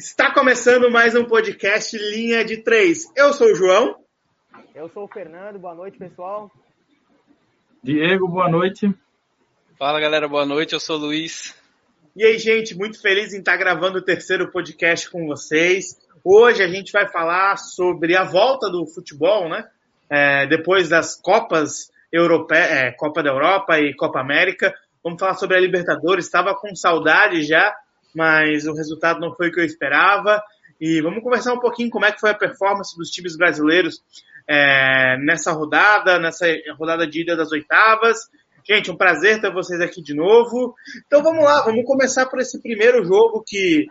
Está 0.00 0.32
começando 0.32 0.90
mais 0.90 1.14
um 1.14 1.26
podcast 1.26 1.94
Linha 1.94 2.42
de 2.42 2.62
Três. 2.62 3.12
Eu 3.14 3.34
sou 3.34 3.48
o 3.48 3.54
João. 3.54 3.96
Eu 4.74 4.88
sou 4.88 5.04
o 5.04 5.08
Fernando. 5.08 5.58
Boa 5.58 5.74
noite, 5.74 5.98
pessoal. 5.98 6.50
Diego, 7.84 8.26
boa 8.26 8.48
noite. 8.48 8.90
Fala, 9.78 10.00
galera. 10.00 10.26
Boa 10.26 10.46
noite. 10.46 10.72
Eu 10.72 10.80
sou 10.80 10.96
o 10.96 11.00
Luiz. 11.00 11.54
E 12.16 12.24
aí, 12.24 12.38
gente, 12.38 12.74
muito 12.74 12.98
feliz 12.98 13.34
em 13.34 13.40
estar 13.40 13.58
gravando 13.58 13.98
o 13.98 14.02
terceiro 14.02 14.50
podcast 14.50 15.10
com 15.10 15.26
vocês. 15.26 15.98
Hoje 16.24 16.62
a 16.62 16.68
gente 16.68 16.92
vai 16.92 17.06
falar 17.06 17.58
sobre 17.58 18.16
a 18.16 18.24
volta 18.24 18.70
do 18.70 18.86
futebol, 18.86 19.50
né? 19.50 19.68
É, 20.08 20.46
depois 20.46 20.88
das 20.88 21.14
Copas 21.14 21.92
Europeias, 22.10 22.70
é, 22.70 22.90
Copa 22.92 23.22
da 23.22 23.28
Europa 23.28 23.78
e 23.78 23.94
Copa 23.94 24.18
América. 24.18 24.74
Vamos 25.04 25.20
falar 25.20 25.34
sobre 25.34 25.58
a 25.58 25.60
Libertadores. 25.60 26.24
Estava 26.24 26.54
com 26.54 26.74
saudade 26.74 27.42
já, 27.42 27.76
mas 28.14 28.66
o 28.66 28.74
resultado 28.74 29.20
não 29.20 29.34
foi 29.34 29.48
o 29.48 29.52
que 29.52 29.60
eu 29.60 29.64
esperava. 29.64 30.42
E 30.80 31.00
vamos 31.02 31.22
conversar 31.22 31.52
um 31.52 31.60
pouquinho 31.60 31.90
como 31.90 32.04
é 32.04 32.12
que 32.12 32.20
foi 32.20 32.30
a 32.30 32.34
performance 32.34 32.96
dos 32.96 33.10
times 33.10 33.36
brasileiros 33.36 34.02
é, 34.48 35.16
nessa 35.18 35.52
rodada, 35.52 36.18
nessa 36.18 36.46
rodada 36.78 37.06
de 37.06 37.22
ida 37.22 37.36
das 37.36 37.52
oitavas. 37.52 38.18
Gente, 38.66 38.90
um 38.90 38.96
prazer 38.96 39.40
ter 39.40 39.52
vocês 39.52 39.80
aqui 39.80 40.02
de 40.02 40.14
novo. 40.14 40.74
Então 41.06 41.22
vamos 41.22 41.44
lá, 41.44 41.62
vamos 41.62 41.84
começar 41.84 42.26
por 42.26 42.40
esse 42.40 42.60
primeiro 42.60 43.04
jogo 43.04 43.42
que 43.46 43.86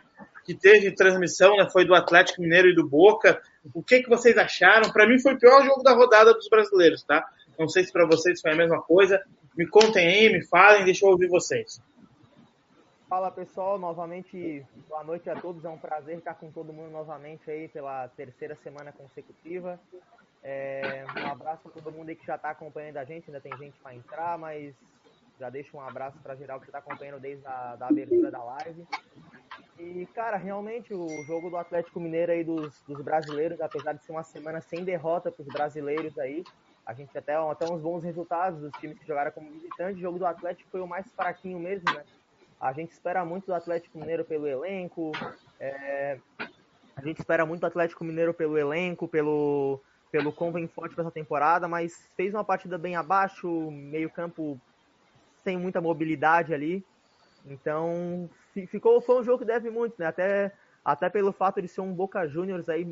que 0.50 0.56
teve 0.56 0.92
transmissão, 0.96 1.56
né, 1.58 1.70
foi 1.72 1.86
do 1.86 1.94
Atlético 1.94 2.42
Mineiro 2.42 2.70
e 2.70 2.74
do 2.74 2.88
Boca. 2.88 3.40
O 3.72 3.84
que, 3.84 4.02
que 4.02 4.10
vocês 4.10 4.36
acharam? 4.36 4.92
Para 4.92 5.08
mim 5.08 5.20
foi 5.22 5.36
o 5.36 5.38
pior 5.38 5.64
jogo 5.64 5.84
da 5.84 5.94
rodada 5.94 6.34
dos 6.34 6.50
brasileiros, 6.50 7.04
tá? 7.04 7.24
Não 7.60 7.68
sei 7.68 7.84
se 7.84 7.94
para 7.94 8.08
vocês 8.08 8.42
foi 8.42 8.54
a 8.54 8.56
mesma 8.56 8.82
coisa. 8.82 9.22
Me 9.56 9.68
contem 9.68 10.08
aí, 10.08 10.34
me 10.34 10.44
falem, 10.48 10.86
deixa 10.86 11.06
eu 11.06 11.12
ouvir 11.12 11.28
vocês. 11.28 11.80
Fala 13.10 13.32
pessoal, 13.32 13.80
novamente 13.80 14.64
boa 14.88 15.04
noite 15.04 15.28
a 15.32 15.36
todos. 15.36 15.66
É 15.66 15.70
um 15.70 15.80
prazer 15.80 16.20
estar 16.20 16.36
com 16.36 16.52
todo 16.52 16.72
mundo 16.72 16.92
novamente 16.92 17.50
aí 17.50 17.68
pela 17.68 18.08
terceira 18.10 18.56
semana 18.58 18.92
consecutiva. 18.92 19.80
É, 20.44 21.04
um 21.18 21.32
abraço 21.32 21.64
para 21.64 21.72
todo 21.72 21.92
mundo 21.92 22.10
aí 22.10 22.16
que 22.16 22.28
já 22.28 22.36
está 22.36 22.52
acompanhando 22.52 22.98
a 22.98 23.04
gente. 23.04 23.28
Ainda 23.28 23.42
tem 23.42 23.58
gente 23.58 23.80
para 23.80 23.96
entrar, 23.96 24.38
mas 24.38 24.76
já 25.40 25.50
deixo 25.50 25.76
um 25.76 25.82
abraço 25.82 26.20
para 26.20 26.36
geral 26.36 26.60
que 26.60 26.68
está 26.68 26.78
acompanhando 26.78 27.20
desde 27.20 27.44
a 27.48 27.76
da 27.78 27.88
abertura 27.88 28.30
da 28.30 28.44
live. 28.44 28.86
E, 29.80 30.06
cara, 30.14 30.38
realmente 30.38 30.94
o 30.94 31.08
jogo 31.24 31.50
do 31.50 31.58
Atlético 31.58 32.00
Mineiro 32.00 32.32
aí 32.32 32.44
dos, 32.44 32.80
dos 32.84 33.02
brasileiros, 33.02 33.60
apesar 33.60 33.94
de 33.94 34.06
ser 34.06 34.12
uma 34.12 34.24
semana 34.24 34.62
sem 34.62 34.84
derrota 34.84 35.32
para 35.32 35.42
os 35.42 35.48
brasileiros 35.48 36.16
aí, 36.20 36.44
a 36.86 36.94
gente 36.94 37.18
até, 37.18 37.34
até 37.34 37.66
uns 37.66 37.82
bons 37.82 38.04
resultados 38.04 38.62
dos 38.62 38.72
times 38.74 39.00
que 39.00 39.08
jogaram 39.08 39.32
como 39.32 39.50
visitante. 39.50 39.98
O 39.98 40.02
jogo 40.02 40.20
do 40.20 40.28
Atlético 40.28 40.70
foi 40.70 40.82
o 40.82 40.88
mais 40.88 41.12
fraquinho 41.12 41.58
mesmo, 41.58 41.92
né? 41.92 42.04
A 42.60 42.74
gente 42.74 42.92
espera 42.92 43.24
muito 43.24 43.46
do 43.46 43.54
Atlético 43.54 43.98
Mineiro 43.98 44.26
pelo 44.26 44.46
elenco. 44.46 45.12
É... 45.60 46.18
A 46.96 47.02
gente 47.02 47.20
espera 47.20 47.46
muito 47.46 47.62
do 47.62 47.68
Atlético 47.68 48.04
Mineiro 48.04 48.34
pelo 48.34 48.58
elenco, 48.58 49.08
pelo, 49.08 49.80
pelo 50.12 50.34
como 50.34 50.52
vem 50.52 50.68
forte 50.68 50.94
para 50.94 51.06
essa 51.06 51.12
temporada, 51.12 51.68
mas 51.68 52.10
fez 52.18 52.34
uma 52.34 52.44
partida 52.44 52.78
bem 52.78 52.98
abaixo, 52.98 53.72
meio 53.72 54.10
campo 54.10 54.60
sem 55.44 55.58
muita 55.58 55.80
mobilidade 55.80 56.54
ali. 56.54 56.84
Então, 57.46 58.30
ficou, 58.68 59.00
foi 59.00 59.22
um 59.22 59.24
jogo 59.24 59.40
que 59.40 59.46
deve 59.46 59.70
muito, 59.70 59.96
né? 59.98 60.08
Até, 60.08 60.52
até 60.84 61.10
pelo 61.10 61.32
fato 61.32 61.62
de 61.62 61.70
ser 61.70 61.80
um 61.80 61.94
Boca 61.94 62.28
Juniors 62.28 62.68
aí 62.68 62.86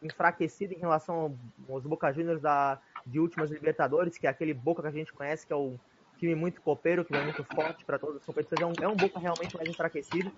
enfraquecido 0.00 0.72
em 0.72 0.78
relação 0.78 1.36
aos 1.68 1.82
Boca 1.82 2.12
Juniors 2.12 2.40
da, 2.40 2.78
de 3.04 3.18
últimas 3.18 3.50
Libertadores, 3.50 4.16
que 4.16 4.28
é 4.28 4.30
aquele 4.30 4.54
Boca 4.54 4.82
que 4.82 4.88
a 4.88 4.92
gente 4.92 5.12
conhece, 5.12 5.44
que 5.44 5.52
é 5.52 5.56
o 5.56 5.78
time 6.20 6.34
muito 6.34 6.60
copeiro, 6.60 7.04
que 7.04 7.14
é 7.14 7.22
muito 7.22 7.42
forte 7.44 7.84
para 7.84 7.98
todas 7.98 8.16
as 8.16 8.24
competições. 8.24 8.60
É 8.60 8.66
um, 8.66 8.84
é 8.84 8.88
um 8.88 8.96
Boca 8.96 9.18
realmente 9.18 9.56
mais 9.56 9.68
enfraquecido. 9.68 10.30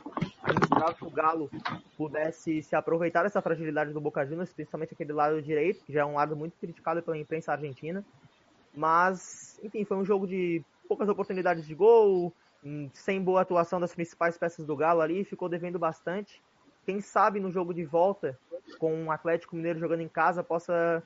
A 0.43 0.53
gente 0.53 0.63
esperava 0.63 0.95
que 0.95 1.05
o 1.05 1.11
Galo 1.11 1.51
pudesse 1.99 2.63
se 2.63 2.75
aproveitar 2.75 3.23
dessa 3.23 3.43
fragilidade 3.43 3.93
do 3.93 4.01
Boca 4.01 4.25
Juniors, 4.25 4.53
principalmente 4.53 4.95
aquele 4.95 5.13
lado 5.13 5.43
direito, 5.43 5.85
que 5.85 5.93
já 5.93 6.01
é 6.01 6.05
um 6.05 6.15
lado 6.15 6.35
muito 6.35 6.57
criticado 6.59 7.03
pela 7.03 7.19
imprensa 7.19 7.53
argentina. 7.53 8.05
Mas, 8.75 9.61
enfim, 9.63 9.85
foi 9.85 9.99
um 9.99 10.05
jogo 10.05 10.27
de 10.27 10.63
poucas 10.89 11.09
oportunidades 11.09 11.67
de 11.67 11.75
gol, 11.75 12.33
Hum, 12.65 12.89
sem 12.95 13.21
boa 13.21 13.41
atuação 13.41 13.81
das 13.81 13.93
principais 13.93 14.39
peças 14.39 14.65
do 14.65 14.77
Galo 14.77 15.01
ali, 15.01 15.25
ficou 15.25 15.49
devendo 15.49 15.79
bastante. 15.79 16.41
Quem 16.87 17.01
sabe 17.01 17.41
no 17.41 17.51
jogo 17.51 17.75
de 17.75 17.85
volta, 17.85 18.39
com 18.79 19.07
o 19.07 19.11
Atlético 19.11 19.57
Mineiro 19.57 19.81
jogando 19.81 20.01
em 20.01 20.09
casa, 20.09 20.45
possa, 20.45 21.03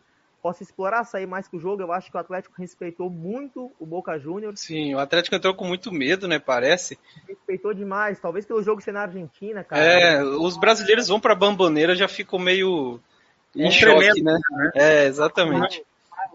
possa 0.47 0.63
explorar, 0.63 1.03
sair 1.03 1.27
mais 1.27 1.49
que 1.49 1.57
o 1.57 1.61
jogo. 1.61 1.83
Eu 1.83 1.91
acho 1.91 2.09
que 2.09 2.17
o 2.17 2.21
Atlético 2.21 2.55
respeitou 2.57 3.11
muito 3.11 3.73
o 3.81 3.85
Boca 3.85 4.17
Juniors. 4.17 4.61
Sim, 4.61 4.95
o 4.95 4.99
Atlético 5.01 5.35
entrou 5.35 5.53
com 5.55 5.65
muito 5.65 5.91
medo, 5.91 6.29
né? 6.29 6.39
Parece. 6.39 6.97
Respeitou 7.27 7.75
demais, 7.75 8.21
talvez 8.21 8.47
pelo 8.47 8.63
jogo 8.63 8.81
ser 8.81 8.93
na 8.93 9.03
Argentina, 9.03 9.65
cara. 9.65 9.83
É, 9.83 10.23
os 10.23 10.57
brasileiros 10.57 11.09
vão 11.09 11.19
pra 11.19 11.35
Bamboneira 11.35 11.97
já 11.97 12.07
ficam 12.07 12.39
meio 12.39 13.01
em 13.57 13.73
choque, 13.73 14.23
né? 14.23 14.39
né? 14.53 14.71
É, 14.77 15.07
exatamente. 15.07 15.83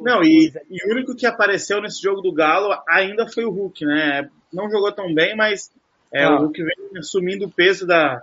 Não, 0.02 0.22
e, 0.22 0.52
e, 0.70 0.86
o 0.86 0.92
único 0.94 1.16
que 1.16 1.26
apareceu 1.26 1.82
nesse 1.82 2.02
jogo 2.02 2.20
do 2.20 2.34
Galo 2.34 2.78
ainda 2.90 3.30
foi 3.30 3.46
o 3.46 3.52
Hulk, 3.52 3.86
né? 3.86 4.30
Não 4.52 4.70
jogou 4.70 4.92
tão 4.92 5.14
bem, 5.14 5.38
mas 5.38 5.72
é, 6.14 6.28
o 6.28 6.38
Hulk 6.38 6.62
vem 6.62 7.00
assumindo 7.00 7.46
o 7.46 7.52
peso 7.52 7.88
da, 7.88 8.22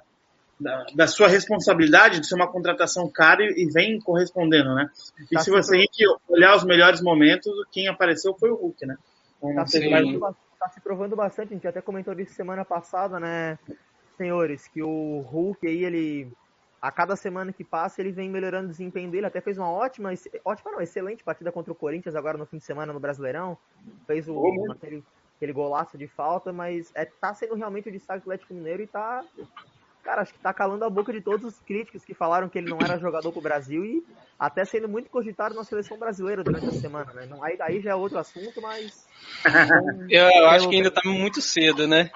da, 0.61 0.87
da, 0.95 1.07
sua 1.07 1.29
responsabilidade 1.29 2.21
de 2.21 2.27
ser 2.27 2.35
uma 2.35 2.51
contratação 2.51 3.09
cara 3.11 3.43
e, 3.43 3.65
e 3.65 3.71
vem 3.71 4.01
correspondendo, 4.01 4.75
né? 4.75 4.91
E 5.31 5.35
tá 5.35 5.41
se 5.41 5.51
você 5.51 5.85
olhar 6.29 6.57
os 6.57 6.65
melhores 6.65 7.01
momentos, 7.01 7.53
quem 7.71 7.89
apareceu 7.89 8.35
foi 8.35 8.51
o 8.51 8.57
Hulk, 8.57 8.87
né? 8.87 8.97
Então, 9.39 9.55
tá, 9.55 9.67
se 9.67 9.81
provando, 9.81 10.37
tá 10.59 10.69
se 10.69 10.81
provando 10.81 11.17
bastante, 11.17 11.53
a 11.53 11.55
gente 11.55 11.69
até 11.69 11.81
comentou 11.81 12.13
isso 12.19 12.33
semana 12.33 12.65
passada, 12.65 13.21
né, 13.21 13.59
senhores, 14.17 14.67
que 14.67 14.83
o 14.83 15.21
Hulk 15.21 15.67
aí, 15.67 15.85
ele 15.85 16.33
a 16.81 16.93
cada 16.93 17.17
semana 17.17 17.53
que 17.53 17.65
passa 17.65 18.01
ele 18.01 18.13
vem 18.13 18.31
melhorando 18.31 18.69
o 18.69 18.71
desempenho 18.71 19.11
dele. 19.11 19.27
Até 19.27 19.41
fez 19.41 19.59
uma 19.59 19.71
ótima, 19.71 20.11
ótima 20.45 20.73
não, 20.73 20.81
excelente 20.81 21.25
partida 21.25 21.51
contra 21.51 21.73
o 21.73 21.77
Corinthians 21.77 22.15
agora 22.15 22.39
no 22.39 22.47
fim 22.47 22.59
de 22.59 22.65
semana 22.65 22.93
no 22.93 23.01
Brasileirão. 23.01 23.59
Fez 24.07 24.29
o, 24.29 24.71
aquele, 24.71 25.03
aquele 25.37 25.53
golaço 25.53 25.99
de 25.99 26.07
falta, 26.07 26.53
mas 26.53 26.93
é, 26.95 27.05
tá 27.05 27.35
sendo 27.35 27.55
realmente 27.55 27.89
o 27.89 27.93
destaque 27.93 28.21
do 28.21 28.31
Atlético 28.31 28.55
Mineiro 28.55 28.83
e 28.83 28.87
tá. 28.87 29.25
Cara, 30.09 30.23
acho 30.23 30.33
que 30.33 30.39
tá 30.39 30.55
calando 30.55 30.87
a 30.87 30.89
boca 30.89 31.13
de 31.13 31.21
todos 31.21 31.45
os 31.45 31.61
críticos 31.61 32.03
que 32.03 32.15
falaram 32.15 32.49
que 32.49 32.57
ele 32.57 32.71
não 32.71 32.79
era 32.81 32.99
jogador 32.99 33.31
pro 33.31 33.43
Brasil 33.43 33.85
e 33.85 34.03
até 34.39 34.65
sendo 34.65 34.89
muito 34.89 35.11
cogitado 35.11 35.55
na 35.55 35.65
seleção 35.65 35.99
brasileira 35.99 36.43
durante 36.43 36.67
a 36.67 36.73
semana, 36.73 37.13
né? 37.13 37.29
Aí, 37.43 37.59
aí 37.61 37.81
já 37.83 37.91
é 37.91 37.95
outro 37.95 38.19
assunto, 38.19 38.59
mas. 38.63 39.07
Eu 40.09 40.49
acho 40.49 40.67
que 40.67 40.77
ainda 40.77 40.91
tá 40.91 41.03
muito 41.05 41.43
cedo, 41.43 41.87
né? 41.87 42.11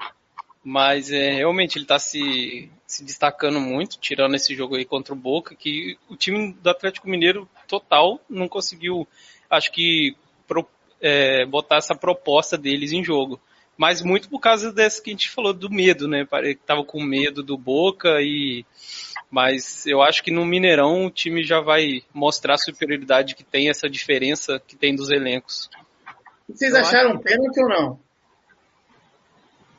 Mas 0.64 1.12
é, 1.12 1.32
realmente 1.32 1.76
ele 1.76 1.84
está 1.84 1.98
se, 1.98 2.72
se 2.86 3.04
destacando 3.04 3.60
muito, 3.60 3.98
tirando 3.98 4.36
esse 4.36 4.54
jogo 4.54 4.74
aí 4.76 4.86
contra 4.86 5.12
o 5.12 5.16
Boca, 5.16 5.54
que 5.54 5.98
o 6.08 6.16
time 6.16 6.54
do 6.62 6.70
Atlético 6.70 7.10
Mineiro 7.10 7.46
total 7.68 8.18
não 8.26 8.48
conseguiu, 8.48 9.06
acho 9.50 9.70
que, 9.70 10.16
pro, 10.48 10.66
é, 10.98 11.44
botar 11.44 11.76
essa 11.76 11.94
proposta 11.94 12.56
deles 12.56 12.90
em 12.90 13.04
jogo. 13.04 13.38
Mas 13.82 14.00
muito 14.00 14.30
por 14.30 14.38
causa 14.38 14.72
dessa 14.72 15.02
que 15.02 15.10
a 15.10 15.12
gente 15.12 15.28
falou 15.28 15.52
do 15.52 15.68
medo, 15.68 16.06
né? 16.06 16.24
Que 16.24 16.54
tava 16.54 16.84
com 16.84 17.02
medo 17.02 17.42
do 17.42 17.58
Boca 17.58 18.20
e. 18.20 18.64
Mas 19.28 19.84
eu 19.88 20.00
acho 20.00 20.22
que 20.22 20.30
no 20.30 20.46
Mineirão 20.46 21.06
o 21.06 21.10
time 21.10 21.42
já 21.42 21.60
vai 21.60 22.00
mostrar 22.14 22.54
a 22.54 22.58
superioridade 22.58 23.34
que 23.34 23.42
tem, 23.42 23.68
essa 23.68 23.90
diferença 23.90 24.62
que 24.64 24.76
tem 24.76 24.94
dos 24.94 25.10
elencos. 25.10 25.68
Vocês 26.48 26.72
acharam 26.76 27.18
pênalti 27.18 27.60
ou 27.60 27.68
não? 27.68 28.00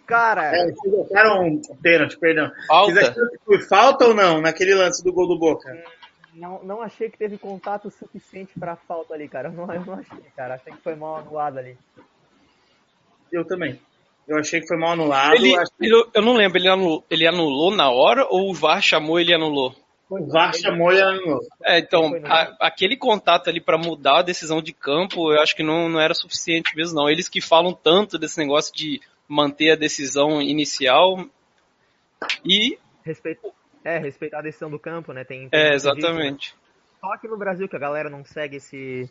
Cara. 0.06 0.54
É, 0.54 0.70
vocês 0.70 1.10
acharam 1.10 1.62
pênalti, 1.82 2.18
perdão. 2.18 2.52
Falta. 2.68 2.92
Vocês 2.92 3.08
acharam 3.08 3.30
que 3.30 3.46
foi 3.46 3.62
falta 3.62 4.06
ou 4.08 4.14
não 4.14 4.42
naquele 4.42 4.76
lance 4.76 5.02
do 5.02 5.14
gol 5.14 5.30
do 5.30 5.40
Boca? 5.40 5.82
Não, 6.34 6.62
não 6.62 6.82
achei 6.82 7.10
que 7.10 7.18
teve 7.18 7.38
contato 7.38 7.90
suficiente 7.90 8.52
pra 8.60 8.76
falta 8.76 9.14
ali, 9.14 9.30
cara. 9.30 9.48
Eu 9.48 9.54
não, 9.54 9.74
eu 9.74 9.86
não 9.86 9.94
achei, 9.94 10.26
cara. 10.36 10.56
Achei 10.56 10.74
que 10.74 10.82
foi 10.82 10.94
mal 10.94 11.16
anulado 11.16 11.58
ali. 11.58 11.78
Eu 13.32 13.46
também. 13.46 13.80
Eu 14.28 14.38
achei 14.38 14.62
que 14.62 14.68
foi 14.68 14.78
mal 14.78 14.92
anulado. 14.92 15.36
Ele, 15.36 15.54
ele, 15.80 16.10
eu 16.14 16.22
não 16.22 16.34
lembro, 16.34 16.58
ele 16.58 16.70
anulou, 16.70 17.04
ele 17.10 17.28
anulou 17.28 17.76
na 17.76 17.90
hora 17.90 18.26
ou 18.30 18.50
o 18.50 18.54
VAR 18.54 18.82
chamou 18.82 19.20
e 19.20 19.24
ele 19.24 19.34
anulou? 19.34 19.76
O 20.10 20.26
VAR 20.28 20.54
chamou 20.54 20.92
e 20.94 21.02
anulou. 21.02 21.40
É, 21.64 21.80
então, 21.80 22.12
a, 22.26 22.68
aquele 22.68 22.96
contato 22.96 23.50
ali 23.50 23.60
para 23.60 23.78
mudar 23.78 24.20
a 24.20 24.24
decisão 24.24 24.62
de 24.62 24.72
campo, 24.72 25.34
eu 25.34 25.42
acho 25.42 25.56
que 25.56 25.64
não, 25.64 25.90
não 25.90 26.00
era 26.00 26.14
suficiente 26.14 26.76
mesmo, 26.76 26.96
não. 26.96 27.10
Eles 27.10 27.28
que 27.28 27.42
falam 27.42 27.74
tanto 27.74 28.18
desse 28.18 28.38
negócio 28.38 28.74
de 28.74 29.02
manter 29.28 29.72
a 29.72 29.76
decisão 29.76 30.42
inicial 30.42 31.26
e. 32.46 32.78
Respeito, 33.04 33.52
é, 33.84 33.98
respeitar 33.98 34.40
a 34.40 34.44
decisão 34.44 34.70
do 34.70 34.80
campo, 34.80 35.12
né? 35.12 35.26
Tem, 35.26 35.50
tem 35.50 35.60
é, 35.60 35.74
exatamente. 35.74 36.52
Disso, 36.52 36.56
né? 36.56 36.64
Só 37.02 37.14
aqui 37.14 37.28
no 37.28 37.38
Brasil 37.38 37.68
que 37.68 37.76
a 37.76 37.80
galera 37.80 38.10
não 38.10 38.24
segue 38.24 38.58
esse, 38.58 39.10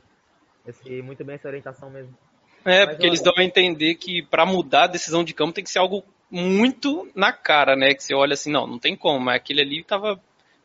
esse 0.67 1.03
muito 1.03 1.23
bem 1.25 1.35
essa 1.35 1.49
orientação 1.49 1.91
mesmo. 1.91 2.17
É, 2.65 2.87
Mas, 2.87 2.89
porque 2.91 3.07
eles 3.07 3.21
dão 3.21 3.33
a 3.37 3.45
entender 3.45 3.95
que 3.97 4.23
para 4.23 4.47
mudar 4.47 4.85
a 4.85 4.89
decisão 4.89 5.25
de 5.25 5.35
campo 5.35 5.53
tem 5.53 5.65
que 5.65 5.71
ser 5.71 5.79
algo 5.79 6.05
muito 6.31 7.11
na 7.15 7.33
cara, 7.33 7.77
né? 7.77 7.95
Que 7.95 8.03
você 8.03 8.15
olha 8.15 8.35
assim, 8.35 8.51
não, 8.51 8.67
não 8.67 8.79
tem 8.79 8.97
como, 8.97 9.21
mas 9.21 9.37
aquele 9.37 9.61
ali 9.61 9.85
tava, 9.85 10.21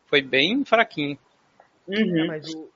foi 0.05 0.21
bem 0.21 0.63
fraquinho. 0.63 1.17
Uhum. 1.87 2.23
É, 2.23 2.27
mas 2.27 2.53
o, 2.53 2.69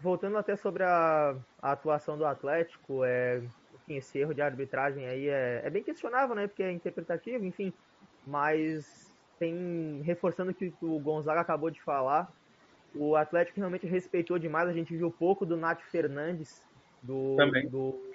voltando 0.00 0.36
até 0.36 0.56
sobre 0.56 0.82
a, 0.82 1.34
a, 1.62 1.72
atuação 1.72 2.18
do 2.18 2.26
Atlético, 2.26 3.04
é, 3.04 3.40
enfim, 3.74 3.96
esse 3.96 4.18
erro 4.18 4.34
de 4.34 4.42
arbitragem 4.42 5.06
aí 5.06 5.28
é, 5.28 5.62
é 5.64 5.70
bem 5.70 5.82
questionável, 5.82 6.34
né? 6.34 6.46
Porque 6.46 6.62
é 6.62 6.70
interpretativo, 6.70 7.44
enfim. 7.44 7.72
Mas 8.26 9.10
tem 9.38 10.02
reforçando 10.04 10.50
o 10.50 10.54
que 10.54 10.72
o 10.82 10.98
Gonzaga 10.98 11.40
acabou 11.40 11.70
de 11.70 11.80
falar, 11.82 12.30
o 12.94 13.16
Atlético 13.16 13.58
realmente 13.58 13.86
respeitou 13.86 14.38
demais. 14.38 14.68
A 14.68 14.72
gente 14.72 14.96
viu 14.96 15.10
pouco 15.10 15.44
do 15.44 15.56
Nath 15.56 15.80
Fernandes, 15.90 16.62
do, 17.02 17.36
do 17.70 18.13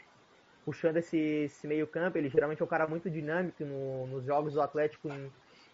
puxando 0.69 0.97
esse, 0.97 1.17
esse 1.17 1.65
meio 1.65 1.87
campo. 1.87 2.15
Ele 2.15 2.29
geralmente 2.29 2.61
é 2.61 2.65
um 2.65 2.67
cara 2.67 2.85
muito 2.85 3.09
dinâmico 3.09 3.65
no, 3.65 4.05
nos 4.05 4.23
jogos 4.23 4.53
do 4.53 4.61
Atlético 4.61 5.09
em, 5.09 5.31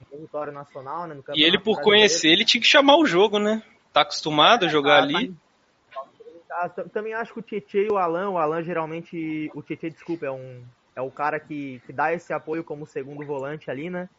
território 0.09 0.53
nacional, 0.53 1.05
né? 1.05 1.17
e 1.33 1.43
ele, 1.43 1.59
por 1.59 1.81
conhecer, 1.81 2.29
ele 2.29 2.45
tinha 2.45 2.61
que 2.61 2.67
chamar 2.67 2.97
o 2.97 3.05
jogo, 3.05 3.39
né? 3.39 3.61
Tá 3.91 4.01
acostumado 4.01 4.65
a 4.65 4.69
jogar 4.69 4.97
tá, 4.97 5.03
ali. 5.03 5.35
Tá, 6.47 6.69
também 6.93 7.13
acho 7.13 7.33
que 7.33 7.39
o 7.39 7.43
Tietchan 7.43 7.79
e 7.79 7.91
o 7.91 7.97
Alan, 7.97 8.29
o 8.29 8.37
Alan 8.37 8.63
geralmente, 8.63 9.51
o 9.53 9.61
Tietchan, 9.61 9.89
desculpa, 9.89 10.25
é 10.25 10.31
um 10.31 10.63
é 10.95 11.01
o 11.01 11.11
cara 11.11 11.39
que, 11.41 11.81
que 11.85 11.91
dá 11.91 12.13
esse 12.13 12.31
apoio 12.31 12.63
como 12.63 12.85
segundo 12.85 13.25
volante 13.25 13.69
ali, 13.69 13.89
né? 13.89 14.09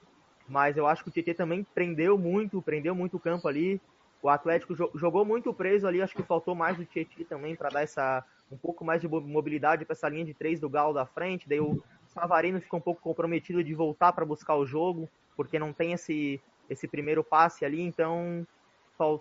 Mas 0.46 0.76
eu 0.76 0.86
acho 0.86 1.02
que 1.02 1.08
o 1.08 1.12
Tietchan 1.12 1.34
também 1.34 1.66
prendeu 1.74 2.18
muito, 2.18 2.60
prendeu 2.60 2.94
muito 2.94 3.16
o 3.16 3.20
campo 3.20 3.48
ali. 3.48 3.80
O 4.22 4.28
Atlético 4.28 4.74
jogou 4.94 5.24
muito 5.24 5.54
preso 5.54 5.86
ali, 5.86 6.02
acho 6.02 6.14
que 6.14 6.22
faltou 6.22 6.54
mais 6.54 6.78
o 6.78 6.84
Tietchan 6.84 7.24
também 7.24 7.56
para 7.56 7.70
dar 7.70 7.82
essa 7.82 8.22
um 8.50 8.56
pouco 8.56 8.84
mais 8.84 9.00
de 9.00 9.08
mobilidade 9.08 9.84
para 9.84 9.92
essa 9.92 10.08
linha 10.08 10.24
de 10.24 10.34
três 10.34 10.60
do 10.60 10.68
Galo 10.68 10.92
da 10.92 11.06
frente. 11.06 11.48
Daí 11.48 11.60
o 11.60 11.82
Savarino 12.06 12.60
ficou 12.60 12.78
um 12.78 12.82
pouco 12.82 13.00
comprometido 13.00 13.62
de 13.62 13.74
voltar 13.74 14.12
para 14.12 14.24
buscar 14.24 14.56
o 14.56 14.66
jogo, 14.66 15.08
porque 15.36 15.58
não 15.58 15.72
tem 15.72 15.92
esse, 15.92 16.40
esse 16.68 16.86
primeiro 16.86 17.24
passe 17.24 17.64
ali, 17.64 17.80
então 17.80 18.46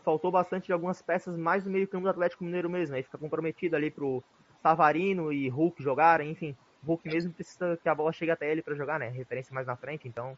faltou 0.04 0.32
bastante 0.32 0.68
de 0.68 0.74
algumas 0.74 1.02
peças 1.02 1.36
mais 1.36 1.66
no 1.66 1.72
meio 1.72 1.88
campo 1.88 2.04
do 2.04 2.10
Atlético 2.10 2.44
Mineiro 2.44 2.70
mesmo. 2.70 2.96
Aí 2.96 3.04
fica 3.04 3.18
comprometido 3.18 3.76
ali 3.76 3.92
pro 3.92 4.24
Savarino 4.62 5.34
e 5.34 5.50
Hulk 5.50 5.84
jogarem, 5.84 6.32
enfim. 6.32 6.56
Hulk 6.86 7.08
mesmo 7.08 7.34
precisa 7.34 7.78
que 7.82 7.90
a 7.90 7.96
bola 7.96 8.14
chegue 8.14 8.32
até 8.32 8.50
ele 8.50 8.62
para 8.62 8.76
jogar, 8.76 9.00
né? 9.00 9.10
Referência 9.10 9.54
mais 9.54 9.68
na 9.68 9.76
frente, 9.76 10.08
então 10.08 10.38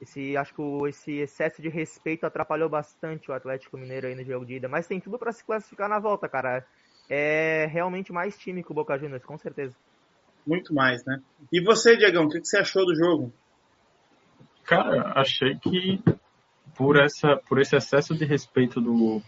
esse, 0.00 0.36
acho 0.36 0.54
que 0.54 0.62
esse 0.88 1.12
excesso 1.18 1.60
de 1.60 1.68
respeito 1.68 2.24
atrapalhou 2.24 2.68
bastante 2.68 3.30
o 3.30 3.34
Atlético 3.34 3.76
Mineiro 3.76 4.06
aí 4.06 4.14
no 4.14 4.24
jogo 4.24 4.46
de 4.46 4.54
ida. 4.54 4.68
Mas 4.68 4.86
tem 4.86 5.00
tudo 5.00 5.18
para 5.18 5.32
se 5.32 5.44
classificar 5.44 5.88
na 5.88 5.98
volta, 5.98 6.28
cara. 6.28 6.66
É 7.08 7.66
realmente 7.66 8.12
mais 8.12 8.36
time 8.36 8.62
que 8.62 8.70
o 8.70 8.74
Boca 8.74 8.98
Juniors, 8.98 9.24
com 9.24 9.38
certeza. 9.38 9.74
Muito 10.46 10.74
mais, 10.74 11.04
né? 11.04 11.20
E 11.52 11.60
você, 11.60 11.96
Diegão, 11.96 12.24
o 12.24 12.28
que 12.28 12.44
você 12.44 12.58
achou 12.58 12.84
do 12.84 12.94
jogo? 12.94 13.32
Cara, 14.64 15.12
achei 15.14 15.56
que 15.56 16.02
por, 16.74 16.96
essa, 16.96 17.36
por 17.48 17.60
esse 17.60 17.74
excesso 17.76 18.14
de 18.14 18.24
respeito 18.24 18.80
do, 18.80 19.20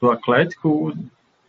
do 0.00 0.10
Atlético, 0.10 0.92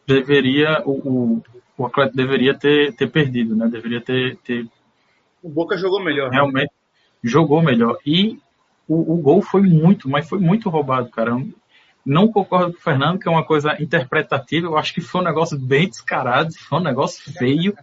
deveria 0.05 0.81
o, 0.85 0.91
o, 0.91 1.43
o 1.77 1.85
Atlético 1.85 2.15
deveria 2.15 2.57
ter, 2.57 2.93
ter 2.93 3.11
perdido, 3.11 3.55
né? 3.55 3.67
Deveria 3.67 4.01
ter, 4.01 4.37
ter. 4.37 4.67
O 5.43 5.49
Boca 5.49 5.77
jogou 5.77 6.03
melhor. 6.03 6.29
Né? 6.29 6.35
Realmente 6.35 6.71
jogou 7.23 7.61
melhor. 7.61 7.97
E 8.05 8.39
o, 8.87 9.15
o 9.15 9.17
gol 9.17 9.41
foi 9.41 9.61
muito, 9.61 10.09
mas 10.09 10.27
foi 10.27 10.39
muito 10.39 10.69
roubado, 10.69 11.09
cara. 11.09 11.35
Não 12.07 12.31
concordo 12.31 12.71
com 12.71 12.79
o 12.79 12.81
Fernando, 12.81 13.19
que 13.19 13.27
é 13.27 13.31
uma 13.31 13.43
coisa 13.43 13.75
interpretativa. 13.81 14.65
Eu 14.65 14.77
acho 14.77 14.93
que 14.93 15.01
foi 15.01 15.19
um 15.19 15.25
negócio 15.25 15.59
bem 15.59 15.89
descarado, 15.89 16.53
foi 16.57 16.79
um 16.79 16.83
negócio 16.83 17.33
feio. 17.33 17.77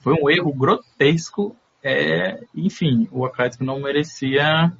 Foi 0.00 0.14
um 0.14 0.30
erro 0.30 0.50
grotesco. 0.54 1.54
É, 1.82 2.42
enfim, 2.54 3.06
o 3.12 3.26
Atlético 3.26 3.64
não 3.64 3.80
merecia 3.80 4.72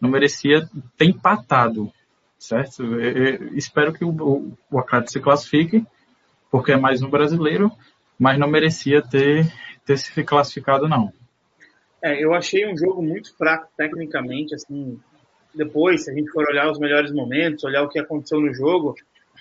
não 0.00 0.10
merecia 0.10 0.68
ter 0.98 1.04
empatado, 1.04 1.92
certo? 2.36 2.82
Eu, 2.82 3.26
eu, 3.26 3.56
espero 3.56 3.92
que 3.92 4.04
o, 4.04 4.56
o 4.68 4.78
Atlético 4.80 5.12
se 5.12 5.20
classifique, 5.20 5.86
porque 6.50 6.72
é 6.72 6.76
mais 6.76 7.00
um 7.00 7.08
brasileiro, 7.08 7.70
mas 8.18 8.36
não 8.40 8.48
merecia 8.48 9.00
ter, 9.00 9.46
ter 9.86 9.96
se 9.96 10.24
classificado, 10.24 10.88
não. 10.88 11.12
É, 12.02 12.22
eu 12.22 12.34
achei 12.34 12.66
um 12.66 12.76
jogo 12.76 13.00
muito 13.00 13.32
fraco 13.36 13.68
tecnicamente, 13.76 14.52
assim, 14.52 14.98
depois, 15.54 16.04
se 16.04 16.10
a 16.10 16.14
gente 16.14 16.30
for 16.30 16.48
olhar 16.48 16.70
os 16.70 16.78
melhores 16.78 17.12
momentos, 17.12 17.64
olhar 17.64 17.82
o 17.82 17.88
que 17.88 17.98
aconteceu 17.98 18.40
no 18.40 18.52
jogo, 18.54 18.94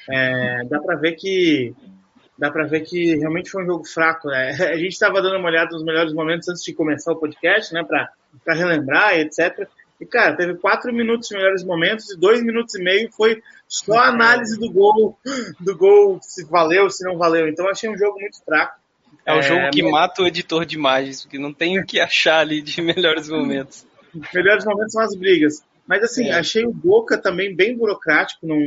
é, 0.10 0.64
dá 0.66 0.80
para 0.80 0.96
ver 0.96 1.14
que 1.14 1.74
dá 2.38 2.50
para 2.50 2.66
ver 2.66 2.82
que 2.82 3.16
realmente 3.18 3.52
foi 3.52 3.64
um 3.64 3.68
jogo 3.68 3.86
fraco. 3.86 4.28
Né? 4.28 4.52
A 4.74 4.78
gente 4.78 4.94
estava 4.94 5.22
dando 5.22 5.38
uma 5.38 5.48
olhada 5.48 5.70
nos 5.72 5.84
melhores 5.84 6.12
momentos 6.12 6.50
antes 6.50 6.64
de 6.64 6.74
começar 6.74 7.12
o 7.12 7.20
podcast, 7.20 7.72
né, 7.72 7.84
para 7.84 8.56
relembrar, 8.56 9.14
etc. 9.20 9.68
E, 10.00 10.06
cara, 10.08 10.36
teve 10.36 10.56
quatro 10.56 10.92
minutos 10.92 11.28
de 11.28 11.36
melhores 11.36 11.64
momentos 11.64 12.10
e 12.10 12.18
dois 12.18 12.44
minutos 12.44 12.74
e 12.74 12.84
meio 12.84 13.12
foi 13.12 13.44
só 13.68 14.00
análise 14.00 14.60
do 14.60 14.72
gol, 14.72 15.16
do 15.60 15.78
gol, 15.78 16.20
se 16.24 16.44
valeu, 16.46 16.90
se 16.90 17.06
não 17.06 17.16
valeu. 17.16 17.48
Então, 17.48 17.70
achei 17.70 17.88
um 17.88 17.98
jogo 17.98 18.20
muito 18.20 18.44
fraco. 18.44 18.82
É 19.24 19.38
um 19.38 19.42
jogo 19.44 19.70
que 19.70 19.84
mata 19.84 20.24
o 20.24 20.26
editor 20.26 20.66
de 20.66 20.76
imagens, 20.76 21.22
porque 21.22 21.38
não 21.38 21.54
tem 21.54 21.80
o 21.80 21.86
que 21.86 22.00
achar 22.00 22.40
ali 22.40 22.60
de 22.60 22.82
melhores 22.82 23.30
momentos. 23.30 23.86
melhores 24.34 24.66
momentos 24.66 24.94
são 24.94 25.04
as 25.04 25.16
brigas. 25.16 25.64
Mas 25.92 26.04
assim, 26.04 26.30
é. 26.30 26.36
achei 26.36 26.66
o 26.66 26.72
Boca 26.72 27.18
também 27.18 27.54
bem 27.54 27.76
burocrático, 27.76 28.48
não, 28.48 28.58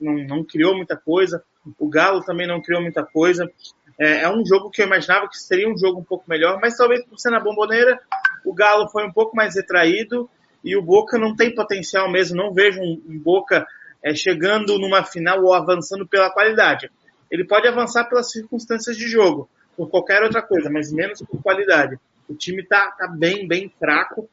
não, 0.00 0.14
não 0.26 0.42
criou 0.42 0.74
muita 0.74 0.96
coisa. 0.96 1.44
O 1.78 1.86
Galo 1.86 2.24
também 2.24 2.46
não 2.46 2.62
criou 2.62 2.80
muita 2.80 3.04
coisa. 3.04 3.52
É, 3.98 4.22
é, 4.22 4.30
um 4.30 4.42
jogo 4.46 4.70
que 4.70 4.80
eu 4.80 4.86
imaginava 4.86 5.28
que 5.28 5.36
seria 5.36 5.68
um 5.68 5.76
jogo 5.76 6.00
um 6.00 6.04
pouco 6.04 6.24
melhor, 6.26 6.58
mas 6.58 6.78
talvez 6.78 7.04
por 7.04 7.18
ser 7.18 7.28
na 7.28 7.38
bomboneira, 7.38 8.00
o 8.46 8.54
Galo 8.54 8.88
foi 8.88 9.06
um 9.06 9.12
pouco 9.12 9.36
mais 9.36 9.56
retraído 9.56 10.26
e 10.64 10.74
o 10.74 10.80
Boca 10.80 11.18
não 11.18 11.36
tem 11.36 11.54
potencial 11.54 12.10
mesmo. 12.10 12.34
Não 12.34 12.54
vejo 12.54 12.80
um, 12.80 13.02
um 13.06 13.18
Boca 13.18 13.66
é, 14.02 14.14
chegando 14.14 14.78
numa 14.78 15.04
final 15.04 15.44
ou 15.44 15.52
avançando 15.52 16.08
pela 16.08 16.30
qualidade. 16.30 16.90
Ele 17.30 17.44
pode 17.44 17.68
avançar 17.68 18.04
pelas 18.04 18.30
circunstâncias 18.30 18.96
de 18.96 19.06
jogo, 19.06 19.50
por 19.76 19.90
qualquer 19.90 20.22
outra 20.22 20.40
coisa, 20.40 20.70
mas 20.70 20.90
menos 20.90 21.20
por 21.20 21.42
qualidade. 21.42 21.98
O 22.26 22.34
time 22.34 22.64
tá, 22.64 22.90
tá 22.92 23.06
bem, 23.06 23.46
bem 23.46 23.70
fraco. 23.78 24.30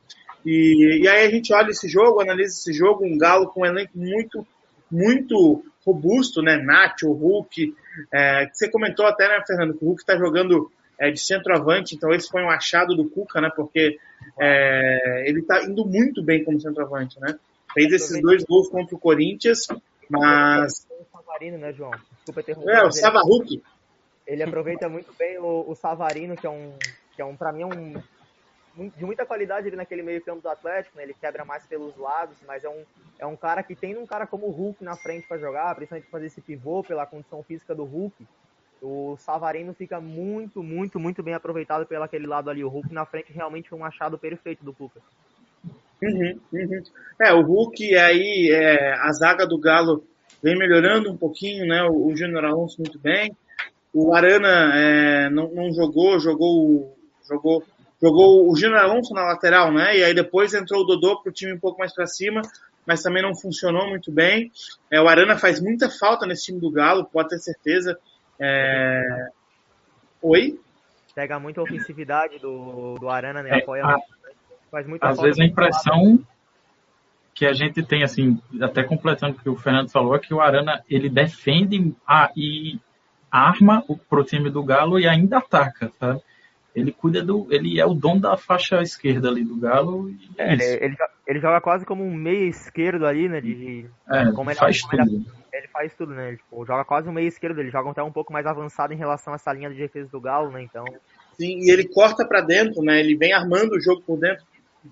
E, 0.48 1.02
e 1.04 1.08
aí 1.10 1.28
a 1.28 1.30
gente 1.30 1.54
olha 1.54 1.72
esse 1.72 1.90
jogo, 1.90 2.22
analisa 2.22 2.54
esse 2.54 2.72
jogo, 2.72 3.06
um 3.06 3.18
Galo 3.18 3.50
com 3.50 3.62
um 3.62 3.66
elenco 3.66 3.92
muito, 3.98 4.48
muito 4.90 5.62
robusto, 5.86 6.42
né? 6.42 6.56
Nacho, 6.56 7.12
Hulk. 7.12 7.76
É, 8.14 8.46
que 8.46 8.56
você 8.58 8.70
comentou 8.70 9.06
até, 9.06 9.28
né, 9.28 9.44
Fernando, 9.46 9.78
que 9.78 9.84
o 9.84 9.88
Hulk 9.90 10.02
está 10.02 10.16
jogando 10.16 10.72
é, 10.98 11.12
de 11.12 11.20
centroavante, 11.20 11.96
então 11.96 12.14
esse 12.14 12.30
foi 12.30 12.42
um 12.44 12.50
achado 12.50 12.96
do 12.96 13.10
Cuca, 13.10 13.42
né? 13.42 13.52
Porque 13.54 14.00
é, 14.40 15.24
ele 15.28 15.42
está 15.42 15.64
indo 15.64 15.86
muito 15.86 16.24
bem 16.24 16.44
como 16.46 16.62
centroavante, 16.62 17.20
né? 17.20 17.38
Fez 17.74 17.92
esses 17.92 18.22
dois 18.22 18.44
gols 18.46 18.70
contra 18.70 18.96
o 18.96 19.00
Corinthians, 19.00 19.68
mas. 20.10 20.88
O 20.90 21.18
Savarino, 21.18 21.58
né, 21.58 21.74
João? 21.74 21.92
Desculpa 21.92 22.40
interromper. 22.40 22.72
É, 22.72 22.84
o 22.84 22.92
Savaruk 22.92 23.62
ele 24.26 24.44
aproveita 24.44 24.88
muito 24.88 25.14
bem 25.18 25.38
o, 25.40 25.66
o 25.68 25.76
Savarino, 25.76 26.36
que 26.36 26.46
é 26.46 26.50
um, 26.50 26.74
que 27.16 27.22
é 27.22 27.26
um 27.26 27.36
para 27.36 27.52
mim, 27.54 27.64
é 27.64 27.66
um 27.66 28.04
de 28.96 29.06
muita 29.06 29.26
qualidade 29.26 29.68
ali 29.68 29.76
naquele 29.76 30.04
meio 30.04 30.22
campo 30.22 30.42
do 30.42 30.50
Atlético, 30.50 30.98
né? 30.98 31.04
Ele 31.04 31.14
quebra 31.14 31.44
mais 31.44 31.66
pelos 31.66 31.96
lados, 31.98 32.38
mas 32.46 32.64
é 32.64 32.70
um, 32.70 32.84
é 33.20 33.26
um 33.26 33.36
cara 33.36 33.64
que 33.64 33.76
tem 33.76 33.98
um 33.98 34.06
cara 34.06 34.28
como 34.28 34.48
o 34.48 34.52
Hulk 34.52 34.84
na 34.84 34.96
frente 34.96 35.28
para 35.28 35.38
jogar, 35.38 35.76
principalmente 35.76 36.10
fazer 36.10 36.28
esse 36.28 36.42
pivô 36.42 36.84
pela 36.84 37.06
condição 37.06 37.44
física 37.44 37.74
do 37.74 37.84
Hulk. 37.84 38.26
O 38.82 39.18
Savarino 39.18 39.74
fica 39.74 40.00
muito, 40.00 40.62
muito, 40.62 41.00
muito 41.00 41.24
bem 41.24 41.34
aproveitado 41.34 41.86
pelo 41.86 42.04
aquele 42.04 42.28
lado 42.28 42.50
ali. 42.50 42.64
O 42.64 42.70
Hulk 42.70 42.94
na 42.94 43.06
frente 43.06 43.34
realmente 43.34 43.70
foi 43.70 43.80
um 43.80 43.86
achado 43.86 44.18
perfeito 44.18 44.64
do 44.64 44.74
Cuca. 44.74 45.02
Uhum, 46.02 46.40
uhum. 46.54 46.84
É, 47.20 47.34
o 47.34 47.42
Hulk 47.42 47.96
aí, 47.98 48.52
é, 48.52 48.94
a 48.94 49.12
zaga 49.12 49.48
do 49.48 49.58
Galo 49.60 50.04
vem 50.44 50.56
melhorando 50.56 51.12
um 51.12 51.18
pouquinho, 51.18 51.66
né? 51.66 51.84
O, 51.84 52.08
o 52.08 52.16
Júnior 52.16 52.46
Alonso 52.46 52.80
muito 52.80 53.00
bem. 53.00 53.36
O 53.94 54.14
Arana 54.14 54.76
é, 54.76 55.30
não, 55.30 55.50
não, 55.50 55.74
jogou, 55.74 56.20
jogou, 56.20 56.96
jogou, 57.28 57.64
jogou 58.02 58.50
o 58.50 58.56
Júnior 58.56 58.80
Alonso 58.80 59.14
na 59.14 59.24
lateral, 59.24 59.72
né? 59.72 59.98
E 59.98 60.04
aí 60.04 60.14
depois 60.14 60.54
entrou 60.54 60.82
o 60.82 60.86
Dodô 60.86 61.22
para 61.22 61.30
o 61.30 61.34
time 61.34 61.54
um 61.54 61.60
pouco 61.60 61.80
mais 61.80 61.94
para 61.94 62.06
cima, 62.06 62.42
mas 62.86 63.02
também 63.02 63.24
não 63.24 63.36
funcionou 63.36 63.88
muito 63.88 64.12
bem. 64.12 64.52
É, 64.90 65.02
o 65.02 65.08
Arana 65.08 65.38
faz 65.38 65.60
muita 65.60 65.90
falta 65.90 66.26
nesse 66.26 66.46
time 66.46 66.60
do 66.60 66.72
Galo, 66.72 67.06
pode 67.06 67.30
ter 67.30 67.40
certeza. 67.40 67.98
É... 68.40 69.28
Oi? 70.22 70.60
Pega 71.14 71.40
muita 71.40 71.62
ofensividade 71.62 72.38
do, 72.40 72.96
do 72.96 73.10
Arana, 73.10 73.42
né? 73.42 73.50
É, 73.50 73.62
Apoia 73.62 73.84
a, 73.84 73.98
faz 74.70 74.88
muita 74.88 75.08
Às 75.08 75.20
vezes 75.20 75.40
a 75.40 75.46
impressão 75.46 76.20
que 77.34 77.46
a 77.46 77.54
gente 77.54 77.84
tem, 77.84 78.04
assim, 78.04 78.42
até 78.62 78.84
completando 78.84 79.38
o 79.38 79.40
que 79.40 79.50
o 79.50 79.56
Fernando 79.56 79.90
falou, 79.90 80.16
é 80.16 80.20
que 80.20 80.34
o 80.34 80.42
Arana 80.42 80.84
ele 80.90 81.10
defende 81.10 81.96
a, 82.08 82.32
e 82.36 82.80
arma 83.32 83.84
pro 84.10 84.24
time 84.24 84.50
do 84.50 84.64
Galo 84.64 85.00
e 85.00 85.08
ainda 85.08 85.38
ataca, 85.38 85.92
sabe? 86.00 86.22
Ele 86.78 86.92
cuida 86.92 87.24
do. 87.24 87.48
Ele 87.50 87.80
é 87.80 87.86
o 87.88 87.96
dono 87.96 88.22
da 88.22 88.38
faixa 88.38 88.84
esquerda 88.84 89.30
ali 89.30 89.44
do 89.44 89.56
Galo. 89.56 90.14
É, 90.38 90.54
ele, 90.54 90.64
ele, 90.64 90.96
ele, 91.26 91.40
joga 91.40 91.60
quase 91.60 91.84
como 91.84 92.04
um 92.04 92.14
meio 92.14 92.48
esquerdo 92.48 93.08
ali, 93.08 93.28
né? 93.28 93.42
De, 93.42 93.88
é, 94.08 94.32
como 94.32 94.52
ele 94.52 94.60
faz 94.60 94.80
tudo. 94.82 95.02
Ele, 95.02 95.26
ele, 95.52 95.68
faz 95.70 95.96
tudo, 95.96 96.14
né? 96.14 96.28
Ele, 96.28 96.38
tipo, 96.38 96.64
joga 96.68 96.86
quase 96.86 97.10
um 97.10 97.12
meio 97.12 97.28
esquerdo, 97.28 97.60
ele 97.60 97.72
joga 97.72 97.90
até 97.90 98.04
um 98.04 98.12
pouco 98.12 98.32
mais 98.32 98.46
avançado 98.46 98.94
em 98.94 98.98
relação 98.98 99.34
a 99.34 99.38
essa 99.38 99.52
linha 99.52 99.72
de 99.72 99.76
defesa 99.76 100.08
do 100.12 100.22
Galo, 100.22 100.52
né? 100.52 100.62
Então. 100.62 100.86
Sim, 101.36 101.62
e 101.62 101.72
ele 101.72 101.88
corta 101.88 102.24
para 102.28 102.42
dentro, 102.42 102.84
né? 102.84 103.00
Ele 103.00 103.18
vem 103.18 103.34
armando 103.34 103.72
o 103.72 103.82
jogo 103.82 104.04
por 104.06 104.20
dentro 104.20 104.46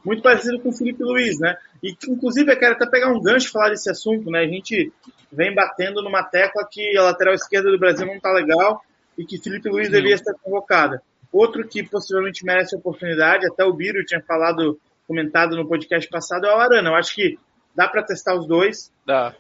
muito 0.04 0.24
parecido 0.24 0.60
com 0.60 0.70
o 0.70 0.74
Felipe 0.74 1.04
Luiz, 1.04 1.40
né? 1.40 1.56
E 1.84 1.96
inclusive 2.10 2.52
eu 2.52 2.58
quero 2.58 2.74
até 2.74 2.88
pegar 2.88 3.14
um 3.14 3.22
gancho 3.22 3.48
e 3.48 3.52
falar 3.52 3.70
desse 3.70 3.90
assunto, 3.92 4.32
né? 4.32 4.40
A 4.40 4.48
gente 4.48 4.92
vem 5.32 5.54
batendo 5.54 6.02
numa 6.02 6.24
tecla 6.24 6.68
que 6.70 6.98
a 6.98 7.04
lateral 7.04 7.36
esquerda 7.36 7.72
do 7.72 7.80
Brasil 7.80 8.08
não 8.08 8.20
tá 8.20 8.32
legal 8.32 8.82
e 9.18 9.24
que 9.24 9.38
Felipe 9.38 9.70
Luiz 9.70 9.90
devia 9.90 10.18
ser 10.18 10.34
convocada. 10.44 11.02
Outro 11.36 11.68
que 11.68 11.84
possivelmente 11.84 12.46
merece 12.46 12.78
oportunidade, 12.78 13.46
até 13.46 13.66
o 13.66 13.74
Biro 13.74 14.06
tinha 14.06 14.22
falado 14.22 14.80
comentado 15.06 15.58
no 15.58 15.68
podcast 15.68 16.10
passado, 16.10 16.46
é 16.46 16.56
o 16.56 16.58
Arana. 16.58 16.92
Eu 16.92 16.96
acho 16.96 17.14
que 17.14 17.38
dá 17.76 17.90
para 17.90 18.06
testar 18.06 18.36
os 18.36 18.48
dois. 18.48 18.90
Dá. 19.06 19.36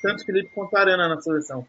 Tanto 0.00 0.22
o 0.22 0.24
Felipe 0.24 0.54
quanto 0.54 0.74
o 0.74 0.78
Arana 0.78 1.08
na 1.08 1.20
seleção. 1.20 1.66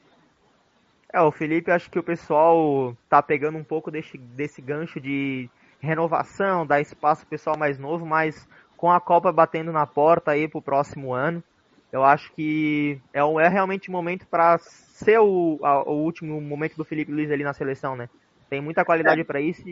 É, 1.12 1.20
o 1.20 1.32
Felipe, 1.32 1.72
acho 1.72 1.89
que 1.89 1.98
o 1.98 2.03
pessoal 2.03 2.96
tá 3.10 3.24
pegando 3.24 3.58
um 3.58 3.63
pouco 3.63 3.89
desse, 3.89 4.20
desse 4.20 4.62
gancho 4.62 5.01
de 5.01 5.50
renovação, 5.79 6.63
dar 6.63 6.79
espaço 6.79 7.22
pro 7.22 7.32
pessoal 7.32 7.58
mais 7.58 7.79
novo, 7.79 8.06
mas 8.06 8.48
com 8.77 8.91
a 8.91 9.01
Copa 9.01 9.32
batendo 9.32 9.72
na 9.72 9.88
porta 9.88 10.29
aí 10.29 10.48
pro 10.48 10.62
próximo 10.62 11.12
ano, 11.12 11.44
eu 11.91 12.03
acho 12.03 12.32
que 12.34 13.01
é, 13.12 13.22
é 13.22 13.48
realmente 13.48 13.89
o 13.89 13.91
momento 13.91 14.27
para 14.27 14.60
ser 14.60 15.18
o, 15.20 15.58
a, 15.63 15.89
o 15.89 16.03
último 16.03 16.39
momento 16.39 16.77
do 16.77 16.86
Felipe 16.86 17.12
Luiz 17.12 17.32
ali 17.32 17.44
na 17.44 17.53
seleção, 17.53 17.96
né? 17.96 18.08
Tem 18.50 18.62
muita 18.62 18.84
qualidade 18.84 19.22
é. 19.22 19.24
para 19.24 19.39
isso. 19.39 19.63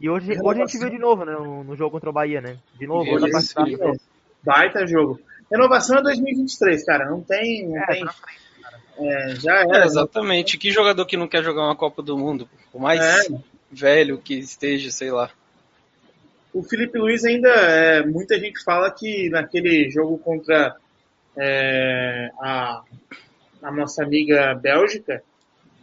E 0.00 0.08
hoje, 0.08 0.38
hoje 0.42 0.62
a 0.62 0.66
gente 0.66 0.78
viu 0.78 0.90
de 0.90 0.98
novo, 0.98 1.24
né? 1.24 1.32
No, 1.32 1.64
no 1.64 1.76
jogo 1.76 1.92
contra 1.92 2.10
o 2.10 2.12
Bahia, 2.12 2.40
né? 2.40 2.58
De 2.78 2.86
novo, 2.86 3.10
outra 3.10 3.30
participação. 3.30 3.96
Baita 4.44 4.86
jogo. 4.86 5.20
Renovação 5.50 5.98
é 5.98 6.02
2023, 6.02 6.84
cara. 6.84 7.10
Não 7.10 7.20
tem. 7.20 7.66
Não 7.68 7.82
é, 7.82 7.86
tem... 7.86 8.06
É, 8.98 9.34
já 9.36 9.62
é, 9.62 9.84
exatamente. 9.84 10.58
Que 10.58 10.70
jogador 10.70 11.04
que 11.06 11.16
não 11.16 11.26
quer 11.26 11.42
jogar 11.42 11.64
uma 11.64 11.76
Copa 11.76 12.02
do 12.02 12.16
Mundo? 12.16 12.48
Por 12.70 12.80
mais 12.80 13.00
é. 13.00 13.28
velho 13.72 14.18
que 14.18 14.34
esteja, 14.34 14.90
sei 14.90 15.10
lá. 15.10 15.30
O 16.52 16.62
Felipe 16.62 16.98
Luiz 16.98 17.24
ainda. 17.24 17.48
É, 17.48 18.04
muita 18.04 18.38
gente 18.38 18.62
fala 18.62 18.90
que 18.90 19.28
naquele 19.30 19.90
jogo 19.90 20.18
contra 20.18 20.76
é, 21.36 22.30
a, 22.40 22.82
a 23.62 23.72
nossa 23.72 24.04
amiga 24.04 24.54
Bélgica, 24.54 25.22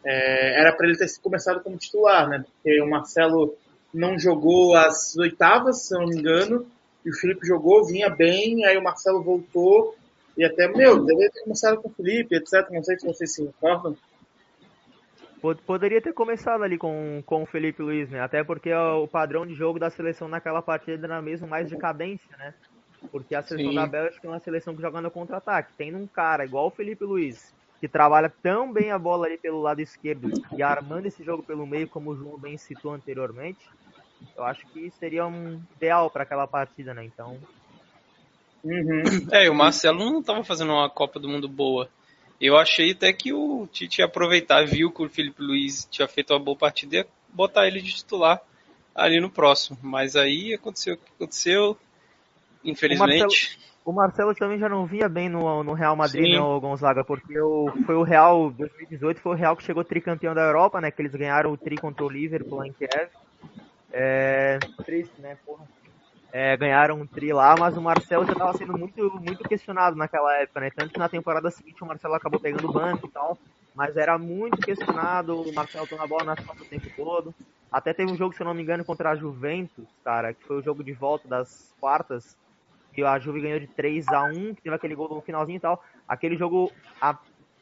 é, 0.06 0.62
era 0.62 0.72
para 0.72 0.88
ele 0.88 0.98
ter 0.98 1.08
começado 1.22 1.62
como 1.62 1.78
titular, 1.78 2.30
né? 2.30 2.46
Porque 2.46 2.82
o 2.82 2.90
Marcelo 2.90 3.56
não 3.94 4.20
jogou 4.20 4.76
as 4.76 5.16
oitavas, 5.18 5.84
se 5.84 5.96
eu 5.96 6.02
não 6.02 6.08
me 6.08 6.18
engano, 6.18 6.68
e 7.04 7.10
o 7.10 7.14
Felipe 7.14 7.48
jogou, 7.48 7.86
vinha 7.86 8.10
bem, 8.10 8.66
aí 8.66 8.78
o 8.78 8.84
Marcelo 8.84 9.24
voltou, 9.24 9.96
e 10.38 10.44
até, 10.44 10.68
meu, 10.68 11.04
deveria 11.04 11.32
ter 11.32 11.42
começado 11.42 11.82
com 11.82 11.88
o 11.88 11.94
Felipe, 11.94 12.36
etc. 12.36 12.70
Não 12.70 12.84
sei 12.84 13.00
se 13.00 13.08
vocês 13.08 13.34
se 13.34 13.44
recordam. 13.44 13.96
Poderia 15.66 16.02
ter 16.02 16.12
começado 16.12 16.64
ali 16.64 16.78
com, 16.78 17.22
com 17.26 17.44
o 17.44 17.46
Felipe 17.46 17.82
Luiz, 17.82 18.10
né? 18.10 18.20
Até 18.20 18.44
porque 18.44 18.74
o 18.74 19.08
padrão 19.08 19.46
de 19.46 19.54
jogo 19.54 19.78
da 19.78 19.90
seleção 19.90 20.28
naquela 20.28 20.62
partida 20.62 21.06
era 21.06 21.22
mesmo 21.22 21.48
mais 21.48 21.70
de 21.70 21.78
cadência, 21.78 22.36
né? 22.38 22.54
Porque 23.12 23.36
a 23.36 23.44
seleção 23.44 23.70
Sim. 23.70 23.76
da 23.76 23.86
Bélgica 23.86 24.28
é 24.28 24.30
uma 24.30 24.40
seleção 24.40 24.76
que 24.76 24.82
joga 24.82 25.00
no 25.00 25.12
contra-ataque. 25.12 25.74
Tem 25.78 25.96
um 25.96 26.08
cara 26.08 26.44
igual 26.44 26.68
o 26.68 26.72
Felipe 26.72 27.06
Luiz, 27.06 27.54
que 27.86 27.90
trabalha 27.90 28.34
tão 28.42 28.74
bem 28.74 28.90
a 28.90 28.98
bola 28.98 29.28
ali 29.28 29.38
pelo 29.38 29.62
lado 29.62 29.80
esquerdo 29.80 30.32
e 30.58 30.64
armando 30.64 31.06
esse 31.06 31.24
jogo 31.24 31.44
pelo 31.44 31.68
meio, 31.68 31.88
como 31.88 32.10
o 32.10 32.18
João 32.18 32.36
bem 32.36 32.58
citou 32.58 32.92
anteriormente, 32.92 33.60
eu 34.36 34.44
acho 34.44 34.66
que 34.70 34.90
seria 35.00 35.28
um 35.28 35.62
ideal 35.76 36.10
para 36.10 36.24
aquela 36.24 36.48
partida, 36.48 36.96
né? 36.96 37.04
Então. 37.04 37.38
Uhum. 38.64 39.04
É, 39.32 39.48
o 39.52 39.54
Marcelo 39.54 40.00
não 40.00 40.20
estava 40.20 40.44
fazendo 40.44 40.72
uma 40.74 40.90
Copa 40.90 41.20
do 41.20 41.30
Mundo 41.30 41.48
boa. 41.48 41.88
Eu 42.42 42.58
achei 42.58 42.92
até 42.92 43.14
que 43.14 43.32
o 43.32 43.68
Tite 43.72 44.02
ia 44.02 44.06
aproveitar, 44.06 44.66
viu 44.66 44.92
que 44.92 45.04
o 45.04 45.10
Felipe 45.10 45.44
Luiz 45.44 45.88
tinha 45.92 46.08
feito 46.08 46.34
uma 46.34 46.40
boa 46.40 46.58
partida 46.58 46.96
e 46.96 46.98
ia 47.02 47.08
botar 47.32 47.68
ele 47.68 47.82
de 47.82 47.94
titular 47.94 48.42
ali 48.96 49.20
no 49.20 49.30
próximo. 49.30 49.78
Mas 49.84 50.16
aí 50.16 50.56
aconteceu 50.56 50.96
o 50.96 50.98
que 50.98 51.12
aconteceu, 51.18 51.78
infelizmente. 52.64 53.60
O 53.86 53.94
Marcelo 53.94 54.34
também 54.34 54.58
já 54.58 54.68
não 54.68 54.88
vinha 54.88 55.08
bem 55.08 55.30
no, 55.30 55.64
no 55.64 55.74
Real 55.74 55.96
Madrid, 55.96 56.26
Sim. 56.26 56.34
né, 56.34 56.60
Gonzaga, 56.60 57.04
porque 57.04 57.40
o, 57.40 57.72
foi 57.86 57.94
o 57.94 58.02
Real 58.02 58.50
2018, 58.50 59.22
foi 59.22 59.34
o 59.34 59.36
Real 59.36 59.56
que 59.56 59.62
chegou 59.62 59.84
tricampeão 59.84 60.34
da 60.34 60.42
Europa, 60.42 60.82
né, 60.82 60.90
que 60.90 61.00
eles 61.00 61.14
ganharam 61.14 61.52
o 61.52 61.58
tri 61.58 61.78
contra 61.78 62.04
o 62.04 62.10
Liverpool 62.10 62.58
lá 62.58 62.68
em 62.68 62.74
Kiev. 62.74 63.12
É, 63.94 64.58
triste, 64.84 65.22
né, 65.22 65.38
porra. 65.46 65.66
É, 66.34 66.58
ganharam 66.58 67.00
um 67.00 67.06
tri 67.06 67.32
lá, 67.32 67.56
mas 67.58 67.78
o 67.78 67.82
Marcelo 67.82 68.26
já 68.26 68.34
estava 68.34 68.58
sendo 68.58 68.76
muito, 68.76 69.22
muito 69.22 69.44
questionado 69.48 69.96
naquela 69.96 70.36
época, 70.42 70.62
né, 70.62 70.72
tanto 70.76 70.92
que 70.92 71.00
na 71.00 71.08
temporada 71.08 71.52
seguinte 71.52 71.84
o 71.84 71.86
Marcelo 71.86 72.16
acabou 72.16 72.40
pegando 72.40 72.68
o 72.68 72.74
banco 72.74 73.06
e 73.06 73.12
tal, 73.12 73.38
mas 73.76 73.96
era 73.96 74.18
muito 74.18 74.58
questionado, 74.58 75.40
o 75.40 75.54
Marcelo 75.54 75.86
tomou 75.86 76.04
a 76.04 76.08
bola 76.08 76.24
nas 76.24 76.40
costas 76.40 76.66
o 76.66 76.70
tempo 76.72 76.90
todo. 76.96 77.36
Até 77.72 77.94
teve 77.94 78.12
um 78.12 78.18
jogo, 78.18 78.34
se 78.34 78.42
eu 78.42 78.46
não 78.46 78.54
me 78.56 78.64
engano, 78.64 78.84
contra 78.84 79.12
a 79.12 79.16
Juventus, 79.16 79.86
cara, 80.04 80.34
que 80.34 80.44
foi 80.46 80.58
o 80.58 80.64
jogo 80.64 80.84
de 80.84 80.94
volta 80.94 81.28
das 81.28 81.72
quartas, 81.80 82.36
que 82.96 83.04
a 83.04 83.20
Juve 83.20 83.42
ganhou 83.42 83.60
de 83.60 83.68
3 83.68 84.08
a 84.08 84.24
1 84.24 84.56
que 84.56 84.62
teve 84.62 84.76
aquele 84.76 84.96
gol 84.96 85.10
no 85.10 85.22
finalzinho 85.22 85.58
e 85.58 85.60
tal. 85.60 85.84
Aquele 86.08 86.38
jogo, 86.38 86.72
a, 87.02 87.20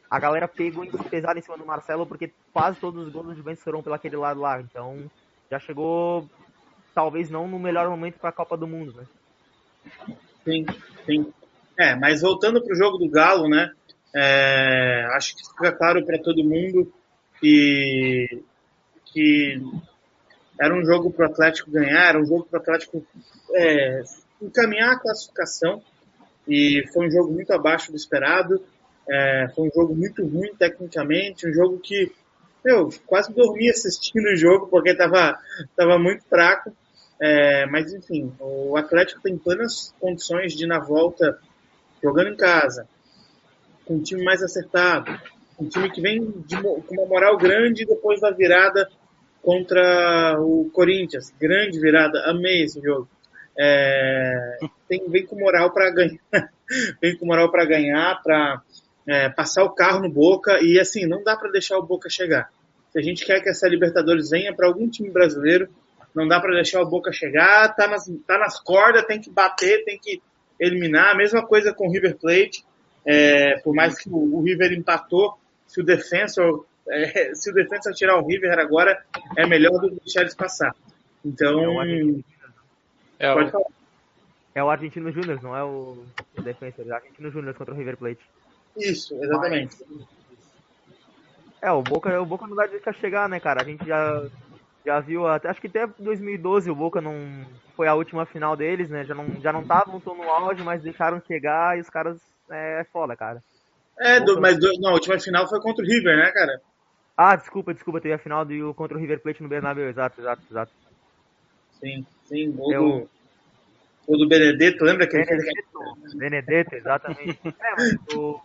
a 0.08 0.18
galera 0.20 0.46
pegou 0.46 0.86
pesado 1.10 1.38
em 1.38 1.42
cima 1.42 1.58
do 1.58 1.66
Marcelo, 1.66 2.06
porque 2.06 2.30
quase 2.52 2.78
todos 2.78 3.04
os 3.04 3.12
gols 3.12 3.26
do 3.26 3.34
Juventus 3.34 3.64
foram 3.64 3.82
pelo 3.82 3.96
aquele 3.96 4.16
lado 4.16 4.40
lá. 4.40 4.60
Então, 4.60 5.10
já 5.50 5.58
chegou, 5.58 6.30
talvez 6.94 7.28
não 7.30 7.48
no 7.48 7.58
melhor 7.58 7.90
momento 7.90 8.18
para 8.20 8.30
a 8.30 8.32
Copa 8.32 8.56
do 8.56 8.68
Mundo, 8.68 8.94
né? 8.94 9.04
Sim, 10.44 10.64
sim. 11.04 11.32
É, 11.76 11.96
mas 11.96 12.22
voltando 12.22 12.62
para 12.62 12.72
o 12.72 12.76
jogo 12.76 12.96
do 12.96 13.10
Galo, 13.10 13.48
né? 13.48 13.72
É, 14.14 15.08
acho 15.16 15.34
que 15.34 15.48
fica 15.48 15.72
claro 15.72 16.06
para 16.06 16.22
todo 16.22 16.44
mundo 16.44 16.92
que, 17.40 18.40
que 19.06 19.60
era 20.60 20.72
um 20.72 20.84
jogo 20.84 21.12
para 21.12 21.26
o 21.26 21.30
Atlético 21.32 21.72
ganhar, 21.72 22.10
era 22.10 22.20
um 22.20 22.24
jogo 22.24 22.44
para 22.44 22.58
o 22.60 22.62
Atlético 22.62 23.04
é, 23.52 24.02
encaminhar 24.40 24.92
a 24.92 24.98
classificação 24.98 25.82
e 26.46 26.84
foi 26.92 27.06
um 27.06 27.10
jogo 27.10 27.32
muito 27.32 27.52
abaixo 27.52 27.90
do 27.90 27.96
esperado. 27.96 28.62
É, 29.08 29.48
foi 29.54 29.68
um 29.68 29.70
jogo 29.74 29.94
muito 29.94 30.24
ruim 30.26 30.54
tecnicamente, 30.54 31.48
um 31.48 31.52
jogo 31.52 31.78
que 31.78 32.12
eu 32.64 32.88
quase 33.06 33.32
dormi 33.34 33.68
assistindo 33.68 34.26
o 34.26 34.36
jogo 34.36 34.66
porque 34.68 34.90
estava 34.90 35.38
tava 35.76 35.98
muito 35.98 36.24
fraco. 36.24 36.74
É, 37.20 37.66
mas 37.66 37.92
enfim, 37.92 38.32
o 38.40 38.76
Atlético 38.76 39.22
tem 39.22 39.38
plenas 39.38 39.94
condições 40.00 40.54
de 40.54 40.66
na 40.66 40.80
volta 40.80 41.38
jogando 42.02 42.30
em 42.30 42.36
casa, 42.36 42.88
com 43.84 43.94
um 43.94 44.02
time 44.02 44.22
mais 44.24 44.42
acertado, 44.42 45.18
um 45.58 45.68
time 45.68 45.90
que 45.90 46.00
vem 46.00 46.20
de, 46.46 46.60
com 46.60 46.82
uma 46.90 47.06
moral 47.06 47.36
grande 47.38 47.86
depois 47.86 48.20
da 48.20 48.30
virada 48.30 48.90
contra 49.40 50.36
o 50.40 50.70
Corinthians. 50.72 51.32
Grande 51.38 51.78
virada, 51.78 52.24
amei 52.26 52.64
esse 52.64 52.80
jogo. 52.80 53.08
É, 53.56 54.58
tem, 54.88 55.08
vem 55.08 55.26
com 55.26 55.36
moral 55.36 55.72
para 55.72 55.90
ganhar, 55.90 56.18
vem 57.00 57.16
com 57.16 57.26
moral 57.26 57.50
para 57.50 57.64
ganhar, 57.64 58.20
para 58.22 58.62
é, 59.06 59.28
passar 59.28 59.64
o 59.64 59.70
carro 59.70 60.00
no 60.00 60.08
Boca 60.08 60.60
e 60.60 60.78
assim 60.78 61.06
não 61.06 61.22
dá 61.22 61.36
para 61.36 61.50
deixar 61.50 61.78
o 61.78 61.86
Boca 61.86 62.08
chegar. 62.08 62.50
Se 62.90 62.98
a 62.98 63.02
gente 63.02 63.24
quer 63.24 63.40
que 63.40 63.48
essa 63.48 63.68
Libertadores 63.68 64.30
venha 64.30 64.54
para 64.54 64.66
algum 64.66 64.88
time 64.88 65.10
brasileiro, 65.10 65.68
não 66.14 66.28
dá 66.28 66.40
para 66.40 66.54
deixar 66.54 66.80
o 66.80 66.88
Boca 66.88 67.12
chegar, 67.12 67.74
tá 67.74 67.88
nas, 67.88 68.10
tá 68.26 68.38
nas 68.38 68.60
cordas, 68.60 69.04
tem 69.04 69.20
que 69.20 69.30
bater, 69.30 69.84
tem 69.84 69.98
que 69.98 70.22
eliminar. 70.60 71.10
A 71.10 71.16
mesma 71.16 71.44
coisa 71.44 71.74
com 71.74 71.88
o 71.88 71.90
River 71.90 72.16
Plate, 72.16 72.64
é, 73.04 73.58
por 73.58 73.74
mais 73.74 73.98
que 73.98 74.08
o, 74.08 74.36
o, 74.36 74.42
River 74.42 74.72
empatou, 74.72 75.36
se 75.66 75.80
o 75.80 75.84
defensor 75.84 76.64
é, 76.88 77.34
se 77.34 77.50
o 77.50 77.54
defensor 77.54 77.92
tirar 77.92 78.16
o 78.16 78.26
River 78.26 78.58
agora, 78.58 79.02
é 79.36 79.46
melhor 79.46 79.72
do 79.80 79.90
que 79.90 80.00
deixar 80.04 80.20
eles 80.20 80.34
passar. 80.34 80.74
Então, 81.24 81.80
é 83.18 83.32
o, 83.32 83.50
falar. 83.50 83.64
É 84.54 84.62
o 84.62 84.70
Argentino 84.70 85.10
Júnior, 85.10 85.42
não 85.42 85.56
é 85.56 85.64
o, 85.64 86.04
o 86.36 86.42
defensor. 86.42 86.86
É 86.86 86.90
o 86.90 86.94
Argentino 86.94 87.30
Júnior 87.30 87.54
contra 87.54 87.74
o 87.74 87.76
River 87.76 87.96
Plate. 87.96 88.24
Isso, 88.76 89.14
exatamente. 89.22 89.76
Mas... 89.88 90.06
É, 91.62 91.72
o 91.72 91.82
Boca, 91.82 92.20
o 92.20 92.26
Boca 92.26 92.46
não 92.46 92.54
dá 92.54 92.66
dica 92.66 92.92
chegar, 92.92 93.28
né, 93.28 93.40
cara? 93.40 93.62
A 93.62 93.64
gente 93.64 93.86
já, 93.86 94.22
já 94.84 95.00
viu, 95.00 95.26
até, 95.26 95.48
acho 95.48 95.60
que 95.60 95.66
até 95.66 95.86
2012 95.98 96.70
o 96.70 96.74
Boca 96.74 97.00
não 97.00 97.14
foi 97.74 97.88
a 97.88 97.94
última 97.94 98.26
final 98.26 98.54
deles, 98.54 98.90
né? 98.90 99.04
Já 99.04 99.14
não 99.14 99.26
já 99.40 99.52
não 99.52 99.62
estavam 99.62 99.98
tão 99.98 100.14
no 100.14 100.24
auge, 100.24 100.62
mas 100.62 100.82
deixaram 100.82 101.22
chegar 101.26 101.78
e 101.78 101.80
os 101.80 101.88
caras 101.88 102.20
é, 102.50 102.80
é 102.80 102.84
foda, 102.84 103.16
cara. 103.16 103.42
É, 103.98 104.20
do, 104.20 104.40
mas 104.40 104.58
do, 104.58 104.70
não, 104.80 104.90
a 104.90 104.94
última 104.94 105.18
final 105.18 105.48
foi 105.48 105.60
contra 105.60 105.82
o 105.82 105.88
River, 105.88 106.16
né, 106.16 106.30
cara? 106.32 106.60
Ah, 107.16 107.34
desculpa, 107.36 107.72
desculpa, 107.72 108.00
teve 108.00 108.14
a 108.14 108.18
final 108.18 108.44
do, 108.44 108.74
contra 108.74 108.96
o 108.96 109.00
River 109.00 109.20
Plate 109.20 109.42
no 109.42 109.48
Bernabéu, 109.48 109.88
exato, 109.88 110.20
exato, 110.20 110.42
exato. 110.50 110.72
Sim, 111.84 112.06
sim, 112.24 112.50
gol 112.52 112.72
Eu... 112.72 112.82
do, 112.82 113.10
gol 114.08 114.18
do 114.18 114.28
Benedetto, 114.28 114.84
lembra 114.84 115.06
que 115.06 115.18
Benedetto, 115.18 115.78
ele 116.08 116.18
Benedetto, 116.18 116.74
exatamente. 116.76 117.38
é, 117.44 117.74
mas 117.76 118.16
o, 118.16 118.40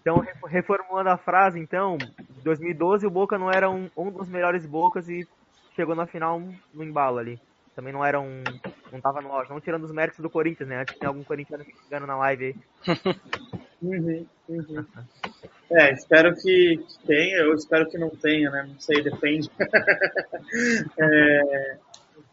então, 0.00 0.22
reformulando 0.46 1.08
a 1.08 1.16
frase, 1.16 1.58
então, 1.58 1.96
2012 2.42 3.06
o 3.06 3.10
Boca 3.10 3.38
não 3.38 3.50
era 3.50 3.70
um, 3.70 3.88
um 3.96 4.10
dos 4.10 4.28
melhores 4.28 4.66
Bocas 4.66 5.08
e 5.08 5.26
chegou 5.74 5.94
na 5.94 6.06
final 6.06 6.42
no 6.74 6.84
embalo 6.84 7.16
ali. 7.16 7.40
Também 7.74 7.90
não 7.90 8.04
era 8.04 8.20
um. 8.20 8.44
Não 8.92 9.00
tava 9.00 9.22
no 9.22 9.32
auge, 9.32 9.50
não 9.50 9.60
tirando 9.60 9.84
os 9.84 9.90
méritos 9.90 10.20
do 10.20 10.28
Corinthians, 10.28 10.68
né? 10.68 10.82
Antes 10.82 10.98
tem 10.98 11.08
algum 11.08 11.24
corintiano 11.24 11.64
me 11.64 11.72
xingando 11.72 12.06
na 12.06 12.16
live 12.18 12.44
aí. 12.44 12.54
Uhum, 13.82 14.24
uhum. 14.48 14.86
É, 15.70 15.92
espero 15.92 16.34
que, 16.34 16.82
tenha, 17.06 17.36
eu 17.36 17.52
espero 17.52 17.86
que 17.86 17.98
não 17.98 18.08
tenha, 18.08 18.50
né? 18.50 18.64
Não 18.66 18.80
sei, 18.80 19.02
depende. 19.02 19.50
é, 20.98 21.76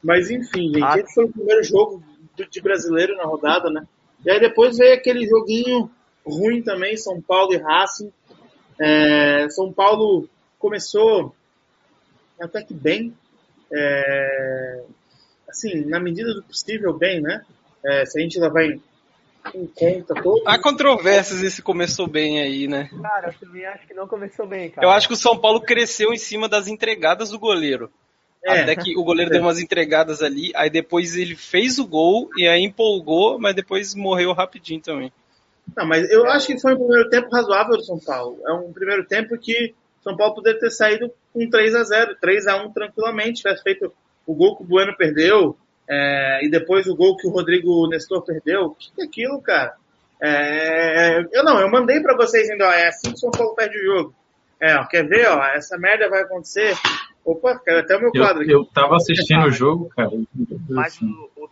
mas 0.03 0.29
enfim, 0.29 0.74
gente, 0.74 0.84
ah, 0.84 0.98
esse 0.98 1.13
foi 1.13 1.25
o 1.25 1.31
primeiro 1.31 1.63
jogo 1.63 2.03
de 2.50 2.62
brasileiro 2.62 3.15
na 3.15 3.24
rodada, 3.24 3.70
né? 3.70 3.86
E 4.25 4.31
aí 4.31 4.39
depois 4.39 4.77
veio 4.77 4.93
aquele 4.93 5.25
joguinho 5.27 5.89
ruim 6.25 6.62
também, 6.62 6.98
São 6.98 7.22
Paulo 7.22 7.53
e 7.53 7.58
Racing. 7.58 8.12
É, 8.79 9.48
São 9.50 9.72
Paulo 9.72 10.27
começou 10.58 11.36
até 12.39 12.63
que 12.63 12.74
bem, 12.74 13.13
é, 13.72 14.84
assim, 15.48 15.86
na 15.86 16.00
medida 16.00 16.34
do 16.34 16.43
possível 16.43 16.93
bem, 16.98 17.22
né? 17.22 17.43
É, 17.84 18.05
se 18.05 18.20
a 18.20 18.22
gente 18.24 18.39
levar 18.39 18.63
em, 18.63 18.81
em 19.55 19.67
conta 19.67 20.13
todo. 20.15 20.43
Há 20.48 20.60
controvérsias 20.60 21.41
esse 21.41 21.62
começou 21.62 22.08
bem 22.08 22.39
aí, 22.41 22.67
né? 22.67 22.89
Cara, 23.01 23.29
eu 23.29 23.39
também 23.39 23.65
acho 23.65 23.88
que 23.88 23.93
não 23.93 24.08
começou 24.08 24.48
bem, 24.48 24.70
cara. 24.70 24.86
Eu 24.86 24.91
acho 24.91 25.08
que 25.08 25.13
o 25.13 25.17
São 25.17 25.38
Paulo 25.38 25.62
cresceu 25.62 26.13
em 26.13 26.17
cima 26.17 26.48
das 26.48 26.67
entregadas 26.67 27.29
do 27.29 27.39
goleiro. 27.39 27.91
É. 28.43 28.62
Até 28.62 28.75
que 28.75 28.98
o 28.98 29.03
goleiro 29.03 29.29
deu 29.29 29.41
umas 29.41 29.60
entregadas 29.60 30.21
ali, 30.21 30.51
aí 30.55 30.69
depois 30.69 31.15
ele 31.15 31.36
fez 31.36 31.77
o 31.77 31.86
gol 31.86 32.29
e 32.36 32.48
aí 32.48 32.63
empolgou, 32.63 33.39
mas 33.39 33.55
depois 33.55 33.93
morreu 33.93 34.33
rapidinho 34.33 34.81
também. 34.81 35.13
Não, 35.77 35.86
mas 35.86 36.10
eu 36.10 36.25
acho 36.27 36.48
que 36.48 36.60
foi 36.60 36.74
um 36.74 36.77
primeiro 36.77 37.10
tempo 37.10 37.29
razoável 37.29 37.77
do 37.77 37.83
São 37.83 38.00
Paulo. 38.00 38.39
É 38.48 38.53
um 38.53 38.74
primeiro 38.74 39.05
tempo 39.05 39.38
que 39.38 39.75
São 40.03 40.17
Paulo 40.17 40.36
poderia 40.36 40.60
ter 40.60 40.71
saído 40.71 41.12
com 41.31 41.50
3 41.50 41.75
a 41.75 41.83
0 41.83 42.17
3 42.19 42.48
a 42.48 42.63
1 42.63 42.71
tranquilamente, 42.71 43.43
tivesse 43.43 43.62
feito 43.62 43.93
o 44.25 44.33
gol 44.33 44.57
que 44.57 44.63
o 44.63 44.65
Bueno 44.65 44.95
perdeu, 44.98 45.55
é, 45.88 46.45
e 46.45 46.50
depois 46.50 46.88
o 46.88 46.95
gol 46.95 47.17
que 47.17 47.27
o 47.27 47.31
Rodrigo 47.31 47.88
Nestor 47.88 48.24
perdeu. 48.24 48.67
O 48.67 48.75
que 48.75 48.89
é 49.00 49.03
aquilo, 49.03 49.41
cara? 49.41 49.75
É, 50.21 51.19
eu 51.31 51.43
não, 51.43 51.60
eu 51.60 51.69
mandei 51.69 52.00
para 52.00 52.15
vocês 52.15 52.50
ainda, 52.50 52.67
ó, 52.67 52.71
é 52.71 52.88
assim 52.88 53.10
que 53.10 53.15
o 53.15 53.17
São 53.17 53.31
Paulo 53.31 53.55
perde 53.55 53.77
o 53.77 53.83
jogo. 53.83 54.15
É, 54.60 54.75
ó, 54.75 54.86
quer 54.86 55.07
ver, 55.07 55.27
ó, 55.27 55.43
essa 55.48 55.77
merda 55.77 56.10
vai 56.10 56.21
acontecer. 56.21 56.75
Opa, 57.23 57.59
caiu 57.59 57.79
até 57.79 57.95
o 57.95 58.01
meu 58.01 58.11
quadro 58.11 58.41
aqui. 58.41 58.51
Eu, 58.51 58.59
eu 58.59 58.65
tava 58.65 58.95
assistindo 58.95 59.45
o 59.45 59.51
jogo, 59.51 59.89
cara. 59.89 60.09
Mas 60.69 60.99
o, 61.01 61.29
o, 61.35 61.49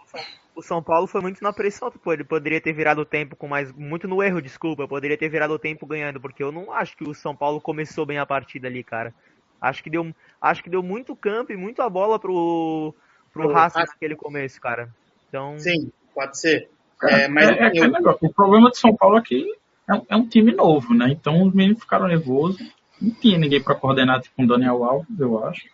o, 0.56 0.62
São 0.62 0.82
Paulo 0.82 1.06
foi 1.06 1.22
muito 1.22 1.44
na 1.44 1.54
pressão, 1.54 1.92
pô, 1.92 2.12
ele 2.12 2.24
poderia 2.24 2.60
ter 2.60 2.74
virado 2.74 3.02
o 3.02 3.06
tempo 3.06 3.36
com 3.36 3.48
mais. 3.48 3.72
Muito 3.74 4.08
no 4.08 4.24
erro, 4.24 4.42
desculpa, 4.42 4.88
poderia 4.88 5.18
ter 5.18 5.30
virado 5.30 5.54
o 5.54 5.60
tempo 5.60 5.86
ganhando, 5.86 6.20
porque 6.20 6.44
eu 6.44 6.52
não 6.52 6.72
acho 6.72 6.98
que 6.98 7.08
o 7.08 7.14
São 7.14 7.36
Paulo 7.36 7.62
começou 7.62 8.06
bem 8.06 8.18
a 8.18 8.26
partida 8.26 8.68
ali, 8.68 8.84
cara. 8.84 9.14
Acho 9.62 9.84
que 9.84 9.90
deu, 9.90 10.14
acho 10.42 10.64
que 10.64 10.70
deu 10.70 10.82
muito 10.82 11.16
campo 11.16 11.52
e 11.52 11.58
muito 11.58 11.82
a 11.82 11.90
bola 11.90 12.18
pro, 12.18 12.94
pro 13.34 13.52
Racing 13.52 13.80
naquele 13.80 14.16
começo, 14.16 14.60
cara. 14.60 14.90
Então... 15.28 15.60
Sim, 15.60 15.92
pode 16.16 16.40
ser. 16.40 16.70
É, 17.04 17.28
mas 17.28 17.50
é, 17.50 17.68
é 17.68 17.72
eu... 17.76 18.18
o 18.22 18.34
problema 18.34 18.70
do 18.70 18.76
São 18.76 18.96
Paulo 18.96 19.18
aqui 19.18 19.46
é, 19.90 20.02
é, 20.10 20.16
um 20.16 20.28
time 20.28 20.52
novo, 20.54 20.94
né? 20.94 21.08
Então 21.10 21.44
os 21.44 21.54
meninos 21.54 21.82
ficaram 21.82 22.08
nervosos. 22.08 22.62
Não 23.02 23.12
tinha 23.12 23.38
ninguém 23.38 23.62
para 23.62 23.76
coordenar 23.76 24.22
tipo 24.22 24.42
um 24.42 24.48
Daniel 24.48 24.84
Alves, 24.84 25.20
eu 25.20 25.44
acho. 25.46 25.68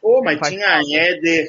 Pô, 0.00 0.22
mas 0.22 0.38
Faz 0.38 0.52
tinha 0.52 0.80
Éder. 0.94 1.46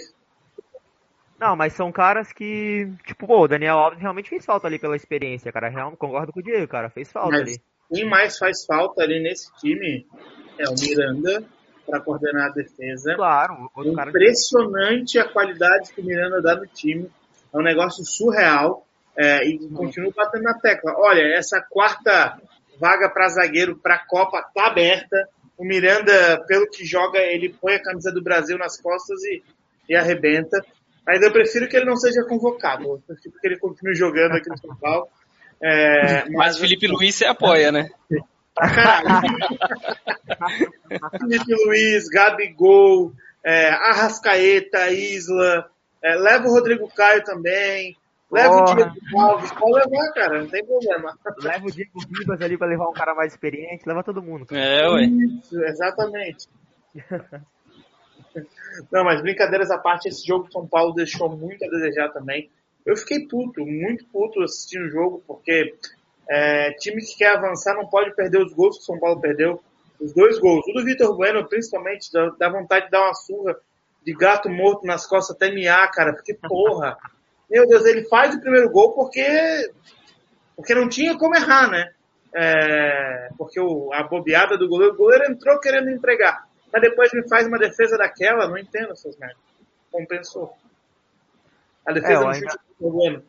Não, 1.39 1.55
mas 1.55 1.73
são 1.73 1.91
caras 1.91 2.33
que, 2.33 2.91
tipo, 3.05 3.27
pô, 3.27 3.43
o 3.43 3.47
Daniel 3.47 3.77
Alves 3.77 3.99
realmente 3.99 4.29
fez 4.29 4.43
falta 4.43 4.67
ali 4.67 4.79
pela 4.79 4.95
experiência, 4.95 5.51
cara. 5.51 5.69
Realmente 5.69 5.99
concordo 5.99 6.33
com 6.33 6.39
o 6.39 6.43
Diego, 6.43 6.67
cara. 6.67 6.89
Fez 6.89 7.11
falta 7.11 7.37
mas 7.37 7.41
ali. 7.41 7.61
Quem 7.93 8.09
mais 8.09 8.37
faz 8.37 8.65
falta 8.65 9.03
ali 9.03 9.21
nesse 9.21 9.53
time 9.57 10.05
é 10.57 10.67
o 10.67 10.73
Miranda, 10.73 11.43
para 11.85 12.01
coordenar 12.01 12.47
a 12.47 12.53
defesa. 12.53 13.15
Claro, 13.15 13.71
impressionante 13.85 15.19
a 15.19 15.27
qualidade 15.27 15.93
que 15.93 16.01
o 16.01 16.03
Miranda 16.03 16.41
dá 16.41 16.55
no 16.55 16.65
time. 16.67 17.09
É 17.53 17.57
um 17.57 17.63
negócio 17.63 18.03
surreal. 18.03 18.83
É, 19.15 19.47
e 19.47 19.57
continua 19.69 20.11
batendo 20.15 20.43
na 20.43 20.53
tecla. 20.53 20.93
Olha, 20.97 21.21
essa 21.35 21.59
quarta 21.59 22.39
vaga 22.79 23.09
para 23.09 23.29
zagueiro 23.29 23.77
para 23.77 23.95
a 23.95 24.05
Copa 24.05 24.41
tá 24.53 24.67
aberta. 24.67 25.27
O 25.57 25.65
Miranda, 25.65 26.43
pelo 26.47 26.69
que 26.69 26.85
joga, 26.85 27.19
ele 27.19 27.49
põe 27.49 27.75
a 27.75 27.81
camisa 27.81 28.11
do 28.11 28.21
Brasil 28.21 28.57
nas 28.57 28.79
costas 28.79 29.23
e, 29.23 29.43
e 29.89 29.95
arrebenta. 29.95 30.63
Mas 31.05 31.21
eu 31.21 31.31
prefiro 31.31 31.67
que 31.67 31.75
ele 31.75 31.85
não 31.85 31.95
seja 31.95 32.23
convocado. 32.23 32.83
Eu 32.83 33.01
prefiro 33.07 33.35
que 33.39 33.47
ele 33.47 33.57
continue 33.57 33.95
jogando 33.95 34.33
aqui 34.33 34.49
no 34.49 34.57
São 34.57 34.75
Paulo. 34.75 35.07
É, 35.61 36.25
mas, 36.25 36.33
mas 36.33 36.57
Felipe 36.59 36.85
Luiz 36.87 37.15
você 37.15 37.25
apoia, 37.25 37.71
né? 37.71 37.89
Felipe 41.19 41.53
Luiz, 41.65 42.07
Gabigol, 42.09 43.13
é, 43.43 43.69
Arrascaeta, 43.69 44.91
Isla, 44.91 45.69
é, 46.03 46.15
leva 46.15 46.47
o 46.47 46.51
Rodrigo 46.51 46.87
Caio 46.89 47.23
também, 47.23 47.95
leva 48.31 48.49
Porra. 48.49 48.61
o 48.61 48.75
Diego 48.75 49.19
Alves, 49.19 49.51
pode 49.53 49.73
levar, 49.73 50.13
cara, 50.13 50.41
não 50.41 50.49
tem 50.49 50.65
problema. 50.65 51.17
Leva 51.41 51.65
o 51.65 51.71
Diego 51.71 51.99
Ribas 52.17 52.41
ali 52.41 52.57
para 52.57 52.67
levar 52.67 52.89
um 52.89 52.93
cara 52.93 53.15
mais 53.15 53.33
experiente, 53.33 53.87
leva 53.87 54.03
todo 54.03 54.21
mundo. 54.21 54.45
Cara. 54.45 54.61
É, 54.61 54.89
ué. 54.89 55.03
Isso, 55.05 55.63
exatamente. 55.63 56.47
Não, 58.91 59.03
mas 59.03 59.21
brincadeiras 59.21 59.71
à 59.71 59.77
parte, 59.77 60.07
esse 60.09 60.25
jogo 60.25 60.51
São 60.51 60.67
Paulo 60.67 60.93
deixou 60.93 61.29
muito 61.35 61.65
a 61.65 61.69
desejar 61.69 62.09
também. 62.09 62.51
Eu 62.85 62.95
fiquei 62.95 63.27
puto, 63.27 63.65
muito 63.65 64.05
puto 64.05 64.41
assistindo 64.41 64.85
o 64.85 64.89
jogo, 64.89 65.23
porque 65.25 65.75
é, 66.29 66.71
time 66.73 67.01
que 67.01 67.17
quer 67.17 67.35
avançar 67.35 67.75
não 67.75 67.87
pode 67.87 68.15
perder 68.15 68.41
os 68.41 68.53
gols 68.53 68.77
que 68.77 68.83
o 68.83 68.85
São 68.85 68.99
Paulo 68.99 69.19
perdeu. 69.19 69.61
Os 69.99 70.13
dois 70.13 70.37
gols. 70.39 70.63
O 70.67 70.73
do 70.73 70.85
Vitor 70.85 71.15
Bueno, 71.15 71.47
principalmente, 71.47 72.11
dá, 72.13 72.29
dá, 72.37 72.49
vontade 72.49 72.85
de 72.85 72.91
dar 72.91 73.05
uma 73.05 73.13
surra 73.15 73.57
de 74.05 74.13
gato 74.13 74.47
morto 74.47 74.85
nas 74.85 75.07
costas 75.07 75.35
até 75.35 75.51
miar, 75.51 75.89
cara. 75.91 76.13
Porque, 76.13 76.33
porra. 76.35 76.97
Meu 77.49 77.67
Deus, 77.67 77.85
ele 77.85 78.03
faz 78.05 78.35
o 78.35 78.41
primeiro 78.41 78.69
gol 78.69 78.93
porque, 78.93 79.71
porque 80.55 80.75
não 80.75 80.89
tinha 80.89 81.17
como 81.17 81.35
errar, 81.35 81.69
né? 81.69 81.91
É, 82.35 83.29
porque 83.37 83.59
o, 83.59 83.91
a 83.93 84.03
bobeada 84.03 84.57
do 84.57 84.67
goleiro, 84.67 84.93
o 84.93 84.97
goleiro 84.97 85.31
entrou 85.31 85.59
querendo 85.59 85.89
entregar. 85.89 86.47
Mas 86.71 86.81
depois 86.81 87.11
me 87.13 87.27
faz 87.27 87.47
uma 87.47 87.57
defesa 87.57 87.97
daquela, 87.97 88.47
não 88.47 88.57
entendo 88.57 88.91
essas 88.91 89.17
merdas. 89.17 89.37
Compensou. 89.91 90.53
A 91.85 91.93
defesa 91.93 92.13
é, 92.13 92.19
do 92.19 92.27
ainda, 92.27 92.49
chute. 92.79 93.23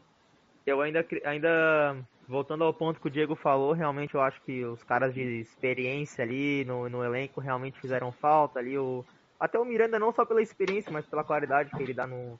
Eu 0.67 0.81
ainda, 0.83 1.07
ainda 1.25 1.97
voltando 2.27 2.65
ao 2.65 2.75
ponto 2.75 3.01
que 3.01 3.07
o 3.07 3.11
Diego 3.11 3.35
falou, 3.37 3.73
realmente 3.73 4.15
eu 4.15 4.21
acho 4.21 4.43
que 4.43 4.65
os 4.65 4.83
caras 4.83 5.15
de 5.15 5.23
experiência 5.41 6.23
ali 6.23 6.65
no, 6.65 6.89
no 6.89 7.03
elenco 7.03 7.41
realmente 7.41 7.81
fizeram 7.81 8.13
falta 8.13 8.59
ali. 8.59 8.77
O, 8.77 9.05
até 9.39 9.59
o 9.59 9.65
Miranda, 9.65 9.99
não 9.99 10.13
só 10.13 10.27
pela 10.27 10.43
experiência, 10.43 10.93
mas 10.93 11.07
pela 11.07 11.25
qualidade 11.25 11.71
que 11.71 11.83
ele 11.83 11.95
dá 11.95 12.07
no, 12.07 12.39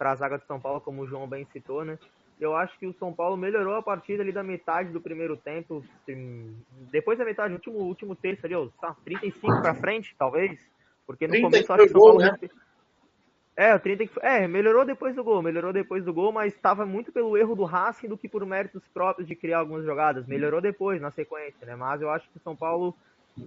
para 0.00 0.12
a 0.12 0.14
zaga 0.14 0.38
de 0.38 0.46
São 0.46 0.58
Paulo, 0.58 0.80
como 0.80 1.02
o 1.02 1.06
João 1.06 1.28
bem 1.28 1.46
citou, 1.52 1.84
né? 1.84 1.98
Eu 2.40 2.56
acho 2.56 2.78
que 2.78 2.86
o 2.86 2.94
São 2.94 3.12
Paulo 3.12 3.36
melhorou 3.36 3.74
a 3.74 3.82
partir 3.82 4.18
ali 4.18 4.32
da 4.32 4.42
metade 4.42 4.90
do 4.92 5.00
primeiro 5.00 5.36
tempo. 5.36 5.84
Depois 6.90 7.18
da 7.18 7.24
metade, 7.26 7.52
último, 7.52 7.80
último 7.80 8.16
terço 8.16 8.46
ali, 8.46 8.54
ó, 8.54 8.66
tá, 8.80 8.96
35 9.04 9.60
para 9.60 9.74
frente, 9.74 10.16
talvez. 10.18 10.58
Porque 11.06 11.28
no 11.28 11.38
começo 11.38 11.70
eu 11.70 11.74
acho 11.74 11.84
que 11.84 11.90
o 11.90 12.00
São 12.00 12.00
Paulo. 12.00 12.18
Né? 12.18 12.50
É, 13.54 13.74
o 13.74 13.78
30 13.78 14.10
é, 14.22 14.48
melhorou 14.48 14.86
depois 14.86 15.14
do 15.14 15.22
gol, 15.22 15.42
melhorou 15.42 15.70
depois 15.70 16.02
do 16.02 16.14
gol, 16.14 16.32
mas 16.32 16.54
estava 16.54 16.86
muito 16.86 17.12
pelo 17.12 17.36
erro 17.36 17.54
do 17.54 17.64
Racing 17.64 18.08
do 18.08 18.16
que 18.16 18.26
por 18.26 18.46
méritos 18.46 18.82
próprios 18.94 19.28
de 19.28 19.36
criar 19.36 19.58
algumas 19.58 19.84
jogadas. 19.84 20.26
Melhorou 20.26 20.62
depois, 20.62 20.98
na 20.98 21.10
sequência, 21.10 21.66
né? 21.66 21.76
Mas 21.76 22.00
eu 22.00 22.08
acho 22.08 22.26
que 22.30 22.38
o 22.38 22.42
São 22.42 22.56
Paulo 22.56 22.96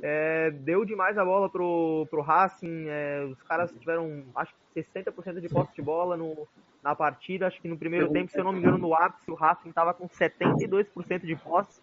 é, 0.01 0.51
deu 0.51 0.85
demais 0.85 1.17
a 1.17 1.25
bola 1.25 1.49
pro, 1.49 2.07
pro 2.09 2.21
Racing. 2.21 2.85
É, 2.87 3.23
os 3.25 3.41
caras 3.43 3.71
tiveram, 3.71 4.23
acho 4.35 4.53
que 4.73 4.81
60% 4.81 5.39
de 5.39 5.49
posse 5.49 5.73
de 5.75 5.81
bola 5.81 6.17
no, 6.17 6.47
na 6.83 6.95
partida. 6.95 7.47
Acho 7.47 7.61
que 7.61 7.67
no 7.67 7.77
primeiro 7.77 8.11
tempo, 8.11 8.31
se 8.31 8.39
eu 8.39 8.43
não 8.43 8.51
me 8.51 8.59
engano, 8.59 8.77
no 8.77 8.93
ápice, 8.93 9.29
o 9.29 9.35
Racing 9.35 9.69
estava 9.69 9.93
com 9.93 10.07
72% 10.07 11.25
de 11.25 11.35
posse. 11.35 11.81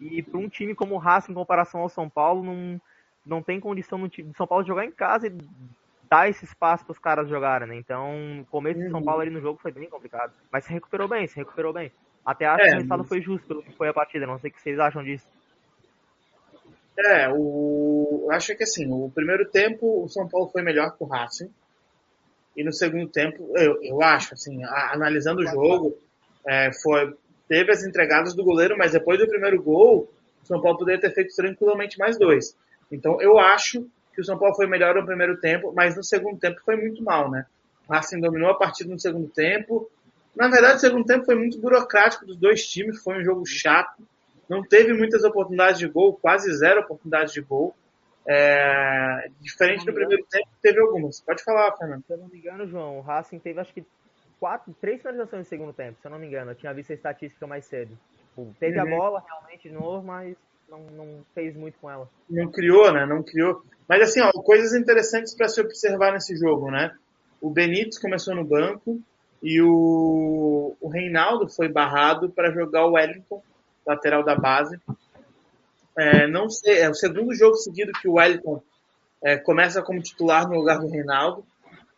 E 0.00 0.22
para 0.22 0.38
um 0.38 0.48
time 0.48 0.74
como 0.74 0.94
o 0.94 0.98
Racing, 0.98 1.32
em 1.32 1.34
comparação 1.34 1.80
ao 1.82 1.88
São 1.88 2.08
Paulo, 2.08 2.42
não, 2.42 2.80
não 3.24 3.42
tem 3.42 3.60
condição 3.60 3.98
no 3.98 4.08
time, 4.08 4.32
São 4.34 4.46
Paulo 4.46 4.64
jogar 4.64 4.86
em 4.86 4.92
casa 4.92 5.26
e 5.26 5.30
dar 6.08 6.28
esse 6.28 6.44
espaço 6.44 6.84
para 6.84 6.92
os 6.92 6.98
caras 6.98 7.28
jogarem, 7.28 7.68
né? 7.68 7.76
Então, 7.76 8.40
o 8.40 8.46
começo 8.46 8.80
de 8.80 8.90
São 8.90 9.02
Paulo 9.02 9.20
ali 9.20 9.30
no 9.30 9.40
jogo 9.40 9.60
foi 9.60 9.70
bem 9.70 9.88
complicado. 9.88 10.32
Mas 10.50 10.64
se 10.64 10.72
recuperou 10.72 11.06
bem, 11.06 11.26
se 11.26 11.36
recuperou 11.36 11.72
bem. 11.72 11.92
Até 12.24 12.46
acho 12.46 12.62
é, 12.62 12.64
que 12.64 12.70
o 12.70 12.74
resultado 12.76 13.04
foi 13.04 13.20
justo 13.20 13.46
pelo 13.46 13.62
que 13.62 13.72
foi 13.76 13.88
a 13.88 13.94
partida. 13.94 14.26
Não 14.26 14.38
sei 14.38 14.50
o 14.50 14.52
que 14.52 14.60
vocês 14.60 14.78
acham 14.78 15.04
disso. 15.04 15.26
É, 16.98 17.28
o... 17.32 18.24
eu 18.24 18.32
acho 18.32 18.54
que 18.56 18.64
assim, 18.64 18.90
o 18.90 19.10
primeiro 19.14 19.46
tempo 19.46 20.04
o 20.04 20.08
São 20.08 20.28
Paulo 20.28 20.48
foi 20.48 20.62
melhor 20.62 20.96
que 20.96 21.02
o 21.02 21.06
Racing. 21.06 21.50
E 22.56 22.64
no 22.64 22.72
segundo 22.72 23.08
tempo, 23.08 23.52
eu, 23.56 23.82
eu 23.82 24.02
acho, 24.02 24.34
assim, 24.34 24.62
a, 24.64 24.92
analisando 24.92 25.40
o 25.40 25.46
jogo, 25.46 25.96
é, 26.46 26.72
foi, 26.72 27.14
teve 27.48 27.72
as 27.72 27.84
entregadas 27.84 28.34
do 28.34 28.44
goleiro, 28.44 28.76
mas 28.76 28.92
depois 28.92 29.18
do 29.18 29.28
primeiro 29.28 29.62
gol, 29.62 30.10
o 30.42 30.46
São 30.46 30.60
Paulo 30.60 30.78
poderia 30.78 31.00
ter 31.00 31.14
feito 31.14 31.34
tranquilamente 31.34 31.98
mais 31.98 32.18
dois. 32.18 32.56
Então 32.90 33.20
eu 33.20 33.38
acho 33.38 33.86
que 34.14 34.20
o 34.20 34.24
São 34.24 34.38
Paulo 34.38 34.54
foi 34.54 34.66
melhor 34.66 34.94
no 34.94 35.06
primeiro 35.06 35.36
tempo, 35.38 35.72
mas 35.74 35.96
no 35.96 36.02
segundo 36.02 36.38
tempo 36.38 36.60
foi 36.64 36.76
muito 36.76 37.02
mal, 37.02 37.30
né? 37.30 37.46
O 37.88 37.92
Racing 37.92 38.20
dominou 38.20 38.50
a 38.50 38.54
partida 38.54 38.90
no 38.90 38.98
segundo 38.98 39.28
tempo. 39.28 39.90
Na 40.34 40.48
verdade, 40.48 40.76
o 40.76 40.80
segundo 40.80 41.04
tempo 41.04 41.24
foi 41.24 41.34
muito 41.34 41.58
burocrático 41.58 42.26
dos 42.26 42.36
dois 42.36 42.66
times, 42.66 43.02
foi 43.02 43.20
um 43.20 43.24
jogo 43.24 43.46
chato. 43.46 44.02
Não 44.50 44.64
teve 44.64 44.92
muitas 44.92 45.22
oportunidades 45.22 45.78
de 45.78 45.86
gol, 45.86 46.18
quase 46.20 46.52
zero 46.52 46.80
oportunidades 46.80 47.32
de 47.32 47.40
gol. 47.40 47.72
É... 48.26 49.30
Diferente 49.40 49.86
do 49.86 49.94
primeiro 49.94 50.26
tempo, 50.28 50.48
teve 50.60 50.80
algumas. 50.80 51.20
Pode 51.20 51.44
falar, 51.44 51.76
Fernando. 51.76 52.04
Se 52.04 52.12
eu 52.12 52.18
não 52.18 52.28
me 52.28 52.38
engano, 52.38 52.66
João, 52.66 52.98
o 52.98 53.00
Racing 53.00 53.38
teve 53.38 53.60
acho 53.60 53.72
que 53.72 53.86
quatro, 54.40 54.74
três 54.80 55.00
finalizações 55.00 55.44
no 55.44 55.48
segundo 55.48 55.72
tempo, 55.72 56.00
se 56.00 56.06
eu 56.06 56.10
não 56.10 56.18
me 56.18 56.26
engano. 56.26 56.50
Eu 56.50 56.56
tinha 56.56 56.74
visto 56.74 56.90
a 56.90 56.94
estatística 56.94 57.46
mais 57.46 57.64
cedo. 57.64 57.96
Tipo, 58.18 58.52
teve 58.58 58.76
uhum. 58.80 58.86
a 58.86 58.96
bola 58.98 59.24
realmente 59.24 59.68
de 59.68 59.74
novo, 59.74 60.04
mas 60.04 60.36
não, 60.68 60.80
não 60.90 61.24
fez 61.32 61.54
muito 61.54 61.78
com 61.78 61.88
ela. 61.88 62.10
Não 62.28 62.50
criou, 62.50 62.92
né? 62.92 63.06
Não 63.06 63.22
criou. 63.22 63.62
Mas 63.88 64.02
assim, 64.02 64.20
ó, 64.20 64.32
coisas 64.42 64.74
interessantes 64.74 65.32
para 65.32 65.46
se 65.46 65.60
observar 65.60 66.12
nesse 66.12 66.36
jogo, 66.36 66.72
né? 66.72 66.92
O 67.40 67.50
Benítez 67.50 68.00
começou 68.00 68.34
no 68.34 68.44
banco 68.44 69.00
e 69.40 69.62
o, 69.62 70.76
o 70.80 70.88
Reinaldo 70.88 71.48
foi 71.48 71.68
barrado 71.68 72.30
para 72.30 72.50
jogar 72.50 72.86
o 72.86 72.92
Wellington, 72.92 73.40
lateral 73.86 74.24
da 74.24 74.34
base. 74.34 74.78
É, 75.96 76.26
não 76.26 76.48
sei, 76.48 76.78
é 76.78 76.88
o 76.88 76.94
segundo 76.94 77.34
jogo 77.34 77.56
seguido 77.56 77.92
que 77.92 78.08
o 78.08 78.14
Wellington 78.14 78.62
é, 79.22 79.36
começa 79.36 79.82
como 79.82 80.02
titular 80.02 80.48
no 80.48 80.56
lugar 80.56 80.78
do 80.78 80.88
Reinaldo. 80.88 81.44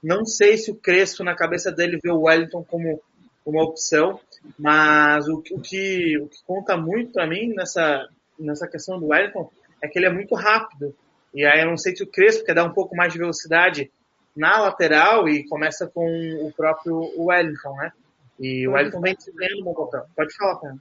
Não 0.02 0.24
sei 0.24 0.56
se 0.56 0.70
o 0.70 0.74
Crespo, 0.74 1.22
na 1.22 1.36
cabeça 1.36 1.70
dele, 1.70 2.00
vê 2.02 2.10
o 2.10 2.22
Wellington 2.22 2.64
como 2.64 3.00
uma 3.44 3.62
opção, 3.62 4.18
mas 4.58 5.28
o, 5.28 5.42
o, 5.52 5.60
que, 5.60 6.18
o 6.18 6.28
que 6.28 6.42
conta 6.44 6.76
muito 6.76 7.12
para 7.12 7.26
mim 7.26 7.52
nessa, 7.54 8.08
nessa 8.38 8.66
questão 8.66 8.98
do 8.98 9.08
Wellington 9.08 9.50
é 9.80 9.88
que 9.88 9.98
ele 9.98 10.06
é 10.06 10.12
muito 10.12 10.34
rápido. 10.34 10.94
E 11.34 11.44
aí 11.44 11.60
eu 11.60 11.66
não 11.66 11.76
sei 11.76 11.94
se 11.94 12.02
o 12.02 12.06
Crespo 12.06 12.44
quer 12.44 12.54
dar 12.54 12.64
um 12.64 12.72
pouco 12.72 12.96
mais 12.96 13.12
de 13.12 13.18
velocidade 13.18 13.90
na 14.34 14.60
lateral 14.60 15.28
e 15.28 15.46
começa 15.46 15.86
com 15.86 16.06
o 16.40 16.52
próprio 16.52 17.12
Wellington, 17.16 17.76
né? 17.76 17.92
E 18.38 18.66
o 18.66 18.72
Wellington 18.72 19.00
vem 19.00 19.16
ganhando 19.34 19.60
um 19.60 19.64
bom 19.64 19.74
papel. 19.74 20.06
Pode 20.16 20.34
falar, 20.34 20.58
Fernando. 20.58 20.80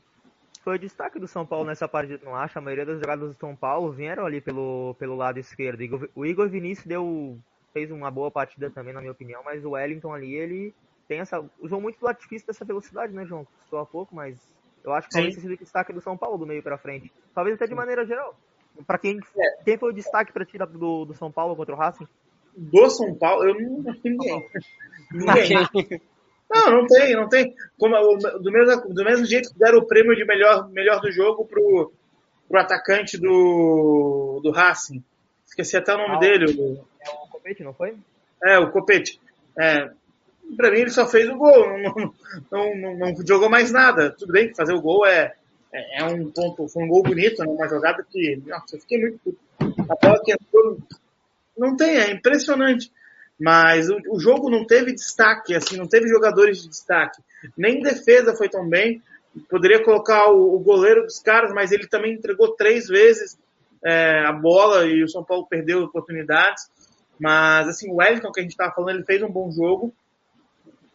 Foi 0.63 0.75
o 0.75 0.79
destaque 0.79 1.19
do 1.19 1.27
São 1.27 1.45
Paulo 1.45 1.65
nessa 1.65 1.87
partida, 1.87 2.19
não 2.23 2.35
acha? 2.35 2.59
A 2.59 2.61
maioria 2.61 2.85
das 2.85 2.99
jogadas 2.99 3.29
do 3.29 3.39
São 3.39 3.55
Paulo 3.55 3.91
vieram 3.91 4.25
ali 4.25 4.39
pelo, 4.39 4.95
pelo 4.99 5.15
lado 5.15 5.39
esquerdo. 5.39 6.09
O 6.15 6.25
Igor 6.25 6.47
Vinícius 6.49 6.85
deu, 6.85 7.37
fez 7.73 7.89
uma 7.89 8.11
boa 8.11 8.29
partida 8.29 8.69
também, 8.69 8.93
na 8.93 8.99
minha 9.01 9.11
opinião, 9.11 9.41
mas 9.43 9.65
o 9.65 9.71
Wellington 9.71 10.13
ali, 10.13 10.35
ele 10.35 10.73
tem 11.07 11.19
essa. 11.19 11.43
Usou 11.59 11.81
muito 11.81 11.99
do 11.99 12.07
artifício 12.07 12.45
dessa 12.45 12.63
velocidade, 12.63 13.11
né, 13.11 13.25
João? 13.25 13.47
Custou 13.59 13.79
há 13.79 13.85
pouco, 13.85 14.15
mas 14.15 14.37
eu 14.83 14.93
acho 14.93 15.07
que 15.07 15.13
talvez 15.13 15.33
tenha 15.33 15.41
sido 15.41 15.53
o 15.53 15.63
destaque 15.63 15.91
do 15.93 16.01
São 16.01 16.15
Paulo 16.15 16.37
do 16.37 16.45
meio 16.45 16.61
para 16.61 16.77
frente. 16.77 17.11
Talvez 17.33 17.55
até 17.55 17.65
de 17.65 17.75
maneira 17.75 18.05
geral. 18.05 18.35
Para 18.85 18.99
quem, 18.99 19.19
é. 19.37 19.63
quem 19.63 19.77
foi 19.77 19.89
o 19.89 19.93
destaque 19.93 20.31
para 20.31 20.45
tirar 20.45 20.65
do, 20.67 21.05
do 21.05 21.13
São 21.15 21.31
Paulo 21.31 21.55
contra 21.55 21.73
o 21.73 21.77
Racing? 21.77 22.07
Do 22.55 22.89
São 22.89 23.15
Paulo, 23.15 23.45
eu 23.45 23.55
não 23.59 23.89
acho 23.89 24.01
ninguém. 24.03 24.49
ninguém. 25.11 26.01
Não, 26.53 26.71
não 26.71 26.87
tem, 26.87 27.15
não 27.15 27.29
tem. 27.29 27.55
Como, 27.79 27.95
do, 28.17 28.51
mesmo, 28.51 28.93
do 28.93 29.03
mesmo 29.05 29.25
jeito 29.25 29.53
que 29.53 29.59
deram 29.59 29.79
o 29.79 29.87
prêmio 29.87 30.15
de 30.15 30.25
melhor, 30.25 30.69
melhor 30.69 30.99
do 30.99 31.09
jogo 31.11 31.45
pro, 31.45 31.93
pro 32.47 32.59
atacante 32.59 33.17
do, 33.17 34.41
do 34.43 34.51
Racing. 34.51 35.01
Esqueci 35.45 35.77
até 35.77 35.95
o 35.95 35.97
nome 35.97 36.15
ah, 36.15 36.19
dele. 36.19 36.45
O, 36.59 36.85
é 36.99 37.09
o 37.09 37.29
Copete, 37.29 37.63
não 37.63 37.73
foi? 37.73 37.95
É, 38.43 38.59
o 38.59 38.69
Copete. 38.69 39.19
É, 39.57 39.89
pra 40.57 40.71
mim 40.71 40.79
ele 40.79 40.89
só 40.89 41.07
fez 41.07 41.29
o 41.29 41.37
gol, 41.37 41.67
não, 41.79 42.13
não, 42.51 42.75
não, 42.75 42.97
não, 42.97 43.25
jogou 43.25 43.49
mais 43.49 43.71
nada. 43.71 44.11
Tudo 44.11 44.33
bem 44.33 44.49
que 44.49 44.55
fazer 44.55 44.73
o 44.73 44.81
gol 44.81 45.05
é, 45.05 45.33
é, 45.73 46.01
é 46.01 46.05
um 46.05 46.29
ponto, 46.31 46.67
foi 46.67 46.83
um 46.83 46.87
gol 46.87 47.03
bonito, 47.03 47.43
né? 47.43 47.47
uma 47.47 47.67
jogada 47.69 48.05
que. 48.09 48.41
Nossa, 48.45 48.75
eu 48.75 48.81
fiquei 48.81 48.99
muito 48.99 49.19
puto. 49.19 49.39
A 49.89 49.95
bola 49.95 50.21
que 50.23 50.33
entrou. 50.33 50.77
Não 51.57 51.75
tem, 51.77 51.97
é 51.97 52.11
impressionante. 52.11 52.91
Mas 53.41 53.89
o, 53.89 53.97
o, 54.11 54.19
jogo 54.19 54.51
não 54.51 54.67
teve 54.67 54.93
destaque, 54.93 55.55
assim, 55.55 55.75
não 55.75 55.87
teve 55.87 56.07
jogadores 56.07 56.61
de 56.61 56.69
destaque. 56.69 57.19
Nem 57.57 57.81
defesa 57.81 58.35
foi 58.35 58.47
tão 58.47 58.69
bem. 58.69 59.01
Poderia 59.49 59.83
colocar 59.83 60.29
o, 60.29 60.55
o 60.55 60.59
goleiro 60.59 61.01
dos 61.01 61.17
caras, 61.17 61.51
mas 61.51 61.71
ele 61.71 61.87
também 61.87 62.13
entregou 62.13 62.55
três 62.55 62.87
vezes 62.87 63.35
é, 63.83 64.23
a 64.27 64.31
bola 64.31 64.85
e 64.85 65.03
o 65.03 65.09
São 65.09 65.23
Paulo 65.23 65.47
perdeu 65.47 65.81
oportunidades. 65.81 66.69
Mas, 67.19 67.67
assim, 67.67 67.89
o 67.89 67.95
Wellington, 67.95 68.31
que 68.31 68.41
a 68.41 68.43
gente 68.43 68.51
estava 68.51 68.75
falando, 68.75 68.97
ele 68.97 69.05
fez 69.05 69.23
um 69.23 69.31
bom 69.31 69.51
jogo. 69.51 69.91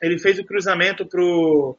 Ele 0.01 0.17
fez 0.17 0.39
o 0.39 0.45
cruzamento 0.45 1.05
pro, 1.05 1.77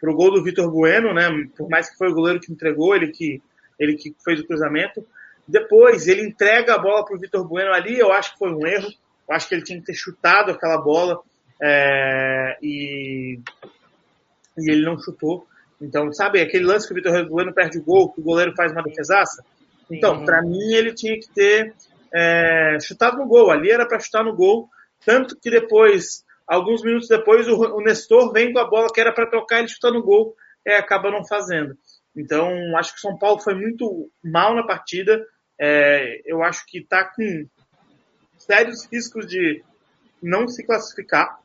pro 0.00 0.16
gol 0.16 0.32
do 0.32 0.42
Vitor 0.42 0.68
Bueno, 0.72 1.14
né? 1.14 1.28
Por 1.56 1.68
mais 1.68 1.88
que 1.88 1.96
foi 1.96 2.08
o 2.08 2.14
goleiro 2.14 2.40
que 2.40 2.50
entregou, 2.50 2.96
ele 2.96 3.12
que, 3.12 3.40
ele 3.78 3.94
que 3.94 4.12
fez 4.24 4.40
o 4.40 4.46
cruzamento. 4.46 5.06
Depois, 5.46 6.08
ele 6.08 6.26
entrega 6.26 6.74
a 6.74 6.78
bola 6.78 7.04
pro 7.04 7.16
Vitor 7.18 7.46
Bueno 7.46 7.72
ali, 7.72 7.96
eu 7.96 8.10
acho 8.10 8.32
que 8.32 8.38
foi 8.40 8.52
um 8.52 8.66
erro 8.66 8.88
eu 9.28 9.34
acho 9.34 9.48
que 9.48 9.54
ele 9.54 9.64
tinha 9.64 9.78
que 9.78 9.86
ter 9.86 9.94
chutado 9.94 10.50
aquela 10.50 10.80
bola 10.80 11.20
é, 11.60 12.56
e, 12.62 13.38
e 14.56 14.70
ele 14.70 14.84
não 14.84 14.98
chutou. 14.98 15.46
Então, 15.80 16.12
sabe, 16.12 16.40
aquele 16.40 16.64
lance 16.64 16.86
que 16.86 16.92
o 16.92 16.96
Vitor 16.96 17.28
Bueno 17.28 17.52
perde 17.52 17.78
o 17.78 17.84
gol, 17.84 18.12
que 18.12 18.20
o 18.20 18.24
goleiro 18.24 18.54
faz 18.56 18.72
uma 18.72 18.82
defesaça? 18.82 19.44
Então, 19.90 20.24
para 20.24 20.42
mim, 20.42 20.72
ele 20.72 20.92
tinha 20.92 21.14
que 21.18 21.28
ter 21.32 21.74
é, 22.12 22.78
chutado 22.80 23.18
no 23.18 23.26
gol. 23.26 23.50
Ali 23.50 23.70
era 23.70 23.86
para 23.86 24.00
chutar 24.00 24.24
no 24.24 24.34
gol. 24.34 24.68
Tanto 25.04 25.38
que 25.40 25.50
depois, 25.50 26.24
alguns 26.46 26.82
minutos 26.82 27.08
depois, 27.08 27.46
o, 27.46 27.54
o 27.54 27.80
Nestor 27.80 28.32
vem 28.32 28.52
com 28.52 28.58
a 28.58 28.68
bola 28.68 28.88
que 28.92 29.00
era 29.00 29.12
para 29.12 29.30
tocar, 29.30 29.60
ele 29.60 29.68
chuta 29.68 29.90
no 29.90 30.02
gol 30.02 30.34
e 30.66 30.72
acaba 30.72 31.10
não 31.10 31.24
fazendo. 31.24 31.76
Então, 32.16 32.50
acho 32.76 32.92
que 32.92 32.98
o 32.98 33.02
São 33.02 33.16
Paulo 33.16 33.40
foi 33.40 33.54
muito 33.54 34.10
mal 34.22 34.54
na 34.54 34.66
partida. 34.66 35.24
É, 35.60 36.20
eu 36.26 36.42
acho 36.42 36.64
que 36.66 36.78
está 36.78 37.04
com 37.04 37.46
sérios 38.48 38.88
riscos 38.90 39.26
de 39.26 39.62
não 40.22 40.48
se 40.48 40.64
classificar. 40.64 41.38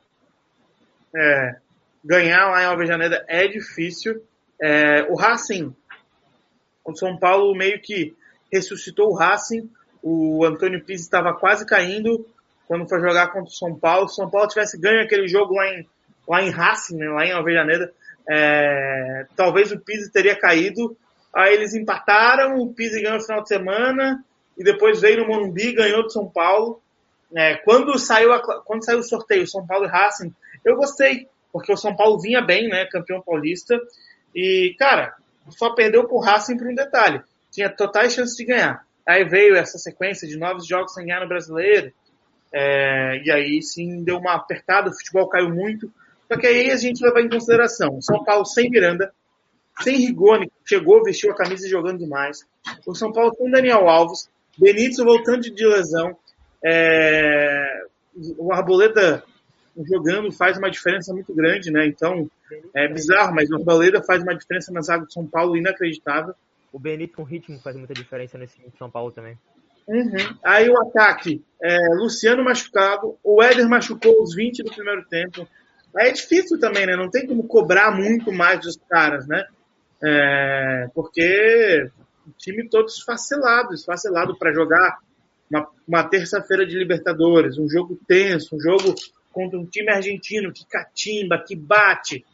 É, 1.14 1.56
ganhar 2.02 2.50
lá 2.50 2.62
em 2.62 2.66
Alvejaneda 2.66 3.24
é 3.28 3.46
difícil. 3.46 4.22
É, 4.60 5.02
o 5.10 5.14
Racing, 5.14 5.74
o 6.84 6.94
São 6.94 7.16
Paulo 7.18 7.54
meio 7.54 7.80
que 7.80 8.16
ressuscitou 8.50 9.10
o 9.10 9.14
Racing. 9.14 9.70
O 10.02 10.44
Antônio 10.44 10.84
Pizzi 10.84 11.04
estava 11.04 11.34
quase 11.34 11.66
caindo 11.66 12.26
quando 12.66 12.88
foi 12.88 13.00
jogar 13.00 13.28
contra 13.28 13.50
o 13.50 13.54
São 13.54 13.78
Paulo. 13.78 14.08
Se 14.08 14.14
o 14.14 14.16
São 14.16 14.30
Paulo 14.30 14.48
tivesse 14.48 14.78
ganho 14.78 15.02
aquele 15.02 15.28
jogo 15.28 15.54
lá 15.54 15.66
em, 15.68 15.86
lá 16.26 16.42
em 16.42 16.50
Racing, 16.50 16.96
né, 16.96 17.08
lá 17.08 17.24
em 17.24 17.32
Alvejaneda, 17.32 17.92
é, 18.28 19.26
talvez 19.36 19.72
o 19.72 19.78
Pizzi 19.78 20.10
teria 20.10 20.38
caído. 20.38 20.96
Aí 21.34 21.54
eles 21.54 21.74
empataram, 21.74 22.56
o 22.56 22.72
Pizzi 22.72 23.02
ganhou 23.02 23.18
no 23.18 23.24
final 23.24 23.42
de 23.42 23.48
semana 23.48 24.24
e 24.56 24.62
depois 24.62 25.00
veio 25.00 25.18
no 25.18 25.26
Morumbi, 25.26 25.72
ganhou 25.72 26.02
do 26.02 26.10
São 26.10 26.28
Paulo. 26.28 26.80
É, 27.34 27.56
quando, 27.56 27.98
saiu 27.98 28.32
a, 28.32 28.62
quando 28.62 28.84
saiu 28.84 29.00
o 29.00 29.02
sorteio 29.02 29.46
São 29.46 29.66
Paulo 29.66 29.86
e 29.86 29.88
Racing, 29.88 30.32
eu 30.64 30.76
gostei, 30.76 31.28
porque 31.52 31.72
o 31.72 31.76
São 31.76 31.94
Paulo 31.96 32.20
vinha 32.20 32.40
bem, 32.40 32.68
né, 32.68 32.86
campeão 32.86 33.20
paulista, 33.20 33.78
e, 34.34 34.74
cara, 34.78 35.14
só 35.50 35.74
perdeu 35.74 36.06
pro 36.06 36.18
Racing 36.18 36.56
por 36.56 36.68
um 36.68 36.74
detalhe, 36.74 37.20
tinha 37.50 37.68
totais 37.68 38.14
chances 38.14 38.36
de 38.36 38.44
ganhar. 38.44 38.84
Aí 39.06 39.24
veio 39.24 39.56
essa 39.56 39.78
sequência 39.78 40.26
de 40.26 40.38
nove 40.38 40.60
jogos 40.66 40.94
sem 40.94 41.06
ganhar 41.06 41.20
no 41.20 41.28
Brasileiro, 41.28 41.92
é, 42.52 43.20
e 43.24 43.30
aí 43.32 43.60
sim 43.62 44.04
deu 44.04 44.18
uma 44.18 44.34
apertada, 44.34 44.88
o 44.88 44.94
futebol 44.94 45.28
caiu 45.28 45.50
muito, 45.50 45.92
só 46.28 46.38
que 46.38 46.46
aí 46.46 46.70
a 46.70 46.76
gente 46.76 47.04
leva 47.04 47.20
em 47.20 47.28
consideração, 47.28 48.00
São 48.00 48.22
Paulo 48.24 48.44
sem 48.44 48.70
Miranda, 48.70 49.12
sem 49.80 49.96
Rigoni, 49.96 50.50
chegou, 50.64 51.02
vestiu 51.02 51.32
a 51.32 51.36
camisa 51.36 51.68
jogando 51.68 51.98
demais, 51.98 52.46
o 52.86 52.94
São 52.94 53.12
Paulo 53.12 53.34
sem 53.34 53.50
Daniel 53.50 53.88
Alves, 53.88 54.30
Benítez 54.56 54.98
voltando 54.98 55.40
de 55.40 55.66
lesão, 55.66 56.16
é, 56.64 57.84
o 58.38 58.52
Arboleda 58.52 59.22
jogando 59.86 60.32
faz 60.32 60.56
uma 60.56 60.70
diferença 60.70 61.12
muito 61.12 61.34
grande, 61.34 61.70
né? 61.70 61.86
Então, 61.86 62.30
é 62.74 62.88
bizarro, 62.88 63.34
mas 63.34 63.50
o 63.50 63.56
Arboleda 63.56 64.02
faz 64.02 64.22
uma 64.22 64.34
diferença 64.34 64.72
na 64.72 64.80
zaga 64.80 65.06
de 65.06 65.12
São 65.12 65.26
Paulo 65.26 65.56
inacreditável. 65.56 66.34
O 66.72 66.78
Benito 66.78 67.16
com 67.16 67.22
ritmo 67.22 67.58
faz 67.60 67.76
muita 67.76 67.94
diferença 67.94 68.38
nesse 68.38 68.56
time 68.56 68.70
de 68.70 68.78
São 68.78 68.90
Paulo 68.90 69.10
também. 69.10 69.38
Uhum. 69.86 70.38
Aí 70.42 70.68
o 70.68 70.80
ataque, 70.80 71.44
é, 71.62 71.76
Luciano 71.96 72.42
machucado, 72.42 73.16
o 73.22 73.42
Éder 73.42 73.68
machucou 73.68 74.22
os 74.22 74.34
20 74.34 74.62
do 74.62 74.72
primeiro 74.72 75.04
tempo. 75.06 75.46
Aí 75.96 76.08
é 76.08 76.12
difícil 76.12 76.58
também, 76.58 76.86
né? 76.86 76.96
Não 76.96 77.10
tem 77.10 77.26
como 77.26 77.46
cobrar 77.46 77.90
muito 77.90 78.32
mais 78.32 78.60
dos 78.60 78.76
caras, 78.88 79.26
né? 79.26 79.44
É, 80.02 80.88
porque 80.94 81.90
o 82.26 82.30
time 82.38 82.68
todo 82.68 82.88
esfacelado, 82.88 83.74
esfacelado 83.74 84.36
para 84.36 84.52
jogar 84.52 84.98
uma, 85.50 85.68
uma 85.86 86.04
terça-feira 86.04 86.66
de 86.66 86.76
Libertadores, 86.76 87.58
um 87.58 87.68
jogo 87.68 87.98
tenso, 88.06 88.56
um 88.56 88.60
jogo 88.60 88.94
contra 89.32 89.58
um 89.58 89.66
time 89.66 89.90
argentino 89.90 90.52
que 90.52 90.64
catimba, 90.66 91.42
que 91.44 91.56
bate. 91.56 92.24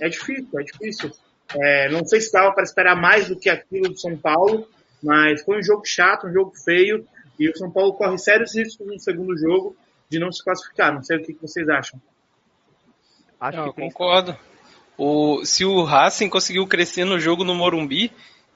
É 0.00 0.08
difícil, 0.08 0.58
é 0.58 0.62
difícil. 0.62 1.10
É, 1.54 1.88
não 1.90 2.04
sei 2.04 2.20
se 2.20 2.26
estava 2.26 2.52
para 2.52 2.62
esperar 2.62 2.96
mais 2.96 3.28
do 3.28 3.38
que 3.38 3.48
aquilo 3.48 3.88
do 3.88 3.98
São 3.98 4.16
Paulo, 4.16 4.68
mas 5.02 5.42
foi 5.42 5.58
um 5.58 5.62
jogo 5.62 5.84
chato, 5.84 6.26
um 6.26 6.32
jogo 6.32 6.52
feio, 6.54 7.06
e 7.38 7.48
o 7.48 7.56
São 7.56 7.70
Paulo 7.70 7.94
corre 7.94 8.18
sérios 8.18 8.54
riscos 8.54 8.86
no 8.86 8.98
segundo 9.00 9.36
jogo 9.36 9.76
de 10.08 10.18
não 10.18 10.30
se 10.30 10.44
classificar. 10.44 10.92
Não 10.92 11.02
sei 11.02 11.16
o 11.18 11.22
que, 11.22 11.32
vocês 11.40 11.68
acham. 11.68 12.00
Acho 13.40 13.56
não, 13.56 13.72
que 13.72 13.80
concordo. 13.80 14.36
O, 14.98 15.44
se 15.46 15.64
o 15.64 15.82
Racing 15.82 16.28
conseguiu 16.28 16.66
crescer 16.66 17.04
no 17.04 17.18
jogo 17.18 17.42
no 17.42 17.54
Morumbi, 17.54 18.12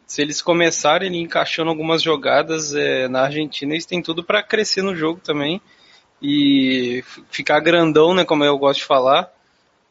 se 0.07 0.21
eles 0.21 0.43
começarem 0.43 1.23
encaixando 1.23 1.71
algumas 1.71 2.03
jogadas 2.03 2.75
é, 2.75 3.09
na 3.09 3.23
Argentina, 3.23 3.73
eles 3.73 3.87
têm 3.87 4.03
tudo 4.03 4.23
para 4.23 4.43
crescer 4.43 4.83
no 4.83 4.95
jogo 4.95 5.21
também 5.21 5.61
e 6.21 7.03
ficar 7.31 7.61
grandão, 7.61 8.15
né, 8.15 8.25
como 8.25 8.45
eu 8.45 8.59
gosto 8.59 8.81
de 8.81 8.87
falar, 8.87 9.33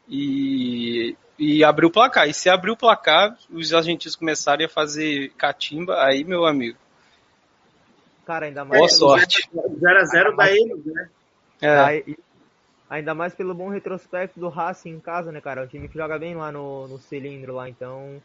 e, 0.08 1.16
e 1.38 1.64
abrir 1.64 1.86
o 1.86 1.90
placar. 1.90 2.28
E 2.28 2.34
se 2.34 2.48
abrir 2.48 2.70
o 2.70 2.76
placar, 2.76 3.36
os 3.50 3.72
argentinos 3.72 4.16
começarem 4.16 4.66
a 4.66 4.68
fazer 4.68 5.30
catimba, 5.36 6.02
aí, 6.04 6.24
meu 6.24 6.44
amigo. 6.44 6.78
Cara, 8.26 8.46
ainda 8.46 8.64
mais. 8.64 8.78
Boa 8.78 8.88
sorte. 8.88 9.48
0x0 9.54 10.36
da 10.36 10.50
eles, 10.50 10.84
né? 10.86 11.08
É. 11.60 12.04
Ainda 12.88 13.14
mais 13.14 13.34
pelo 13.34 13.54
bom 13.54 13.68
retrospecto 13.68 14.38
do 14.38 14.48
Racing 14.48 14.90
em 14.90 15.00
casa, 15.00 15.32
né, 15.32 15.40
cara? 15.40 15.62
É 15.62 15.64
um 15.64 15.68
time 15.68 15.88
que 15.88 15.98
joga 15.98 16.18
bem 16.18 16.34
lá 16.34 16.52
no, 16.52 16.86
no 16.88 16.98
cilindro 16.98 17.54
lá, 17.54 17.68
então 17.68 18.20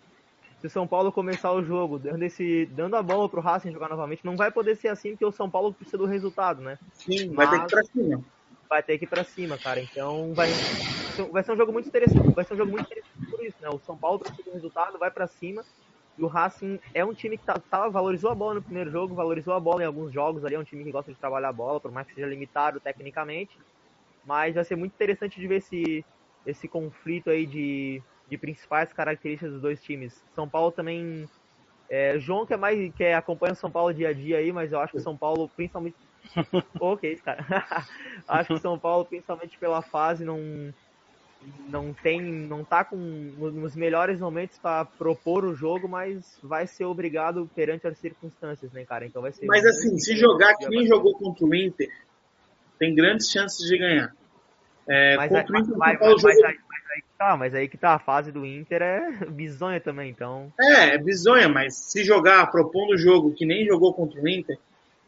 se 0.59 0.67
o 0.67 0.69
São 0.69 0.85
Paulo 0.85 1.11
começar 1.11 1.53
o 1.53 1.63
jogo 1.63 1.97
dando, 1.97 2.21
esse, 2.23 2.65
dando 2.67 2.95
a 2.95 3.03
bola 3.03 3.29
pro 3.29 3.41
Racing 3.41 3.71
jogar 3.71 3.89
novamente, 3.89 4.25
não 4.25 4.35
vai 4.35 4.51
poder 4.51 4.75
ser 4.75 4.89
assim, 4.89 5.11
porque 5.11 5.25
o 5.25 5.31
São 5.31 5.49
Paulo 5.49 5.73
precisa 5.73 5.97
do 5.97 6.05
resultado, 6.05 6.61
né? 6.61 6.77
Sim, 6.91 7.29
Mas 7.33 7.49
vai 7.49 7.59
ter 7.59 7.59
que 7.59 7.65
ir 7.65 7.69
pra 7.69 7.83
cima. 7.83 8.23
Vai 8.69 8.83
ter 8.83 8.97
que 8.99 9.05
ir 9.05 9.07
pra 9.07 9.23
cima, 9.23 9.57
cara. 9.57 9.79
Então 9.79 10.33
vai, 10.35 10.51
vai 11.31 11.43
ser 11.43 11.53
um 11.53 11.57
jogo 11.57 11.71
muito 11.71 11.87
interessante. 11.87 12.35
Vai 12.35 12.43
ser 12.43 12.53
um 12.55 12.57
jogo 12.57 12.71
muito 12.71 12.85
interessante 12.85 13.31
por 13.31 13.43
isso, 13.43 13.57
né? 13.61 13.69
O 13.69 13.79
São 13.79 13.97
Paulo 13.97 14.19
precisa 14.19 14.43
do 14.43 14.53
resultado, 14.53 14.99
vai 14.99 15.09
pra 15.09 15.27
cima. 15.27 15.63
E 16.17 16.23
o 16.23 16.27
Racing 16.27 16.77
é 16.93 17.05
um 17.05 17.13
time 17.13 17.37
que 17.37 17.45
tá, 17.45 17.53
tá, 17.53 17.87
valorizou 17.87 18.29
a 18.29 18.35
bola 18.35 18.55
no 18.55 18.61
primeiro 18.61 18.91
jogo, 18.91 19.15
valorizou 19.15 19.53
a 19.53 19.59
bola 19.59 19.83
em 19.83 19.85
alguns 19.85 20.11
jogos 20.13 20.43
ali. 20.43 20.55
É 20.55 20.59
um 20.59 20.65
time 20.65 20.83
que 20.83 20.91
gosta 20.91 21.13
de 21.13 21.17
trabalhar 21.17 21.47
a 21.49 21.53
bola, 21.53 21.79
por 21.79 21.91
mais 21.91 22.05
que 22.05 22.15
seja 22.15 22.27
limitado 22.27 22.81
tecnicamente. 22.81 23.57
Mas 24.25 24.55
vai 24.55 24.65
ser 24.65 24.75
muito 24.75 24.91
interessante 24.93 25.39
de 25.39 25.47
ver 25.47 25.61
se 25.61 26.05
esse 26.45 26.67
conflito 26.67 27.29
aí 27.29 27.45
de, 27.45 28.03
de 28.29 28.37
principais 28.37 28.93
características 28.93 29.53
dos 29.53 29.61
dois 29.61 29.81
times. 29.81 30.23
São 30.35 30.47
Paulo 30.47 30.71
também. 30.71 31.27
É, 31.89 32.19
João 32.19 32.45
que 32.45 32.53
é 32.53 32.57
mais 32.57 32.93
que 32.93 33.03
acompanha 33.05 33.53
o 33.53 33.55
São 33.55 33.71
Paulo 33.71 33.93
dia 33.93 34.09
a 34.09 34.13
dia 34.13 34.37
aí, 34.37 34.51
mas 34.51 34.71
eu 34.71 34.79
acho 34.79 34.93
que 34.93 34.99
São 34.99 35.17
Paulo, 35.17 35.49
principalmente. 35.55 35.95
ok, 36.79 37.15
cara. 37.17 37.45
acho 38.27 38.53
que 38.53 38.59
São 38.59 38.77
Paulo, 38.77 39.05
principalmente 39.05 39.57
pela 39.57 39.81
fase, 39.81 40.23
não 40.23 40.71
não 41.67 41.93
tem, 41.93 42.21
não 42.21 42.63
tá 42.63 42.83
com 42.83 42.97
nos 42.97 43.75
melhores 43.75 44.19
momentos 44.19 44.57
para 44.57 44.85
propor 44.85 45.45
o 45.45 45.55
jogo, 45.55 45.87
mas 45.87 46.37
vai 46.43 46.67
ser 46.67 46.85
obrigado 46.85 47.49
perante 47.55 47.87
as 47.87 47.97
circunstâncias, 47.97 48.71
né, 48.71 48.83
cara? 48.83 49.05
Então 49.05 49.21
vai 49.21 49.31
ser. 49.31 49.45
Mas 49.45 49.65
assim, 49.65 49.97
se 49.97 50.17
jogar 50.17 50.55
que 50.55 50.67
nem 50.67 50.85
jogou 50.85 51.15
contra 51.17 51.45
o 51.45 51.55
Inter, 51.55 51.89
tem 52.77 52.93
grandes 52.93 53.29
chances 53.29 53.65
de 53.67 53.77
ganhar. 53.77 54.13
É, 54.87 55.15
mas, 55.15 55.29
contra 55.29 55.53
o 55.53 55.59
Inter, 55.59 55.77
mas, 55.77 55.99
mas, 55.99 56.23
mas, 56.23 56.57
aí, 56.89 57.01
que 57.01 57.17
tá, 57.17 57.37
mas 57.37 57.55
aí 57.55 57.67
que 57.67 57.77
tá 57.77 57.93
a 57.93 57.99
fase 57.99 58.31
do 58.31 58.45
Inter 58.45 58.81
é 58.81 59.25
bizonha 59.29 59.79
também, 59.79 60.09
então. 60.09 60.51
É, 60.59 60.95
é 60.95 60.97
bizonha, 60.97 61.47
mas 61.47 61.75
se 61.75 62.03
jogar 62.03 62.49
propondo 62.51 62.91
o 62.93 62.97
jogo 62.97 63.33
que 63.33 63.45
nem 63.45 63.65
jogou 63.65 63.93
contra 63.93 64.21
o 64.21 64.27
Inter, 64.27 64.57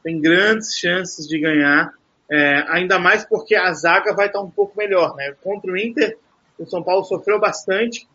tem 0.03 0.19
grandes 0.19 0.75
chances 0.77 1.27
de 1.27 1.39
ganhar. 1.39 1.93
É, 2.29 2.63
ainda 2.69 2.97
mais 2.97 3.25
porque 3.25 3.55
a 3.55 3.71
zaga 3.73 4.13
vai 4.13 4.27
estar 4.27 4.41
um 4.41 4.49
pouco 4.49 4.77
melhor, 4.77 5.15
né? 5.15 5.35
Contra 5.43 5.71
o 5.71 5.77
Inter, 5.77 6.17
o 6.57 6.65
São 6.65 6.81
Paulo 6.81 7.03
sofreu 7.03 7.39
bastante, 7.39 8.07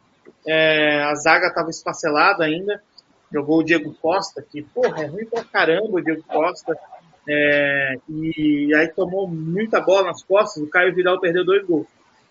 é, 0.47 1.03
a 1.03 1.15
zaga 1.15 1.49
estava 1.49 1.69
esfacelada 1.69 2.45
ainda, 2.45 2.83
jogou 3.31 3.59
o 3.59 3.63
Diego 3.63 3.95
Costa, 4.01 4.43
que, 4.43 4.63
porra, 4.63 5.03
é 5.03 5.07
ruim 5.07 5.27
pra 5.27 5.45
caramba 5.45 5.99
o 5.99 6.01
Diego 6.01 6.23
Costa, 6.23 6.79
é, 7.29 7.99
e 8.09 8.73
aí 8.75 8.89
tomou 8.89 9.29
muita 9.29 9.81
bola 9.81 10.05
nas 10.05 10.23
costas, 10.23 10.63
o 10.63 10.71
Caio 10.71 10.95
Vidal 10.95 11.21
perdeu 11.21 11.45
dois 11.45 11.67
gols. 11.67 11.87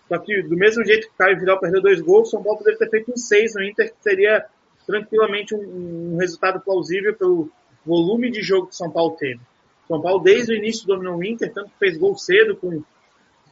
Só 0.08 0.18
que 0.18 0.42
do 0.42 0.56
mesmo 0.56 0.84
jeito 0.84 1.08
que 1.08 1.14
o 1.14 1.18
Caio 1.18 1.38
Vidal 1.38 1.58
perdeu 1.58 1.82
dois 1.82 2.00
gols, 2.00 2.28
o 2.28 2.30
São 2.32 2.42
Paulo 2.42 2.58
poderia 2.58 2.78
ter 2.78 2.90
feito 2.90 3.12
um 3.12 3.16
seis 3.16 3.54
no 3.54 3.62
Inter, 3.62 3.92
que 3.92 4.02
seria 4.02 4.46
tranquilamente 4.86 5.54
um, 5.54 6.14
um 6.14 6.16
resultado 6.16 6.60
plausível 6.60 7.14
pelo 7.14 7.50
volume 7.84 8.30
de 8.30 8.40
jogo 8.40 8.68
que 8.68 8.74
o 8.74 8.76
São 8.76 8.90
Paulo 8.90 9.16
teve. 9.16 9.40
São 9.88 10.00
Paulo, 10.00 10.22
desde 10.22 10.52
o 10.52 10.56
início, 10.56 10.86
dominou 10.86 11.16
o 11.16 11.24
Inter, 11.24 11.52
tanto 11.52 11.70
que 11.70 11.78
fez 11.78 11.96
gol 11.96 12.16
cedo, 12.16 12.56
com 12.56 12.82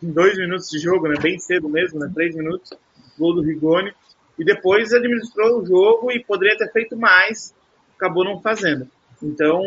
dois 0.02 0.36
minutos 0.36 0.68
de 0.68 0.78
jogo, 0.78 1.08
né? 1.08 1.16
bem 1.20 1.38
cedo 1.38 1.68
mesmo, 1.68 1.98
né? 1.98 2.10
três 2.12 2.34
minutos, 2.34 2.72
gol 3.18 3.34
do 3.34 3.42
Rigoni. 3.42 3.92
E 4.38 4.44
depois 4.44 4.92
administrou 4.92 5.60
o 5.60 5.66
jogo 5.66 6.10
e 6.10 6.22
poderia 6.24 6.58
ter 6.58 6.70
feito 6.72 6.96
mais, 6.96 7.54
acabou 7.96 8.24
não 8.24 8.40
fazendo. 8.40 8.88
Então, 9.22 9.62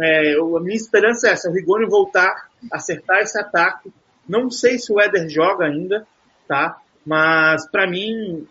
é, 0.00 0.34
a 0.34 0.60
minha 0.60 0.76
esperança 0.76 1.28
é 1.28 1.32
essa, 1.32 1.48
o 1.48 1.52
Rigoni 1.52 1.86
voltar, 1.86 2.50
acertar 2.70 3.20
esse 3.20 3.38
ataque. 3.38 3.92
Não 4.28 4.50
sei 4.50 4.78
se 4.78 4.92
o 4.92 5.00
Éder 5.00 5.28
joga 5.28 5.66
ainda, 5.66 6.06
tá? 6.48 6.78
Mas 7.06 7.70
para 7.70 7.86
mim 7.86 8.46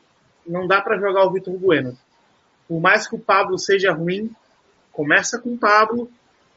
não 0.46 0.68
dá 0.68 0.80
para 0.82 0.98
jogar 0.98 1.26
o 1.26 1.32
Vitor 1.32 1.58
Bueno. 1.58 1.98
Por 2.68 2.80
mais 2.80 3.08
que 3.08 3.16
o 3.16 3.20
Pablo 3.20 3.58
seja 3.58 3.92
ruim, 3.92 4.32
começa 4.92 5.40
com 5.40 5.54
o 5.54 5.58
Pablo, 5.58 6.10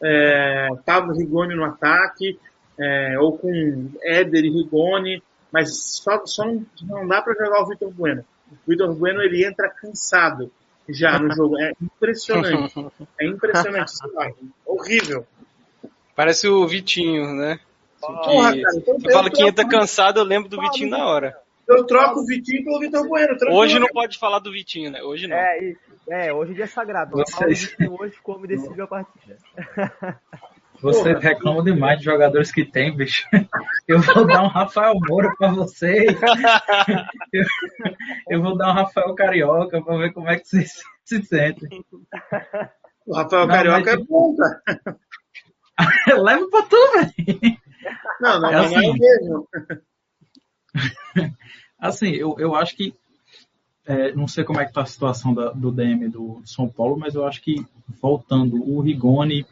é, 0.02 0.68
Pablo 0.84 1.16
Rigoni 1.16 1.54
no 1.54 1.64
ataque, 1.64 2.38
é, 2.78 3.18
ou 3.18 3.36
com 3.36 3.90
Éder 4.02 4.44
e 4.44 4.50
Rigoni, 4.50 5.22
mas 5.52 5.76
só, 5.76 6.24
só 6.24 6.44
não, 6.44 6.64
não 6.82 7.06
dá 7.06 7.20
para 7.20 7.34
jogar 7.34 7.62
o 7.62 7.66
Vitor 7.66 7.90
Bueno. 7.90 8.24
O 8.50 8.70
Vitor 8.70 8.94
Bueno 8.94 9.22
ele 9.22 9.44
entra 9.44 9.68
cansado 9.68 10.50
já 10.88 11.18
no 11.18 11.30
jogo. 11.34 11.58
É 11.58 11.72
impressionante. 11.80 12.74
É 13.20 13.26
impressionante. 13.26 13.92
horrível. 14.64 15.26
Parece 16.14 16.48
o 16.48 16.66
Vitinho, 16.66 17.34
né? 17.34 17.60
Porra, 18.00 18.52
cara, 18.52 18.76
então 18.76 18.98
você 18.98 19.12
fala 19.12 19.30
que 19.30 19.42
entra 19.42 19.68
cansado, 19.68 20.18
eu 20.18 20.24
lembro 20.24 20.48
do 20.48 20.60
Vitinho 20.60 20.90
na 20.90 21.06
hora. 21.06 21.36
Eu 21.68 21.84
troco 21.86 22.20
o 22.20 22.26
Vitinho 22.26 22.64
pelo 22.64 22.80
Vitor 22.80 23.06
Bueno. 23.06 23.36
Hoje 23.50 23.78
não 23.78 23.86
pode 23.88 24.18
falar 24.18 24.40
do 24.40 24.50
Vitinho, 24.50 24.90
né? 24.90 25.02
Hoje 25.02 25.28
não. 25.28 25.36
É, 25.36 25.58
isso. 25.64 25.80
É, 26.08 26.32
hoje 26.32 26.52
é 26.52 26.54
dia 26.56 26.66
sagrado. 26.66 27.12
Vocês... 27.12 27.76
Hoje 27.88 28.16
como 28.22 28.46
decidiu 28.46 28.84
a 28.84 28.86
partida. 28.88 29.36
Vocês 30.82 31.22
reclamam 31.22 31.62
demais 31.62 31.98
de 31.98 32.06
jogadores 32.06 32.50
que 32.50 32.64
tem, 32.64 32.96
bicho. 32.96 33.28
Eu 33.86 34.00
vou 34.00 34.26
dar 34.26 34.42
um 34.42 34.48
Rafael 34.48 34.94
Moura 35.06 35.30
pra 35.36 35.48
vocês. 35.48 36.18
Eu, 37.30 37.44
eu, 38.38 38.42
vou 38.42 38.56
dar 38.56 38.70
um 38.70 38.74
Rafael 38.74 39.14
Carioca 39.14 39.82
pra 39.82 39.98
ver 39.98 40.12
como 40.14 40.30
é 40.30 40.38
que 40.38 40.48
vocês 40.48 40.82
se 41.04 41.22
sentem. 41.22 41.84
O 43.06 43.14
Rafael 43.14 43.46
não, 43.46 43.54
Carioca 43.54 43.92
mas... 43.92 44.00
é 44.00 44.04
bom, 44.04 44.34
cara. 44.36 44.96
Leva 46.22 46.48
pra 46.48 46.62
tu, 46.62 46.92
velho. 46.92 47.58
Não, 48.20 48.40
não, 48.40 48.50
é 48.50 48.54
assim, 48.56 48.74
não 48.74 48.82
é 48.82 48.98
mesmo. 48.98 49.48
Assim, 51.80 52.10
eu, 52.10 52.36
eu 52.38 52.54
acho 52.54 52.76
que 52.76 52.94
é, 53.86 54.12
não 54.12 54.28
sei 54.28 54.44
como 54.44 54.60
é 54.60 54.66
que 54.66 54.72
tá 54.72 54.82
a 54.82 54.86
situação 54.86 55.32
da, 55.32 55.50
do 55.50 55.72
DM 55.72 56.08
do 56.08 56.42
São 56.44 56.68
Paulo, 56.68 56.98
mas 56.98 57.14
eu 57.14 57.26
acho 57.26 57.40
que 57.40 57.56
voltando 58.00 58.56
o 58.56 58.80
Rigoni, 58.80 59.46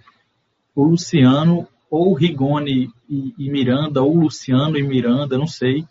o 0.74 0.84
Luciano, 0.84 1.66
ou 1.90 2.12
Rigoni 2.12 2.90
e, 3.08 3.34
e 3.38 3.50
Miranda, 3.50 4.02
ou 4.02 4.14
Luciano 4.14 4.76
e 4.76 4.82
Miranda, 4.82 5.38
não 5.38 5.46
sei. 5.46 5.84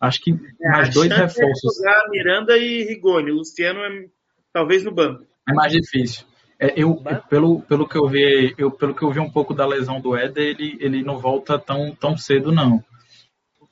Acho 0.00 0.20
que 0.20 0.32
é, 0.32 0.68
mais 0.68 0.92
dois 0.92 1.10
é 1.10 1.14
reforços. 1.14 1.82
É 1.82 2.08
Miranda 2.10 2.58
e 2.58 2.84
Rigoni, 2.84 3.30
o 3.30 3.36
Luciano 3.36 3.80
é 3.80 4.06
talvez 4.52 4.84
no 4.84 4.92
banco. 4.92 5.24
É 5.48 5.54
mais 5.54 5.72
difícil. 5.72 6.26
É, 6.64 6.72
eu, 6.76 6.96
pelo, 7.28 7.60
pelo 7.62 7.86
que 7.86 7.96
eu 7.96 8.08
vi, 8.08 8.54
eu, 8.56 8.70
pelo 8.70 8.94
que 8.94 9.02
eu 9.02 9.10
vi 9.10 9.20
um 9.20 9.30
pouco 9.30 9.52
da 9.52 9.66
lesão 9.66 10.00
do 10.00 10.16
Éder, 10.16 10.42
ele, 10.42 10.78
ele 10.80 11.02
não 11.02 11.18
volta 11.18 11.58
tão, 11.58 11.94
tão 11.94 12.16
cedo, 12.16 12.50
não. 12.50 12.82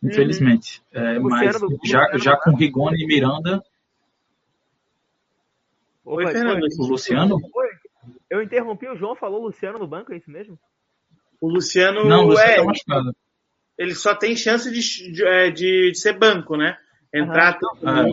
Infelizmente. 0.03 0.83
Uhum. 0.95 1.03
É, 1.03 1.19
mas 1.19 1.57
já, 1.85 2.11
já 2.19 2.37
com 2.37 2.55
Rigoni 2.55 3.03
e 3.03 3.07
Miranda, 3.07 3.63
Oi, 6.05 6.27
Oi 6.27 6.33
Fernando. 6.33 6.67
O 6.79 6.87
Luciano? 6.87 7.37
Oi. 7.37 7.69
Eu 8.29 8.43
interrompi 8.43 8.89
o 8.89 8.97
João, 8.97 9.15
falou 9.15 9.43
Luciano 9.43 9.79
no 9.79 9.87
banco, 9.87 10.13
é 10.13 10.17
isso 10.17 10.31
mesmo? 10.31 10.59
O 11.41 11.49
Luciano, 11.49 12.05
não, 12.05 12.25
o 12.25 12.29
Luciano 12.31 12.71
é, 12.71 12.75
tá 12.87 13.13
ele 13.79 13.95
só 13.95 14.15
tem 14.15 14.37
chance 14.37 14.71
de, 14.71 15.13
de, 15.13 15.25
é, 15.25 15.51
de 15.51 15.95
ser 15.95 16.19
banco, 16.19 16.57
né? 16.57 16.77
Entrar 17.15 17.59
uhum. 17.83 17.89
é, 17.89 18.13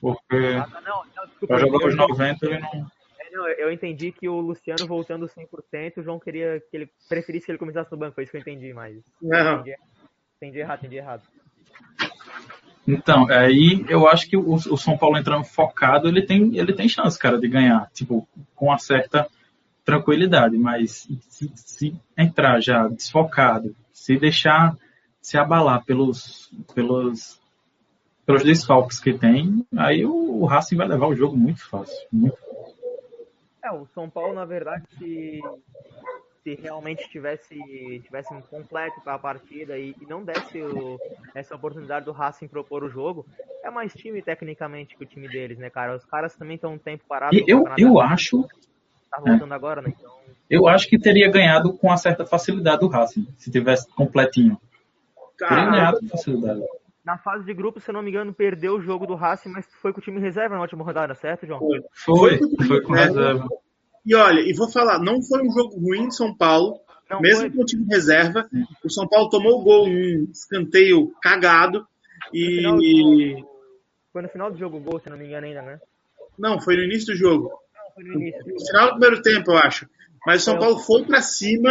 porque 0.00 0.36
ah, 0.36 0.68
tá, 0.70 0.80
não, 0.80 1.02
não, 1.16 1.26
desculpa, 1.26 1.58
jogar 1.58 1.86
os 1.86 1.96
90 1.96 2.46
ele 2.46 2.58
não... 2.60 2.86
Não... 3.32 3.48
Eu 3.48 3.72
entendi 3.72 4.12
que 4.12 4.28
o 4.28 4.40
Luciano 4.40 4.86
voltando 4.86 5.26
100%, 5.26 5.98
o 5.98 6.02
João 6.02 6.20
queria 6.20 6.62
que 6.70 6.76
ele 6.76 6.90
preferisse 7.08 7.46
que 7.46 7.52
ele 7.52 7.58
começasse 7.58 7.90
no 7.90 7.98
banco, 7.98 8.14
foi 8.14 8.24
isso 8.24 8.30
que 8.30 8.38
eu 8.38 8.42
entendi, 8.42 8.72
mas... 8.72 9.02
Não. 9.20 9.60
Entendi, 9.60 9.76
entendi 10.36 10.58
errado, 10.58 10.78
entendi 10.78 10.96
errado. 10.96 11.22
Então, 12.86 13.28
aí 13.30 13.84
eu 13.88 14.08
acho 14.08 14.28
que 14.28 14.36
o, 14.36 14.54
o, 14.54 14.76
São 14.76 14.98
Paulo 14.98 15.16
entrando 15.16 15.44
focado, 15.44 16.08
ele 16.08 16.22
tem, 16.22 16.56
ele 16.56 16.72
tem 16.72 16.88
chance, 16.88 17.18
cara, 17.18 17.38
de 17.38 17.48
ganhar, 17.48 17.88
tipo, 17.92 18.28
com 18.54 18.66
uma 18.66 18.78
certa 18.78 19.28
tranquilidade, 19.84 20.56
mas 20.58 21.08
se, 21.28 21.50
se 21.54 21.96
entrar 22.16 22.60
já 22.60 22.88
desfocado, 22.88 23.74
se 23.92 24.16
deixar 24.16 24.76
se 25.20 25.38
abalar 25.38 25.84
pelos, 25.84 26.50
pelos, 26.74 27.40
pelos 28.26 28.42
desfalques 28.42 28.98
que 28.98 29.12
tem, 29.14 29.64
aí 29.76 30.04
o, 30.04 30.42
o 30.42 30.44
Racing 30.44 30.76
vai 30.76 30.88
levar 30.88 31.06
o 31.06 31.14
jogo 31.14 31.36
muito 31.36 31.64
fácil, 31.68 31.96
muito 32.12 32.36
É, 33.64 33.70
o 33.70 33.86
São 33.94 34.10
Paulo, 34.10 34.34
na 34.34 34.44
verdade, 34.44 34.84
se, 34.98 35.40
se 36.42 36.54
realmente 36.56 37.08
tivesse, 37.08 37.54
tivesse 38.04 38.34
completo 38.50 39.00
para 39.02 39.14
a 39.14 39.18
partida 39.18 39.78
e, 39.78 39.94
e 40.00 40.06
não 40.06 40.24
desse 40.24 40.60
o, 40.60 40.98
essa 41.34 41.54
oportunidade 41.54 42.04
do 42.04 42.12
Racing 42.12 42.48
propor 42.48 42.82
o 42.82 42.90
jogo, 42.90 43.24
é 43.62 43.70
mais 43.70 43.92
time 43.94 44.20
tecnicamente 44.20 44.96
que 44.96 45.04
o 45.04 45.06
time 45.06 45.28
deles, 45.28 45.58
né, 45.58 45.70
cara? 45.70 45.94
Os 45.94 46.04
caras 46.04 46.34
também 46.34 46.56
estão 46.56 46.74
um 46.74 46.78
tempo 46.78 47.04
parado. 47.08 47.36
Eu, 47.46 47.64
eu 47.78 48.00
acho. 48.00 48.42
Tá 49.08 49.20
voltando 49.20 49.52
é. 49.52 49.56
agora, 49.56 49.80
né? 49.80 49.92
Então... 49.96 50.10
Eu 50.50 50.66
acho 50.66 50.88
que 50.88 50.98
teria 50.98 51.30
ganhado 51.30 51.72
com 51.74 51.86
uma 51.86 51.96
certa 51.96 52.26
facilidade 52.26 52.80
do 52.80 52.88
Racing, 52.88 53.28
se 53.38 53.50
tivesse 53.50 53.88
completinho. 53.94 54.60
Teria 55.38 55.70
ganhado 55.70 56.00
com 56.00 56.08
facilidade. 56.08 56.62
Na 57.04 57.18
fase 57.18 57.44
de 57.44 57.52
grupo, 57.52 57.80
se 57.80 57.90
eu 57.90 57.94
não 57.94 58.02
me 58.02 58.10
engano, 58.10 58.32
perdeu 58.32 58.74
o 58.74 58.80
jogo 58.80 59.06
do 59.06 59.16
Racing, 59.16 59.48
mas 59.48 59.66
foi 59.80 59.92
com 59.92 59.98
o 59.98 60.02
time 60.02 60.20
reserva 60.20 60.54
na 60.54 60.60
última 60.60 60.84
rodada, 60.84 61.14
certo, 61.14 61.46
João? 61.46 61.58
Foi, 61.58 61.80
foi, 61.92 62.66
foi 62.66 62.82
com 62.82 62.92
reserva. 62.92 63.48
E 64.04 64.14
olha, 64.14 64.40
e 64.40 64.52
vou 64.52 64.70
falar, 64.70 64.98
não 64.98 65.22
foi 65.22 65.42
um 65.42 65.50
jogo 65.52 65.78
ruim 65.80 66.08
de 66.08 66.16
São 66.16 66.36
Paulo, 66.36 66.80
não 67.10 67.20
mesmo 67.20 67.40
foi. 67.40 67.50
com 67.50 67.62
o 67.62 67.64
time 67.64 67.86
reserva. 67.90 68.48
O 68.84 68.90
São 68.90 69.06
Paulo 69.06 69.28
tomou 69.28 69.60
o 69.60 69.62
gol 69.62 69.86
um 69.86 70.28
escanteio 70.30 71.12
cagado. 71.20 71.86
E. 72.32 73.42
Foi 74.12 74.22
no 74.22 74.28
final 74.28 74.50
do 74.50 74.58
jogo 74.58 74.78
o 74.78 74.80
gol, 74.80 75.00
se 75.00 75.10
não 75.10 75.16
me 75.16 75.26
engano, 75.26 75.46
ainda, 75.46 75.62
né? 75.62 75.80
Não, 76.38 76.60
foi 76.60 76.76
no 76.76 76.84
início 76.84 77.12
do 77.12 77.16
jogo. 77.16 77.48
Não, 77.48 77.94
foi 77.94 78.04
no 78.04 78.14
início. 78.14 78.40
No 78.46 78.66
final 78.66 78.86
do 78.86 78.98
primeiro 78.98 79.22
tempo, 79.22 79.50
eu 79.52 79.58
acho. 79.58 79.88
Mas 80.26 80.42
o 80.42 80.44
São 80.44 80.58
Paulo 80.58 80.78
foi 80.78 81.04
para 81.04 81.20
cima. 81.20 81.70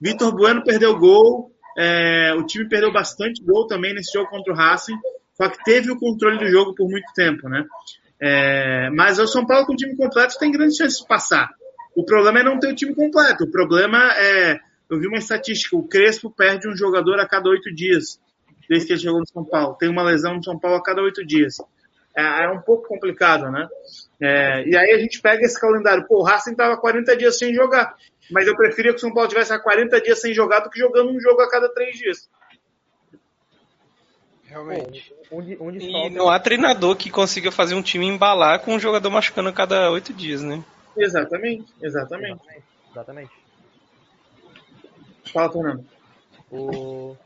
Vitor 0.00 0.34
Bueno 0.34 0.62
perdeu 0.64 0.90
o 0.90 0.98
gol. 0.98 1.53
É, 1.76 2.34
o 2.34 2.44
time 2.44 2.68
perdeu 2.68 2.92
bastante 2.92 3.42
gol 3.42 3.66
também 3.66 3.94
nesse 3.94 4.12
jogo 4.12 4.30
contra 4.30 4.52
o 4.52 4.56
Racing. 4.56 4.96
Só 5.34 5.48
que 5.48 5.62
teve 5.64 5.90
o 5.90 5.98
controle 5.98 6.38
do 6.38 6.46
jogo 6.46 6.74
por 6.74 6.88
muito 6.88 7.12
tempo, 7.14 7.48
né? 7.48 7.64
É, 8.20 8.88
mas 8.90 9.18
o 9.18 9.26
São 9.26 9.44
Paulo 9.44 9.66
com 9.66 9.72
o 9.72 9.76
time 9.76 9.96
completo 9.96 10.38
tem 10.38 10.52
grandes 10.52 10.76
chances 10.76 11.00
de 11.00 11.06
passar. 11.06 11.50
O 11.94 12.04
problema 12.04 12.40
é 12.40 12.42
não 12.42 12.58
ter 12.58 12.72
o 12.72 12.74
time 12.74 12.94
completo. 12.94 13.44
O 13.44 13.50
problema 13.50 13.98
é. 14.16 14.58
Eu 14.88 14.98
vi 14.98 15.06
uma 15.06 15.18
estatística: 15.18 15.76
o 15.76 15.86
Crespo 15.86 16.30
perde 16.30 16.68
um 16.68 16.76
jogador 16.76 17.18
a 17.18 17.26
cada 17.26 17.48
oito 17.48 17.72
dias. 17.74 18.20
desde 18.68 18.86
que 18.86 18.92
ele 18.92 19.00
chegou 19.00 19.20
no 19.20 19.26
São 19.26 19.44
Paulo. 19.44 19.76
Tem 19.78 19.88
uma 19.88 20.02
lesão 20.02 20.34
no 20.34 20.44
São 20.44 20.58
Paulo 20.58 20.78
a 20.78 20.82
cada 20.82 21.02
oito 21.02 21.24
dias. 21.24 21.56
É, 22.16 22.44
é, 22.44 22.48
um 22.48 22.60
pouco 22.60 22.86
complicado, 22.86 23.50
né? 23.50 23.66
É, 24.20 24.68
e 24.68 24.76
aí 24.76 24.92
a 24.92 24.98
gente 24.98 25.20
pega 25.20 25.44
esse 25.44 25.60
calendário. 25.60 26.06
Pô, 26.06 26.20
o 26.20 26.22
Racing 26.22 26.52
estava 26.52 26.76
40 26.76 27.16
dias 27.16 27.36
sem 27.36 27.52
jogar, 27.52 27.94
mas 28.30 28.46
eu 28.46 28.56
preferia 28.56 28.92
que 28.92 28.98
o 28.98 29.00
São 29.00 29.12
Paulo 29.12 29.28
tivesse 29.28 29.52
há 29.52 29.58
40 29.58 30.00
dias 30.00 30.20
sem 30.20 30.32
jogar 30.32 30.60
do 30.60 30.70
que 30.70 30.78
jogando 30.78 31.10
um 31.10 31.20
jogo 31.20 31.40
a 31.42 31.50
cada 31.50 31.68
três 31.72 31.96
dias. 31.96 32.28
Realmente. 34.44 35.12
Onde, 35.30 35.56
onde 35.60 35.78
e 35.78 36.10
não 36.10 36.28
há 36.28 36.38
treinador 36.38 36.96
que 36.96 37.10
consiga 37.10 37.50
fazer 37.50 37.74
um 37.74 37.82
time 37.82 38.06
embalar 38.06 38.60
com 38.60 38.74
um 38.74 38.78
jogador 38.78 39.10
machucando 39.10 39.48
a 39.48 39.52
cada 39.52 39.90
oito 39.90 40.12
dias, 40.12 40.42
né? 40.42 40.62
Exatamente, 40.96 41.72
exatamente. 41.82 42.40
Exatamente. 42.90 43.32
Fala, 45.32 45.52
Fernando. 45.52 45.84
O... 46.52 47.16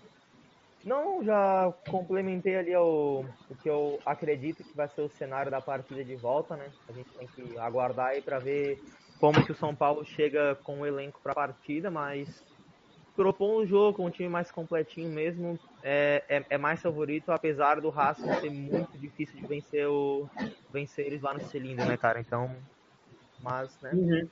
Não, 0.83 1.23
já 1.23 1.71
complementei 1.91 2.57
ali 2.57 2.75
o, 2.75 3.25
o 3.51 3.55
que 3.57 3.69
eu 3.69 4.01
acredito 4.07 4.65
que 4.65 4.75
vai 4.75 4.89
ser 4.89 5.03
o 5.03 5.11
cenário 5.11 5.51
da 5.51 5.61
partida 5.61 6.03
de 6.03 6.17
volta, 6.17 6.57
né? 6.57 6.71
A 6.89 6.93
gente 6.93 7.11
tem 7.11 7.29
que 7.29 7.59
aguardar 7.59 8.07
aí 8.07 8.23
para 8.23 8.39
ver 8.39 8.81
como 9.21 9.45
que 9.45 9.53
o 9.53 9.55
São 9.55 9.75
Paulo 9.75 10.05
chega 10.05 10.55
com 10.63 10.81
o 10.81 10.87
elenco 10.87 11.21
para 11.23 11.33
a 11.33 11.35
partida, 11.35 11.91
mas 11.91 12.43
propõe 13.17 13.65
um 13.65 13.67
jogo 13.67 13.97
com 13.97 14.07
um 14.07 14.11
time 14.11 14.29
mais 14.29 14.51
completinho 14.51 15.11
mesmo, 15.11 15.59
é, 15.83 16.23
é, 16.29 16.45
é, 16.51 16.59
mais 16.59 16.81
favorito, 16.81 17.33
apesar 17.33 17.81
do 17.81 17.91
Racing 17.91 18.33
ser 18.35 18.51
muito 18.51 18.97
difícil 18.97 19.41
de 19.41 19.47
vencer, 19.47 19.89
o, 19.89 20.31
vencer 20.73 21.07
eles 21.07 21.21
lá 21.21 21.35
no 21.35 21.41
cilindro, 21.41 21.85
né, 21.85 21.97
cara? 21.97 22.21
Então, 22.21 22.55
mas, 23.43 23.77
né, 23.81 23.91
uhum. 23.93 24.29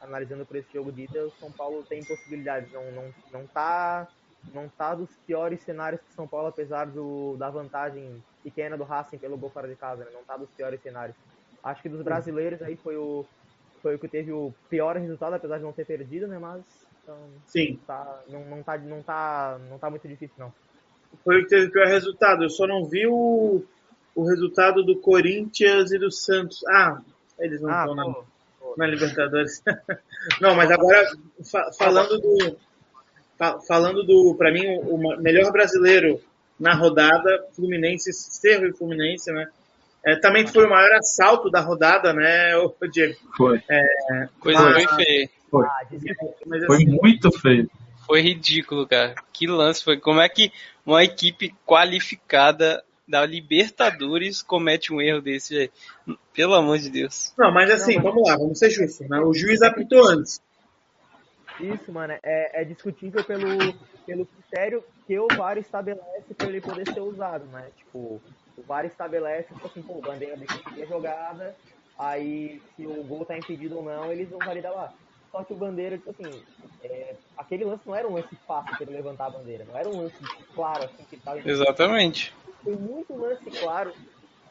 analisando 0.00 0.44
por 0.44 0.56
esse 0.56 0.72
jogo 0.72 0.90
de 0.90 1.02
ida, 1.02 1.26
o 1.26 1.30
São 1.38 1.52
Paulo 1.52 1.84
tem 1.84 2.02
possibilidades, 2.04 2.72
não, 2.72 2.90
não, 2.90 3.14
não 3.32 3.46
tá 3.46 4.08
não 4.52 4.68
tá 4.68 4.94
dos 4.94 5.08
piores 5.26 5.62
cenários 5.62 6.02
do 6.02 6.14
São 6.14 6.26
Paulo, 6.26 6.48
apesar 6.48 6.86
do, 6.86 7.36
da 7.38 7.48
vantagem 7.48 8.22
pequena 8.42 8.76
do 8.76 8.84
Racing 8.84 9.16
pelo 9.16 9.38
gol 9.38 9.48
fora 9.48 9.68
de 9.68 9.76
casa, 9.76 10.04
né? 10.04 10.10
não 10.12 10.22
tá 10.24 10.36
dos 10.36 10.50
piores 10.50 10.82
cenários. 10.82 11.16
Acho 11.62 11.80
que 11.80 11.88
dos 11.88 12.02
brasileiros 12.02 12.60
aí 12.60 12.76
foi 12.76 12.96
o, 12.96 13.24
foi 13.84 13.96
o 13.96 13.98
que 13.98 14.08
teve 14.08 14.32
o 14.32 14.50
pior 14.70 14.96
resultado, 14.96 15.34
apesar 15.34 15.58
de 15.58 15.62
não 15.62 15.72
ter 15.74 15.84
perdido, 15.84 16.26
né? 16.26 16.38
Mas 16.38 16.62
então, 17.02 17.18
Sim. 17.46 17.78
Tá, 17.86 18.22
não, 18.30 18.42
não, 18.46 18.62
tá, 18.62 18.78
não, 18.78 19.02
tá, 19.02 19.60
não 19.68 19.78
tá 19.78 19.90
muito 19.90 20.08
difícil, 20.08 20.34
não. 20.38 20.50
Foi 21.22 21.38
o 21.38 21.42
que 21.42 21.50
teve 21.50 21.66
o 21.66 21.70
pior 21.70 21.86
resultado. 21.86 22.44
Eu 22.44 22.48
só 22.48 22.66
não 22.66 22.86
vi 22.86 23.06
o, 23.06 23.62
o 24.14 24.24
resultado 24.24 24.82
do 24.82 24.98
Corinthians 24.98 25.92
e 25.92 25.98
do 25.98 26.10
Santos. 26.10 26.64
Ah, 26.66 26.98
eles 27.38 27.60
não 27.60 27.68
estão 27.68 27.92
ah, 27.92 27.96
na, 27.96 28.14
na 28.78 28.86
Libertadores. 28.86 29.62
não, 30.40 30.54
mas 30.54 30.70
agora, 30.70 31.06
fa 31.44 31.70
falando 31.78 32.18
do. 32.18 32.56
Fa 33.36 33.60
falando 33.68 34.02
do, 34.02 34.34
para 34.34 34.50
mim, 34.50 34.66
o, 34.66 34.94
o 34.94 35.20
melhor 35.20 35.52
brasileiro 35.52 36.22
na 36.58 36.74
rodada, 36.74 37.46
Fluminense, 37.52 38.14
Cerro 38.14 38.66
e 38.66 38.72
Fluminense, 38.72 39.30
né? 39.30 39.46
É, 40.06 40.16
também 40.16 40.46
foi 40.46 40.66
o 40.66 40.70
maior 40.70 40.92
assalto 40.96 41.50
da 41.50 41.60
rodada, 41.60 42.12
né, 42.12 42.56
o 42.56 42.74
Diego? 42.90 43.14
Foi. 43.36 43.62
É, 43.70 44.28
Coisa 44.38 44.62
mas, 44.62 44.74
bem 44.74 44.88
feia. 44.88 45.30
Foi. 45.50 45.66
foi 46.66 46.76
assim, 46.76 46.98
muito 47.00 47.32
feio. 47.32 47.70
Foi 48.06 48.20
ridículo, 48.20 48.86
cara. 48.86 49.14
Que 49.32 49.46
lance 49.46 49.82
foi. 49.82 49.98
Como 49.98 50.20
é 50.20 50.28
que 50.28 50.52
uma 50.84 51.02
equipe 51.02 51.54
qualificada 51.64 52.84
da 53.08 53.24
Libertadores 53.24 54.42
comete 54.42 54.92
um 54.92 55.00
erro 55.00 55.22
desse, 55.22 55.54
véio? 55.54 55.70
Pelo 56.34 56.54
amor 56.54 56.78
de 56.78 56.90
Deus. 56.90 57.32
Não, 57.38 57.52
mas 57.52 57.70
assim, 57.70 57.98
vamos 58.00 58.28
lá, 58.28 58.36
vamos 58.36 58.58
ser 58.58 58.70
justos, 58.70 59.08
né? 59.08 59.20
O 59.20 59.32
juiz 59.32 59.62
apitou 59.62 60.06
antes. 60.06 60.40
Isso, 61.60 61.92
mano, 61.92 62.14
é, 62.22 62.62
é 62.62 62.64
discutível 62.64 63.22
pelo, 63.24 63.74
pelo 64.04 64.26
critério 64.26 64.82
que 65.06 65.18
o 65.18 65.28
VAR 65.36 65.56
estabelece 65.56 66.34
para 66.36 66.48
ele 66.48 66.60
poder 66.60 66.92
ser 66.92 67.00
usado, 67.00 67.44
né? 67.46 67.68
Tipo, 67.76 68.20
o 68.56 68.62
VAR 68.62 68.84
estabelece, 68.84 69.52
tipo 69.52 69.66
assim, 69.66 69.82
pô, 69.82 70.00
bandeira 70.00 70.36
de 70.36 70.82
a 70.82 70.86
jogada, 70.86 71.54
aí 71.98 72.60
se 72.76 72.86
o 72.86 73.02
gol 73.04 73.24
tá 73.24 73.36
impedido 73.36 73.76
ou 73.76 73.84
não, 73.84 74.12
eles 74.12 74.28
vão 74.30 74.38
validar 74.38 74.72
lá. 74.72 74.92
Só 75.30 75.42
que 75.42 75.52
o 75.52 75.56
Bandeira, 75.56 75.98
tipo 75.98 76.10
assim, 76.10 76.40
é, 76.80 77.16
aquele 77.36 77.64
lance 77.64 77.82
não 77.84 77.94
era 77.94 78.06
um 78.06 78.14
lance 78.14 78.36
fácil 78.46 78.76
para 78.76 78.86
ele 78.86 78.96
levantar 78.96 79.26
a 79.26 79.30
bandeira, 79.30 79.64
não 79.64 79.76
era 79.76 79.88
um 79.88 80.02
lance 80.02 80.14
claro 80.54 80.84
assim 80.84 81.02
que 81.10 81.16
tava 81.16 81.40
Exatamente. 81.44 82.32
Tem 82.64 82.76
muito 82.76 83.16
lance 83.16 83.50
claro. 83.50 83.92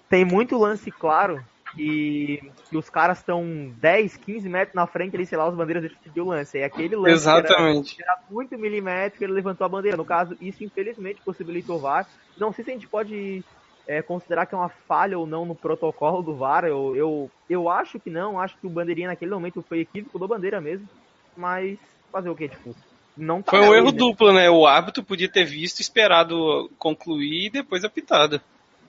Tem 0.10 0.26
muito 0.26 0.58
lance 0.58 0.92
claro 0.92 1.42
que, 1.74 2.52
que 2.70 2.78
os 2.78 2.90
caras 2.90 3.20
estão 3.20 3.74
10, 3.80 4.18
15 4.18 4.50
metros 4.50 4.76
na 4.76 4.86
frente 4.86 5.16
ali, 5.16 5.26
sei 5.26 5.38
lá, 5.38 5.48
os 5.48 5.56
bandeiras 5.56 5.84
decidiu 5.84 6.26
o 6.26 6.30
lance. 6.30 6.58
E 6.58 6.64
aquele 6.64 6.98
lance 6.98 7.14
Exatamente. 7.14 7.96
Era, 8.02 8.12
era, 8.12 8.22
muito 8.30 8.58
milimétrico, 8.58 9.24
ele 9.24 9.34
levantou 9.34 9.66
a 9.66 9.70
bandeira. 9.70 9.98
No 9.98 10.06
caso, 10.06 10.36
isso 10.42 10.64
infelizmente 10.64 11.22
possibilitou 11.24 11.78
o 11.78 11.80
VAR. 11.80 12.08
Não 12.38 12.52
sei 12.52 12.66
se 12.66 12.72
a 12.72 12.74
gente 12.74 12.88
pode 12.88 13.44
é, 13.88 14.02
considerar 14.02 14.46
que 14.46 14.56
é 14.56 14.58
uma 14.58 14.70
falha 14.70 15.18
ou 15.18 15.26
não 15.26 15.46
no 15.46 15.56
protocolo 15.56 16.22
do 16.22 16.36
VAR. 16.36 16.66
Eu, 16.66 16.96
eu, 16.96 17.32
eu 17.50 17.70
acho 17.70 18.00
que 18.00 18.10
não, 18.10 18.40
acho 18.40 18.58
que 18.58 18.68
o 18.68 18.70
bandeirinha 18.70 19.10
naquele 19.10 19.32
momento 19.32 19.64
foi 19.68 19.82
equívoco 19.82 20.18
do 20.18 20.28
bandeira 20.28 20.62
mesmo. 20.62 20.88
Mas 21.36 21.78
fazer 22.12 22.30
o 22.30 22.36
que, 22.36 22.48
tipo, 22.48 22.76
não 23.18 23.42
tá 23.42 23.52
Foi 23.52 23.60
um 23.62 23.74
erro 23.74 23.92
né? 23.92 23.98
duplo, 23.98 24.34
né? 24.34 24.50
O 24.50 24.66
árbitro 24.66 25.04
podia 25.04 25.30
ter 25.30 25.46
visto, 25.46 25.82
esperado 25.82 26.70
concluir 26.78 27.48
e 27.48 27.50
depois 27.50 27.84
apitado. 27.84 28.40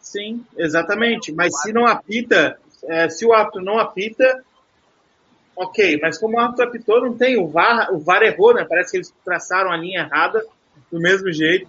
Sim, 0.00 0.44
exatamente. 0.56 1.32
Mas 1.32 1.50
se 1.62 1.72
não 1.72 1.86
apita, 1.86 2.58
é, 2.84 3.08
se 3.08 3.24
o 3.24 3.32
árbitro 3.32 3.62
não 3.62 3.78
apita, 3.78 4.44
ok. 5.56 5.98
Mas 6.00 6.18
como 6.18 6.36
o 6.36 6.40
árbitro 6.40 6.66
apitou, 6.66 7.00
não 7.00 7.16
tem. 7.16 7.38
O 7.38 7.48
VAR, 7.48 7.92
o 7.92 7.98
VAR 7.98 8.22
errou, 8.22 8.54
né? 8.54 8.66
Parece 8.68 8.92
que 8.92 8.96
eles 8.98 9.14
traçaram 9.24 9.72
a 9.72 9.76
linha 9.76 10.00
errada 10.02 10.44
do 10.90 11.00
mesmo 11.00 11.32
jeito. 11.32 11.66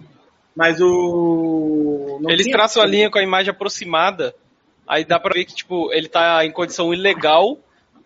Mas 0.56 0.80
o. 0.80 2.18
Não 2.22 2.30
Eles 2.30 2.46
traçam 2.46 2.82
a 2.82 2.86
linha 2.86 3.10
com 3.10 3.18
a 3.18 3.22
imagem 3.22 3.50
aproximada. 3.50 4.34
Aí 4.88 5.04
dá 5.04 5.20
pra 5.20 5.34
ver 5.34 5.44
que, 5.44 5.54
tipo, 5.54 5.92
ele 5.92 6.08
tá 6.08 6.44
em 6.46 6.50
condição 6.50 6.94
ilegal 6.94 7.58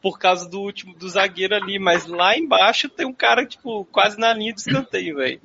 por 0.03 0.19
causa 0.19 0.49
do 0.49 0.61
último 0.61 0.95
do 0.95 1.09
zagueiro 1.09 1.55
ali, 1.55 1.79
mas 1.79 2.07
lá 2.07 2.37
embaixo 2.37 2.89
tem 2.89 3.07
um 3.07 3.13
cara, 3.13 3.47
tipo, 3.47 3.85
quase 3.93 4.19
na 4.19 4.33
linha 4.33 4.53
do 4.53 4.59
escanteio, 4.59 5.17
velho. 5.17 5.41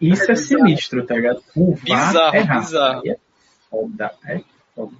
Isso 0.00 0.30
é, 0.30 0.34
sinistro, 0.34 1.06
tá 1.06 1.14
ligado? 1.14 1.42
O 1.56 1.74
bizarro, 1.76 2.36
é 2.36 2.44
bizarro. 2.44 3.02
É 3.06 3.16
foda, 3.70 4.12
é 4.26 4.40
foda. 4.74 4.92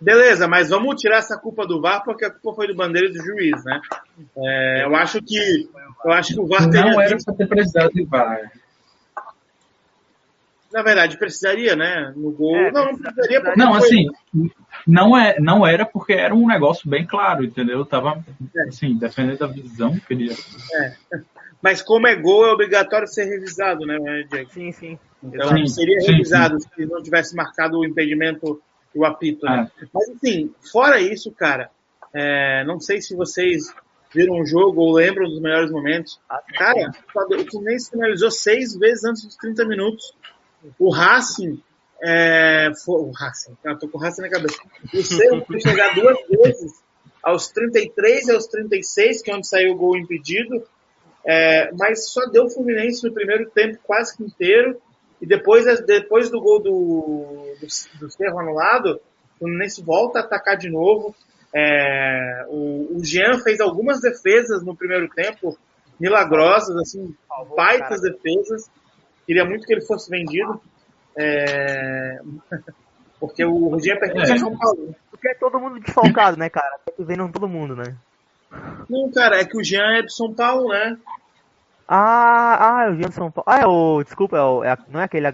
Beleza, 0.00 0.48
mas 0.48 0.70
vamos 0.70 1.00
tirar 1.00 1.18
essa 1.18 1.38
culpa 1.38 1.66
do 1.66 1.80
VAR 1.80 2.02
porque 2.04 2.24
a 2.24 2.30
culpa 2.30 2.56
foi 2.56 2.66
do 2.66 2.74
bandeira 2.74 3.08
do 3.08 3.22
juiz, 3.22 3.64
né? 3.64 3.80
É, 4.36 4.84
eu 4.84 4.94
acho 4.96 5.22
que 5.22 5.68
eu 6.04 6.12
acho 6.12 6.34
que 6.34 6.40
o 6.40 6.46
VAR 6.46 6.68
teria 6.68 6.92
não 6.92 7.00
era 7.00 7.16
para 7.24 7.34
ter 7.34 7.46
precisado 7.46 7.92
de 7.92 8.04
VAR. 8.04 8.50
Na 10.74 10.82
verdade, 10.82 11.16
precisaria, 11.16 11.76
né? 11.76 12.12
No 12.16 12.32
gol. 12.32 12.56
É, 12.56 12.72
não, 12.72 12.86
não 12.86 12.98
precisaria 12.98 13.40
porque 13.40 13.60
Não, 13.60 13.74
assim, 13.74 14.08
não, 14.84 15.16
é, 15.16 15.38
não 15.38 15.64
era 15.64 15.86
porque 15.86 16.14
era 16.14 16.34
um 16.34 16.48
negócio 16.48 16.90
bem 16.90 17.06
claro, 17.06 17.44
entendeu? 17.44 17.78
Eu 17.78 17.86
tava, 17.86 18.24
é. 18.56 18.62
assim, 18.62 18.98
defendendo 18.98 19.44
a 19.44 19.46
visão 19.46 19.96
que 19.96 20.12
ele 20.12 20.32
É. 20.32 20.94
Mas 21.62 21.80
como 21.80 22.08
é 22.08 22.16
gol, 22.16 22.44
é 22.44 22.52
obrigatório 22.52 23.06
ser 23.06 23.26
revisado, 23.26 23.86
né, 23.86 23.96
Jack? 24.28 24.52
Sim, 24.52 24.72
sim. 24.72 24.98
Então 25.22 25.56
sim, 25.56 25.66
seria 25.68 26.00
sim, 26.00 26.10
revisado 26.10 26.60
sim. 26.60 26.68
se 26.74 26.86
não 26.86 27.00
tivesse 27.00 27.36
marcado 27.36 27.78
o 27.78 27.84
impedimento 27.84 28.60
e 28.92 28.98
o 28.98 29.04
apito, 29.04 29.46
né? 29.46 29.70
É. 29.80 29.86
Mas, 29.94 30.08
assim, 30.10 30.52
fora 30.72 31.00
isso, 31.00 31.30
cara, 31.30 31.70
é, 32.12 32.64
não 32.64 32.80
sei 32.80 33.00
se 33.00 33.14
vocês 33.14 33.72
viram 34.12 34.40
o 34.40 34.44
jogo 34.44 34.80
ou 34.80 34.94
lembram 34.94 35.28
dos 35.28 35.40
melhores 35.40 35.70
momentos. 35.70 36.20
Ah, 36.28 36.42
cara, 36.52 36.90
o 37.14 37.50
Fluminense 37.50 37.90
finalizou 37.90 38.32
seis 38.32 38.76
vezes 38.76 39.04
antes 39.04 39.24
dos 39.24 39.36
30 39.36 39.64
minutos. 39.66 40.12
O 40.78 40.90
Racing, 40.90 41.62
é, 42.02 42.70
foi, 42.84 43.00
o 43.00 43.10
Racing, 43.10 43.56
eu 43.64 43.78
tô 43.78 43.88
com 43.88 43.98
o 43.98 44.00
Racing 44.00 44.22
na 44.22 44.30
cabeça. 44.30 44.60
O 44.92 45.02
Cerro 45.02 45.44
foi 45.46 45.60
chegar 45.60 45.94
duas 45.94 46.16
vezes, 46.28 46.82
aos 47.22 47.48
33 47.48 48.28
e 48.28 48.32
aos 48.32 48.46
36, 48.46 49.22
que 49.22 49.30
é 49.30 49.34
onde 49.34 49.48
saiu 49.48 49.72
o 49.72 49.76
gol 49.76 49.96
impedido, 49.96 50.62
é, 51.24 51.72
mas 51.72 52.10
só 52.10 52.26
deu 52.26 52.44
o 52.44 52.50
Fluminense 52.50 53.06
no 53.06 53.14
primeiro 53.14 53.48
tempo 53.50 53.78
quase 53.84 54.16
que 54.16 54.22
inteiro, 54.22 54.80
e 55.20 55.26
depois, 55.26 55.64
depois 55.86 56.30
do 56.30 56.40
gol 56.40 56.60
do, 56.60 57.56
do, 57.60 57.98
do 57.98 58.10
Cerro 58.10 58.38
anulado, 58.38 59.00
o 59.36 59.38
Fluminense 59.38 59.82
volta 59.82 60.18
a 60.18 60.22
atacar 60.22 60.56
de 60.56 60.68
novo. 60.68 61.14
É, 61.54 62.44
o, 62.48 62.98
o 62.98 63.04
Jean 63.04 63.38
fez 63.38 63.60
algumas 63.60 64.00
defesas 64.00 64.62
no 64.62 64.76
primeiro 64.76 65.08
tempo, 65.08 65.56
milagrosas, 65.98 66.76
assim, 66.76 67.14
baitas 67.56 68.02
defesas. 68.02 68.68
Queria 69.26 69.44
muito 69.44 69.66
que 69.66 69.72
ele 69.72 69.82
fosse 69.82 70.10
vendido. 70.10 70.60
É... 71.16 72.20
Porque 73.18 73.44
o 73.44 73.68
Rudinho 73.68 73.98
pertence 73.98 74.32
é. 74.32 74.34
a 74.34 74.38
São 74.38 74.58
Paulo. 74.58 74.94
Porque 75.10 75.28
é 75.28 75.34
todo 75.34 75.58
mundo 75.58 75.80
desfalcado, 75.80 76.36
né, 76.36 76.50
cara? 76.50 76.78
Tá 76.84 76.92
vendo 76.98 77.28
todo 77.30 77.48
mundo, 77.48 77.74
né? 77.74 77.96
Não, 78.88 79.10
cara, 79.10 79.40
é 79.40 79.44
que 79.44 79.56
o 79.56 79.64
Jean 79.64 79.96
é 79.96 80.02
de 80.02 80.14
São 80.14 80.32
Paulo, 80.34 80.68
né? 80.68 80.98
Ah, 81.88 82.58
ah, 82.60 82.84
é 82.84 82.90
o 82.90 82.96
Jean 82.96 83.08
de 83.08 83.14
São 83.14 83.30
Paulo. 83.30 83.46
Ah, 83.46 83.60
é 83.60 83.66
o. 83.66 84.02
Desculpa, 84.02 84.36
é 84.36 84.42
o, 84.42 84.64
é, 84.64 84.76
não 84.88 85.00
é 85.00 85.04
aquele, 85.04 85.32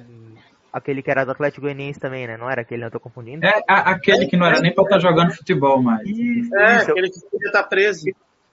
aquele 0.72 1.02
que 1.02 1.10
era 1.10 1.24
do 1.24 1.32
Atlético 1.32 1.62
Goianiense 1.62 1.98
também, 1.98 2.26
né? 2.26 2.36
Não 2.36 2.50
era 2.50 2.62
aquele, 2.62 2.84
eu 2.84 2.90
tô 2.90 3.00
confundindo. 3.00 3.44
É 3.44 3.62
a, 3.68 3.90
aquele 3.90 4.26
que 4.26 4.36
não 4.36 4.46
era 4.46 4.60
nem 4.60 4.74
pra 4.74 4.84
estar 4.84 4.96
tá 4.96 5.00
jogando 5.00 5.34
futebol 5.34 5.82
mais. 5.82 6.06
Isso, 6.06 6.54
é, 6.56 6.76
isso, 6.76 6.90
aquele 6.90 7.10
que 7.10 7.20
podia 7.30 7.48
estar 7.48 7.62
preso. 7.64 8.04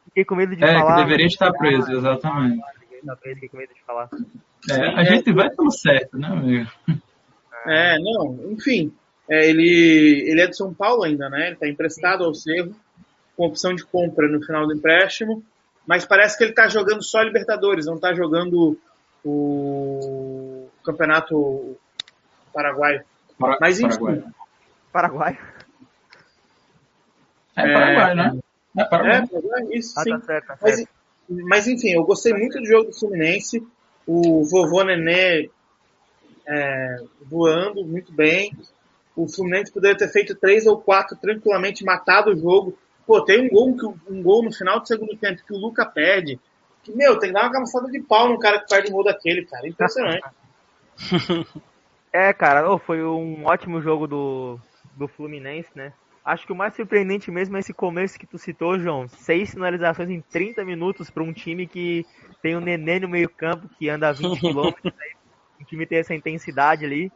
Fiquei 0.06 0.26
com 0.26 0.36
medo 0.36 0.56
de 0.56 0.64
é, 0.64 0.74
falar. 0.74 0.94
É, 0.94 0.96
que 0.96 1.04
deveria 1.04 1.28
estar 1.28 1.52
preso, 1.54 1.92
exatamente. 1.92 2.64
Fiquei 3.16 3.50
com 3.50 3.58
medo 3.58 3.74
de 3.74 3.82
falar. 3.84 4.10
É, 4.70 4.88
a 4.96 5.04
gente 5.04 5.32
vai 5.32 5.50
pelo 5.50 5.72
certo, 5.72 6.18
né, 6.18 6.28
amigo? 6.28 6.70
É, 7.66 7.98
não, 8.00 8.52
enfim. 8.52 8.92
É, 9.30 9.50
ele, 9.50 10.24
ele 10.28 10.42
é 10.42 10.48
de 10.48 10.56
São 10.56 10.74
Paulo 10.74 11.04
ainda, 11.04 11.30
né? 11.30 11.48
Ele 11.48 11.54
está 11.54 11.68
emprestado 11.68 12.24
ao 12.24 12.34
Cerro, 12.34 12.76
com 13.36 13.46
opção 13.46 13.74
de 13.76 13.84
compra 13.86 14.28
no 14.28 14.42
final 14.42 14.66
do 14.66 14.74
empréstimo. 14.74 15.44
Mas 15.86 16.06
parece 16.06 16.38
que 16.38 16.44
ele 16.44 16.52
está 16.52 16.68
jogando 16.68 17.04
só 17.04 17.22
Libertadores, 17.22 17.86
não 17.86 17.96
está 17.96 18.14
jogando 18.14 18.78
o 19.24 20.68
Campeonato 20.84 21.78
Paraguai. 22.54 23.02
Para, 23.38 23.58
Mas 23.62 23.80
enfim. 23.80 23.98
Paraguai. 23.98 24.24
Paraguai. 24.92 25.40
É 27.56 27.74
Paraguai, 27.74 28.16
né? 28.16 28.40
É 28.78 28.84
Paraguai. 28.86 29.18
É, 29.18 29.28
Paraguai, 29.28 29.68
isso 29.72 29.94
Ah, 30.00 30.04
sim. 30.04 30.10
tá 30.12 30.20
certo, 30.22 30.48
tá 30.48 30.58
certo. 30.58 30.78
mas 30.80 30.97
enfim, 31.30 31.92
eu 31.92 32.04
gostei 32.04 32.34
muito 32.34 32.60
do 32.60 32.66
jogo 32.66 32.90
do 32.92 32.98
Fluminense. 32.98 33.66
O 34.06 34.44
vovô 34.46 34.84
Nenê 34.84 35.50
é, 36.48 36.98
voando 37.30 37.84
muito 37.86 38.12
bem. 38.14 38.54
O 39.16 39.28
Fluminense 39.28 39.72
poderia 39.72 39.98
ter 39.98 40.08
feito 40.10 40.36
três 40.36 40.66
ou 40.66 40.80
quatro 40.80 41.18
tranquilamente, 41.18 41.84
matado 41.84 42.32
o 42.32 42.38
jogo. 42.38 42.78
Pô, 43.06 43.22
tem 43.22 43.46
um 43.46 43.50
gol, 43.50 43.76
que- 43.76 44.12
um 44.12 44.22
gol 44.22 44.44
no 44.44 44.52
final 44.52 44.80
do 44.80 44.88
segundo 44.88 45.16
tempo 45.18 45.42
que 45.46 45.54
o 45.54 45.58
Luca 45.58 45.86
perde. 45.86 46.40
Que, 46.84 46.92
meu, 46.96 47.18
tem 47.18 47.30
que 47.30 47.34
dar 47.34 47.44
uma 47.44 47.52
camaçada 47.52 47.90
de 47.90 48.02
pau 48.02 48.30
no 48.30 48.40
cara 48.40 48.60
que 48.60 48.70
perde 48.70 48.90
um 48.90 48.94
gol 48.96 49.04
daquele, 49.04 49.46
cara. 49.46 49.68
Impressionante. 49.68 50.24
É, 52.14 52.34
cara, 52.34 52.76
foi 52.80 53.04
um 53.04 53.46
ótimo 53.46 53.80
jogo 53.82 54.08
do, 54.08 54.60
do 54.96 55.08
Fluminense, 55.08 55.70
né? 55.76 55.92
Acho 56.28 56.46
que 56.46 56.52
o 56.52 56.56
mais 56.58 56.76
surpreendente 56.76 57.32
mesmo 57.32 57.56
é 57.56 57.62
esse 57.62 57.74
começo 57.74 58.20
que 58.20 58.28
tu 58.28 58.38
citou, 58.38 58.78
João. 58.78 59.08
Seis 59.08 59.52
finalizações 59.52 60.10
em 60.10 60.20
30 60.20 60.66
minutos 60.66 61.10
para 61.10 61.24
um 61.24 61.32
time 61.32 61.66
que 61.66 62.06
tem 62.42 62.54
o 62.54 62.60
Nenê 62.60 63.00
no 63.00 63.08
meio 63.08 63.30
campo, 63.30 63.70
que 63.80 63.88
anda 63.88 64.10
a 64.10 64.12
20 64.12 64.42
km. 64.42 64.92
um 65.58 65.64
time 65.64 65.86
tem 65.86 66.00
essa 66.00 66.14
intensidade 66.14 66.84
ali. 66.84 67.10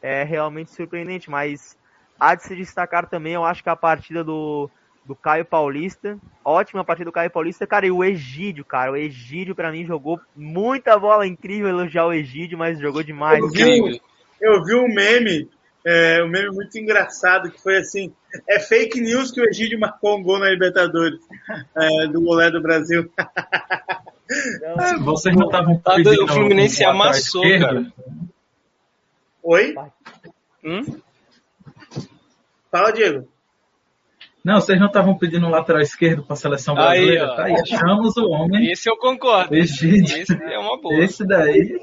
É 0.00 0.22
realmente 0.22 0.70
surpreendente, 0.70 1.28
mas 1.28 1.76
há 2.20 2.36
de 2.36 2.44
se 2.44 2.54
destacar 2.54 3.08
também, 3.08 3.32
eu 3.32 3.44
acho 3.44 3.64
que 3.64 3.68
a 3.68 3.74
partida 3.74 4.22
do, 4.22 4.70
do 5.04 5.16
Caio 5.16 5.44
Paulista. 5.44 6.16
Ótima 6.44 6.84
partida 6.84 7.10
do 7.10 7.12
Caio 7.12 7.32
Paulista, 7.32 7.66
cara. 7.66 7.84
E 7.84 7.90
o 7.90 8.04
Egídio, 8.04 8.64
cara. 8.64 8.92
O 8.92 8.96
Egídio, 8.96 9.56
pra 9.56 9.72
mim, 9.72 9.84
jogou 9.84 10.20
muita 10.36 10.96
bola. 10.96 11.26
Incrível 11.26 11.68
elogiar 11.68 12.06
o 12.06 12.12
Egídio, 12.12 12.56
mas 12.56 12.78
jogou 12.78 13.02
demais. 13.02 13.40
Eu 13.40 13.48
vi, 13.48 14.00
eu 14.40 14.64
vi 14.64 14.74
um 14.76 14.86
meme, 14.86 15.50
é, 15.84 16.22
um 16.22 16.28
meme 16.28 16.54
muito 16.54 16.78
engraçado, 16.78 17.50
que 17.50 17.60
foi 17.60 17.78
assim, 17.78 18.14
é 18.48 18.58
fake 18.60 19.00
news 19.00 19.30
que 19.30 19.40
o 19.40 19.44
Egídio 19.48 19.78
marcou 19.78 20.18
um 20.18 20.22
gol 20.22 20.38
na 20.38 20.48
Libertadores, 20.50 21.20
é, 21.76 22.06
do 22.08 22.20
goleiro 22.20 22.54
do 22.54 22.62
Brasil. 22.62 23.10
É, 24.30 24.96
Vocês 24.98 25.34
não 25.36 25.46
estavam 25.46 25.78
Tá, 25.78 25.94
pedindo 25.96 26.24
o 26.24 26.28
Fluminense 26.28 26.82
um 26.82 26.86
lateral 26.86 27.06
amassou, 27.08 27.44
esquerdo? 27.44 27.92
Oi? 29.42 29.74
Hum? 30.64 30.82
Fala, 32.70 32.92
Diego. 32.92 33.28
Não, 34.44 34.54
vocês 34.60 34.78
não 34.80 34.86
estavam 34.88 35.16
pedindo 35.18 35.46
um 35.46 35.50
lateral 35.50 35.82
esquerdo 35.82 36.24
para 36.24 36.32
a 36.32 36.36
seleção 36.36 36.74
Aí, 36.76 36.80
brasileira? 37.04 37.26
ó. 37.32 37.36
tá 37.36 37.44
aí, 37.44 37.54
achamos 37.60 38.16
o 38.16 38.28
homem. 38.30 38.72
Esse 38.72 38.88
eu 38.90 38.96
concordo. 38.96 39.54
Egídio. 39.54 40.16
Esse 40.16 40.32
é 40.32 40.58
uma 40.58 40.80
boa. 40.80 40.94
Esse 41.04 41.24
daí. 41.26 41.80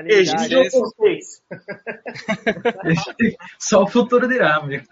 Egídio 0.00 0.58
ou 0.58 0.64
esse- 0.64 0.78
vocês? 0.80 1.42
esse- 2.84 3.36
só 3.58 3.82
o 3.82 3.86
futuro 3.88 4.26
dirá, 4.28 4.56
amigo. 4.56 4.84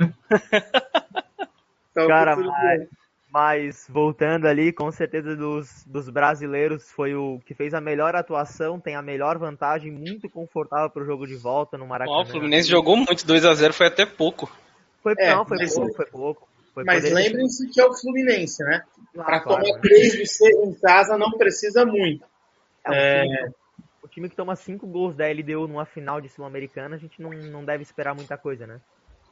Cara, 1.94 2.36
mas, 2.36 2.88
mas 3.32 3.86
voltando 3.88 4.46
ali, 4.46 4.72
com 4.72 4.90
certeza 4.92 5.34
dos, 5.36 5.84
dos 5.86 6.08
brasileiros 6.08 6.90
foi 6.90 7.14
o 7.14 7.40
que 7.44 7.54
fez 7.54 7.74
a 7.74 7.80
melhor 7.80 8.14
atuação, 8.14 8.78
tem 8.80 8.94
a 8.94 9.02
melhor 9.02 9.38
vantagem, 9.38 9.90
muito 9.90 10.28
confortável 10.28 10.90
pro 10.90 11.04
jogo 11.04 11.26
de 11.26 11.36
volta 11.36 11.76
no 11.76 11.86
Maracanã. 11.86 12.18
Ó, 12.18 12.22
o 12.22 12.26
Fluminense 12.26 12.68
jogou 12.68 12.96
muito, 12.96 13.24
2x0 13.26 13.72
foi 13.72 13.86
até 13.86 14.06
pouco. 14.06 14.50
Foi, 15.02 15.14
É, 15.18 15.34
não, 15.34 15.44
foi 15.46 15.58
mas- 15.58 15.74
pouco, 15.74 15.94
foi 15.94 16.06
pouco. 16.06 16.48
Foi 16.72 16.84
Mas 16.84 17.02
poder- 17.02 17.14
lembrem-se 17.14 17.68
que 17.68 17.80
é 17.80 17.84
o 17.84 17.92
Fluminense, 17.92 18.62
né? 18.62 18.84
Claro, 19.12 19.26
Para 19.28 19.40
claro. 19.40 19.64
tomar 19.64 19.80
três 19.80 20.12
de 20.12 20.24
ser 20.26 20.50
em 20.52 20.72
casa 20.74 21.18
não 21.18 21.32
precisa 21.32 21.84
muito. 21.84 22.24
É, 22.86 22.90
o, 22.90 22.94
É. 22.94 23.48
o 24.02 24.08
time 24.08 24.28
que 24.28 24.36
toma 24.36 24.56
cinco 24.56 24.86
gols 24.86 25.14
da 25.14 25.26
LDU 25.28 25.68
numa 25.68 25.84
final 25.84 26.20
de 26.20 26.28
Sul-Americana, 26.28 26.96
a 26.96 26.98
gente 26.98 27.20
não, 27.20 27.30
não 27.30 27.64
deve 27.64 27.82
esperar 27.82 28.14
muita 28.14 28.36
coisa, 28.36 28.66
né? 28.66 28.80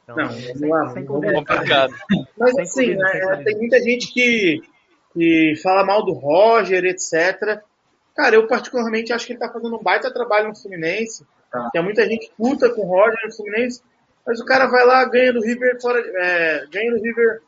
Então, 0.02 0.16
Não, 0.16 0.30
sem, 0.30 0.54
vamos 0.54 0.68
lá, 0.68 0.90
sem 0.90 1.04
vamos 1.04 1.06
clubismo. 1.06 1.44
Complicado. 1.44 1.94
Mas 2.38 2.52
Sem 2.52 2.62
assim, 2.62 2.94
né, 2.94 3.10
é, 3.14 3.44
tem 3.44 3.56
muita 3.56 3.80
gente 3.80 4.12
que, 4.12 4.62
que 5.12 5.54
fala 5.62 5.84
mal 5.84 6.04
do 6.04 6.12
Roger, 6.12 6.84
etc. 6.84 7.62
Cara, 8.16 8.34
eu 8.34 8.46
particularmente 8.46 9.12
acho 9.12 9.26
que 9.26 9.32
ele 9.32 9.40
tá 9.40 9.50
fazendo 9.50 9.76
um 9.76 9.82
baita 9.82 10.12
trabalho 10.12 10.48
no 10.48 10.56
Fluminense. 10.56 11.26
Tá. 11.50 11.68
Tem 11.72 11.82
muita 11.82 12.06
gente 12.06 12.30
puta 12.36 12.70
com 12.70 12.82
o 12.82 12.86
Roger 12.86 13.18
no 13.24 13.34
Fluminense, 13.34 13.82
mas 14.26 14.40
o 14.40 14.44
cara 14.44 14.66
vai 14.66 14.84
lá, 14.84 15.04
ganha 15.04 15.32
do 15.32 15.40
River 15.40 15.80
fora, 15.80 16.00
é, 16.00 16.66
ganha 16.70 16.90
do 16.90 17.02
River 17.02 17.40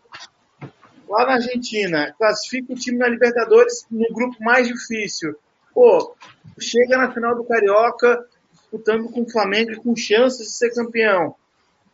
lá 1.08 1.26
na 1.26 1.32
Argentina, 1.34 2.14
classifica 2.16 2.72
o 2.72 2.76
time 2.76 2.98
na 2.98 3.08
Libertadores 3.08 3.84
no 3.90 4.06
grupo 4.12 4.36
mais 4.42 4.68
difícil. 4.68 5.34
Pô, 5.80 6.14
chega 6.60 6.98
na 6.98 7.10
final 7.10 7.34
do 7.34 7.42
Carioca 7.42 8.22
disputando 8.52 9.08
com 9.08 9.22
o 9.22 9.30
Flamengo 9.30 9.82
com 9.82 9.96
chances 9.96 10.46
de 10.48 10.52
ser 10.52 10.74
campeão. 10.74 11.34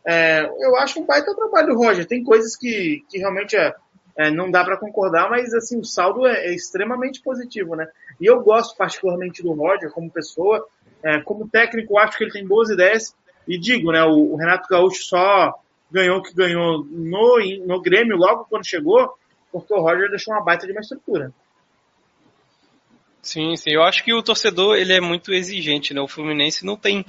É, 0.05 0.45
eu 0.59 0.75
acho 0.75 0.99
um 0.99 1.05
baita 1.05 1.33
trabalho 1.33 1.69
do 1.69 1.77
Roger. 1.77 2.05
Tem 2.05 2.21
coisas 2.21 2.57
que, 2.57 3.05
que 3.07 3.17
realmente 3.17 3.55
é, 3.55 3.73
é, 4.17 4.29
não 4.29 4.51
dá 4.51 4.61
para 4.65 4.75
concordar, 4.75 5.29
mas 5.29 5.53
assim 5.53 5.79
o 5.79 5.85
saldo 5.85 6.27
é, 6.27 6.47
é 6.47 6.53
extremamente 6.53 7.21
positivo, 7.21 7.77
né? 7.77 7.87
E 8.19 8.25
eu 8.25 8.41
gosto 8.41 8.75
particularmente 8.75 9.41
do 9.41 9.53
Roger 9.53 9.89
como 9.91 10.11
pessoa, 10.11 10.67
É, 11.01 11.21
como 11.21 11.47
técnico 11.47 11.97
acho 11.97 12.17
que 12.17 12.25
ele 12.25 12.33
tem 12.33 12.45
boas 12.45 12.69
ideias 12.69 13.15
e 13.47 13.57
digo, 13.57 13.93
né? 13.93 14.03
O, 14.03 14.33
o 14.33 14.35
Renato 14.35 14.67
Gaúcho 14.67 15.01
só 15.03 15.53
ganhou 15.89 16.17
o 16.17 16.23
que 16.23 16.35
ganhou 16.35 16.83
no, 16.83 17.39
no 17.65 17.81
Grêmio 17.81 18.17
logo 18.17 18.47
quando 18.49 18.67
chegou, 18.67 19.17
porque 19.49 19.73
o 19.73 19.79
Roger 19.79 20.09
deixou 20.09 20.33
uma 20.33 20.43
baita 20.43 20.65
de 20.65 20.73
uma 20.73 20.81
estrutura. 20.81 21.31
Sim, 23.27 23.57
sim. 23.57 23.71
Eu 23.71 23.83
acho 23.83 24.05
que 24.05 24.13
o 24.13 24.23
torcedor 24.23 24.77
ele 24.77 24.93
é 24.93 25.01
muito 25.01 25.33
exigente, 25.33 25.93
né? 25.93 25.99
O 25.99 26.07
Fluminense 26.07 26.65
não 26.65 26.77
tem 26.77 27.05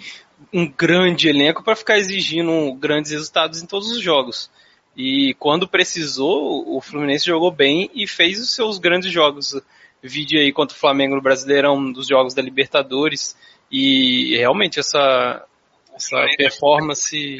um 0.52 0.68
grande 0.68 1.28
elenco 1.28 1.62
para 1.62 1.76
ficar 1.76 1.96
exigindo 1.96 2.74
grandes 2.74 3.12
resultados 3.12 3.62
em 3.62 3.66
todos 3.66 3.88
os 3.92 4.02
jogos. 4.02 4.50
E 4.96 5.34
quando 5.34 5.68
precisou, 5.68 6.76
o 6.76 6.80
Fluminense 6.80 7.24
jogou 7.24 7.52
bem 7.52 7.88
e 7.94 8.04
fez 8.04 8.40
os 8.40 8.52
seus 8.52 8.80
grandes 8.80 9.12
jogos. 9.12 9.62
Vídeo 10.02 10.40
aí 10.40 10.52
contra 10.52 10.76
o 10.76 10.80
Flamengo 10.80 11.14
no 11.14 11.22
Brasileirão, 11.22 11.76
um 11.76 11.92
dos 11.92 12.08
jogos 12.08 12.34
da 12.34 12.42
Libertadores. 12.42 13.36
E 13.70 14.36
realmente 14.38 14.80
essa, 14.80 15.46
essa 15.94 16.26
performance. 16.36 17.38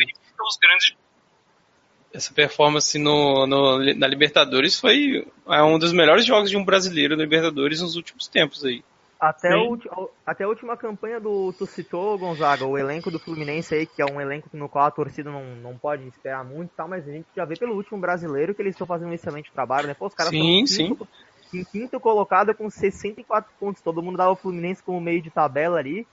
Essa 2.19 2.35
performance 2.35 2.99
no, 2.99 3.47
no- 3.47 3.95
na 3.95 4.09
Libertadores 4.09 4.79
foi 4.79 5.25
é 5.47 5.63
um 5.63 5.79
dos 5.79 5.93
melhores 5.93 6.27
jogos 6.27 6.51
de 6.51 6.57
um 6.57 6.65
brasileiro 6.65 7.17
na 7.17 7.23
Libertadores 7.23 7.81
nos 7.81 7.95
últimos 7.95 8.27
tempos 8.27 8.65
aí. 8.65 8.83
Até, 9.21 9.57
o 9.57 9.79
até 10.27 10.43
a 10.43 10.49
última 10.49 10.77
campanha 10.77 11.21
do 11.21 11.53
tu 11.53 11.65
citou, 11.67 12.19
Gonzaga, 12.19 12.67
o 12.67 12.77
elenco 12.77 13.09
do 13.09 13.21
Fluminense 13.21 13.73
aí, 13.73 13.87
que 13.87 14.03
é 14.03 14.05
um 14.05 14.21
elenco 14.21 14.49
no 14.53 14.69
qual 14.69 14.87
a 14.87 14.91
torcida 14.91 15.31
não, 15.31 15.45
não 15.57 15.79
pode 15.79 16.07
esperar 16.09 16.45
muito 16.45 16.71
e 16.73 16.77
tal, 16.77 16.89
mas 16.89 17.09
a 17.09 17.13
gente 17.13 17.27
já 17.37 17.45
vê 17.45 17.55
pelo 17.55 17.77
último 17.77 18.01
brasileiro 18.01 18.53
que 18.53 18.63
eles 18.63 18.75
estão 18.75 18.87
fazendo 18.87 19.11
um 19.11 19.15
excelente 19.15 19.53
trabalho, 19.53 19.87
né? 19.87 19.95
Pô, 19.95 20.07
os 20.07 20.15
caras 20.15 20.33
Sim, 20.33 20.65
estão 20.65 20.77
em 20.77 20.89
quinto, 20.89 21.09
em 21.55 21.65
quinto 21.65 22.01
colocado 22.01 22.53
com 22.53 22.69
64 22.69 23.49
pontos. 23.61 23.81
Todo 23.81 24.03
mundo 24.03 24.17
dava 24.19 24.33
o 24.33 24.37
Fluminense 24.37 24.83
como 24.83 25.01
meio 25.01 25.23
de 25.23 25.31
tabela 25.31 25.79
ali. 25.79 26.05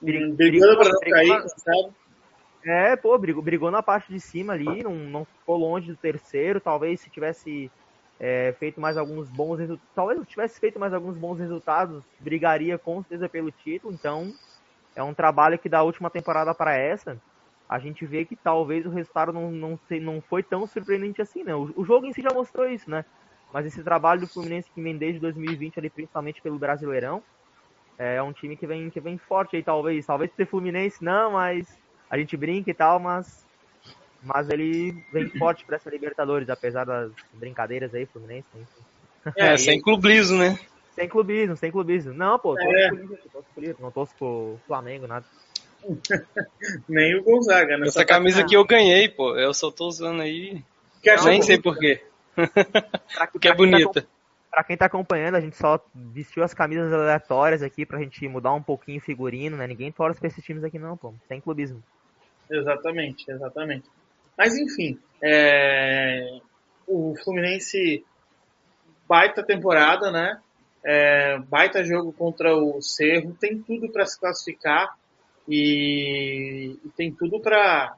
Bri- 0.00 0.32
Brigando 0.32 0.78
para 0.78 0.88
não 0.90 1.00
cair, 1.00 1.42
sabe? 1.58 1.92
É, 2.64 2.94
pô, 2.94 3.16
brigou, 3.16 3.42
brigou 3.42 3.70
na 3.70 3.82
parte 3.82 4.12
de 4.12 4.20
cima 4.20 4.52
ali, 4.52 4.82
não, 4.82 4.94
não 4.94 5.24
ficou 5.24 5.56
longe 5.56 5.90
do 5.90 5.96
terceiro. 5.96 6.60
Talvez 6.60 7.00
se 7.00 7.10
tivesse 7.10 7.70
é, 8.18 8.54
feito 8.58 8.80
mais 8.80 8.96
alguns 8.96 9.30
bons 9.30 9.58
resultados, 9.58 9.94
talvez 9.94 10.20
se 10.20 10.26
tivesse 10.26 10.60
feito 10.60 10.78
mais 10.78 10.92
alguns 10.92 11.16
bons 11.16 11.38
resultados, 11.38 12.04
brigaria 12.18 12.76
com 12.76 13.00
certeza 13.02 13.28
pelo 13.28 13.50
título. 13.50 13.92
Então, 13.92 14.32
é 14.94 15.02
um 15.02 15.14
trabalho 15.14 15.58
que 15.58 15.68
da 15.68 15.82
última 15.82 16.10
temporada 16.10 16.54
para 16.54 16.76
essa, 16.76 17.16
a 17.68 17.78
gente 17.78 18.04
vê 18.04 18.24
que 18.24 18.36
talvez 18.36 18.84
o 18.84 18.90
resultado 18.90 19.32
não, 19.32 19.50
não, 19.50 19.80
não 20.02 20.20
foi 20.20 20.42
tão 20.42 20.66
surpreendente 20.66 21.22
assim, 21.22 21.42
né? 21.42 21.54
O, 21.54 21.72
o 21.74 21.84
jogo 21.84 22.04
em 22.04 22.12
si 22.12 22.20
já 22.20 22.32
mostrou 22.32 22.68
isso, 22.68 22.90
né? 22.90 23.04
Mas 23.52 23.64
esse 23.64 23.82
trabalho 23.82 24.20
do 24.20 24.28
Fluminense 24.28 24.70
que 24.70 24.82
vem 24.82 24.96
desde 24.96 25.18
2020 25.18 25.78
ali, 25.78 25.88
principalmente 25.88 26.42
pelo 26.42 26.58
Brasileirão, 26.58 27.22
é 27.98 28.22
um 28.22 28.32
time 28.32 28.56
que 28.56 28.66
vem, 28.66 28.90
que 28.90 29.00
vem 29.00 29.18
forte 29.18 29.56
aí, 29.56 29.62
talvez. 29.62 30.06
Talvez 30.06 30.30
ser 30.32 30.46
Fluminense 30.46 31.02
não, 31.02 31.32
mas 31.32 31.78
a 32.10 32.18
gente 32.18 32.36
brinca 32.36 32.70
e 32.70 32.74
tal, 32.74 32.98
mas 32.98 33.46
mas 34.22 34.50
ele 34.50 35.02
vem 35.12 35.30
forte 35.30 35.64
para 35.64 35.76
essa 35.76 35.88
Libertadores, 35.88 36.50
apesar 36.50 36.84
das 36.84 37.10
brincadeiras 37.32 37.94
aí, 37.94 38.04
Fluminense. 38.04 38.46
Enfim. 38.54 39.32
É, 39.36 39.56
sem 39.56 39.80
clubismo, 39.80 40.36
né? 40.38 40.58
Sem 40.94 41.08
clubismo, 41.08 41.56
sem 41.56 41.70
clubismo. 41.70 42.12
Não, 42.12 42.38
pô, 42.38 42.54
torço 42.54 42.68
É. 42.68 42.90
Liverpool, 43.56 43.84
não 43.84 43.90
torço 43.90 44.14
pro 44.18 44.58
Flamengo, 44.66 45.06
nada. 45.06 45.24
Nem 46.88 47.14
o 47.16 47.22
Gonzaga, 47.22 47.78
né? 47.78 47.86
Essa 47.86 48.04
camisa 48.04 48.42
aqui 48.42 48.54
eu 48.54 48.64
ganhei, 48.66 49.08
pô. 49.08 49.34
Eu 49.36 49.54
só 49.54 49.70
tô 49.70 49.86
usando 49.88 50.20
aí. 50.20 50.62
que 51.02 51.08
acha 51.08 51.24
Nem 51.28 51.40
que- 51.40 51.46
sei 51.46 51.58
porquê. 51.58 52.02
Porque 53.32 53.48
é 53.48 53.50
tá 53.52 53.56
bonita. 53.56 54.06
Pra 54.50 54.64
quem 54.64 54.76
tá 54.76 54.86
acompanhando, 54.86 55.36
a 55.36 55.40
gente 55.40 55.56
só 55.56 55.82
vestiu 55.94 56.42
as 56.42 56.52
camisas 56.52 56.92
aleatórias 56.92 57.62
aqui 57.62 57.86
pra 57.86 57.98
gente 58.00 58.26
mudar 58.28 58.52
um 58.52 58.62
pouquinho 58.62 58.98
o 58.98 59.02
figurino, 59.02 59.56
né? 59.56 59.66
Ninguém 59.66 59.92
torce 59.92 60.18
pra 60.18 60.28
esses 60.28 60.44
times 60.44 60.64
aqui 60.64 60.78
não, 60.78 60.96
pô. 60.96 61.14
Sem 61.28 61.40
clubismo. 61.40 61.82
Exatamente, 62.50 63.30
exatamente. 63.30 63.88
Mas 64.36 64.56
enfim, 64.56 64.98
é... 65.22 66.40
o 66.86 67.14
Fluminense 67.22 68.04
baita 69.08 69.42
temporada, 69.42 70.10
né? 70.10 70.40
É... 70.84 71.38
baita 71.38 71.84
jogo 71.84 72.12
contra 72.12 72.56
o 72.56 72.80
Cerro, 72.80 73.36
tem 73.38 73.60
tudo 73.62 73.90
para 73.90 74.06
se 74.06 74.18
classificar 74.18 74.96
e, 75.48 76.76
e 76.84 76.88
tem 76.96 77.12
tudo 77.12 77.40
para 77.40 77.96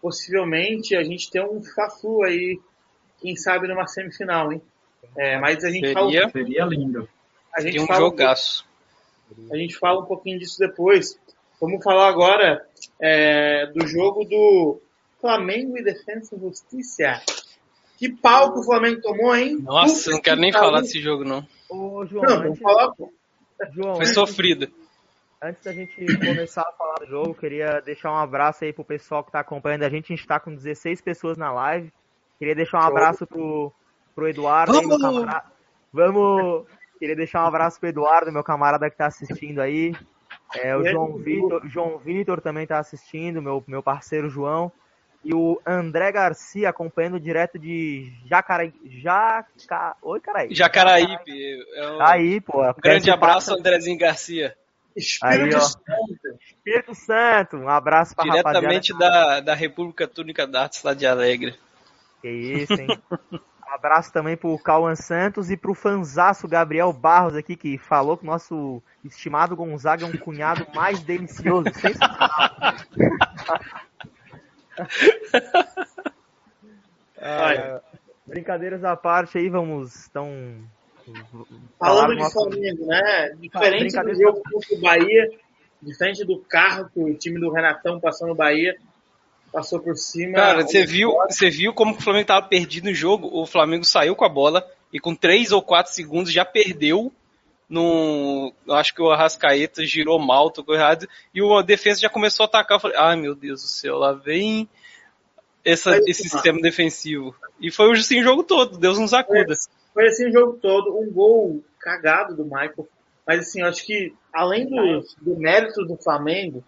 possivelmente 0.00 0.96
a 0.96 1.02
gente 1.04 1.30
ter 1.30 1.44
um 1.44 1.62
Fla-Flu 1.62 2.24
aí, 2.24 2.60
quem 3.20 3.36
sabe 3.36 3.68
numa 3.68 3.86
semifinal, 3.86 4.52
hein? 4.52 4.60
É, 5.16 5.38
mas 5.38 5.64
a 5.64 5.70
gente 5.70 5.86
seria, 5.86 6.22
fala, 6.22 6.30
seria 6.30 6.64
lindo. 6.64 7.08
A 7.54 7.60
gente 7.60 7.72
seria 7.72 7.82
um 7.82 7.86
fala, 7.86 8.00
jogaço. 8.00 8.66
A 9.50 9.56
gente 9.56 9.76
fala 9.76 10.00
um 10.00 10.06
pouquinho 10.06 10.38
disso 10.38 10.58
depois. 10.58 11.18
Vamos 11.62 11.84
falar 11.84 12.08
agora 12.08 12.66
é, 13.00 13.66
do 13.68 13.86
jogo 13.86 14.24
do 14.24 14.80
Flamengo 15.20 15.78
e 15.78 15.84
Defensa 15.84 16.34
e 16.34 16.40
Justiça. 16.40 17.22
Que 17.96 18.10
pau 18.12 18.52
que 18.52 18.58
o 18.58 18.64
Flamengo 18.64 19.00
tomou, 19.00 19.32
hein? 19.36 19.58
Nossa, 19.62 19.94
Puta 20.06 20.10
não 20.10 20.20
quero 20.20 20.40
nem 20.40 20.50
que 20.50 20.58
falar 20.58 20.80
desse 20.80 21.00
jogo, 21.00 21.22
não. 21.22 21.46
Ô, 21.70 22.04
João, 22.04 22.24
Não, 22.24 22.36
vamos 22.36 22.50
antes, 22.50 22.62
falar, 22.62 22.90
pô. 22.96 23.12
João, 23.72 23.94
Foi 23.94 24.04
antes, 24.04 24.14
sofrida. 24.14 24.68
antes 25.40 25.62
da 25.62 25.72
gente 25.72 26.04
começar 26.18 26.62
a 26.62 26.72
falar 26.72 26.94
do 26.96 27.06
jogo, 27.06 27.32
queria 27.32 27.80
deixar 27.80 28.10
um 28.10 28.18
abraço 28.18 28.64
aí 28.64 28.72
pro 28.72 28.84
pessoal 28.84 29.22
que 29.22 29.30
tá 29.30 29.38
acompanhando 29.38 29.84
a 29.84 29.88
gente. 29.88 30.12
A 30.12 30.16
gente 30.16 30.26
tá 30.26 30.40
com 30.40 30.52
16 30.52 31.00
pessoas 31.00 31.38
na 31.38 31.52
live. 31.52 31.92
Queria 32.40 32.56
deixar 32.56 32.78
um 32.78 32.88
abraço 32.88 33.24
pro, 33.24 33.72
pro 34.16 34.28
Eduardo, 34.28 34.76
aí, 34.76 34.84
meu 34.84 34.98
Vamos! 34.98 35.20
camarada. 35.20 35.46
Vamos! 35.92 36.66
Queria 36.98 37.14
deixar 37.14 37.44
um 37.44 37.46
abraço 37.46 37.78
pro 37.78 37.88
Eduardo, 37.88 38.32
meu 38.32 38.42
camarada 38.42 38.90
que 38.90 38.96
tá 38.96 39.06
assistindo 39.06 39.60
aí. 39.60 39.92
É, 40.56 40.76
o 40.76 40.84
João? 40.84 41.16
Vitor, 41.18 41.62
João 41.68 41.98
Vitor 41.98 42.40
também 42.40 42.66
tá 42.66 42.78
assistindo, 42.78 43.40
meu, 43.42 43.62
meu 43.66 43.82
parceiro 43.82 44.28
João. 44.28 44.70
E 45.24 45.32
o 45.32 45.60
André 45.64 46.10
Garcia 46.10 46.68
acompanhando 46.68 47.20
direto 47.20 47.56
de 47.58 48.12
Jacaraí. 48.26 48.72
Jaca... 48.84 49.96
Oi, 50.02 50.20
carai. 50.20 50.48
Jacaraípe. 50.50 51.64
É 51.76 51.90
um 51.92 52.02
aí, 52.02 52.40
pô. 52.40 52.58
grande 52.60 52.80
Quer 52.82 53.00
que 53.02 53.10
abraço, 53.10 53.50
passa- 53.50 53.60
Andrezinho 53.60 53.98
Garcia. 53.98 54.56
Espírito 54.96 55.56
Aí. 55.56 55.60
Santo. 55.62 56.38
Espírito 56.44 56.94
Santo. 56.94 57.56
Um 57.56 57.68
abraço 57.68 58.14
pra 58.16 58.24
Diretamente 58.24 58.92
rapaziada. 58.92 59.26
da, 59.36 59.40
da 59.40 59.54
República 59.54 60.06
Túnica 60.08 60.46
da 60.46 60.64
Arte, 60.64 60.84
lá 60.84 60.92
de 60.92 61.06
Alegre. 61.06 61.54
Que 62.20 62.28
isso, 62.28 62.74
hein? 62.74 62.88
Um 63.72 63.74
abraço 63.74 64.12
também 64.12 64.36
pro 64.36 64.58
Cauã 64.58 64.94
Santos 64.94 65.50
e 65.50 65.56
pro 65.56 65.72
fanzaço 65.72 66.46
Gabriel 66.46 66.92
Barros 66.92 67.34
aqui, 67.34 67.56
que 67.56 67.78
falou 67.78 68.18
que 68.18 68.24
o 68.24 68.26
nosso 68.26 68.82
estimado 69.02 69.56
Gonzaga 69.56 70.04
é 70.04 70.06
um 70.06 70.12
cunhado 70.12 70.66
mais 70.74 71.02
delicioso. 71.02 71.72
Sensacional. 71.72 72.30
Ah, 77.16 77.80
brincadeiras 78.26 78.84
à 78.84 78.94
parte 78.94 79.38
aí, 79.38 79.48
vamos. 79.48 80.06
Então. 80.06 80.28
Falando 81.78 82.14
do 82.14 82.16
de 82.16 82.30
Flamengo, 82.30 82.86
né? 82.86 83.30
Diferente 83.40 84.02
do 84.02 84.14
jogo 84.14 84.42
contra 84.52 84.76
o 84.76 84.80
Bahia, 84.82 85.30
diferente 85.80 86.26
do 86.26 86.38
carro 86.40 86.90
que 86.92 87.00
o 87.00 87.14
time 87.14 87.40
do 87.40 87.50
Renatão 87.50 87.98
passou 87.98 88.28
no 88.28 88.34
Bahia, 88.34 88.76
passou 89.52 89.78
por 89.80 89.96
cima. 89.96 90.34
Cara, 90.34 90.62
você 90.62 90.84
viu, 90.84 91.12
você 91.28 91.50
viu 91.50 91.74
como 91.74 91.94
o 91.94 92.00
Flamengo 92.00 92.26
tava 92.26 92.46
perdido 92.46 92.84
no 92.84 92.94
jogo? 92.94 93.28
O 93.32 93.46
Flamengo 93.46 93.84
saiu 93.84 94.16
com 94.16 94.24
a 94.24 94.28
bola 94.28 94.66
e 94.92 94.98
com 94.98 95.14
3 95.14 95.52
ou 95.52 95.62
4 95.62 95.92
segundos 95.92 96.32
já 96.32 96.44
perdeu. 96.44 97.12
Eu 97.70 98.74
acho 98.74 98.94
que 98.94 99.00
o 99.00 99.10
Arrascaeta 99.10 99.84
girou 99.84 100.18
mal, 100.18 100.50
tocou 100.50 100.74
errado, 100.74 101.08
e 101.34 101.40
o 101.40 101.62
defesa 101.62 102.00
já 102.00 102.08
começou 102.08 102.44
a 102.44 102.46
atacar. 102.46 102.76
Eu 102.76 102.80
falei, 102.80 102.96
ai 102.98 103.16
meu 103.16 103.34
Deus 103.34 103.62
do 103.62 103.68
céu, 103.68 103.96
lá 103.96 104.12
vem 104.12 104.68
essa, 105.64 105.96
esse 106.06 106.26
ah, 106.26 106.30
sistema 106.30 106.60
defensivo. 106.60 107.34
E 107.60 107.70
foi 107.70 107.90
assim 107.92 108.20
o 108.20 108.24
jogo 108.24 108.42
todo, 108.42 108.78
Deus 108.78 108.98
nos 108.98 109.14
acuda. 109.14 109.54
Foi 109.94 110.06
assim 110.06 110.28
o 110.28 110.32
jogo 110.32 110.58
todo, 110.60 110.98
um 110.98 111.10
gol 111.10 111.62
cagado 111.78 112.36
do 112.36 112.44
Michael. 112.44 112.88
Mas 113.26 113.40
assim, 113.40 113.62
eu 113.62 113.68
acho 113.68 113.84
que 113.86 114.12
além 114.32 114.68
do, 114.68 115.04
do 115.20 115.36
mérito 115.38 115.84
do 115.84 115.96
Flamengo, 115.96 116.64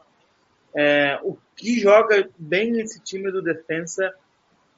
é, 0.74 1.18
o 1.22 1.36
que 1.56 1.78
joga 1.78 2.28
bem 2.38 2.72
nesse 2.72 3.00
time 3.00 3.30
do 3.30 3.40
defensa 3.40 4.12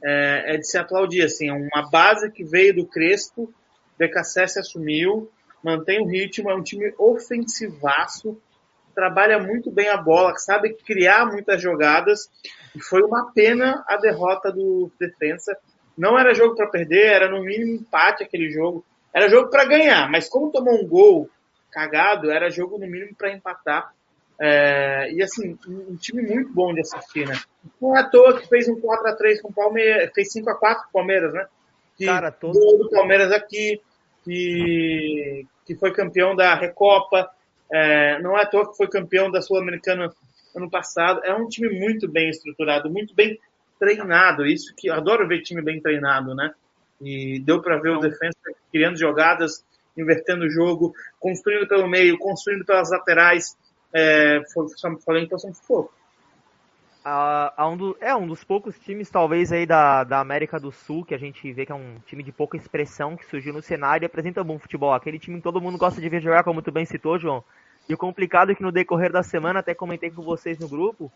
é, 0.04 0.54
é 0.54 0.56
de 0.58 0.66
se 0.68 0.76
aplaudir. 0.76 1.22
Assim, 1.22 1.48
é 1.48 1.52
uma 1.52 1.88
base 1.90 2.30
que 2.30 2.44
veio 2.44 2.74
do 2.74 2.86
Crespo, 2.86 3.52
BKSS 3.98 4.58
assumiu, 4.58 5.30
mantém 5.62 6.00
o 6.00 6.06
ritmo, 6.06 6.50
é 6.50 6.54
um 6.54 6.62
time 6.62 6.92
ofensivaço, 6.98 8.40
trabalha 8.94 9.38
muito 9.38 9.70
bem 9.70 9.88
a 9.88 9.96
bola, 9.96 10.36
sabe 10.36 10.74
criar 10.74 11.26
muitas 11.26 11.60
jogadas. 11.60 12.30
E 12.74 12.80
foi 12.80 13.02
uma 13.02 13.32
pena 13.32 13.82
a 13.88 13.96
derrota 13.96 14.52
do 14.52 14.90
defensa. 14.98 15.56
Não 15.96 16.18
era 16.18 16.34
jogo 16.34 16.54
para 16.54 16.68
perder, 16.68 17.06
era 17.06 17.28
no 17.30 17.42
mínimo 17.42 17.76
empate 17.76 18.22
aquele 18.22 18.50
jogo. 18.50 18.84
Era 19.14 19.30
jogo 19.30 19.48
para 19.48 19.64
ganhar, 19.64 20.10
mas 20.10 20.28
como 20.28 20.52
tomou 20.52 20.74
um 20.74 20.86
gol 20.86 21.30
cagado, 21.70 22.30
era 22.30 22.50
jogo 22.50 22.78
no 22.78 22.86
mínimo 22.86 23.14
para 23.14 23.32
empatar. 23.32 23.95
É, 24.38 25.10
e 25.12 25.22
assim, 25.22 25.58
um 25.66 25.96
time 25.96 26.22
muito 26.22 26.52
bom 26.52 26.74
de 26.74 26.80
assistir, 26.80 27.26
né? 27.26 27.34
Não 27.80 27.96
é 27.96 28.00
à 28.00 28.04
toa 28.04 28.38
que 28.38 28.46
fez 28.48 28.68
um 28.68 28.78
4x3 28.80 29.40
com 29.40 29.48
o 29.48 29.54
Palmeiras, 29.54 30.10
fez 30.14 30.28
5x4 30.34 30.58
com 30.60 30.88
o 30.88 30.92
Palmeiras, 30.92 31.32
né? 31.32 31.46
Que 31.96 32.04
Cara, 32.04 32.30
todo- 32.30 32.58
gol 32.58 32.78
do 32.78 32.90
Palmeiras 32.90 33.32
aqui, 33.32 33.80
que, 34.24 35.46
que 35.64 35.74
foi 35.76 35.92
campeão 35.92 36.36
da 36.36 36.54
Recopa, 36.54 37.30
é, 37.72 38.20
não 38.20 38.36
é 38.36 38.42
à 38.42 38.46
toa 38.46 38.70
que 38.70 38.76
foi 38.76 38.88
campeão 38.88 39.30
da 39.30 39.40
Sul-Americana 39.40 40.12
ano 40.54 40.70
passado. 40.70 41.20
É 41.24 41.34
um 41.34 41.48
time 41.48 41.68
muito 41.80 42.06
bem 42.08 42.28
estruturado, 42.28 42.90
muito 42.90 43.14
bem 43.14 43.38
treinado. 43.78 44.46
Isso 44.46 44.74
que 44.76 44.90
adoro 44.90 45.26
ver 45.26 45.42
time 45.42 45.62
bem 45.62 45.80
treinado, 45.80 46.34
né? 46.34 46.52
E 47.00 47.40
deu 47.40 47.60
para 47.62 47.78
ver 47.78 47.90
o 47.90 48.00
defensa 48.00 48.38
criando 48.72 48.98
jogadas, 48.98 49.64
invertendo 49.96 50.44
o 50.44 50.50
jogo, 50.50 50.94
construindo 51.18 51.66
pelo 51.68 51.88
meio, 51.88 52.18
construindo 52.18 52.64
pelas 52.64 52.90
laterais. 52.90 53.56
É, 53.94 54.40
foi, 54.52 54.66
falei 55.04 55.24
então 55.24 55.38
são 55.38 55.52
fogo. 55.54 55.90
a, 57.04 57.62
a 57.62 57.68
um 57.68 57.76
do- 57.76 57.96
é 58.00 58.14
um 58.16 58.26
dos 58.26 58.42
poucos 58.42 58.76
times, 58.80 59.08
talvez, 59.08 59.52
aí 59.52 59.64
da, 59.64 60.02
da 60.02 60.18
América 60.18 60.58
do 60.58 60.72
Sul, 60.72 61.04
que 61.04 61.14
a 61.14 61.18
gente 61.18 61.52
vê 61.52 61.64
que 61.64 61.70
é 61.70 61.74
um 61.74 62.00
time 62.06 62.22
de 62.22 62.32
pouca 62.32 62.56
expressão, 62.56 63.16
que 63.16 63.24
surgiu 63.26 63.52
no 63.52 63.62
cenário 63.62 64.04
e 64.04 64.06
apresenta 64.06 64.42
bom 64.42 64.58
futebol. 64.58 64.92
Aquele 64.92 65.18
time 65.18 65.36
que 65.36 65.42
todo 65.44 65.60
mundo 65.60 65.78
gosta 65.78 66.00
de 66.00 66.08
ver 66.08 66.20
jogar, 66.20 66.42
como 66.42 66.60
tu 66.62 66.72
bem 66.72 66.84
citou, 66.84 67.16
João. 67.18 67.44
E 67.88 67.94
o 67.94 67.98
complicado 67.98 68.50
é 68.50 68.54
que 68.56 68.62
no 68.62 68.72
decorrer 68.72 69.12
da 69.12 69.22
semana, 69.22 69.60
até 69.60 69.72
comentei 69.72 70.10
com 70.10 70.22
vocês 70.22 70.58
no 70.58 70.68
grupo, 70.68 71.12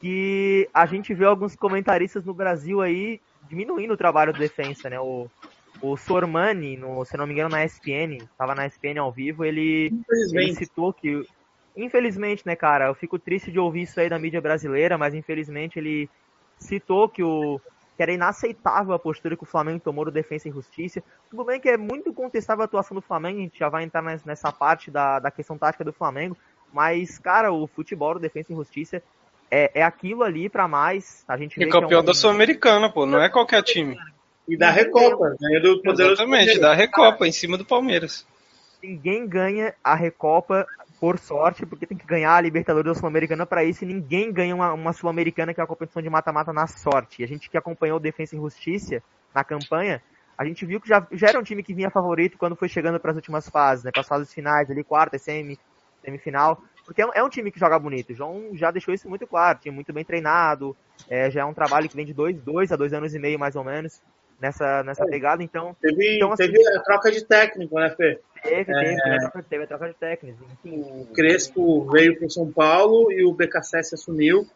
que 0.00 0.68
a 0.74 0.84
gente 0.86 1.14
vê 1.14 1.24
alguns 1.24 1.54
comentaristas 1.54 2.24
no 2.24 2.34
Brasil 2.34 2.80
aí 2.80 3.20
diminuindo 3.42 3.94
o 3.94 3.96
trabalho 3.96 4.32
do 4.32 4.38
defensa, 4.38 4.90
né? 4.90 4.98
O, 4.98 5.30
o 5.80 5.96
Sormani, 5.96 6.76
no, 6.76 7.04
se 7.04 7.16
não 7.16 7.26
me 7.26 7.32
engano, 7.34 7.50
na 7.50 7.64
ESPN, 7.64 8.18
tava 8.36 8.54
na 8.54 8.66
ESPN 8.66 8.98
ao 8.98 9.12
vivo, 9.12 9.44
ele, 9.44 9.92
ele 10.32 10.54
citou 10.54 10.92
que, 10.92 11.24
infelizmente, 11.84 12.42
né, 12.46 12.54
cara, 12.56 12.86
eu 12.88 12.94
fico 12.94 13.18
triste 13.18 13.50
de 13.50 13.58
ouvir 13.58 13.82
isso 13.82 13.98
aí 14.00 14.08
da 14.08 14.18
mídia 14.18 14.40
brasileira, 14.40 14.98
mas 14.98 15.14
infelizmente 15.14 15.78
ele 15.78 16.08
citou 16.58 17.08
que 17.08 17.22
o 17.22 17.60
que 17.96 18.02
era 18.02 18.12
inaceitável 18.12 18.94
a 18.94 18.98
postura 18.98 19.36
que 19.36 19.42
o 19.42 19.46
Flamengo 19.46 19.80
tomou 19.80 20.04
do 20.04 20.10
Defensa 20.12 20.48
e 20.48 20.52
Justiça. 20.52 21.02
Tudo 21.28 21.44
bem 21.44 21.58
que 21.60 21.68
é 21.68 21.76
muito 21.76 22.12
contestável 22.14 22.62
a 22.62 22.64
atuação 22.66 22.94
do 22.94 23.00
Flamengo, 23.02 23.38
a 23.40 23.42
gente 23.42 23.58
já 23.58 23.68
vai 23.68 23.82
entrar 23.82 24.02
nes- 24.02 24.22
nessa 24.24 24.52
parte 24.52 24.88
da, 24.88 25.18
da 25.18 25.32
questão 25.32 25.58
tática 25.58 25.82
do 25.84 25.92
Flamengo, 25.92 26.36
mas, 26.72 27.18
cara, 27.18 27.50
o 27.52 27.66
futebol 27.66 28.14
do 28.14 28.20
Defensa 28.20 28.52
e 28.52 28.54
Justiça 28.54 29.02
é, 29.50 29.80
é 29.80 29.82
aquilo 29.82 30.22
ali 30.22 30.48
pra 30.48 30.68
mais. 30.68 31.24
A 31.26 31.36
gente 31.36 31.56
E 31.56 31.64
vê 31.64 31.64
que 31.70 31.76
é 31.76 31.80
campeão 31.80 32.00
um- 32.02 32.04
da 32.04 32.14
Sul-Americana, 32.14 32.88
pô, 32.88 33.04
não 33.04 33.20
é 33.20 33.28
qualquer 33.28 33.62
time. 33.64 33.98
E 34.46 34.56
da 34.56 34.70
Recopa, 34.70 35.34
né? 35.40 35.58
Do 35.58 35.82
poderoso 35.82 36.22
Exatamente, 36.22 36.58
da 36.60 36.72
Recopa, 36.74 37.26
em 37.26 37.32
cima 37.32 37.58
do 37.58 37.64
Palmeiras. 37.64 38.24
ninguém 38.80 39.26
ganha 39.26 39.74
a 39.82 39.96
Recopa 39.96 40.64
por 41.00 41.18
sorte, 41.18 41.64
porque 41.64 41.86
tem 41.86 41.96
que 41.96 42.06
ganhar 42.06 42.34
a 42.34 42.40
Libertadores 42.40 42.92
da 42.92 42.98
Sul-Americana 42.98 43.46
para 43.46 43.62
isso, 43.64 43.84
e 43.84 43.86
ninguém 43.86 44.32
ganha 44.32 44.54
uma, 44.54 44.72
uma 44.72 44.92
Sul-Americana 44.92 45.54
que 45.54 45.60
é 45.60 45.64
a 45.64 45.66
competição 45.66 46.02
de 46.02 46.10
mata-mata 46.10 46.52
na 46.52 46.66
sorte. 46.66 47.22
E 47.22 47.24
a 47.24 47.28
gente 47.28 47.48
que 47.48 47.56
acompanhou 47.56 47.98
o 47.98 48.00
Defensa 48.00 48.34
e 48.34 48.38
Justiça 48.38 49.02
na 49.34 49.44
campanha, 49.44 50.02
a 50.36 50.44
gente 50.44 50.66
viu 50.66 50.80
que 50.80 50.88
já, 50.88 51.06
já 51.12 51.28
era 51.28 51.38
um 51.38 51.42
time 51.42 51.62
que 51.62 51.74
vinha 51.74 51.90
favorito 51.90 52.36
quando 52.38 52.56
foi 52.56 52.68
chegando 52.68 52.98
para 52.98 53.10
as 53.12 53.16
últimas 53.16 53.48
fases, 53.48 53.84
né, 53.84 53.90
para 53.92 54.00
as 54.00 54.08
fases 54.08 54.32
finais, 54.32 54.70
ali 54.70 54.82
quarta, 54.82 55.18
semi, 55.18 55.58
semifinal, 56.04 56.60
porque 56.84 57.02
é 57.02 57.06
um, 57.06 57.10
é 57.14 57.22
um 57.22 57.28
time 57.28 57.50
que 57.50 57.60
joga 57.60 57.78
bonito. 57.78 58.10
O 58.12 58.14
João 58.14 58.50
já 58.54 58.70
deixou 58.70 58.92
isso 58.94 59.08
muito 59.08 59.26
claro, 59.26 59.58
time 59.58 59.74
muito 59.74 59.92
bem 59.92 60.04
treinado, 60.04 60.76
é, 61.08 61.30
já 61.30 61.42
é 61.42 61.44
um 61.44 61.54
trabalho 61.54 61.88
que 61.88 61.96
vem 61.96 62.06
de 62.06 62.14
dois, 62.14 62.36
dois 62.42 62.72
a 62.72 62.76
dois 62.76 62.92
anos 62.92 63.14
e 63.14 63.18
meio 63.18 63.38
mais 63.38 63.54
ou 63.56 63.64
menos 63.64 64.00
nessa, 64.40 64.82
nessa 64.84 65.04
pegada, 65.04 65.42
então 65.42 65.76
Teve, 65.80 66.16
Então, 66.16 66.32
assim- 66.32 66.44
teve 66.50 66.76
a 66.76 66.80
troca 66.82 67.10
de 67.10 67.24
técnico, 67.26 67.74
né, 67.74 67.90
Fê? 67.96 68.20
Teve, 68.42 68.64
teve, 68.64 68.70
É. 68.72 68.94
teve, 68.94 69.14
a 69.14 69.18
troca, 69.18 69.46
teve 69.48 69.64
a 69.64 69.66
troca 69.66 69.88
de 69.88 69.94
técnicos. 69.94 70.46
O 70.64 71.06
Crespo 71.14 71.90
veio 71.90 72.16
para 72.16 72.26
o 72.26 72.30
São 72.30 72.50
Paulo 72.50 73.12
e 73.12 73.24
o 73.24 73.32
BKSS 73.32 73.94
assumiu. 73.94 74.46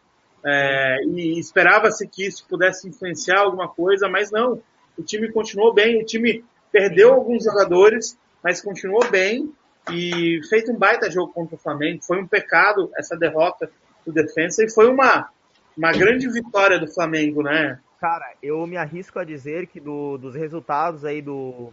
É, 0.45 0.97
e 1.05 1.39
esperava-se 1.39 2.07
que 2.07 2.25
isso 2.25 2.45
pudesse 2.47 2.87
influenciar 2.87 3.39
alguma 3.39 3.67
coisa, 3.67 4.09
mas 4.09 4.29
não. 4.29 4.61
O 4.97 5.03
time 5.03 5.31
continuou 5.31 5.73
bem, 5.73 6.01
o 6.01 6.05
time 6.05 6.43
perdeu 6.71 7.13
alguns 7.13 7.45
jogadores, 7.45 8.17
mas 8.43 8.61
continuou 8.61 9.09
bem 9.09 9.51
e 9.91 10.41
fez 10.49 10.67
um 10.69 10.77
baita 10.77 11.09
jogo 11.09 11.31
contra 11.31 11.55
o 11.55 11.59
Flamengo. 11.59 12.03
Foi 12.03 12.21
um 12.21 12.27
pecado 12.27 12.91
essa 12.97 13.15
derrota 13.15 13.69
do 14.05 14.11
defensa 14.11 14.63
e 14.63 14.69
foi 14.69 14.89
uma, 14.89 15.29
uma 15.77 15.91
grande 15.91 16.29
vitória 16.29 16.77
do 16.77 16.91
Flamengo, 16.91 17.41
né? 17.41 17.79
Cara, 17.99 18.33
eu 18.43 18.67
me 18.67 18.75
arrisco 18.75 19.17
a 19.17 19.23
dizer 19.23 19.67
que 19.67 19.79
do, 19.79 20.17
dos 20.17 20.35
resultados 20.35 21.05
aí 21.05 21.21
do, 21.21 21.71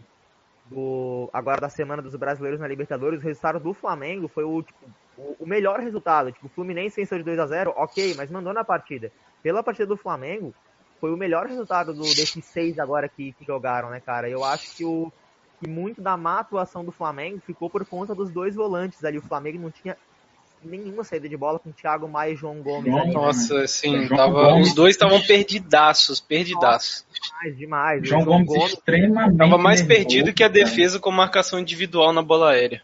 do 0.71 1.29
agora 1.33 1.61
da 1.61 1.69
semana 1.69 2.01
dos 2.01 2.15
brasileiros 2.15 2.59
na 2.59 2.67
Libertadores, 2.67 3.19
o 3.19 3.23
resultado 3.23 3.59
do 3.59 3.73
Flamengo 3.73 4.27
foi 4.27 4.43
o, 4.43 4.63
tipo, 4.63 4.85
o, 5.17 5.35
o 5.39 5.45
melhor 5.45 5.79
resultado. 5.79 6.31
Tipo, 6.31 6.47
o 6.47 6.49
Fluminense 6.49 6.95
venceu 6.95 7.17
de 7.17 7.23
2 7.23 7.39
a 7.39 7.45
0 7.45 7.73
ok, 7.75 8.13
mas 8.15 8.31
mandou 8.31 8.53
na 8.53 8.63
partida. 8.63 9.11
Pela 9.43 9.61
partida 9.61 9.85
do 9.85 9.97
Flamengo, 9.97 10.53
foi 10.99 11.11
o 11.11 11.17
melhor 11.17 11.47
resultado 11.47 11.93
do, 11.93 12.03
desses 12.03 12.45
seis 12.45 12.79
agora 12.79 13.09
que, 13.09 13.33
que 13.33 13.45
jogaram, 13.45 13.89
né, 13.89 13.99
cara? 13.99 14.29
Eu 14.29 14.43
acho 14.43 14.75
que 14.75 14.85
o 14.85 15.11
que 15.59 15.67
muito 15.67 16.01
da 16.01 16.17
má 16.17 16.39
atuação 16.39 16.83
do 16.83 16.91
Flamengo 16.91 17.39
ficou 17.45 17.69
por 17.69 17.85
conta 17.85 18.15
dos 18.15 18.31
dois 18.31 18.55
volantes 18.55 19.03
ali. 19.03 19.17
O 19.17 19.21
Flamengo 19.21 19.59
não 19.59 19.69
tinha 19.69 19.95
nenhuma 20.63 21.03
saída 21.03 21.27
de 21.27 21.35
bola 21.35 21.59
com 21.59 21.69
o 21.69 21.73
Thiago 21.73 22.07
Maia 22.07 22.31
e 22.31 22.35
João 22.35 22.61
Gomes. 22.61 22.93
Ali. 22.93 23.13
Nossa, 23.13 23.67
sim, 23.67 24.07
tava, 24.07 24.55
os 24.55 24.73
dois 24.73 24.95
estavam 24.95 25.21
perdidaços, 25.21 26.19
perdidaços. 26.19 27.05
Demais, 27.13 27.57
demais. 27.57 28.07
João, 28.07 28.21
João 28.23 28.45
Gomes, 28.45 28.59
Gomes 28.59 28.73
extremamente 28.73 29.37
tava 29.37 29.57
mais 29.57 29.81
perdido 29.81 30.33
que 30.33 30.43
a 30.43 30.47
defesa 30.47 30.99
com 30.99 31.11
marcação 31.11 31.59
individual 31.59 32.13
na 32.13 32.21
bola 32.21 32.51
aérea. 32.51 32.81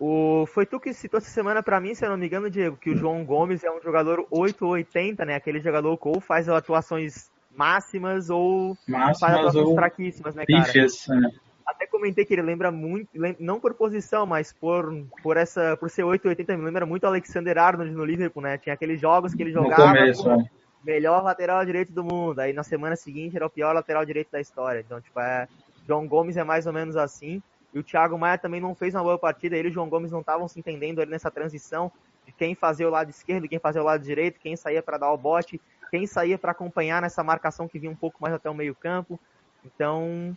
O, 0.00 0.46
foi 0.46 0.64
tu 0.64 0.78
que 0.78 0.92
citou 0.92 1.18
essa 1.18 1.30
semana 1.30 1.60
para 1.62 1.80
mim, 1.80 1.94
se 1.94 2.04
eu 2.04 2.10
não 2.10 2.16
me 2.16 2.26
engano, 2.26 2.48
Diego, 2.48 2.76
que 2.76 2.90
o 2.90 2.96
João 2.96 3.24
Gomes 3.24 3.64
é 3.64 3.70
um 3.70 3.82
jogador 3.82 4.26
880, 4.30 5.24
né? 5.24 5.34
Aquele 5.34 5.60
jogador 5.60 5.96
que 5.98 6.20
faz 6.20 6.48
atuações 6.48 7.28
máximas 7.54 8.30
ou 8.30 8.76
máximas 8.86 9.18
faz 9.18 9.34
atuações 9.34 9.66
ou 9.66 9.74
fraquíssimas, 9.74 10.34
né, 10.36 10.44
cara? 10.46 10.62
Pífias, 10.62 11.08
é 11.10 11.47
até 11.68 11.86
comentei 11.86 12.24
que 12.24 12.32
ele 12.32 12.42
lembra 12.42 12.70
muito, 12.70 13.10
não 13.38 13.60
por 13.60 13.74
posição, 13.74 14.24
mas 14.24 14.52
por, 14.52 14.90
por 15.22 15.36
essa 15.36 15.76
por 15.76 15.90
ser 15.90 16.02
880, 16.02 16.56
me 16.56 16.64
lembra 16.64 16.86
muito 16.86 17.04
Alexander 17.04 17.58
Arnold 17.58 17.92
no 17.92 18.04
Liverpool, 18.04 18.42
né? 18.42 18.56
Tinha 18.56 18.72
aqueles 18.72 18.98
jogos 18.98 19.34
que 19.34 19.42
ele 19.42 19.52
jogava 19.52 19.88
começo, 19.88 20.30
é. 20.30 20.50
melhor 20.82 21.22
lateral 21.22 21.64
direito 21.66 21.92
do 21.92 22.02
mundo, 22.02 22.38
aí 22.40 22.54
na 22.54 22.62
semana 22.62 22.96
seguinte 22.96 23.36
era 23.36 23.46
o 23.46 23.50
pior 23.50 23.74
lateral 23.74 24.02
direito 24.04 24.30
da 24.32 24.40
história. 24.40 24.80
Então, 24.80 24.98
tipo, 24.98 25.20
é, 25.20 25.46
João 25.86 26.08
Gomes 26.08 26.38
é 26.38 26.44
mais 26.44 26.66
ou 26.66 26.72
menos 26.72 26.96
assim. 26.96 27.42
E 27.74 27.78
o 27.78 27.82
Thiago 27.82 28.18
Maia 28.18 28.38
também 28.38 28.62
não 28.62 28.74
fez 28.74 28.94
uma 28.94 29.02
boa 29.02 29.18
partida, 29.18 29.54
ele 29.54 29.68
e 29.68 29.70
o 29.70 29.74
João 29.74 29.90
Gomes 29.90 30.10
não 30.10 30.20
estavam 30.20 30.48
se 30.48 30.58
entendendo 30.58 31.02
ali 31.02 31.10
nessa 31.10 31.30
transição 31.30 31.92
de 32.24 32.32
quem 32.32 32.54
fazia 32.54 32.88
o 32.88 32.90
lado 32.90 33.10
esquerdo, 33.10 33.46
quem 33.46 33.58
fazia 33.58 33.82
o 33.82 33.84
lado 33.84 34.02
direito, 34.02 34.40
quem 34.40 34.56
saía 34.56 34.82
para 34.82 34.96
dar 34.96 35.12
o 35.12 35.18
bote, 35.18 35.60
quem 35.90 36.06
saía 36.06 36.38
para 36.38 36.52
acompanhar 36.52 37.02
nessa 37.02 37.22
marcação 37.22 37.68
que 37.68 37.78
vinha 37.78 37.92
um 37.92 37.96
pouco 37.96 38.16
mais 38.22 38.32
até 38.32 38.48
o 38.48 38.54
meio-campo. 38.54 39.20
Então, 39.62 40.34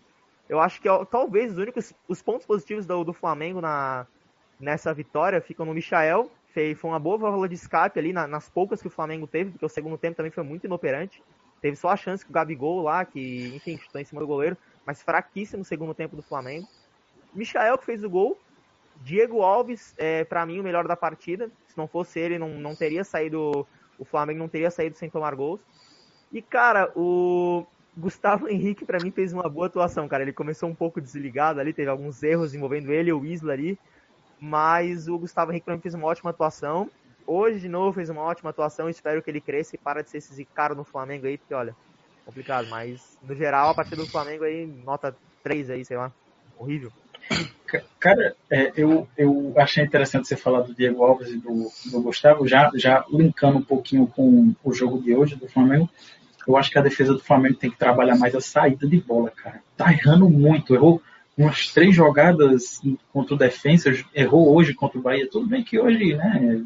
eu 0.51 0.59
acho 0.59 0.81
que 0.81 0.89
talvez 1.09 1.53
os 1.53 1.57
únicos 1.57 1.93
os 2.09 2.21
pontos 2.21 2.45
positivos 2.45 2.85
do, 2.85 3.05
do 3.05 3.13
Flamengo 3.13 3.61
na, 3.61 4.05
nessa 4.59 4.93
vitória 4.93 5.39
ficam 5.39 5.65
no 5.65 5.73
Michael. 5.73 6.29
Foi, 6.53 6.75
foi 6.75 6.91
uma 6.91 6.99
boa 6.99 7.17
válvula 7.17 7.47
de 7.47 7.55
escape 7.55 7.97
ali 7.97 8.11
na, 8.11 8.27
nas 8.27 8.49
poucas 8.49 8.81
que 8.81 8.87
o 8.87 8.91
Flamengo 8.91 9.25
teve, 9.25 9.51
porque 9.51 9.65
o 9.65 9.69
segundo 9.69 9.97
tempo 9.97 10.17
também 10.17 10.29
foi 10.29 10.43
muito 10.43 10.65
inoperante. 10.65 11.23
Teve 11.61 11.77
só 11.77 11.87
a 11.87 11.95
chance 11.95 12.25
que 12.25 12.31
o 12.31 12.33
Gabigol 12.33 12.81
lá, 12.81 13.05
que, 13.05 13.55
enfim, 13.55 13.77
chutou 13.77 14.01
em 14.01 14.03
cima 14.03 14.19
do 14.19 14.27
goleiro, 14.27 14.57
mas 14.85 15.01
fraquíssimo 15.01 15.63
segundo 15.63 15.93
tempo 15.93 16.17
do 16.17 16.21
Flamengo. 16.21 16.67
Michael 17.33 17.77
que 17.77 17.85
fez 17.85 18.03
o 18.03 18.09
gol. 18.09 18.37
Diego 18.97 19.43
Alves, 19.43 19.95
é, 19.97 20.25
para 20.25 20.45
mim, 20.45 20.59
o 20.59 20.63
melhor 20.63 20.85
da 20.85 20.97
partida. 20.97 21.49
Se 21.65 21.77
não 21.77 21.87
fosse 21.87 22.19
ele, 22.19 22.37
não, 22.37 22.49
não 22.49 22.75
teria 22.75 23.05
saído. 23.05 23.65
O 23.97 24.03
Flamengo 24.03 24.39
não 24.39 24.49
teria 24.49 24.69
saído 24.69 24.97
sem 24.97 25.09
tomar 25.09 25.33
gols. 25.33 25.61
E, 26.29 26.41
cara, 26.41 26.91
o, 26.93 27.65
Gustavo 27.95 28.47
Henrique, 28.47 28.85
para 28.85 28.99
mim, 28.99 29.11
fez 29.11 29.33
uma 29.33 29.49
boa 29.49 29.67
atuação, 29.67 30.07
cara. 30.07 30.23
Ele 30.23 30.31
começou 30.31 30.69
um 30.69 30.75
pouco 30.75 31.01
desligado 31.01 31.59
ali, 31.59 31.73
teve 31.73 31.89
alguns 31.89 32.23
erros 32.23 32.53
envolvendo 32.53 32.91
ele 32.91 33.09
e 33.09 33.13
o 33.13 33.25
Isla 33.25 33.53
ali. 33.53 33.77
Mas 34.39 35.07
o 35.07 35.17
Gustavo 35.17 35.51
Henrique, 35.51 35.65
pra 35.65 35.75
mim, 35.75 35.81
fez 35.81 35.93
uma 35.93 36.07
ótima 36.07 36.29
atuação. 36.29 36.89
Hoje, 37.27 37.59
de 37.59 37.69
novo, 37.69 37.93
fez 37.93 38.09
uma 38.09 38.21
ótima 38.21 38.49
atuação. 38.49 38.89
Espero 38.89 39.21
que 39.21 39.29
ele 39.29 39.41
cresça 39.41 39.75
e 39.75 39.79
para 39.79 40.01
de 40.01 40.09
ser 40.09 40.17
esse 40.17 40.45
cara 40.45 40.73
no 40.73 40.83
Flamengo 40.83 41.27
aí, 41.27 41.37
porque, 41.37 41.53
olha, 41.53 41.75
complicado. 42.25 42.67
Mas, 42.69 43.17
no 43.21 43.35
geral, 43.35 43.69
a 43.69 43.75
partida 43.75 44.01
do 44.01 44.07
Flamengo 44.07 44.45
aí, 44.45 44.65
nota 44.65 45.15
3 45.43 45.69
aí, 45.69 45.85
sei 45.85 45.97
lá. 45.97 46.11
Horrível. 46.57 46.91
Cara, 47.99 48.35
é, 48.49 48.73
eu, 48.75 49.07
eu 49.17 49.53
achei 49.57 49.83
interessante 49.83 50.27
você 50.27 50.35
falar 50.35 50.61
do 50.61 50.73
Diego 50.73 51.03
Alves 51.03 51.29
e 51.29 51.37
do, 51.37 51.71
do 51.91 52.01
Gustavo, 52.01 52.47
já, 52.47 52.69
já 52.75 53.05
linkando 53.09 53.59
um 53.59 53.63
pouquinho 53.63 54.07
com 54.07 54.53
o 54.63 54.73
jogo 54.73 55.01
de 55.01 55.15
hoje 55.15 55.35
do 55.35 55.47
Flamengo 55.47 55.89
eu 56.47 56.57
acho 56.57 56.71
que 56.71 56.79
a 56.79 56.81
defesa 56.81 57.13
do 57.13 57.19
Flamengo 57.19 57.55
tem 57.55 57.69
que 57.69 57.77
trabalhar 57.77 58.17
mais 58.17 58.35
a 58.35 58.41
saída 58.41 58.87
de 58.87 58.99
bola, 58.99 59.31
cara. 59.31 59.61
Tá 59.77 59.91
errando 59.91 60.29
muito, 60.29 60.73
errou 60.73 61.01
umas 61.37 61.67
três 61.71 61.95
jogadas 61.95 62.81
contra 63.11 63.35
o 63.35 63.37
Defensa, 63.37 63.91
errou 64.13 64.53
hoje 64.53 64.73
contra 64.73 64.99
o 64.99 65.01
Bahia. 65.01 65.29
Tudo 65.29 65.47
bem 65.47 65.63
que 65.63 65.79
hoje, 65.79 66.15
né, 66.15 66.63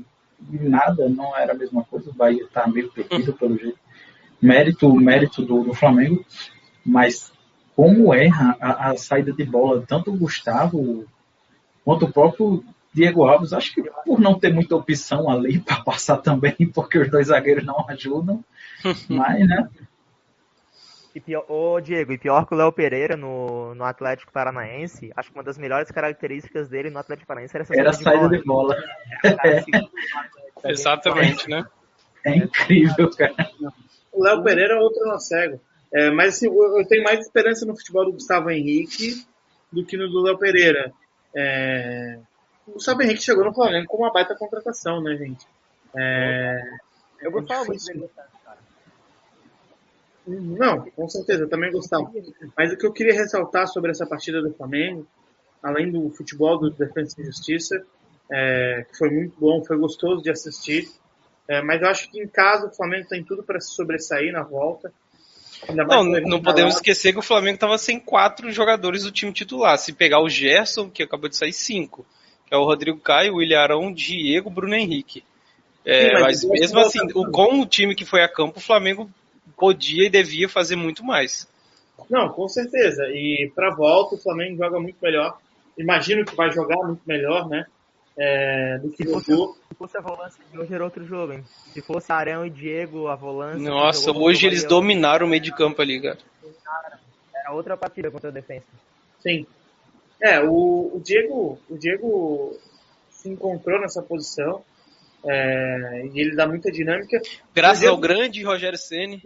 nada, 0.49 1.07
não 1.09 1.35
era 1.35 1.53
a 1.53 1.55
mesma 1.55 1.83
coisa, 1.83 2.09
o 2.09 2.13
Bahia 2.13 2.45
tá 2.51 2.67
meio 2.67 2.91
perdido 2.91 3.33
pelo 3.37 3.57
jeito. 3.57 3.79
Mérito, 4.41 4.93
mérito 4.93 5.41
do, 5.41 5.63
do 5.63 5.73
Flamengo, 5.73 6.23
mas 6.85 7.31
como 7.75 8.13
erra 8.13 8.55
a, 8.59 8.91
a, 8.91 8.97
saída 8.97 9.31
de 9.31 9.43
bola, 9.43 9.83
tanto 9.87 10.11
o 10.11 10.17
Gustavo 10.17 11.05
quanto 11.83 12.05
o 12.05 12.11
próprio 12.11 12.63
Diego 12.95 13.25
Alves, 13.25 13.51
acho 13.51 13.73
que 13.73 13.83
por 14.05 14.21
não 14.21 14.39
ter 14.39 14.53
muita 14.53 14.73
opção 14.77 15.29
ali 15.29 15.59
para 15.59 15.83
passar 15.83 16.17
também, 16.17 16.55
porque 16.73 16.97
os 16.97 17.11
dois 17.11 17.27
zagueiros 17.27 17.65
não 17.65 17.85
ajudam, 17.89 18.41
mas, 19.09 19.45
né? 19.45 19.69
E 21.13 21.19
pior, 21.19 21.45
ô 21.49 21.79
Diego, 21.79 22.11
e 22.11 22.17
pior 22.17 22.45
que 22.45 22.53
o 22.53 22.57
Léo 22.57 22.71
Pereira 22.71 23.15
no, 23.15 23.73
no 23.75 23.83
Atlético 23.85 24.31
Paranaense, 24.31 25.11
acho 25.15 25.29
que 25.29 25.37
uma 25.37 25.43
das 25.43 25.57
melhores 25.57 25.89
características 25.89 26.67
dele 26.67 26.89
no 26.89 26.99
Atlético 26.99 27.27
Paranaense 27.27 27.55
era 27.55 27.63
essa 27.63 27.73
era 27.73 27.93
saída 27.93 28.29
de 28.29 28.43
bola. 28.43 28.75
De 28.75 29.29
bola. 29.29 29.39
É, 30.63 30.71
Exatamente, 30.71 31.49
né? 31.49 31.65
É 32.25 32.35
incrível, 32.35 33.09
cara. 33.11 33.33
O 34.11 34.23
Léo 34.23 34.43
Pereira 34.43 34.73
é 34.73 34.77
outro 34.77 35.05
não 35.05 35.19
cego. 35.19 35.61
É, 35.93 36.11
mas 36.11 36.35
assim, 36.35 36.47
eu 36.47 36.85
tenho 36.87 37.03
mais 37.03 37.19
esperança 37.19 37.65
no 37.65 37.77
futebol 37.77 38.05
do 38.05 38.13
Gustavo 38.13 38.49
Henrique 38.49 39.25
do 39.71 39.85
que 39.85 39.95
no 39.95 40.09
do 40.09 40.21
Léo 40.21 40.37
Pereira. 40.37 40.91
É, 41.33 42.19
o 42.67 42.73
Gustavo 42.73 43.01
Henrique 43.03 43.21
chegou 43.21 43.45
no 43.45 43.53
Flamengo 43.53 43.87
com 43.87 43.97
uma 43.97 44.11
baita 44.11 44.35
contratação, 44.35 45.01
né, 45.01 45.15
gente? 45.15 45.45
É, 45.95 46.59
eu 47.21 47.31
gostava 47.31 47.63
é 47.63 47.67
muito 47.67 47.85
dele, 47.85 48.09
cara. 48.15 48.35
Não, 50.27 50.89
com 50.91 51.07
certeza, 51.07 51.43
eu 51.43 51.49
também 51.49 51.71
gostava. 51.71 52.11
Mas 52.57 52.73
o 52.73 52.77
que 52.77 52.85
eu 52.85 52.91
queria 52.91 53.13
ressaltar 53.13 53.67
sobre 53.67 53.91
essa 53.91 54.07
partida 54.07 54.41
do 54.41 54.51
Flamengo, 54.53 55.05
além 55.61 55.91
do 55.91 56.09
futebol 56.09 56.57
do 56.57 56.71
Defesa 56.71 57.15
e 57.19 57.25
Justiça, 57.25 57.85
é, 58.31 58.85
que 58.89 58.97
foi 58.97 59.09
muito 59.11 59.39
bom, 59.39 59.63
foi 59.63 59.77
gostoso 59.77 60.23
de 60.23 60.31
assistir, 60.31 60.89
é, 61.47 61.61
mas 61.61 61.79
eu 61.81 61.87
acho 61.87 62.09
que 62.09 62.19
em 62.19 62.27
casa 62.27 62.67
o 62.67 62.75
Flamengo 62.75 63.07
tem 63.07 63.23
tudo 63.23 63.43
para 63.43 63.59
se 63.59 63.73
sobressair 63.73 64.33
na 64.33 64.41
volta. 64.41 64.91
Não, 65.73 66.03
não 66.03 66.41
podemos 66.41 66.75
esquecer 66.75 67.13
que 67.13 67.19
o 67.19 67.23
Flamengo 67.23 67.55
estava 67.55 67.77
sem 67.77 67.99
quatro 67.99 68.51
jogadores 68.51 69.03
do 69.03 69.11
time 69.11 69.31
titular. 69.31 69.77
Se 69.77 69.93
pegar 69.93 70.19
o 70.21 70.27
Gerson, 70.27 70.89
que 70.89 71.03
acabou 71.03 71.29
de 71.29 71.37
sair 71.37 71.53
cinco 71.53 72.05
é 72.49 72.57
o 72.57 72.63
Rodrigo 72.63 72.99
Caio, 72.99 73.33
o 73.33 73.37
William 73.37 73.59
Arão, 73.59 73.93
Diego, 73.93 74.49
Bruno 74.49 74.75
Henrique. 74.75 75.23
É, 75.85 76.09
Sim, 76.09 76.13
mas, 76.13 76.43
mas 76.43 76.59
mesmo 76.59 76.79
assim, 76.79 76.99
o, 77.13 77.29
com 77.29 77.61
o 77.61 77.65
time 77.65 77.95
que 77.95 78.05
foi 78.05 78.23
a 78.23 78.27
campo, 78.27 78.57
o 78.57 78.63
Flamengo 78.63 79.09
podia 79.57 80.07
e 80.07 80.09
devia 80.09 80.49
fazer 80.49 80.75
muito 80.75 81.03
mais. 81.03 81.47
Não, 82.09 82.29
com 82.29 82.47
certeza. 82.47 83.03
E 83.09 83.51
para 83.55 83.73
volta, 83.73 84.15
o 84.15 84.17
Flamengo 84.17 84.57
joga 84.57 84.79
muito 84.79 84.97
melhor. 85.01 85.37
Imagino 85.77 86.25
que 86.25 86.35
vai 86.35 86.51
jogar 86.51 86.77
muito 86.85 87.01
melhor, 87.05 87.47
né? 87.47 87.65
É, 88.17 88.77
do 88.77 88.89
que 88.91 89.03
se 89.03 89.11
fosse, 89.11 89.31
jogou. 89.31 89.57
Se 89.67 89.75
fosse 89.75 89.97
a 89.97 90.01
volância 90.01 90.43
de 90.49 90.57
hoje, 90.57 90.73
era 90.73 90.83
outro 90.83 91.05
jogo, 91.05 91.33
hein? 91.33 91.43
Se 91.73 91.81
fosse 91.81 92.11
Arão 92.11 92.45
e 92.45 92.49
Diego, 92.49 93.07
a 93.07 93.15
volância. 93.15 93.59
Nossa, 93.59 94.11
hoje 94.11 94.47
eles 94.47 94.63
dominaram 94.63 95.27
o 95.27 95.29
meio 95.29 95.41
de 95.41 95.51
campo 95.51 95.81
ali, 95.81 96.01
cara. 96.01 96.19
Era 97.35 97.51
outra 97.51 97.75
partida 97.75 98.09
contra 98.09 98.29
a 98.29 98.33
defesa. 98.33 98.65
Sim. 99.19 99.45
É, 100.25 100.41
o, 100.41 100.95
o, 100.95 101.01
Diego, 101.05 101.59
o 101.69 101.77
Diego 101.77 102.57
se 103.11 103.29
encontrou 103.29 103.79
nessa 103.79 104.01
posição 104.01 104.63
é, 105.23 106.09
e 106.11 106.19
ele 106.19 106.35
dá 106.35 106.47
muita 106.47 106.71
dinâmica. 106.71 107.21
Graças 107.53 107.81
Diego, 107.81 107.93
ao 107.93 108.01
grande 108.01 108.43
Rogério 108.43 108.79
Ceni. 108.79 109.21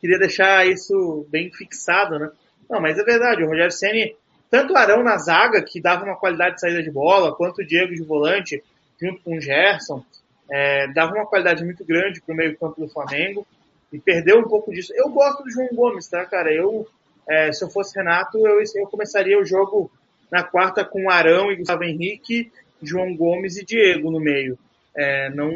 Queria 0.00 0.16
deixar 0.16 0.64
isso 0.64 1.26
bem 1.28 1.52
fixado, 1.52 2.20
né? 2.20 2.30
Não, 2.70 2.80
mas 2.80 2.96
é 2.96 3.02
verdade, 3.02 3.42
o 3.42 3.48
Rogério 3.48 3.72
Ceni, 3.72 4.14
tanto 4.48 4.74
o 4.74 4.76
Arão 4.76 5.02
na 5.02 5.18
zaga, 5.18 5.60
que 5.60 5.80
dava 5.80 6.04
uma 6.04 6.16
qualidade 6.16 6.54
de 6.54 6.60
saída 6.60 6.84
de 6.84 6.90
bola, 6.90 7.34
quanto 7.34 7.60
o 7.62 7.66
Diego 7.66 7.92
de 7.92 8.04
volante, 8.04 8.62
junto 9.00 9.20
com 9.24 9.36
o 9.36 9.40
Gerson, 9.40 10.04
é, 10.48 10.86
dava 10.92 11.14
uma 11.14 11.26
qualidade 11.26 11.64
muito 11.64 11.84
grande 11.84 12.20
para 12.20 12.32
o 12.32 12.36
meio 12.36 12.56
campo 12.56 12.80
do 12.80 12.88
Flamengo 12.88 13.44
e 13.92 13.98
perdeu 13.98 14.38
um 14.38 14.44
pouco 14.44 14.70
disso. 14.70 14.92
Eu 14.94 15.08
gosto 15.08 15.42
do 15.42 15.50
João 15.50 15.68
Gomes, 15.72 16.06
tá, 16.06 16.24
cara? 16.26 16.54
Eu 16.54 16.86
é, 17.28 17.52
se 17.52 17.64
eu 17.64 17.70
fosse 17.70 17.96
Renato, 17.96 18.38
eu, 18.46 18.60
eu 18.60 18.86
começaria 18.86 19.38
o 19.38 19.44
jogo 19.44 19.90
na 20.30 20.42
quarta 20.42 20.84
com 20.84 21.10
Arão 21.10 21.50
e 21.50 21.56
Gustavo 21.56 21.84
Henrique, 21.84 22.50
João 22.82 23.16
Gomes 23.16 23.56
e 23.56 23.64
Diego 23.64 24.10
no 24.10 24.20
meio. 24.20 24.58
É, 24.96 25.30
não, 25.30 25.52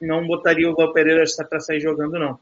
não 0.00 0.26
botaria 0.26 0.70
o 0.70 0.76
Léo 0.76 0.92
Pereira 0.92 1.24
para 1.48 1.60
sair 1.60 1.80
jogando, 1.80 2.18
não. 2.18 2.38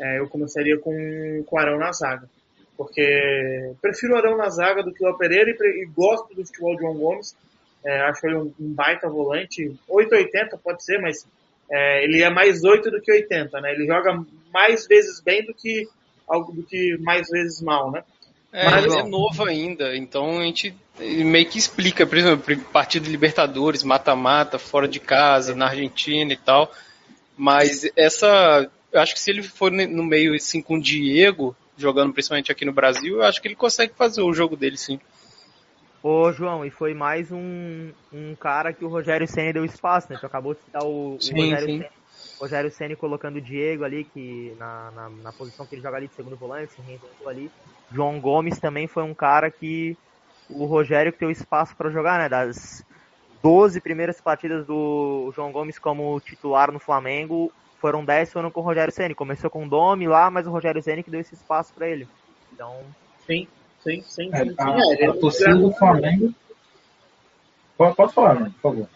É, 0.00 0.18
eu 0.18 0.28
começaria 0.28 0.78
com, 0.78 1.44
com 1.46 1.58
Arão 1.58 1.78
na 1.78 1.92
zaga. 1.92 2.28
Porque 2.76 3.72
prefiro 3.80 4.16
Arão 4.16 4.36
na 4.36 4.48
zaga 4.48 4.82
do 4.82 4.92
que 4.92 5.02
o 5.02 5.06
Léo 5.06 5.18
Pereira 5.18 5.50
e, 5.50 5.82
e, 5.82 5.86
gosto 5.86 6.34
do 6.34 6.44
futebol 6.44 6.74
de 6.74 6.82
João 6.82 6.96
Gomes. 6.96 7.36
É, 7.84 8.00
acho 8.02 8.26
ele 8.26 8.36
um, 8.36 8.52
um, 8.58 8.72
baita 8.72 9.08
volante. 9.08 9.74
880 9.88 10.56
pode 10.58 10.84
ser, 10.84 10.98
mas 11.00 11.26
é, 11.70 12.04
ele 12.04 12.22
é 12.22 12.30
mais 12.30 12.64
8 12.64 12.90
do 12.90 13.00
que 13.00 13.12
80, 13.12 13.60
né? 13.60 13.72
Ele 13.72 13.86
joga 13.86 14.24
mais 14.52 14.86
vezes 14.86 15.20
bem 15.20 15.44
do 15.44 15.52
que, 15.52 15.88
do 16.28 16.62
que 16.62 16.96
mais 16.98 17.28
vezes 17.28 17.60
mal, 17.60 17.90
né? 17.90 18.02
É, 18.52 18.70
Mas, 18.70 18.84
ele 18.84 18.96
é 18.96 19.02
novo 19.02 19.44
ainda, 19.44 19.96
então 19.96 20.38
a 20.38 20.42
gente 20.42 20.74
meio 20.98 21.48
que 21.48 21.58
explica, 21.58 22.06
por 22.06 22.18
exemplo, 22.18 22.58
partido 22.70 23.04
de 23.04 23.10
Libertadores, 23.10 23.82
mata-mata, 23.82 24.58
fora 24.58 24.86
de 24.86 25.00
casa, 25.00 25.54
na 25.54 25.68
Argentina 25.68 26.32
e 26.32 26.36
tal. 26.36 26.70
Mas 27.36 27.90
essa. 27.96 28.70
Eu 28.92 29.00
acho 29.00 29.14
que 29.14 29.20
se 29.20 29.30
ele 29.30 29.42
for 29.42 29.70
no 29.72 30.04
meio 30.04 30.34
assim 30.34 30.60
com 30.60 30.74
o 30.76 30.80
Diego, 30.80 31.56
jogando 31.78 32.12
principalmente 32.12 32.52
aqui 32.52 32.66
no 32.66 32.74
Brasil, 32.74 33.16
eu 33.16 33.22
acho 33.22 33.40
que 33.40 33.48
ele 33.48 33.54
consegue 33.54 33.94
fazer 33.94 34.20
o 34.20 34.34
jogo 34.34 34.54
dele 34.54 34.76
sim. 34.76 35.00
Ô 36.02 36.30
João, 36.32 36.64
e 36.64 36.70
foi 36.70 36.92
mais 36.92 37.32
um, 37.32 37.90
um 38.12 38.34
cara 38.34 38.72
que 38.72 38.84
o 38.84 38.88
Rogério 38.88 39.26
Senna 39.26 39.52
deu 39.52 39.64
espaço, 39.64 40.12
né? 40.12 40.18
Tu 40.20 40.26
acabou 40.26 40.52
de 40.52 40.60
citar 40.60 40.84
o, 40.84 41.16
sim, 41.18 41.32
o 41.32 41.36
Rogério 41.36 41.66
sim. 41.66 41.78
Senna. 41.78 42.01
Rogério 42.42 42.72
Senna 42.72 42.96
colocando 42.96 43.36
o 43.36 43.40
Diego 43.40 43.84
ali, 43.84 44.02
que 44.02 44.52
na, 44.58 44.90
na, 44.90 45.08
na, 45.08 45.32
posição 45.32 45.64
que 45.64 45.76
ele 45.76 45.82
joga 45.82 45.96
ali 45.96 46.08
de 46.08 46.14
segundo 46.14 46.36
volante, 46.36 46.72
se 46.72 46.82
reinventou 46.82 47.28
ali. 47.28 47.48
João 47.92 48.20
Gomes 48.20 48.58
também 48.58 48.88
foi 48.88 49.04
um 49.04 49.14
cara 49.14 49.48
que 49.48 49.96
o 50.50 50.64
Rogério 50.64 51.12
que 51.12 51.20
deu 51.20 51.30
espaço 51.30 51.76
para 51.76 51.88
jogar, 51.88 52.18
né? 52.18 52.28
Das 52.28 52.84
12 53.44 53.80
primeiras 53.80 54.20
partidas 54.20 54.66
do 54.66 55.30
João 55.36 55.52
Gomes 55.52 55.78
como 55.78 56.18
titular 56.18 56.72
no 56.72 56.80
Flamengo, 56.80 57.52
foram 57.78 58.04
10 58.04 58.32
foram 58.32 58.50
com 58.50 58.60
o 58.60 58.64
Rogério 58.64 58.92
Ceni. 58.92 59.14
Começou 59.14 59.48
com 59.48 59.64
o 59.64 59.68
Domi 59.68 60.08
lá, 60.08 60.28
mas 60.28 60.44
o 60.44 60.50
Rogério 60.50 60.82
Ceni 60.82 61.04
que 61.04 61.12
deu 61.12 61.20
esse 61.20 61.34
espaço 61.34 61.72
para 61.72 61.88
ele. 61.88 62.08
Então, 62.52 62.80
sim, 63.24 63.46
sim, 63.84 64.02
sim. 64.02 64.30
É, 64.32 64.44
sim, 64.44 64.54
a, 64.58 64.80
sim, 64.80 65.04
é, 65.04 65.06
a 65.06 65.12
torcida 65.12 65.54
do 65.54 65.70
Flamengo. 65.74 66.34
Pode, 67.78 67.94
pode 67.94 68.12
falar, 68.12 68.40
né, 68.40 68.52
por 68.60 68.72
favor. 68.72 68.88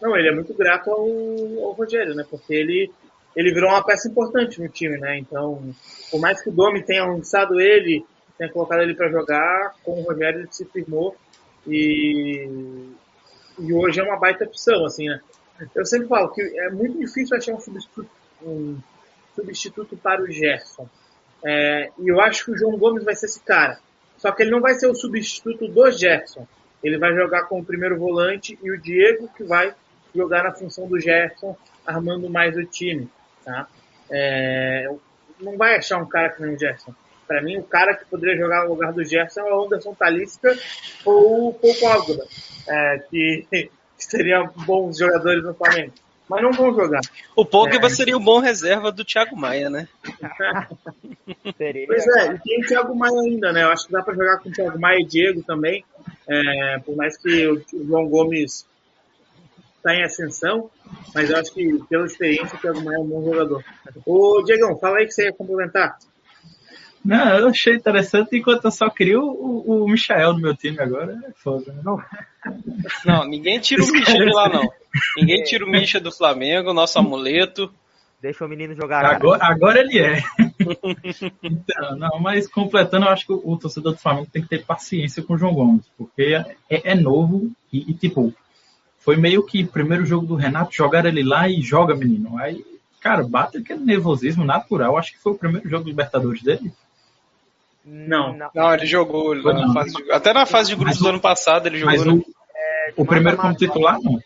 Não, 0.00 0.16
ele 0.16 0.28
é 0.28 0.34
muito 0.34 0.54
grato 0.54 0.90
ao, 0.90 1.00
ao 1.64 1.72
Rogério, 1.72 2.14
né? 2.14 2.24
Porque 2.28 2.54
ele 2.54 2.90
ele 3.36 3.52
virou 3.52 3.70
uma 3.70 3.84
peça 3.84 4.08
importante 4.08 4.60
no 4.60 4.68
time, 4.68 4.98
né? 4.98 5.16
Então, 5.18 5.62
por 6.10 6.20
mais 6.20 6.42
que 6.42 6.48
o 6.48 6.52
Domi 6.52 6.82
tenha 6.82 7.04
lançado 7.04 7.60
ele, 7.60 8.04
tenha 8.36 8.50
colocado 8.50 8.82
ele 8.82 8.94
para 8.94 9.10
jogar, 9.10 9.76
com 9.84 10.00
o 10.00 10.02
Rogério 10.02 10.40
ele 10.40 10.48
se 10.50 10.64
firmou 10.64 11.14
e, 11.64 12.48
e 13.58 13.72
hoje 13.72 14.00
é 14.00 14.02
uma 14.02 14.18
baita 14.18 14.44
opção, 14.44 14.84
assim, 14.84 15.08
né? 15.08 15.20
Eu 15.74 15.84
sempre 15.84 16.08
falo 16.08 16.30
que 16.30 16.40
é 16.40 16.70
muito 16.70 16.98
difícil 16.98 17.36
achar 17.36 17.54
um 17.54 17.60
substituto, 17.60 18.10
um 18.42 18.78
substituto 19.34 19.96
para 19.96 20.22
o 20.22 20.30
Gerson. 20.30 20.88
É, 21.44 21.90
e 21.98 22.08
eu 22.08 22.20
acho 22.20 22.44
que 22.44 22.50
o 22.52 22.58
João 22.58 22.76
Gomes 22.76 23.04
vai 23.04 23.14
ser 23.14 23.26
esse 23.26 23.40
cara. 23.40 23.78
Só 24.16 24.32
que 24.32 24.42
ele 24.42 24.50
não 24.50 24.60
vai 24.60 24.74
ser 24.74 24.88
o 24.88 24.94
substituto 24.94 25.68
do 25.68 25.90
Gerson. 25.90 26.46
Ele 26.82 26.98
vai 26.98 27.14
jogar 27.14 27.44
com 27.44 27.60
o 27.60 27.64
primeiro 27.64 27.98
volante 27.98 28.58
e 28.62 28.70
o 28.70 28.80
Diego 28.80 29.28
que 29.36 29.44
vai 29.44 29.74
jogar 30.14 30.44
na 30.44 30.52
função 30.52 30.86
do 30.88 31.00
Gerson, 31.00 31.56
armando 31.86 32.28
mais 32.28 32.56
o 32.56 32.64
time. 32.64 33.08
Tá? 33.44 33.66
É, 34.10 34.90
não 35.40 35.56
vai 35.56 35.76
achar 35.76 35.98
um 35.98 36.06
cara 36.06 36.30
que 36.30 36.42
nem 36.42 36.54
o 36.54 36.58
Gerson. 36.58 36.94
Para 37.26 37.42
mim, 37.42 37.58
o 37.58 37.62
cara 37.62 37.94
que 37.94 38.06
poderia 38.06 38.38
jogar 38.38 38.64
no 38.64 38.70
lugar 38.70 38.92
do 38.92 39.04
Gerson 39.04 39.40
é 39.40 39.54
o 39.54 39.64
Anderson 39.64 39.94
Talisca 39.94 40.56
ou 41.04 41.48
o 41.48 41.54
Paul 41.54 41.74
Pogba, 41.74 42.24
é, 42.66 43.02
que, 43.10 43.46
que 43.52 43.70
seriam 43.98 44.50
bons 44.64 44.98
jogadores 44.98 45.44
no 45.44 45.54
Flamengo. 45.54 45.92
Mas 46.28 46.42
não 46.42 46.52
vão 46.52 46.74
jogar. 46.74 47.00
O 47.34 47.44
Pogba 47.44 47.86
é. 47.86 47.90
seria 47.90 48.16
o 48.16 48.20
bom 48.20 48.38
reserva 48.38 48.92
do 48.92 49.04
Thiago 49.04 49.34
Maia, 49.34 49.70
né? 49.70 49.88
pois 51.56 52.06
é, 52.06 52.34
e 52.34 52.38
tem 52.38 52.60
o 52.60 52.66
Thiago 52.66 52.94
Maia 52.94 53.18
ainda, 53.20 53.52
né? 53.52 53.62
Eu 53.62 53.70
acho 53.70 53.86
que 53.86 53.92
dá 53.92 54.02
para 54.02 54.14
jogar 54.14 54.38
com 54.38 54.50
o 54.50 54.52
Thiago 54.52 54.78
Maia 54.78 55.00
e 55.00 55.06
Diego 55.06 55.42
também. 55.42 55.84
É, 56.28 56.78
por 56.84 56.94
mais 56.96 57.16
que 57.16 57.48
o 57.48 57.64
João 57.86 58.06
Gomes 58.08 58.66
está 59.78 59.94
em 59.94 60.04
ascensão, 60.04 60.70
mas 61.14 61.30
eu 61.30 61.36
acho 61.36 61.54
que 61.54 61.78
pela 61.88 62.06
experiência 62.06 62.56
o 62.56 62.60
Thiago 62.60 62.84
Maia 62.84 62.96
é 62.96 63.00
um 63.00 63.06
bom 63.06 63.24
jogador. 63.24 63.64
Ô, 64.04 64.42
Diegão, 64.44 64.78
fala 64.78 64.98
aí 64.98 65.06
que 65.06 65.12
você 65.12 65.24
ia 65.24 65.32
complementar. 65.32 65.96
Não, 67.04 67.38
eu 67.38 67.48
achei 67.48 67.74
interessante 67.74 68.36
enquanto 68.36 68.64
eu 68.64 68.70
só 68.70 68.90
queria 68.90 69.18
o, 69.18 69.84
o 69.84 69.88
Michael 69.88 70.34
no 70.34 70.40
meu 70.40 70.54
time 70.54 70.78
agora. 70.80 71.18
É 71.26 71.30
foda, 71.36 71.72
né? 71.72 71.80
Não. 71.84 72.02
não, 73.04 73.24
ninguém 73.26 73.58
tira 73.60 73.82
o 73.82 73.86
Micha 73.86 74.12
de 74.12 74.24
lá, 74.24 74.48
não. 74.48 74.68
Ninguém 75.16 75.42
tira 75.44 75.64
o 75.64 75.68
Micha 75.70 76.00
do 76.00 76.12
Flamengo, 76.12 76.74
nosso 76.74 76.98
amuleto. 76.98 77.72
Deixa 78.20 78.44
o 78.44 78.48
menino 78.48 78.74
jogar. 78.74 79.04
Agora, 79.04 79.44
agora 79.44 79.80
ele 79.80 80.00
é. 80.00 80.20
então, 81.42 81.96
não, 81.96 82.18
mas 82.20 82.48
completando, 82.48 83.06
eu 83.06 83.10
acho 83.10 83.26
que 83.26 83.32
o, 83.32 83.40
o, 83.44 83.56
torcedor 83.56 83.92
do 83.92 83.98
Flamengo 83.98 84.28
tem 84.32 84.42
que 84.42 84.48
ter 84.48 84.64
paciência 84.64 85.22
com 85.22 85.34
o 85.34 85.38
João 85.38 85.54
Gomes, 85.54 85.86
porque 85.96 86.34
é, 86.68 86.90
é 86.90 86.94
novo 86.96 87.48
e, 87.72 87.92
e, 87.92 87.94
tipo, 87.94 88.34
foi 89.08 89.16
meio 89.16 89.42
que 89.42 89.64
primeiro 89.64 90.04
jogo 90.04 90.26
do 90.26 90.34
Renato, 90.34 90.74
jogar 90.74 91.06
ele 91.06 91.22
lá 91.22 91.48
e 91.48 91.62
joga, 91.62 91.94
menino. 91.94 92.36
Aí, 92.36 92.62
cara, 93.00 93.26
bate 93.26 93.56
aquele 93.56 93.82
nervosismo 93.82 94.44
natural. 94.44 94.98
Acho 94.98 95.12
que 95.12 95.18
foi 95.18 95.32
o 95.32 95.34
primeiro 95.34 95.66
jogo 95.66 95.84
do 95.84 95.88
Libertadores 95.88 96.42
dele. 96.42 96.70
Não. 97.82 98.36
Não, 98.54 98.74
ele 98.74 98.84
jogou. 98.84 99.34
Ele 99.34 99.42
na 99.50 99.72
fase 99.72 99.94
de, 99.94 100.12
até 100.12 100.34
na 100.34 100.44
fase 100.44 100.68
de 100.68 100.76
grupos 100.76 100.98
do 100.98 101.08
ano 101.08 101.20
passado 101.22 101.68
ele 101.68 101.78
jogou. 101.78 101.96
Mas 101.96 102.06
o, 102.06 102.22
é, 102.54 102.92
o 102.98 103.06
primeiro 103.06 103.38
como 103.38 103.54
titular, 103.54 103.98
não. 103.98 104.20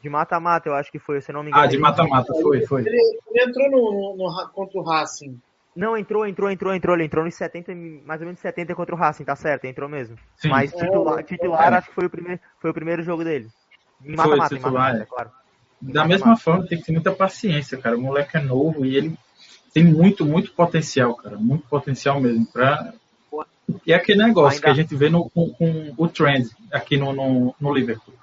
De 0.00 0.08
mata-mata, 0.08 0.68
eu 0.68 0.76
acho 0.76 0.92
que 0.92 1.00
foi, 1.00 1.20
se 1.20 1.32
não 1.32 1.42
me 1.42 1.48
engano. 1.48 1.64
Ah, 1.64 1.66
de 1.66 1.76
mata-mata, 1.76 2.32
foi, 2.40 2.64
foi. 2.64 2.82
Ele, 2.82 3.20
ele 3.28 3.44
entrou 3.44 3.68
no, 3.68 4.16
no, 4.16 4.24
no, 4.24 4.48
contra 4.50 4.78
o 4.78 4.84
Racing. 4.84 5.36
Não, 5.74 5.96
entrou, 5.96 6.24
entrou, 6.24 6.48
entrou, 6.48 6.72
entrou. 6.72 6.94
Ele 6.94 7.06
entrou 7.06 7.24
nos 7.24 7.34
70, 7.34 7.74
mais 8.06 8.20
ou 8.20 8.26
menos 8.26 8.38
70 8.38 8.72
contra 8.76 8.94
o 8.94 8.98
Racing, 8.98 9.24
tá 9.24 9.34
certo? 9.34 9.64
Entrou 9.64 9.88
mesmo. 9.88 10.16
Sim. 10.36 10.48
Mas 10.48 10.72
titular, 10.72 11.24
titular 11.24 11.72
é. 11.72 11.76
acho 11.78 11.88
que 11.88 11.94
foi 11.94 12.06
o, 12.06 12.10
primeiro, 12.10 12.40
foi 12.60 12.70
o 12.70 12.74
primeiro 12.74 13.02
jogo 13.02 13.24
dele. 13.24 13.48
Mata-mata, 14.00 14.70
mata, 14.70 14.98
é. 14.98 15.04
claro. 15.04 15.30
Da 15.80 16.04
mesma 16.04 16.36
forma, 16.36 16.66
tem 16.66 16.78
que 16.78 16.84
ter 16.84 16.92
muita 16.92 17.12
paciência, 17.12 17.78
cara. 17.78 17.96
O 17.96 18.00
moleque 18.00 18.36
é 18.36 18.40
novo 18.40 18.84
e 18.84 18.96
ele 18.96 19.18
tem 19.72 19.84
muito, 19.84 20.24
muito 20.24 20.52
potencial, 20.52 21.14
cara. 21.14 21.36
Muito 21.36 21.66
potencial 21.68 22.20
mesmo. 22.20 22.46
Pra... 22.46 22.92
E 23.84 23.92
é 23.92 23.96
aquele 23.96 24.22
negócio 24.22 24.60
que 24.60 24.68
a 24.68 24.74
gente 24.74 24.94
vê 24.96 25.10
no, 25.10 25.28
com, 25.30 25.50
com 25.50 25.94
o 25.96 26.08
trend 26.08 26.48
aqui 26.72 26.96
no, 26.96 27.12
no, 27.12 27.54
no 27.60 27.74
Liverpool. 27.74 28.14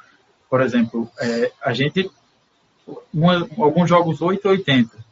Por 0.49 0.61
exemplo, 0.61 1.09
é, 1.19 1.51
a 1.61 1.73
gente. 1.73 2.09
Uma, 3.13 3.47
alguns 3.57 3.87
jogos 3.87 4.21
8 4.21 4.47
80. 4.47 5.03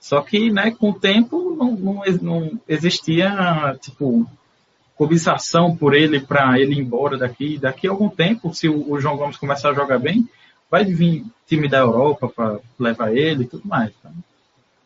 Só 0.00 0.20
que, 0.20 0.50
né, 0.50 0.70
com 0.70 0.90
o 0.90 0.98
tempo 0.98 1.56
não, 1.56 1.72
não, 1.72 2.02
não 2.20 2.60
existia, 2.68 3.76
tipo, 3.80 4.28
cobiçação 4.96 5.76
por 5.76 5.94
ele 5.94 6.20
para 6.20 6.58
ele 6.58 6.74
ir 6.74 6.78
embora 6.78 7.16
daqui. 7.16 7.58
Daqui 7.58 7.86
a 7.86 7.90
algum 7.90 8.08
tempo, 8.08 8.54
se 8.54 8.68
o, 8.68 8.92
o, 8.92 9.00
João 9.00 9.16
Gomes 9.16 9.36
começar 9.36 9.70
a 9.70 9.74
jogar 9.74 9.98
bem, 9.98 10.28
vai 10.70 10.84
vir 10.84 11.24
time 11.46 11.68
da 11.68 11.78
Europa 11.78 12.28
para 12.28 12.58
levar 12.78 13.14
ele 13.14 13.44
e 13.44 13.46
tudo 13.46 13.66
mais. 13.66 13.92
Tá? 14.02 14.10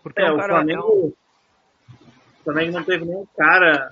Porque 0.02 0.20
é, 0.20 0.32
o 0.32 0.42
Flamengo 0.42 1.14
também 2.44 2.70
não 2.70 2.82
teve 2.82 3.04
nenhum 3.04 3.26
cara, 3.36 3.90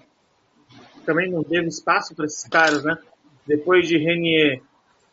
também 1.05 1.31
não 1.31 1.45
teve 1.45 1.69
espaço 1.69 2.15
para 2.15 2.25
esses 2.25 2.49
caras, 2.49 2.83
né? 2.83 2.97
Depois 3.47 3.87
de 3.87 3.99
Renier, 3.99 4.63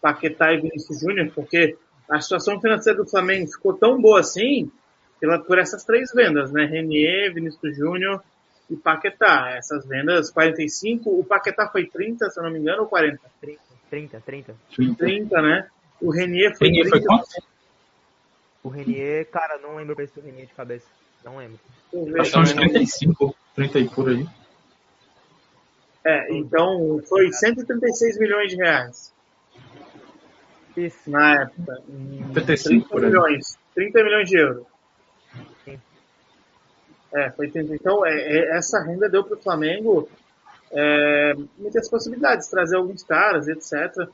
Paquetá 0.02 0.54
e 0.54 0.62
Vinícius 0.62 1.02
Júnior, 1.02 1.32
porque 1.36 1.78
a 2.10 2.20
situação 2.20 2.60
financeira 2.60 2.98
do 2.98 3.10
Flamengo 3.10 3.52
ficou 3.52 3.74
tão 3.74 4.02
boa 4.02 4.22
assim 4.22 4.72
pela, 5.20 5.40
por 5.40 5.60
essas 5.60 5.84
três 5.84 6.12
vendas, 6.14 6.52
né? 6.52 6.66
Renier, 6.66 7.34
Vinícius 7.34 7.76
Júnior 7.76 8.24
e 8.74 8.78
Paquetá. 8.78 9.52
Essas 9.56 9.86
vendas, 9.86 10.32
45, 10.32 11.10
o 11.10 11.24
Paquetá 11.24 11.70
foi 11.70 11.86
30, 11.86 12.30
se 12.30 12.40
eu 12.40 12.44
não 12.44 12.52
me 12.52 12.60
engano, 12.60 12.82
ou 12.82 12.88
40? 12.88 13.20
30, 13.40 13.62
30, 13.90 14.22
30. 14.26 14.56
30, 14.98 15.42
né? 15.42 15.68
O 16.02 16.12
Renier 16.12 16.58
foi 16.58 16.68
Renier 16.68 16.90
30. 16.90 16.98
Foi 16.98 17.06
quanto? 17.06 17.54
O 18.64 18.70
Renier, 18.70 19.30
cara, 19.30 19.60
não 19.60 19.76
lembro 19.76 19.94
o 19.94 19.96
preço 19.96 20.16
do 20.16 20.26
Renier 20.26 20.48
de 20.48 20.54
cabeça. 20.54 20.88
Não 21.24 21.38
lembro. 21.38 21.60
Acho 22.20 22.32
que 22.32 22.40
uns 22.40 22.54
35, 22.54 23.36
30 23.56 23.80
e 23.80 23.90
por 23.90 24.10
aí. 24.10 24.28
É, 26.06 26.34
então 26.34 27.00
foi 27.08 27.32
136 27.32 28.20
milhões 28.20 28.50
de 28.50 28.58
reais. 28.58 29.14
Isso. 30.76 31.10
Na 31.10 31.44
época. 31.44 31.82
35 32.34 32.90
30 32.90 33.08
milhões. 33.08 33.58
30 33.76 34.04
milhões 34.04 34.30
de 34.30 34.38
euros. 34.38 34.73
É, 37.16 37.30
foi 37.32 37.52
Então, 37.56 38.06
é, 38.06 38.12
é, 38.12 38.58
essa 38.58 38.82
renda 38.82 39.08
deu 39.08 39.24
para 39.24 39.38
o 39.38 39.42
Flamengo 39.42 40.10
é, 40.72 41.34
muitas 41.58 41.88
possibilidades, 41.88 42.48
trazer 42.48 42.76
alguns 42.76 43.04
caras, 43.04 43.48
etc. 43.48 44.08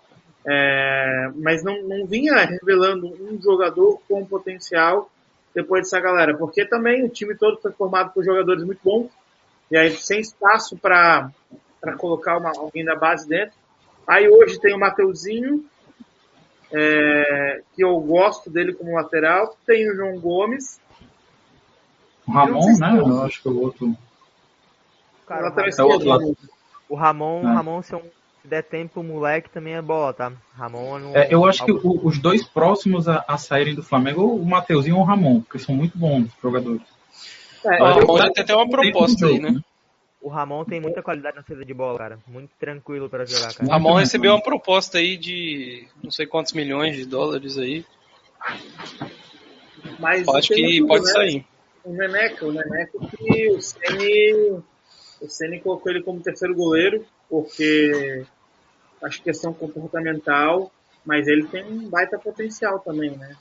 É, 0.46 1.32
mas 1.36 1.64
não, 1.64 1.82
não 1.84 2.06
vinha 2.06 2.36
revelando 2.46 3.08
um 3.08 3.42
jogador 3.42 4.02
com 4.08 4.26
potencial 4.26 5.10
depois 5.54 5.84
dessa 5.84 6.00
galera, 6.00 6.38
porque 6.38 6.66
também 6.66 7.04
o 7.04 7.10
time 7.10 7.36
todo 7.36 7.60
foi 7.60 7.72
formado 7.72 8.12
por 8.12 8.24
jogadores 8.24 8.64
muito 8.64 8.80
bons, 8.84 9.10
e 9.72 9.78
aí 9.78 9.92
sem 9.92 10.20
espaço 10.20 10.78
para 10.78 11.32
colocar 11.98 12.38
uma, 12.38 12.50
alguém 12.50 12.86
da 12.86 12.96
base 12.96 13.28
dentro. 13.28 13.56
Aí 14.08 14.30
hoje 14.30 14.60
tem 14.60 14.76
o 14.76 14.80
Mateuzinho, 14.80 15.66
é, 16.72 17.62
que 17.76 17.84
eu 17.84 18.00
gosto 18.00 18.50
dele 18.50 18.74
como 18.74 18.96
lateral, 18.96 19.58
tem 19.66 19.90
o 19.90 19.96
João 19.96 20.20
Gomes, 20.20 20.80
o 22.30 22.32
Ramon, 22.32 22.78
né? 22.78 23.00
Eu 23.00 23.24
acho 23.24 23.42
que 23.42 23.50
o 23.50 23.62
outro. 23.62 23.98
Cara, 25.26 25.52
o, 25.52 25.60
é 25.60 25.84
outro 25.84 26.08
lado. 26.08 26.38
o 26.88 26.96
Ramon, 26.96 27.42
é. 27.42 27.54
Ramon 27.54 27.80
um 27.80 27.82
se 27.82 27.96
der 28.44 28.64
tempo, 28.64 29.02
o 29.02 29.04
moleque 29.04 29.50
também 29.50 29.74
é 29.74 29.82
bola, 29.82 30.14
tá? 30.14 30.32
Ramon 30.56 31.00
não... 31.00 31.16
é, 31.16 31.28
Eu 31.30 31.46
acho 31.46 31.66
que 31.66 31.72
o, 31.72 32.00
os 32.04 32.20
dois 32.20 32.48
próximos 32.48 33.08
a, 33.08 33.24
a, 33.28 33.38
saírem 33.38 33.76
do 33.76 33.84
Flamengo, 33.84 34.24
o 34.24 34.46
Mateuzinho 34.46 34.98
e 34.98 35.00
o 35.00 35.04
Ramon, 35.04 35.42
porque 35.42 35.60
são 35.60 35.76
muito 35.76 35.98
bons 35.98 36.30
jogadores. 36.42 36.82
É, 37.66 37.82
o 37.82 37.86
Ramon 37.86 38.32
tem 38.32 38.44
até 38.44 38.56
uma 38.56 38.70
proposta 38.70 39.26
aí, 39.26 39.40
né? 39.40 39.60
O 40.22 40.30
Ramon 40.30 40.66
tem 40.66 40.82
muita 40.82 41.02
qualidade 41.02 41.38
na 41.38 41.44
saída 41.44 41.64
de 41.64 41.74
bola, 41.74 41.98
cara. 41.98 42.20
Muito 42.28 42.52
tranquilo 42.60 43.10
para 43.10 43.26
jogar, 43.26 43.54
cara. 43.54 43.70
O 43.70 43.72
Ramon 43.72 43.96
recebeu 43.96 44.34
uma 44.34 44.42
proposta 44.42 44.98
aí 44.98 45.18
de 45.18 45.88
não 46.04 46.12
sei 46.12 46.28
quantos 46.28 46.54
milhões 46.54 46.96
de 46.96 47.06
dólares 47.06 47.58
aí. 47.58 47.86
Mas 49.98 50.28
acho 50.28 50.54
que 50.54 50.86
pode 50.86 51.06
né? 51.06 51.12
sair. 51.12 51.46
O 51.90 51.94
Neneca, 51.94 52.46
o 52.46 52.52
Neneca 52.52 53.00
que 53.18 53.50
o 53.50 53.60
Ceni, 53.60 54.62
o 55.20 55.28
Ceni 55.28 55.60
colocou 55.60 55.92
ele 55.92 56.04
como 56.04 56.22
terceiro 56.22 56.54
goleiro, 56.54 57.04
porque 57.28 58.24
acho 59.02 59.24
questão 59.24 59.52
comportamental, 59.52 60.72
mas 61.04 61.28
ele 61.28 61.48
tem 61.48 61.66
um 61.66 61.90
baita 61.90 62.20
potencial 62.20 62.78
também, 62.78 63.18
né? 63.18 63.36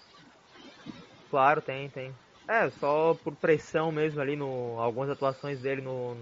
Claro, 1.31 1.61
tem, 1.61 1.91
tem. 1.91 2.11
É, 2.49 2.71
só 2.81 3.13
por 3.23 3.37
pressão 3.37 3.93
mesmo 3.93 4.19
ali 4.19 4.35
no 4.35 4.81
algumas 4.81 5.11
atuações 5.11 5.61
dele 5.61 5.83
no, 5.83 6.17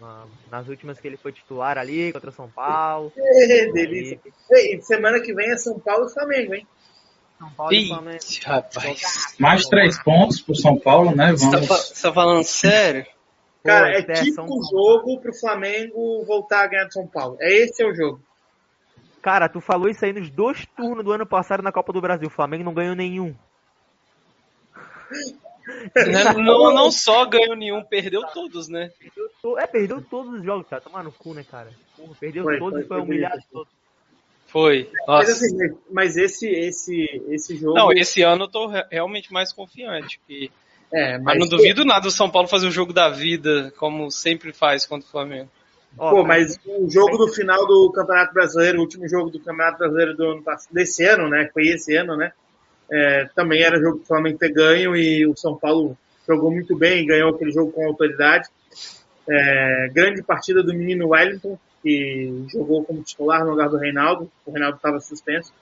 na, 0.00 0.26
nas 0.50 0.66
últimas 0.66 0.98
que 0.98 1.06
ele 1.06 1.16
foi 1.16 1.30
titular 1.30 1.78
ali 1.78 2.12
contra 2.12 2.32
São 2.32 2.50
Paulo. 2.50 3.12
É, 3.16 3.70
delícia. 3.70 4.18
E... 4.50 4.54
Ei, 4.74 4.82
semana 4.82 5.20
que 5.20 5.32
vem 5.32 5.52
é 5.52 5.56
São 5.56 5.78
Paulo 5.78 6.06
e 6.06 6.12
Flamengo, 6.12 6.52
hein? 6.52 6.66
São 7.40 7.50
Paulo 7.52 7.72
Ih, 7.72 7.84
e 7.84 7.88
Flamengo. 7.88 8.18
Rapaz. 8.44 9.34
Mais 9.38 9.66
três 9.66 10.02
pontos 10.02 10.42
pro 10.42 10.54
São 10.54 10.78
Paulo, 10.78 11.16
né? 11.16 11.32
Vamos... 11.32 11.66
Você 11.66 12.02
tá, 12.02 12.08
tá 12.08 12.14
falando 12.14 12.44
sério? 12.44 13.06
Cara, 13.64 13.92
é, 13.92 14.00
é 14.00 14.12
tipo 14.24 14.42
um 14.42 14.62
jogo 14.62 15.18
pro 15.20 15.34
Flamengo 15.34 16.22
voltar 16.26 16.64
a 16.64 16.66
ganhar 16.66 16.84
de 16.84 16.92
São 16.92 17.06
Paulo. 17.06 17.38
É 17.40 17.50
esse 17.50 17.82
é 17.82 17.86
o 17.86 17.94
jogo. 17.94 18.20
Cara, 19.22 19.48
tu 19.48 19.60
falou 19.60 19.88
isso 19.88 20.04
aí 20.04 20.12
nos 20.12 20.30
dois 20.30 20.66
turnos 20.76 21.02
do 21.04 21.12
ano 21.12 21.26
passado 21.26 21.62
na 21.62 21.72
Copa 21.72 21.94
do 21.94 22.00
Brasil. 22.00 22.28
O 22.28 22.32
Flamengo 22.32 22.64
não 22.64 22.74
ganhou 22.74 22.94
nenhum. 22.94 23.34
Não, 25.96 26.32
não, 26.44 26.74
não, 26.74 26.90
só 26.90 27.24
ganhou 27.24 27.56
nenhum, 27.56 27.82
perdeu 27.82 28.22
todos, 28.34 28.68
né? 28.68 28.90
Perdeu 28.98 29.30
to... 29.40 29.58
É, 29.58 29.66
perdeu 29.66 30.02
todos 30.02 30.34
os 30.34 30.44
jogos, 30.44 30.66
cara. 30.68 30.82
Tomar 30.82 31.04
no 31.04 31.12
cu, 31.12 31.32
né, 31.32 31.44
cara? 31.44 31.70
Perdeu 32.18 32.44
foi, 32.44 32.58
todos 32.58 32.80
e 32.80 32.86
foi, 32.86 32.98
foi 32.98 33.06
humilhado 33.06 33.42
todos. 33.50 33.79
Foi. 34.50 34.90
Mas, 35.06 35.30
assim, 35.30 35.56
mas, 35.90 36.16
esse, 36.16 36.48
esse, 36.48 37.22
esse 37.28 37.56
jogo. 37.56 37.74
Não, 37.74 37.92
esse 37.92 38.22
ano 38.22 38.44
eu 38.44 38.48
tô 38.48 38.66
realmente 38.90 39.32
mais 39.32 39.52
confiante. 39.52 40.20
Que... 40.26 40.50
É, 40.92 41.18
mas, 41.18 41.22
mas 41.24 41.38
não 41.38 41.48
duvido 41.48 41.84
nada 41.84 42.00
do 42.00 42.10
São 42.10 42.28
Paulo 42.28 42.48
fazer 42.48 42.66
o 42.66 42.72
jogo 42.72 42.92
da 42.92 43.08
vida, 43.08 43.72
como 43.78 44.10
sempre 44.10 44.52
faz 44.52 44.84
contra 44.84 45.06
o 45.06 45.10
Flamengo. 45.10 45.48
Pô, 45.96 46.24
mas 46.24 46.58
o 46.64 46.88
jogo 46.88 47.16
do 47.16 47.28
final 47.28 47.66
do 47.66 47.90
Campeonato 47.92 48.32
Brasileiro, 48.32 48.78
o 48.78 48.82
último 48.82 49.08
jogo 49.08 49.30
do 49.30 49.40
Campeonato 49.40 49.78
Brasileiro 49.78 50.16
do 50.16 50.24
ano 50.24 50.42
passado, 50.42 50.72
desse 50.72 51.04
ano, 51.04 51.28
né? 51.28 51.48
Foi 51.52 51.66
esse 51.66 51.96
ano, 51.96 52.16
né? 52.16 52.32
É, 52.90 53.28
também 53.34 53.62
era 53.62 53.80
jogo 53.80 53.98
para 53.98 54.04
o 54.04 54.06
Flamengo 54.06 54.38
ter 54.38 54.52
ganho 54.52 54.96
e 54.96 55.26
o 55.26 55.36
São 55.36 55.56
Paulo 55.56 55.96
jogou 56.26 56.50
muito 56.50 56.76
bem, 56.76 57.06
ganhou 57.06 57.30
aquele 57.30 57.52
jogo 57.52 57.72
com 57.72 57.86
autoridade. 57.86 58.48
É, 59.30 59.88
grande 59.92 60.22
partida 60.22 60.62
do 60.62 60.74
menino 60.74 61.08
Wellington, 61.08 61.58
que 61.82 62.44
jogou 62.52 62.84
como 62.84 63.02
titular 63.02 63.44
no 63.44 63.50
lugar 63.50 63.68
do 63.68 63.76
Reinaldo. 63.76 64.30
O 64.44 64.50
Reinaldo 64.50 64.76
estava 64.76 65.00
suspenso. 65.00 65.52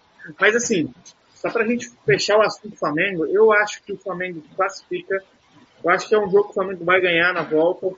Mas 0.41 0.57
assim, 0.57 0.93
só 1.35 1.51
para 1.51 1.65
a 1.65 1.67
gente 1.67 1.91
fechar 2.05 2.39
o 2.39 2.43
assunto 2.43 2.71
do 2.71 2.77
Flamengo, 2.77 3.27
eu 3.27 3.53
acho 3.53 3.83
que 3.83 3.93
o 3.93 3.99
Flamengo 3.99 4.43
classifica. 4.57 5.23
Eu 5.85 5.91
acho 5.91 6.09
que 6.09 6.15
é 6.15 6.19
um 6.19 6.31
jogo 6.31 6.45
que 6.45 6.51
o 6.51 6.55
Flamengo 6.55 6.85
vai 6.85 7.01
ganhar 7.01 7.33
na 7.33 7.43
volta. 7.43 7.91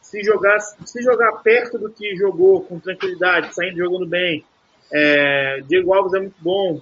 Se 0.00 0.22
jogar, 0.22 0.60
se 0.60 1.02
jogar 1.02 1.32
perto 1.42 1.78
do 1.78 1.90
que 1.90 2.16
jogou, 2.16 2.62
com 2.62 2.78
tranquilidade, 2.78 3.54
saindo 3.54 3.78
jogando 3.78 4.06
bem, 4.06 4.44
é, 4.92 5.60
Diego 5.66 5.92
Alves 5.92 6.14
é 6.14 6.20
muito 6.20 6.36
bom, 6.40 6.80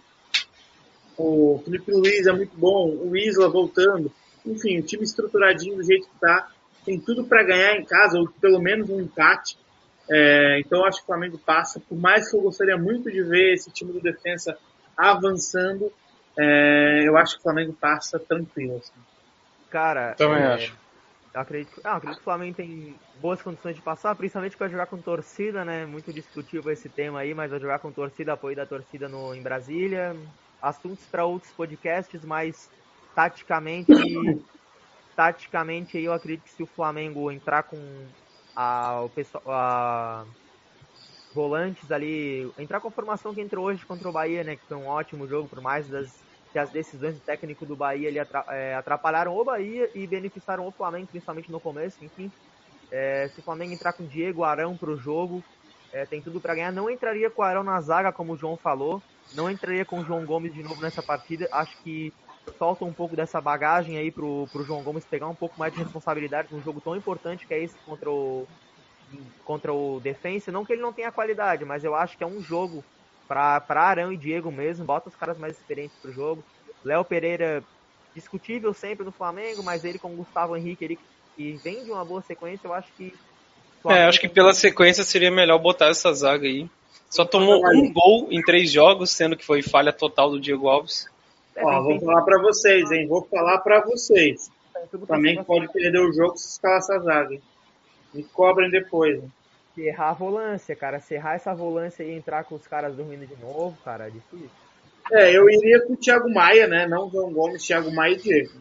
o 1.17 1.61
Felipe 1.65 1.91
Luiz 1.91 2.27
é 2.27 2.33
muito 2.33 2.57
bom, 2.57 2.91
o 2.91 3.17
Isla 3.17 3.49
voltando. 3.49 4.13
Enfim, 4.45 4.79
o 4.79 4.83
time 4.83 5.05
estruturadinho 5.05 5.77
do 5.77 5.83
jeito 5.83 6.07
que 6.07 6.15
está, 6.15 6.49
tem 6.85 7.01
tudo 7.01 7.25
para 7.25 7.43
ganhar 7.43 7.77
em 7.77 7.85
casa, 7.85 8.19
ou 8.19 8.29
pelo 8.29 8.61
menos 8.61 8.89
um 8.91 9.01
empate. 9.01 9.57
É, 10.11 10.61
então 10.61 10.81
eu 10.81 10.85
acho 10.87 10.99
que 10.99 11.05
o 11.05 11.07
Flamengo 11.07 11.39
passa, 11.39 11.81
por 11.81 11.97
mais 11.97 12.31
que 12.31 12.37
eu 12.37 12.43
gostaria 12.43 12.77
muito 12.77 13.11
de 13.11 13.23
ver 13.23 13.55
esse 13.55 13.71
time 13.71 13.93
do 13.93 14.01
defensa 14.01 14.57
avançando, 14.97 15.91
é, 16.39 17.03
eu 17.07 17.17
acho 17.17 17.35
que 17.35 17.41
o 17.41 17.43
Flamengo 17.43 17.73
passa 17.73 18.19
tranquilo. 18.19 18.77
Assim. 18.77 18.93
Cara, 19.71 20.15
também 20.15 20.43
é, 20.43 20.47
acho. 20.47 20.77
Eu 21.33 21.41
acredito, 21.41 21.81
ah, 21.83 21.97
acredito 21.97 22.19
que 22.19 22.23
o 22.23 22.25
Flamengo 22.25 22.57
tem 22.57 22.95
boas 23.21 23.43
condições 23.43 23.75
de 23.75 23.83
passar, 23.83 24.15
principalmente 24.15 24.57
para 24.57 24.69
jogar 24.69 24.87
com 24.87 24.99
torcida, 24.99 25.65
né? 25.65 25.85
Muito 25.85 26.13
discutível 26.13 26.71
esse 26.71 26.89
tema 26.89 27.21
aí, 27.21 27.35
mas 27.35 27.51
vai 27.51 27.59
jogar 27.59 27.81
com 27.81 27.91
torcida, 27.91 28.35
apoio 28.35 28.55
da 28.55 28.67
torcida 28.67 29.09
no, 29.09 29.35
em 29.35 29.43
Brasília, 29.43 30.15
assuntos 30.63 31.05
para 31.07 31.25
outros 31.25 31.53
podcasts, 31.53 32.25
mas 32.25 32.71
taticamente, 33.15 33.93
taticamente 35.15 35.99
eu 35.99 36.13
acredito 36.13 36.45
que 36.45 36.51
se 36.51 36.63
o 36.63 36.67
Flamengo 36.67 37.31
entrar 37.31 37.63
com 37.65 37.79
a, 38.55 39.03
o 39.03 39.09
pessoal, 39.09 39.43
a, 39.49 40.25
volantes 41.35 41.91
ali, 41.91 42.51
entrar 42.59 42.81
com 42.81 42.89
a 42.89 42.91
formação 42.91 43.35
que 43.35 43.41
entrou 43.41 43.67
hoje 43.67 43.85
contra 43.85 44.09
o 44.09 44.13
Bahia, 44.13 44.45
né, 44.45 44.57
que 44.57 44.67
foi 44.67 44.77
um 44.77 44.87
ótimo 44.87 45.27
jogo, 45.27 45.49
por 45.49 45.61
mais 45.61 45.89
das 45.89 46.25
que 46.53 46.59
as 46.61 46.71
decisões 46.71 47.17
do 47.17 47.21
técnico 47.21 47.67
do 47.67 47.75
Bahia 47.75 48.09
ali 48.09 48.19
é, 48.51 48.77
atrapalharam 48.77 49.37
o 49.37 49.45
Bahia 49.45 49.91
e 49.93 50.07
beneficiaram 50.07 50.65
o 50.65 50.71
Flamengo, 50.71 51.09
principalmente 51.09 51.51
no 51.51 51.59
começo, 51.59 52.05
enfim. 52.05 52.31
É, 52.93 53.29
se 53.35 53.41
o 53.41 53.43
Flamengo 53.43 53.73
entrar 53.73 53.93
com 53.93 54.07
Diego 54.07 54.45
Arão 54.45 54.77
para 54.77 54.89
o 54.89 54.97
jogo, 54.97 55.43
é, 55.93 56.07
tem 56.07 56.23
tudo 56.23 56.41
para 56.41 56.55
ganhar. 56.55 56.71
Não 56.71 56.89
entraria 56.89 57.29
com 57.29 57.43
o 57.43 57.45
Arão 57.45 57.65
na 57.65 57.81
zaga, 57.81 58.13
como 58.13 58.35
o 58.35 58.37
João 58.37 58.57
falou. 58.57 59.03
Não 59.33 59.51
entraria 59.51 59.85
com 59.85 59.99
o 59.99 60.05
João 60.05 60.25
Gomes 60.25 60.55
de 60.55 60.63
novo 60.63 60.81
nessa 60.81 61.03
partida. 61.03 61.49
Acho 61.51 61.77
que 61.79 62.13
falta 62.53 62.85
um 62.85 62.93
pouco 62.93 63.17
dessa 63.17 63.41
bagagem 63.41 63.97
aí 63.97 64.11
pro, 64.11 64.49
pro 64.53 64.65
João 64.65 64.83
Gomes 64.83 65.05
pegar 65.05 65.29
um 65.29 65.35
pouco 65.35 65.59
mais 65.59 65.73
de 65.73 65.79
responsabilidade 65.81 66.49
num 66.53 66.63
jogo 66.63 66.81
tão 66.81 66.97
importante 66.97 67.47
que 67.47 67.55
é 67.55 67.63
esse 67.63 67.77
contra 67.87 68.11
o 68.11 68.47
contra 69.45 69.73
o 69.73 70.01
Defensa. 70.01 70.51
Não 70.51 70.65
que 70.65 70.73
ele 70.73 70.83
não 70.83 70.93
tenha 70.93 71.13
qualidade, 71.13 71.65
mas 71.65 71.85
eu 71.85 71.95
acho 71.95 72.17
que 72.17 72.25
é 72.25 72.27
um 72.27 72.43
jogo 72.43 72.85
para 73.27 73.63
Arão 73.69 74.13
e 74.13 74.17
Diego 74.17 74.51
mesmo. 74.51 74.85
Bota 74.85 75.09
os 75.09 75.17
caras 75.17 75.39
mais 75.39 75.57
experientes 75.57 75.97
pro 76.01 76.13
jogo. 76.13 76.45
Léo 76.85 77.05
Pereira, 77.05 77.63
discutível 78.15 78.75
sempre 78.75 79.05
no 79.05 79.13
Flamengo, 79.13 79.63
mas 79.63 79.85
ele 79.85 79.99
com 79.99 80.13
o 80.13 80.17
Gustavo 80.17 80.57
Henrique, 80.57 80.85
ele 80.85 80.99
que 81.37 81.53
vem 81.63 81.85
de 81.85 81.91
uma 81.91 82.05
boa 82.05 82.23
sequência, 82.23 82.67
eu 82.67 82.75
acho 82.75 82.89
que. 82.97 83.15
É, 83.87 84.05
acho 84.05 84.21
que 84.21 84.29
pela 84.29 84.55
sequência 84.55 85.05
seria 85.05 85.31
melhor 85.31 85.59
botar 85.59 85.89
essa 85.89 86.13
zaga 86.13 86.47
aí. 86.47 86.69
Só 87.11 87.25
tomou 87.25 87.63
um 87.67 87.93
gol 87.93 88.29
em 88.31 88.41
três 88.43 88.73
jogos, 88.73 89.11
sendo 89.11 89.37
que 89.37 89.45
foi 89.45 89.63
falha 89.63 89.93
total 89.93 90.31
do 90.31 90.41
Diego 90.41 90.69
Alves. 90.69 91.07
Ó, 91.57 91.83
vou 91.83 92.01
falar 92.01 92.23
para 92.23 92.41
vocês, 92.41 92.91
hein? 92.91 93.07
Vou 93.07 93.23
falar 93.23 93.59
para 93.59 93.81
vocês. 93.81 94.51
Também 95.07 95.43
pode 95.43 95.73
perder 95.73 96.01
o 96.01 96.13
jogo 96.13 96.37
se 96.37 96.49
escalar 96.49 96.79
essa 96.79 96.99
zaga. 96.99 97.39
Me 98.13 98.23
cobrem 98.25 98.71
depois. 98.71 99.23
Hein? 99.23 99.33
Se 99.75 99.83
errar 99.83 100.11
a 100.11 100.15
volância, 100.15 100.77
cara. 100.77 101.01
Se 101.01 101.15
errar 101.15 101.35
essa 101.35 101.55
volância 101.55 102.03
e 102.03 102.13
entrar 102.13 102.45
com 102.45 102.55
os 102.55 102.67
caras 102.67 102.95
dormindo 102.95 103.27
de 103.27 103.37
novo, 103.37 103.77
cara, 103.85 104.07
é 104.09 104.11
difícil. 104.11 104.51
É, 105.13 105.37
eu 105.37 105.49
iria 105.51 105.81
com 105.85 105.93
o 105.93 105.97
Thiago 105.97 106.33
Maia, 106.33 106.67
né? 106.67 106.87
Não 106.87 107.11
João 107.11 107.33
Gomes, 107.33 107.65
Thiago 107.65 107.93
Maia 107.93 108.13
e 108.13 108.17
Diego. 108.17 108.53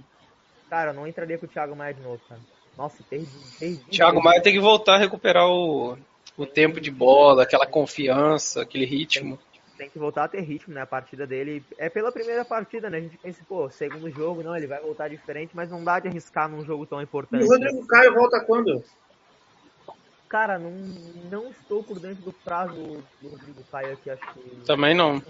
Cara, 0.69 0.89
eu 0.89 0.93
não 0.93 1.07
entraria 1.07 1.37
com 1.37 1.45
o 1.45 1.49
Thiago 1.49 1.75
Maia 1.75 1.93
de 1.93 2.01
novo, 2.01 2.19
cara. 2.27 2.41
Nossa, 2.77 3.03
perdi. 3.09 3.27
perdi 3.59 3.83
Thiago 3.85 4.21
Maia 4.21 4.41
tem 4.41 4.53
que 4.53 4.59
voltar 4.59 4.95
a 4.95 4.99
recuperar 4.99 5.47
o, 5.47 5.97
o 6.37 6.45
tempo 6.45 6.81
de 6.81 6.91
bola, 6.91 7.43
aquela 7.43 7.65
confiança, 7.65 8.61
aquele 8.63 8.85
ritmo. 8.85 9.39
Tem, 9.83 9.89
que 9.89 9.99
voltar 9.99 10.23
a 10.23 10.27
ter 10.29 10.41
ritmo, 10.41 10.73
né? 10.73 10.81
A 10.81 10.87
partida 10.87 11.27
dele 11.27 11.61
é 11.77 11.89
pela 11.89 12.11
primeira 12.11 12.45
partida, 12.45 12.89
né? 12.89 12.97
A 12.97 13.01
gente 13.01 13.17
pensa, 13.17 13.41
pô, 13.47 13.69
segundo 13.69 14.09
jogo, 14.09 14.41
não, 14.41 14.55
ele 14.55 14.67
vai 14.67 14.79
voltar 14.79 15.09
diferente, 15.09 15.51
mas 15.53 15.69
não 15.69 15.83
dá 15.83 15.99
de 15.99 16.07
arriscar 16.07 16.47
num 16.47 16.63
jogo 16.63 16.85
tão 16.85 17.01
importante. 17.01 17.43
E 17.43 17.45
o 17.45 17.49
Rodrigo 17.49 17.85
Caio 17.85 18.13
volta 18.13 18.39
quando? 18.39 18.81
Cara, 20.29 20.57
não, 20.57 20.71
não 21.29 21.51
estou 21.51 21.83
por 21.83 21.99
dentro 21.99 22.23
do 22.23 22.31
prazo 22.31 23.03
do 23.21 23.27
Rodrigo 23.27 23.61
Caio 23.69 23.93
aqui, 23.93 24.09
acho 24.09 24.33
que. 24.33 24.65
Também 24.65 24.95
não. 24.95 25.21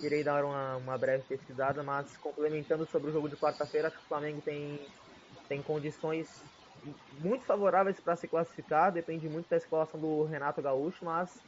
Irei 0.00 0.24
dar 0.24 0.44
uma, 0.44 0.76
uma 0.76 0.98
breve 0.98 1.22
pesquisada, 1.28 1.82
mas 1.82 2.16
complementando 2.16 2.84
sobre 2.86 3.10
o 3.10 3.12
jogo 3.12 3.28
de 3.28 3.36
quarta-feira, 3.36 3.88
acho 3.88 3.96
que 3.96 4.04
o 4.04 4.08
Flamengo 4.08 4.40
tem, 4.40 4.80
tem 5.48 5.62
condições 5.62 6.42
muito 7.20 7.44
favoráveis 7.44 8.00
para 8.00 8.16
se 8.16 8.26
classificar, 8.26 8.90
depende 8.90 9.28
muito 9.28 9.48
da 9.48 9.56
escalação 9.56 10.00
do 10.00 10.24
Renato 10.24 10.62
Gaúcho, 10.62 11.04
mas 11.04 11.40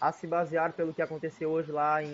a 0.00 0.12
se 0.12 0.26
basear 0.26 0.72
pelo 0.72 0.94
que 0.94 1.02
aconteceu 1.02 1.50
hoje 1.50 1.70
lá 1.72 2.02
em, 2.02 2.12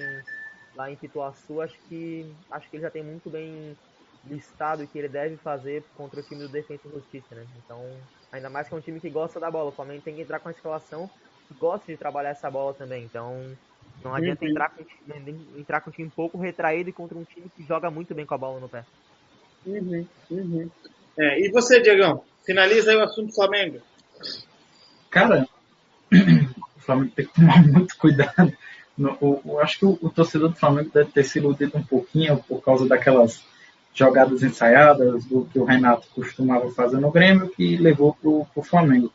lá 0.74 0.90
em 0.90 0.96
Pituaçu, 0.96 1.60
acho 1.60 1.76
que, 1.88 2.32
acho 2.50 2.68
que 2.68 2.76
ele 2.76 2.82
já 2.82 2.90
tem 2.90 3.02
muito 3.02 3.30
bem 3.30 3.76
listado 4.24 4.82
o 4.82 4.86
que 4.86 4.98
ele 4.98 5.08
deve 5.08 5.36
fazer 5.36 5.84
contra 5.96 6.20
o 6.20 6.22
time 6.22 6.42
do 6.42 6.48
Defensa 6.48 6.86
e 6.86 6.92
Justiça, 6.92 7.34
né? 7.34 7.46
Então, 7.64 7.84
ainda 8.30 8.48
mais 8.48 8.68
que 8.68 8.74
é 8.74 8.76
um 8.76 8.80
time 8.80 9.00
que 9.00 9.10
gosta 9.10 9.40
da 9.40 9.50
bola, 9.50 9.70
o 9.70 9.72
Flamengo 9.72 10.02
tem 10.02 10.14
que 10.14 10.22
entrar 10.22 10.38
com 10.40 10.48
a 10.48 10.52
escalação 10.52 11.10
que 11.48 11.54
gosta 11.54 11.90
de 11.90 11.98
trabalhar 11.98 12.30
essa 12.30 12.50
bola 12.50 12.72
também, 12.72 13.04
então 13.04 13.56
não 14.04 14.14
adianta 14.14 14.44
entrar, 14.44 14.70
com, 14.70 14.84
entrar 15.58 15.80
com 15.80 15.90
um 15.90 15.92
time 15.92 16.10
pouco 16.10 16.38
retraído 16.38 16.90
e 16.90 16.92
contra 16.92 17.16
um 17.16 17.24
time 17.24 17.50
que 17.56 17.64
joga 17.64 17.90
muito 17.90 18.14
bem 18.14 18.26
com 18.26 18.34
a 18.34 18.38
bola 18.38 18.60
no 18.60 18.68
pé. 18.68 18.84
Uhum, 19.66 20.06
uhum. 20.30 20.70
É, 21.18 21.40
e 21.40 21.50
você, 21.50 21.80
Diegão? 21.80 22.24
Finaliza 22.44 22.90
aí 22.90 22.96
o 22.96 23.04
assunto 23.04 23.34
Flamengo. 23.34 23.80
Cara, 25.10 25.46
Flamengo 26.82 27.12
tem 27.14 27.26
que 27.26 27.34
tomar 27.34 27.62
muito 27.66 27.96
cuidado. 27.96 28.52
Eu, 28.98 29.58
acho 29.60 29.78
que 29.78 29.86
o, 29.86 29.98
o, 30.02 30.10
torcedor 30.10 30.50
do 30.50 30.56
Flamengo 30.56 30.90
deve 30.92 31.10
ter 31.10 31.24
se 31.24 31.38
iludido 31.38 31.78
um 31.78 31.82
pouquinho 31.82 32.36
por 32.46 32.62
causa 32.62 32.86
daquelas 32.86 33.42
jogadas 33.94 34.42
ensaiadas 34.42 35.24
do 35.24 35.44
que 35.46 35.58
o 35.58 35.64
Renato 35.64 36.06
costumava 36.14 36.70
fazer 36.70 36.98
no 36.98 37.10
Grêmio, 37.10 37.48
que 37.48 37.76
levou 37.76 38.14
para 38.14 38.30
o 38.30 38.62
Flamengo. 38.62 39.12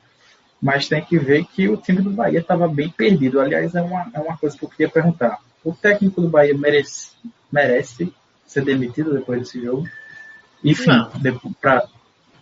Mas 0.62 0.88
tem 0.88 1.04
que 1.04 1.18
ver 1.20 1.46
que 1.46 1.70
o 1.70 1.78
time 1.78 2.02
do 2.02 2.10
Bahia 2.10 2.40
estava 2.40 2.68
bem 2.68 2.90
perdido. 2.90 3.40
Aliás, 3.40 3.76
é 3.76 3.82
uma, 3.82 4.08
é 4.14 4.20
uma 4.20 4.38
coisa 4.38 4.58
que 4.58 4.66
eu 4.66 4.70
queria 4.70 4.90
perguntar. 4.90 5.40
O 5.64 5.74
técnico 5.74 6.22
do 6.22 6.30
Bahia 6.30 6.58
merece, 6.58 7.12
merece 7.52 8.12
ser 8.46 8.64
demitido 8.64 9.14
depois 9.14 9.40
desse 9.40 9.62
jogo? 9.62 9.88
Enfim, 10.64 10.90
não. 10.90 11.12
Depois, 11.20 11.54
pra... 11.62 11.88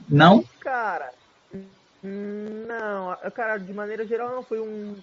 não? 0.08 0.44
Cara, 0.62 1.12
não, 2.06 3.32
cara, 3.32 3.58
de 3.58 3.74
maneira 3.74 4.06
geral 4.06 4.30
não 4.36 4.44
foi 4.44 4.60
um. 4.60 4.96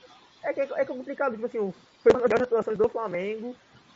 É, 0.44 0.61
é, 0.61 0.68
é 0.82 0.84
complicado, 0.84 1.32
tipo 1.34 1.46
assim, 1.46 1.72
foi 2.03 2.12
uma 2.12 2.28
das 2.28 2.42
atuações 2.42 2.78
do 2.78 2.88
Flamengo 2.88 3.55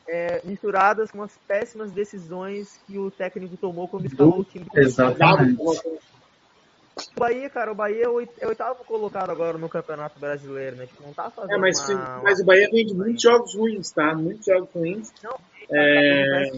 é, 0.08 0.40
misturadas 0.44 1.10
com 1.10 1.22
as 1.22 1.36
péssimas 1.46 1.90
decisões 1.90 2.80
que 2.86 2.98
o 2.98 3.10
técnico 3.10 3.56
tomou 3.56 3.88
quando 3.88 4.06
escalou 4.06 4.40
o 4.40 4.44
time. 4.44 4.66
Exatamente. 4.74 5.60
O 5.60 7.20
Bahia, 7.20 7.50
cara, 7.50 7.72
o 7.72 7.74
Bahia 7.74 8.04
é 8.04 8.08
o 8.08 8.48
oitavo 8.48 8.82
colocado 8.84 9.30
agora 9.30 9.58
no 9.58 9.68
Campeonato 9.68 10.18
Brasileiro, 10.18 10.76
né? 10.76 10.86
Tipo, 10.86 11.02
não 11.02 11.12
tá 11.12 11.30
fazendo. 11.30 11.54
É, 11.54 11.58
mas, 11.58 11.88
uma, 11.88 12.20
mas 12.22 12.40
o 12.40 12.44
Bahia 12.44 12.70
vem 12.70 12.86
de 12.86 12.94
muitos 12.94 13.22
jogos 13.22 13.54
ruins, 13.54 13.90
tá? 13.90 14.14
Muitos 14.14 14.46
jogos 14.46 14.70
ruins. 14.74 15.12
Não, 15.22 15.36
é... 15.70 16.50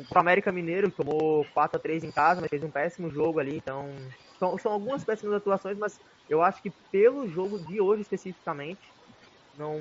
o 0.00 0.18
América 0.18 0.50
Mineiro 0.52 0.90
tomou 0.90 1.44
4x3 1.54 2.04
em 2.04 2.10
casa, 2.10 2.40
mas 2.40 2.50
fez 2.50 2.62
um 2.62 2.70
péssimo 2.70 3.10
jogo 3.10 3.38
ali, 3.38 3.56
então. 3.56 3.94
São, 4.38 4.58
são 4.58 4.72
algumas 4.72 5.04
péssimas 5.04 5.36
atuações, 5.36 5.78
mas 5.78 5.98
eu 6.28 6.42
acho 6.42 6.60
que 6.60 6.72
pelo 6.90 7.28
jogo 7.28 7.58
de 7.60 7.80
hoje 7.80 8.02
especificamente, 8.02 8.92
não 9.56 9.78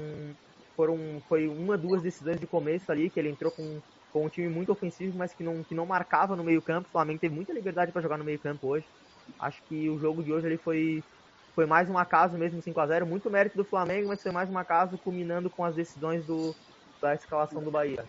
foram 0.75 1.21
foi 1.27 1.47
uma 1.47 1.77
duas 1.77 2.01
decisões 2.01 2.39
de 2.39 2.47
começo 2.47 2.91
ali 2.91 3.09
que 3.09 3.19
ele 3.19 3.29
entrou 3.29 3.51
com, 3.51 3.81
com 4.11 4.25
um 4.25 4.29
time 4.29 4.47
muito 4.47 4.71
ofensivo, 4.71 5.17
mas 5.17 5.33
que 5.33 5.43
não, 5.43 5.63
que 5.63 5.75
não 5.75 5.85
marcava 5.85 6.35
no 6.35 6.43
meio-campo. 6.43 6.87
O 6.87 6.91
Flamengo 6.91 7.19
teve 7.19 7.33
muita 7.33 7.53
liberdade 7.53 7.91
para 7.91 8.01
jogar 8.01 8.17
no 8.17 8.23
meio-campo 8.23 8.67
hoje. 8.67 8.87
Acho 9.39 9.63
que 9.67 9.89
o 9.89 9.99
jogo 9.99 10.23
de 10.23 10.31
hoje 10.31 10.47
ali 10.47 10.57
foi 10.57 11.03
foi 11.55 11.67
mais 11.67 11.87
um 11.87 11.97
acaso 11.97 12.35
mesmo 12.35 12.59
5 12.63 12.79
a 12.79 12.87
0, 12.87 13.05
muito 13.05 13.29
mérito 13.29 13.55
do 13.57 13.63
Flamengo, 13.65 14.07
mas 14.07 14.23
foi 14.23 14.31
mais 14.31 14.49
um 14.49 14.57
acaso 14.57 14.97
culminando 14.97 15.51
com 15.51 15.63
as 15.63 15.75
decisões 15.75 16.25
do 16.25 16.55
da 16.99 17.13
escalação 17.13 17.63
do 17.63 17.69
Bahia. 17.69 18.07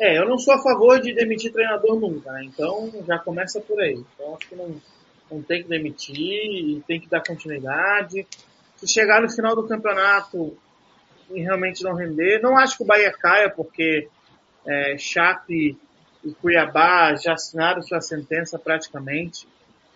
É, 0.00 0.18
eu 0.18 0.26
não 0.26 0.38
sou 0.38 0.54
a 0.54 0.62
favor 0.62 0.98
de 0.98 1.12
demitir 1.12 1.52
treinador 1.52 2.00
nunca, 2.00 2.32
né? 2.32 2.44
Então 2.44 2.90
já 3.06 3.18
começa 3.18 3.60
por 3.60 3.78
aí. 3.80 4.02
Então 4.14 4.34
acho 4.34 4.48
que 4.48 4.56
não, 4.56 4.74
não 5.30 5.42
tem 5.42 5.62
que 5.62 5.68
demitir, 5.68 6.82
tem 6.86 6.98
que 6.98 7.08
dar 7.08 7.22
continuidade. 7.22 8.26
Se 8.76 8.88
chegar 8.88 9.20
no 9.20 9.30
final 9.30 9.54
do 9.54 9.68
campeonato 9.68 10.56
e 11.30 11.42
realmente 11.42 11.82
não 11.82 11.94
render. 11.94 12.40
Não 12.40 12.56
acho 12.56 12.76
que 12.76 12.82
o 12.82 12.86
Bahia 12.86 13.12
caia, 13.12 13.50
porque 13.50 14.08
é, 14.66 14.96
Chape 14.98 15.78
e 16.24 16.32
Cuiabá 16.34 17.14
já 17.14 17.34
assinaram 17.34 17.82
sua 17.82 18.00
sentença 18.00 18.58
praticamente. 18.58 19.46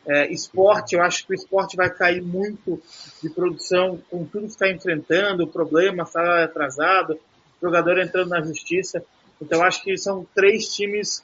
É, 0.07 0.31
esporte, 0.31 0.95
eu 0.95 1.03
acho 1.03 1.27
que 1.27 1.33
o 1.33 1.35
esporte 1.35 1.77
vai 1.77 1.89
cair 1.89 2.23
muito 2.23 2.81
de 3.23 3.31
produção 3.31 3.99
com 4.11 4.25
tudo 4.27 4.47
que 4.47 4.53
está 4.53 4.69
enfrentando, 4.71 5.45
o 5.45 5.49
problema, 5.49 6.05
salário 6.05 6.45
atrasado, 6.45 7.19
jogador 7.61 7.99
entrando 7.99 8.29
na 8.29 8.43
justiça. 8.43 9.03
Então 9.41 9.62
acho 9.62 9.82
que 9.82 9.97
são 9.97 10.26
três 10.35 10.74
times 10.74 11.22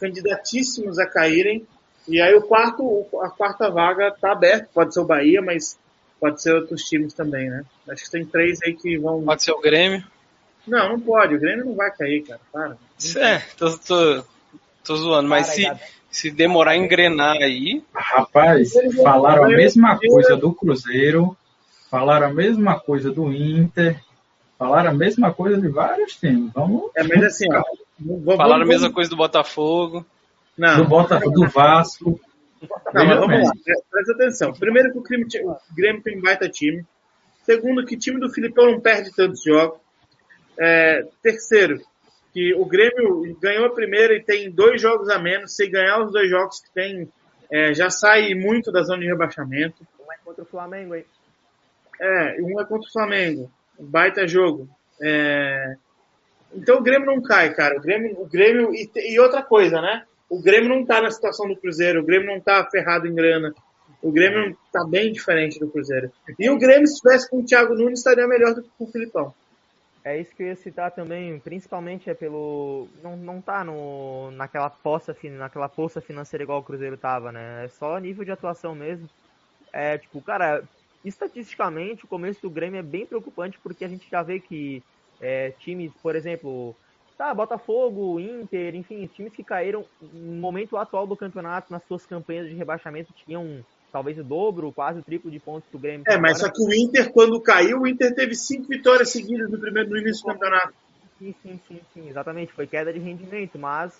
candidatíssimos 0.00 0.98
a 0.98 1.06
caírem. 1.06 1.66
E 2.06 2.20
aí 2.20 2.34
o 2.34 2.42
quarto, 2.42 3.06
a 3.22 3.30
quarta 3.30 3.70
vaga 3.70 4.08
está 4.08 4.32
aberta, 4.32 4.68
pode 4.74 4.92
ser 4.92 5.00
o 5.00 5.06
Bahia, 5.06 5.40
mas 5.40 5.78
Pode 6.24 6.40
ser 6.40 6.54
outros 6.54 6.84
times 6.84 7.12
também, 7.12 7.50
né? 7.50 7.66
Acho 7.86 8.04
que 8.04 8.10
tem 8.10 8.24
três 8.24 8.58
aí 8.62 8.74
que 8.74 8.96
vão. 8.96 9.22
Pode 9.22 9.42
ser 9.42 9.52
o 9.52 9.60
Grêmio. 9.60 10.02
Não, 10.66 10.88
não 10.88 10.98
pode. 10.98 11.34
O 11.34 11.38
Grêmio 11.38 11.66
não 11.66 11.74
vai 11.74 11.90
cair, 11.90 12.22
cara. 12.22 12.40
Para. 12.50 12.78
É, 13.18 13.40
tô, 13.58 13.76
tô, 13.76 14.24
tô 14.82 14.96
zoando, 14.96 15.28
mas 15.28 15.48
se, 15.48 15.70
se 16.10 16.30
demorar 16.30 16.70
a 16.70 16.76
engrenar 16.78 17.36
aí. 17.36 17.84
Rapaz, 17.94 18.72
falaram 19.02 19.44
a 19.44 19.48
mesma 19.48 19.98
coisa 19.98 20.34
do 20.34 20.54
Cruzeiro, 20.54 21.36
falaram 21.90 22.28
a 22.28 22.32
mesma 22.32 22.80
coisa 22.80 23.10
do 23.10 23.30
Inter, 23.30 24.00
falaram 24.58 24.90
a 24.90 24.94
mesma 24.94 25.32
coisa 25.32 25.60
de 25.60 25.68
vários 25.68 26.16
times. 26.16 26.52
Vamos. 26.52 26.90
É, 26.96 27.02
mas 27.02 27.22
assim, 27.24 27.46
ó. 27.52 27.62
Vamos, 27.98 28.36
falaram 28.36 28.62
a 28.62 28.66
mesma 28.66 28.92
coisa 28.92 29.10
do 29.10 29.16
Botafogo. 29.16 30.04
Não. 30.56 30.76
Do 30.76 30.88
Botafogo, 30.88 31.30
do 31.30 31.48
Vasco. 31.48 32.20
Não, 32.92 33.06
mas 33.06 33.18
vamos 33.18 33.42
lá, 33.42 33.52
presta 33.90 34.12
atenção. 34.12 34.52
Primeiro 34.52 34.92
que 34.92 34.98
o 34.98 35.02
Grêmio, 35.02 35.26
o 35.26 35.74
Grêmio 35.74 36.02
tem 36.02 36.20
baita 36.20 36.48
time. 36.48 36.84
Segundo, 37.42 37.84
que 37.84 37.94
o 37.94 37.98
time 37.98 38.18
do 38.18 38.30
Filipão 38.30 38.70
não 38.70 38.80
perde 38.80 39.14
tantos 39.14 39.42
jogos. 39.42 39.78
É, 40.58 41.06
terceiro, 41.22 41.80
que 42.32 42.54
o 42.54 42.64
Grêmio 42.64 43.36
ganhou 43.40 43.66
a 43.66 43.74
primeira 43.74 44.14
e 44.14 44.22
tem 44.22 44.50
dois 44.50 44.80
jogos 44.80 45.10
a 45.10 45.18
menos. 45.18 45.54
Se 45.54 45.66
ganhar 45.68 46.02
os 46.02 46.12
dois 46.12 46.30
jogos 46.30 46.60
que 46.60 46.72
tem, 46.72 47.08
é, 47.50 47.74
já 47.74 47.90
sai 47.90 48.34
muito 48.34 48.72
da 48.72 48.82
zona 48.82 49.00
de 49.00 49.06
rebaixamento. 49.06 49.86
Um 50.00 50.12
é 50.12 50.16
contra 50.24 50.42
o 50.42 50.46
Flamengo, 50.46 50.94
hein? 50.94 51.04
É, 52.00 52.36
um 52.40 52.60
é 52.60 52.64
contra 52.64 52.88
o 52.88 52.92
Flamengo. 52.92 53.50
Baita 53.78 54.26
jogo. 54.26 54.68
É... 55.00 55.76
Então 56.54 56.78
o 56.78 56.82
Grêmio 56.82 57.06
não 57.06 57.22
cai, 57.22 57.52
cara. 57.54 57.76
O 57.76 57.80
Grêmio, 57.80 58.20
o 58.20 58.26
Grêmio 58.26 58.74
e, 58.74 58.90
e 58.94 59.18
outra 59.18 59.42
coisa, 59.42 59.80
né? 59.80 60.04
o 60.34 60.40
Grêmio 60.40 60.68
não 60.68 60.80
está 60.80 61.00
na 61.00 61.10
situação 61.10 61.46
do 61.48 61.56
Cruzeiro, 61.56 62.00
o 62.00 62.04
Grêmio 62.04 62.26
não 62.26 62.38
está 62.38 62.64
ferrado 62.68 63.06
em 63.06 63.14
grana. 63.14 63.54
O 64.02 64.10
Grêmio 64.10 64.56
está 64.66 64.84
bem 64.84 65.12
diferente 65.12 65.58
do 65.58 65.70
Cruzeiro. 65.70 66.10
E 66.38 66.50
o 66.50 66.58
Grêmio, 66.58 66.86
se 66.86 66.94
estivesse 66.94 67.30
com 67.30 67.38
o 67.38 67.44
Thiago 67.44 67.74
Nunes, 67.74 68.00
estaria 68.00 68.26
melhor 68.26 68.54
do 68.54 68.62
que 68.62 68.70
com 68.76 68.84
o 68.84 68.90
Filipão. 68.90 69.34
É 70.04 70.20
isso 70.20 70.34
que 70.34 70.42
eu 70.42 70.48
ia 70.48 70.56
citar 70.56 70.90
também, 70.90 71.38
principalmente 71.38 72.10
é 72.10 72.14
pelo. 72.14 72.88
Não, 73.02 73.16
não 73.16 73.40
tá 73.40 73.64
no, 73.64 74.30
naquela, 74.32 74.68
poça, 74.68 75.16
naquela 75.22 75.68
poça 75.68 76.02
financeira 76.02 76.42
igual 76.42 76.58
o 76.58 76.64
Cruzeiro 76.64 76.98
tava, 76.98 77.32
né? 77.32 77.64
É 77.64 77.68
só 77.68 77.96
nível 77.96 78.24
de 78.24 78.30
atuação 78.30 78.74
mesmo. 78.74 79.08
É, 79.72 79.96
tipo, 79.96 80.20
cara, 80.20 80.62
estatisticamente 81.04 82.04
o 82.04 82.08
começo 82.08 82.40
do 82.40 82.50
Grêmio 82.50 82.78
é 82.78 82.82
bem 82.82 83.06
preocupante 83.06 83.58
porque 83.62 83.84
a 83.84 83.88
gente 83.88 84.08
já 84.10 84.22
vê 84.22 84.40
que 84.40 84.82
é, 85.20 85.50
times, 85.60 85.92
por 86.02 86.16
exemplo, 86.16 86.74
Tá, 87.16 87.32
Botafogo, 87.32 88.18
Inter, 88.18 88.74
enfim, 88.74 89.06
times 89.06 89.32
que 89.32 89.44
caíram 89.44 89.84
no 90.02 90.32
momento 90.32 90.76
atual 90.76 91.06
do 91.06 91.16
campeonato, 91.16 91.72
nas 91.72 91.84
suas 91.84 92.04
campanhas 92.04 92.48
de 92.48 92.54
rebaixamento, 92.54 93.12
tinham 93.24 93.64
talvez 93.92 94.18
o 94.18 94.24
dobro, 94.24 94.72
quase 94.72 94.98
o 94.98 95.02
triplo 95.02 95.30
de 95.30 95.38
pontos 95.38 95.70
do 95.70 95.78
Grêmio. 95.78 96.02
É, 96.08 96.18
mas 96.18 96.38
agora. 96.38 96.46
só 96.46 96.52
que 96.52 96.60
o 96.60 96.74
Inter, 96.74 97.12
quando 97.12 97.40
caiu, 97.40 97.82
o 97.82 97.86
Inter 97.86 98.12
teve 98.12 98.34
cinco 98.34 98.66
vitórias 98.66 99.10
seguidas 99.10 99.48
no, 99.48 99.60
primeiro, 99.60 99.90
no 99.90 99.96
início 99.96 100.24
do 100.24 100.32
campeonato. 100.32 100.74
Sim, 101.16 101.32
sim, 101.40 101.60
sim, 101.68 101.80
sim, 101.94 102.08
exatamente. 102.08 102.52
Foi 102.52 102.66
queda 102.66 102.92
de 102.92 102.98
rendimento, 102.98 103.56
mas 103.60 103.96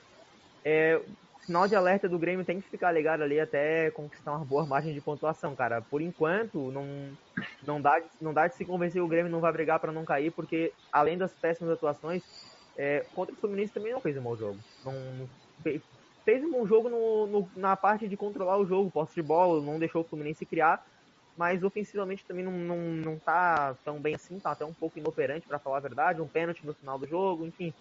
é, 0.64 1.00
sinal 1.44 1.68
de 1.68 1.76
alerta 1.76 2.08
do 2.08 2.18
Grêmio 2.18 2.44
tem 2.44 2.60
que 2.60 2.68
ficar 2.68 2.90
ligado 2.92 3.22
ali 3.22 3.38
até 3.38 3.90
conquistar 3.90 4.32
uma 4.32 4.44
boa 4.44 4.64
margem 4.64 4.94
de 4.94 5.00
pontuação, 5.00 5.54
cara. 5.54 5.80
Por 5.82 6.00
enquanto, 6.00 6.70
não, 6.70 6.86
não, 7.66 7.80
dá, 7.80 8.00
não 8.20 8.32
dá 8.32 8.46
de 8.46 8.54
se 8.54 8.64
convencer 8.64 9.02
o 9.02 9.08
Grêmio 9.08 9.30
não 9.30 9.40
vai 9.40 9.52
brigar 9.52 9.78
para 9.78 9.92
não 9.92 10.04
cair, 10.04 10.30
porque 10.30 10.72
além 10.90 11.18
das 11.18 11.32
péssimas 11.32 11.72
atuações, 11.72 12.22
é, 12.76 13.04
contra 13.14 13.34
o 13.34 13.36
Fluminense 13.36 13.72
também 13.72 13.92
não 13.92 14.00
fez 14.00 14.16
um 14.16 14.22
bom 14.22 14.36
jogo. 14.36 14.58
Não, 14.84 14.94
fez 16.24 16.42
um 16.42 16.50
bom 16.50 16.66
jogo 16.66 16.88
no, 16.88 17.26
no, 17.26 17.48
na 17.54 17.76
parte 17.76 18.08
de 18.08 18.16
controlar 18.16 18.56
o 18.56 18.66
jogo, 18.66 18.90
posse 18.90 19.14
de 19.14 19.22
bola, 19.22 19.62
não 19.62 19.78
deixou 19.78 20.00
o 20.00 20.04
Fluminense 20.04 20.46
criar, 20.46 20.84
mas 21.36 21.62
ofensivamente 21.62 22.24
também 22.24 22.44
não, 22.44 22.52
não, 22.52 22.78
não 22.78 23.18
tá 23.18 23.76
tão 23.84 24.00
bem 24.00 24.14
assim, 24.14 24.38
tá 24.38 24.52
até 24.52 24.64
um 24.64 24.72
pouco 24.72 24.98
inoperante 24.98 25.46
para 25.46 25.58
falar 25.58 25.76
a 25.76 25.80
verdade, 25.80 26.22
um 26.22 26.28
pênalti 26.28 26.64
no 26.64 26.74
final 26.74 26.98
do 26.98 27.06
jogo, 27.06 27.44
enfim. 27.44 27.74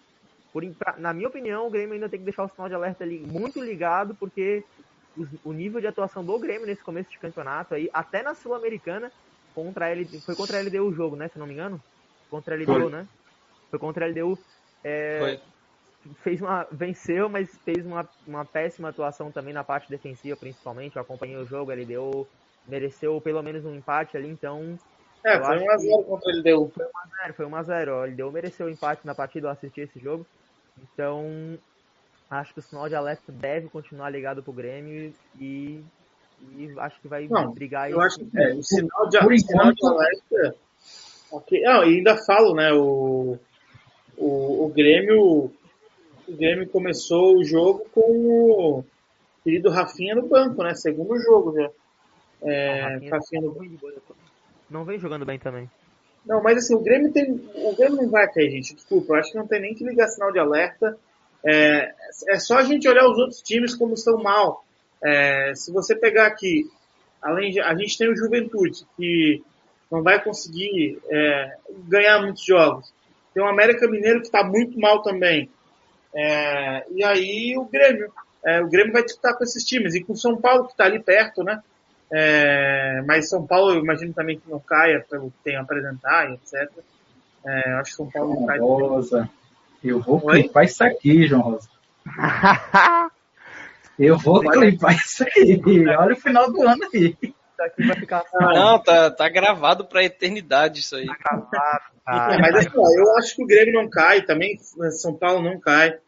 Por, 0.54 0.64
pra, 0.74 0.94
na 0.96 1.12
minha 1.12 1.26
opinião, 1.26 1.66
o 1.66 1.70
Grêmio 1.70 1.94
ainda 1.94 2.08
tem 2.08 2.20
que 2.20 2.24
deixar 2.24 2.44
o 2.44 2.48
sinal 2.48 2.68
de 2.68 2.76
alerta 2.76 3.02
ali 3.02 3.18
muito 3.18 3.60
ligado, 3.60 4.14
porque 4.14 4.62
o, 5.18 5.50
o 5.50 5.52
nível 5.52 5.80
de 5.80 5.88
atuação 5.88 6.24
do 6.24 6.38
Grêmio 6.38 6.64
nesse 6.64 6.80
começo 6.80 7.10
de 7.10 7.18
campeonato 7.18 7.74
aí, 7.74 7.90
até 7.92 8.22
na 8.22 8.36
Sul-Americana, 8.36 9.10
contra 9.52 9.90
ele, 9.90 10.04
foi 10.20 10.36
contra 10.36 10.56
a 10.56 10.62
LDU 10.62 10.86
o 10.86 10.94
jogo, 10.94 11.16
né, 11.16 11.26
se 11.26 11.40
não 11.40 11.46
me 11.48 11.54
engano? 11.54 11.82
Contra 12.30 12.54
a 12.54 12.56
LDU, 12.56 12.72
foi. 12.72 12.88
né? 12.88 13.08
Foi 13.68 13.78
contra 13.80 14.06
a 14.06 14.08
LDU. 14.08 14.38
É, 14.84 15.40
fez 16.22 16.40
uma, 16.40 16.68
venceu, 16.70 17.28
mas 17.28 17.50
fez 17.64 17.84
uma, 17.84 18.08
uma 18.24 18.44
péssima 18.44 18.90
atuação 18.90 19.32
também 19.32 19.52
na 19.52 19.64
parte 19.64 19.90
defensiva, 19.90 20.36
principalmente. 20.36 20.94
Eu 20.94 21.02
acompanhei 21.02 21.36
o 21.36 21.46
jogo, 21.46 21.72
ele 21.72 21.84
deu, 21.84 22.28
mereceu 22.68 23.20
pelo 23.20 23.42
menos 23.42 23.64
um 23.64 23.74
empate 23.74 24.16
ali, 24.16 24.28
então. 24.28 24.78
É, 25.24 25.40
foi 25.40 25.58
1x0 25.58 26.04
contra 26.04 26.30
ele 26.30 26.42
deu. 26.42 26.70
Foi 26.72 26.84
1x0, 26.84 27.32
foi 27.34 27.46
1x0. 27.46 28.06
Ele 28.06 28.14
deu, 28.14 28.30
mereceu 28.30 28.66
o 28.66 28.70
empate 28.70 29.04
na 29.04 29.16
partida, 29.16 29.48
eu 29.48 29.50
assisti 29.50 29.80
esse 29.80 29.98
jogo. 29.98 30.24
Então, 30.82 31.58
acho 32.30 32.52
que 32.52 32.60
o 32.60 32.62
sinal 32.62 32.88
de 32.88 32.94
alerta 32.94 33.30
deve 33.30 33.68
continuar 33.68 34.10
ligado 34.10 34.42
pro 34.42 34.52
Grêmio 34.52 35.12
e, 35.40 35.80
e 36.56 36.74
acho 36.78 37.00
que 37.00 37.08
vai 37.08 37.26
Não, 37.28 37.52
brigar 37.52 37.90
Eu 37.90 38.00
acho 38.00 38.18
que 38.18 38.38
é, 38.38 38.54
o 38.54 38.62
sinal 38.62 39.08
de, 39.08 39.18
por 39.18 39.38
sinal 39.38 39.72
de 39.72 39.86
alerta. 39.86 40.56
Okay. 41.30 41.62
Não, 41.62 41.84
e 41.84 41.96
ainda 41.96 42.16
falo, 42.16 42.54
né? 42.54 42.72
O 42.72 43.38
o, 44.16 44.66
o 44.66 44.68
Grêmio 44.68 45.50
o 46.26 46.36
Grêmio 46.36 46.68
começou 46.68 47.36
o 47.36 47.44
jogo 47.44 47.84
com 47.92 48.00
o 48.00 48.84
querido 49.42 49.68
Rafinha 49.70 50.14
no 50.14 50.26
banco, 50.26 50.62
né? 50.62 50.74
Segundo 50.74 51.18
jogo 51.20 51.54
já. 51.54 51.70
É, 52.42 52.80
Rafinha, 52.82 53.10
Rafinha 53.10 53.40
no... 53.42 53.56
não 54.70 54.84
vem 54.84 54.98
jogando 54.98 55.26
bem 55.26 55.38
também. 55.38 55.70
Não, 56.26 56.42
mas 56.42 56.58
assim, 56.58 56.74
o 56.74 56.80
Grêmio 56.80 57.12
tem. 57.12 57.32
O 57.54 57.76
Grêmio 57.76 58.02
não 58.02 58.08
vai 58.08 58.30
cair, 58.32 58.50
gente. 58.50 58.74
Desculpa, 58.74 59.12
eu 59.12 59.16
acho 59.16 59.32
que 59.32 59.38
não 59.38 59.46
tem 59.46 59.60
nem 59.60 59.74
que 59.74 59.84
ligar 59.84 60.08
sinal 60.08 60.32
de 60.32 60.38
alerta. 60.38 60.96
É, 61.44 61.92
é 62.28 62.38
só 62.38 62.56
a 62.58 62.62
gente 62.64 62.88
olhar 62.88 63.06
os 63.06 63.18
outros 63.18 63.42
times 63.42 63.74
como 63.74 63.94
estão 63.94 64.22
mal. 64.22 64.64
É, 65.02 65.52
se 65.54 65.70
você 65.70 65.94
pegar 65.94 66.26
aqui, 66.26 66.64
além 67.20 67.50
de, 67.50 67.60
a 67.60 67.74
gente 67.74 67.98
tem 67.98 68.10
o 68.10 68.16
Juventude, 68.16 68.86
que 68.96 69.42
não 69.90 70.02
vai 70.02 70.22
conseguir 70.22 70.98
é, 71.10 71.56
ganhar 71.86 72.22
muitos 72.22 72.44
jogos. 72.44 72.92
Tem 73.34 73.42
o 73.42 73.46
América 73.48 73.86
Mineiro 73.86 74.20
que 74.20 74.26
está 74.26 74.42
muito 74.42 74.78
mal 74.80 75.02
também. 75.02 75.50
É, 76.14 76.86
e 76.90 77.04
aí 77.04 77.54
o 77.58 77.64
Grêmio. 77.66 78.10
É, 78.46 78.62
o 78.62 78.68
Grêmio 78.68 78.92
vai 78.92 79.02
disputar 79.02 79.36
com 79.36 79.44
esses 79.44 79.64
times. 79.64 79.94
E 79.94 80.02
com 80.02 80.14
o 80.14 80.16
São 80.16 80.40
Paulo, 80.40 80.66
que 80.66 80.72
está 80.72 80.84
ali 80.84 81.02
perto, 81.02 81.42
né? 81.42 81.62
É, 82.16 83.02
mas 83.06 83.28
São 83.28 83.44
Paulo, 83.44 83.72
eu 83.72 83.80
imagino 83.80 84.14
também 84.14 84.38
que 84.38 84.48
não 84.48 84.60
caia 84.60 85.04
pelo 85.10 85.32
que 85.32 85.38
tem 85.42 85.56
a 85.56 85.62
apresentar, 85.62 86.30
etc. 86.30 86.70
É, 87.44 87.72
acho 87.74 87.90
que 87.90 87.96
São 87.96 88.08
Paulo 88.08 88.34
não 88.34 88.46
cai. 88.46 88.58
Rosa, 88.60 89.28
eu 89.82 90.00
vou 90.00 90.24
Oi? 90.24 90.42
clipar 90.42 90.64
isso 90.64 90.84
aqui, 90.84 91.26
João 91.26 91.42
Rosa. 91.42 91.68
eu 93.98 94.16
vou 94.16 94.40
clipar 94.40 94.94
isso 94.94 95.24
aqui. 95.24 95.60
Olha 95.88 96.14
o 96.14 96.20
final 96.20 96.52
do 96.52 96.62
ano 96.62 96.88
aí. 96.94 97.16
Ficar. 97.98 98.22
Não, 98.38 98.78
tá, 98.78 99.10
tá 99.10 99.28
gravado 99.28 99.84
pra 99.84 100.04
eternidade 100.04 100.80
isso 100.80 100.94
aí. 100.94 101.06
Tá 101.06 101.16
gravado. 101.18 101.94
Ah, 102.06 102.36
mas 102.38 102.54
assim, 102.54 102.76
ó, 102.76 102.88
eu 102.96 103.16
acho 103.16 103.34
que 103.34 103.42
o 103.42 103.46
Grêmio 103.46 103.74
não 103.74 103.90
cai, 103.90 104.22
também 104.22 104.56
São 104.90 105.14
Paulo 105.14 105.42
não 105.42 105.58
cai. 105.58 105.98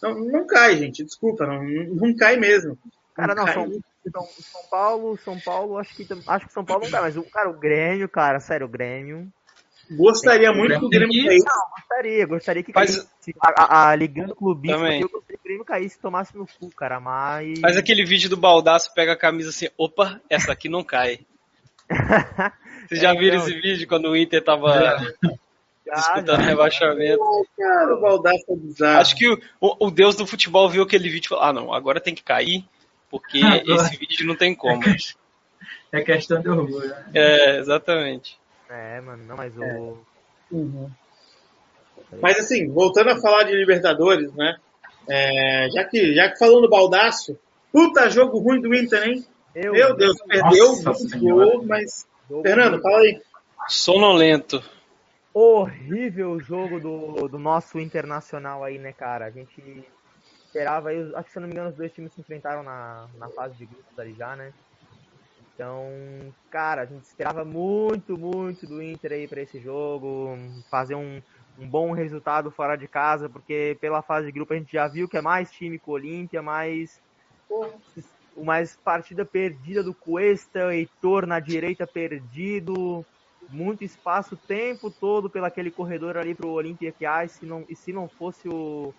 Não, 0.00 0.14
não 0.14 0.46
cai, 0.46 0.76
gente, 0.76 1.02
desculpa, 1.02 1.44
não, 1.44 1.64
não 1.64 2.14
cai 2.14 2.36
mesmo. 2.36 2.78
Cara, 3.16 3.34
não, 3.34 3.46
São, 3.46 3.72
São, 4.12 4.28
São, 4.28 4.62
Paulo, 4.70 5.18
São 5.24 5.40
Paulo, 5.40 5.78
acho 5.78 5.96
que 5.96 6.06
acho 6.26 6.46
que 6.46 6.52
São 6.52 6.64
Paulo 6.64 6.84
não 6.84 6.90
cai, 6.90 7.00
mas 7.00 7.16
o 7.16 7.22
cara, 7.22 7.48
o 7.48 7.58
Grêmio, 7.58 8.08
cara, 8.08 8.38
sério, 8.40 8.66
o 8.66 8.68
Grêmio. 8.68 9.32
Gostaria 9.90 10.52
muito 10.52 10.78
que 10.78 10.84
o 10.84 10.88
Grêmio 10.90 11.24
caísse. 11.24 11.46
Não, 11.46 11.70
gostaria, 11.76 12.26
gostaria 12.26 12.62
que 12.62 12.72
caísse. 12.72 13.08
A, 13.40 13.62
a, 13.62 13.90
a 13.90 13.96
ligando 13.96 14.34
clubista, 14.34 14.76
eu 14.76 15.08
gostaria 15.08 15.26
que 15.28 15.34
o 15.34 15.44
Grêmio 15.44 15.64
caísse 15.64 15.96
e 15.96 16.00
tomasse 16.00 16.36
no 16.36 16.46
cu, 16.46 16.68
cara, 16.70 17.00
mas. 17.00 17.58
Faz 17.60 17.76
aquele 17.76 18.04
vídeo 18.04 18.28
do 18.28 18.36
baldaço, 18.36 18.92
pega 18.94 19.12
a 19.12 19.16
camisa 19.16 19.48
assim, 19.48 19.68
opa, 19.78 20.20
essa 20.28 20.52
aqui 20.52 20.68
não 20.68 20.84
cai. 20.84 21.20
Vocês 22.86 23.00
já 23.00 23.14
é, 23.14 23.16
viram 23.16 23.38
não. 23.38 23.48
esse 23.48 23.60
vídeo 23.60 23.88
quando 23.88 24.10
o 24.10 24.16
Inter 24.16 24.44
tava 24.44 24.98
disputando 25.94 26.40
rebaixamento? 26.40 27.20
cara, 27.56 27.94
o 27.94 28.00
baldaço 28.00 28.44
é 28.48 28.56
bizarro. 28.56 29.00
Acho 29.00 29.16
que 29.16 29.28
o, 29.28 29.40
o, 29.60 29.86
o, 29.86 29.90
deus 29.90 30.16
do 30.16 30.26
futebol 30.26 30.68
viu 30.68 30.82
aquele 30.82 31.08
vídeo 31.08 31.26
e 31.26 31.28
falou, 31.28 31.44
ah 31.44 31.52
não, 31.52 31.72
agora 31.72 32.00
tem 32.00 32.14
que 32.14 32.22
cair, 32.22 32.64
porque 33.20 33.38
esse 33.38 33.96
vídeo 33.96 34.26
não 34.26 34.36
tem 34.36 34.54
como. 34.54 34.82
É 35.92 36.00
questão 36.02 36.40
de 36.40 36.48
orgulho. 36.48 36.88
Né? 36.88 37.10
É, 37.14 37.58
exatamente. 37.58 38.38
É, 38.68 39.00
mano, 39.00 39.24
não, 39.24 39.36
mas 39.36 39.56
o. 39.56 39.62
É. 39.62 39.94
Uhum. 40.50 40.90
Mas 42.20 42.38
assim, 42.38 42.68
voltando 42.68 43.10
a 43.10 43.20
falar 43.20 43.44
de 43.44 43.54
Libertadores, 43.54 44.32
né? 44.34 44.56
É, 45.08 45.68
já, 45.72 45.84
que, 45.84 46.14
já 46.14 46.30
que 46.30 46.38
falando 46.38 46.62
do 46.62 46.68
baldaço, 46.68 47.38
puta 47.72 48.10
jogo 48.10 48.38
ruim 48.38 48.60
do 48.60 48.74
Inter, 48.74 49.02
hein? 49.08 49.24
Eu, 49.54 49.72
Meu 49.72 49.96
Deus, 49.96 50.16
perdeu 50.26 50.72
o 50.72 51.18
gol, 51.18 51.64
mas. 51.64 52.06
Fernando, 52.42 52.80
fala 52.80 52.98
aí. 52.98 53.20
Sonolento. 53.68 54.62
Horrível 55.32 56.40
jogo 56.40 56.80
do, 56.80 57.28
do 57.28 57.38
nosso 57.38 57.78
internacional 57.78 58.64
aí, 58.64 58.78
né, 58.78 58.92
cara? 58.92 59.26
A 59.26 59.30
gente 59.30 59.84
esperava 60.56 60.88
aí, 60.88 61.14
acho 61.14 61.24
que 61.24 61.32
se 61.32 61.40
não 61.40 61.46
me 61.46 61.52
engano, 61.52 61.68
os 61.68 61.76
dois 61.76 61.92
times 61.92 62.12
se 62.14 62.20
enfrentaram 62.20 62.62
na, 62.62 63.06
na 63.18 63.28
fase 63.28 63.54
de 63.56 63.66
grupos 63.66 63.98
ali 63.98 64.14
já, 64.14 64.34
né? 64.34 64.52
Então, 65.54 65.86
cara, 66.50 66.82
a 66.82 66.86
gente 66.86 67.04
esperava 67.04 67.44
muito, 67.44 68.16
muito 68.16 68.66
do 68.66 68.82
Inter 68.82 69.12
aí 69.12 69.28
para 69.28 69.42
esse 69.42 69.60
jogo, 69.60 70.36
fazer 70.70 70.94
um, 70.94 71.20
um 71.58 71.68
bom 71.68 71.92
resultado 71.92 72.50
fora 72.50 72.76
de 72.76 72.88
casa, 72.88 73.28
porque 73.28 73.76
pela 73.80 74.02
fase 74.02 74.26
de 74.26 74.32
grupo 74.32 74.54
a 74.54 74.56
gente 74.56 74.72
já 74.72 74.88
viu 74.88 75.08
que 75.08 75.16
é 75.16 75.22
mais 75.22 75.50
time 75.50 75.78
que 75.78 75.88
o 75.88 75.92
Olímpia, 75.92 76.42
mais 76.42 77.00
mais 78.36 78.76
partida 78.76 79.24
perdida 79.24 79.82
do 79.82 79.94
Cuesta, 79.94 80.74
Heitor 80.74 81.26
na 81.26 81.40
direita 81.40 81.86
perdido, 81.86 83.04
muito 83.48 83.82
espaço 83.82 84.34
o 84.34 84.38
tempo 84.38 84.90
todo 84.90 85.30
pelo 85.30 85.46
aquele 85.46 85.70
corredor 85.70 86.18
ali 86.18 86.34
pro 86.34 86.50
Olímpia 86.50 86.92
que 86.92 87.06
ai, 87.06 87.28
se 87.28 87.46
não 87.46 87.64
e 87.66 87.74
se 87.74 87.94
não 87.94 88.08
fosse 88.08 88.46
o, 88.46 88.92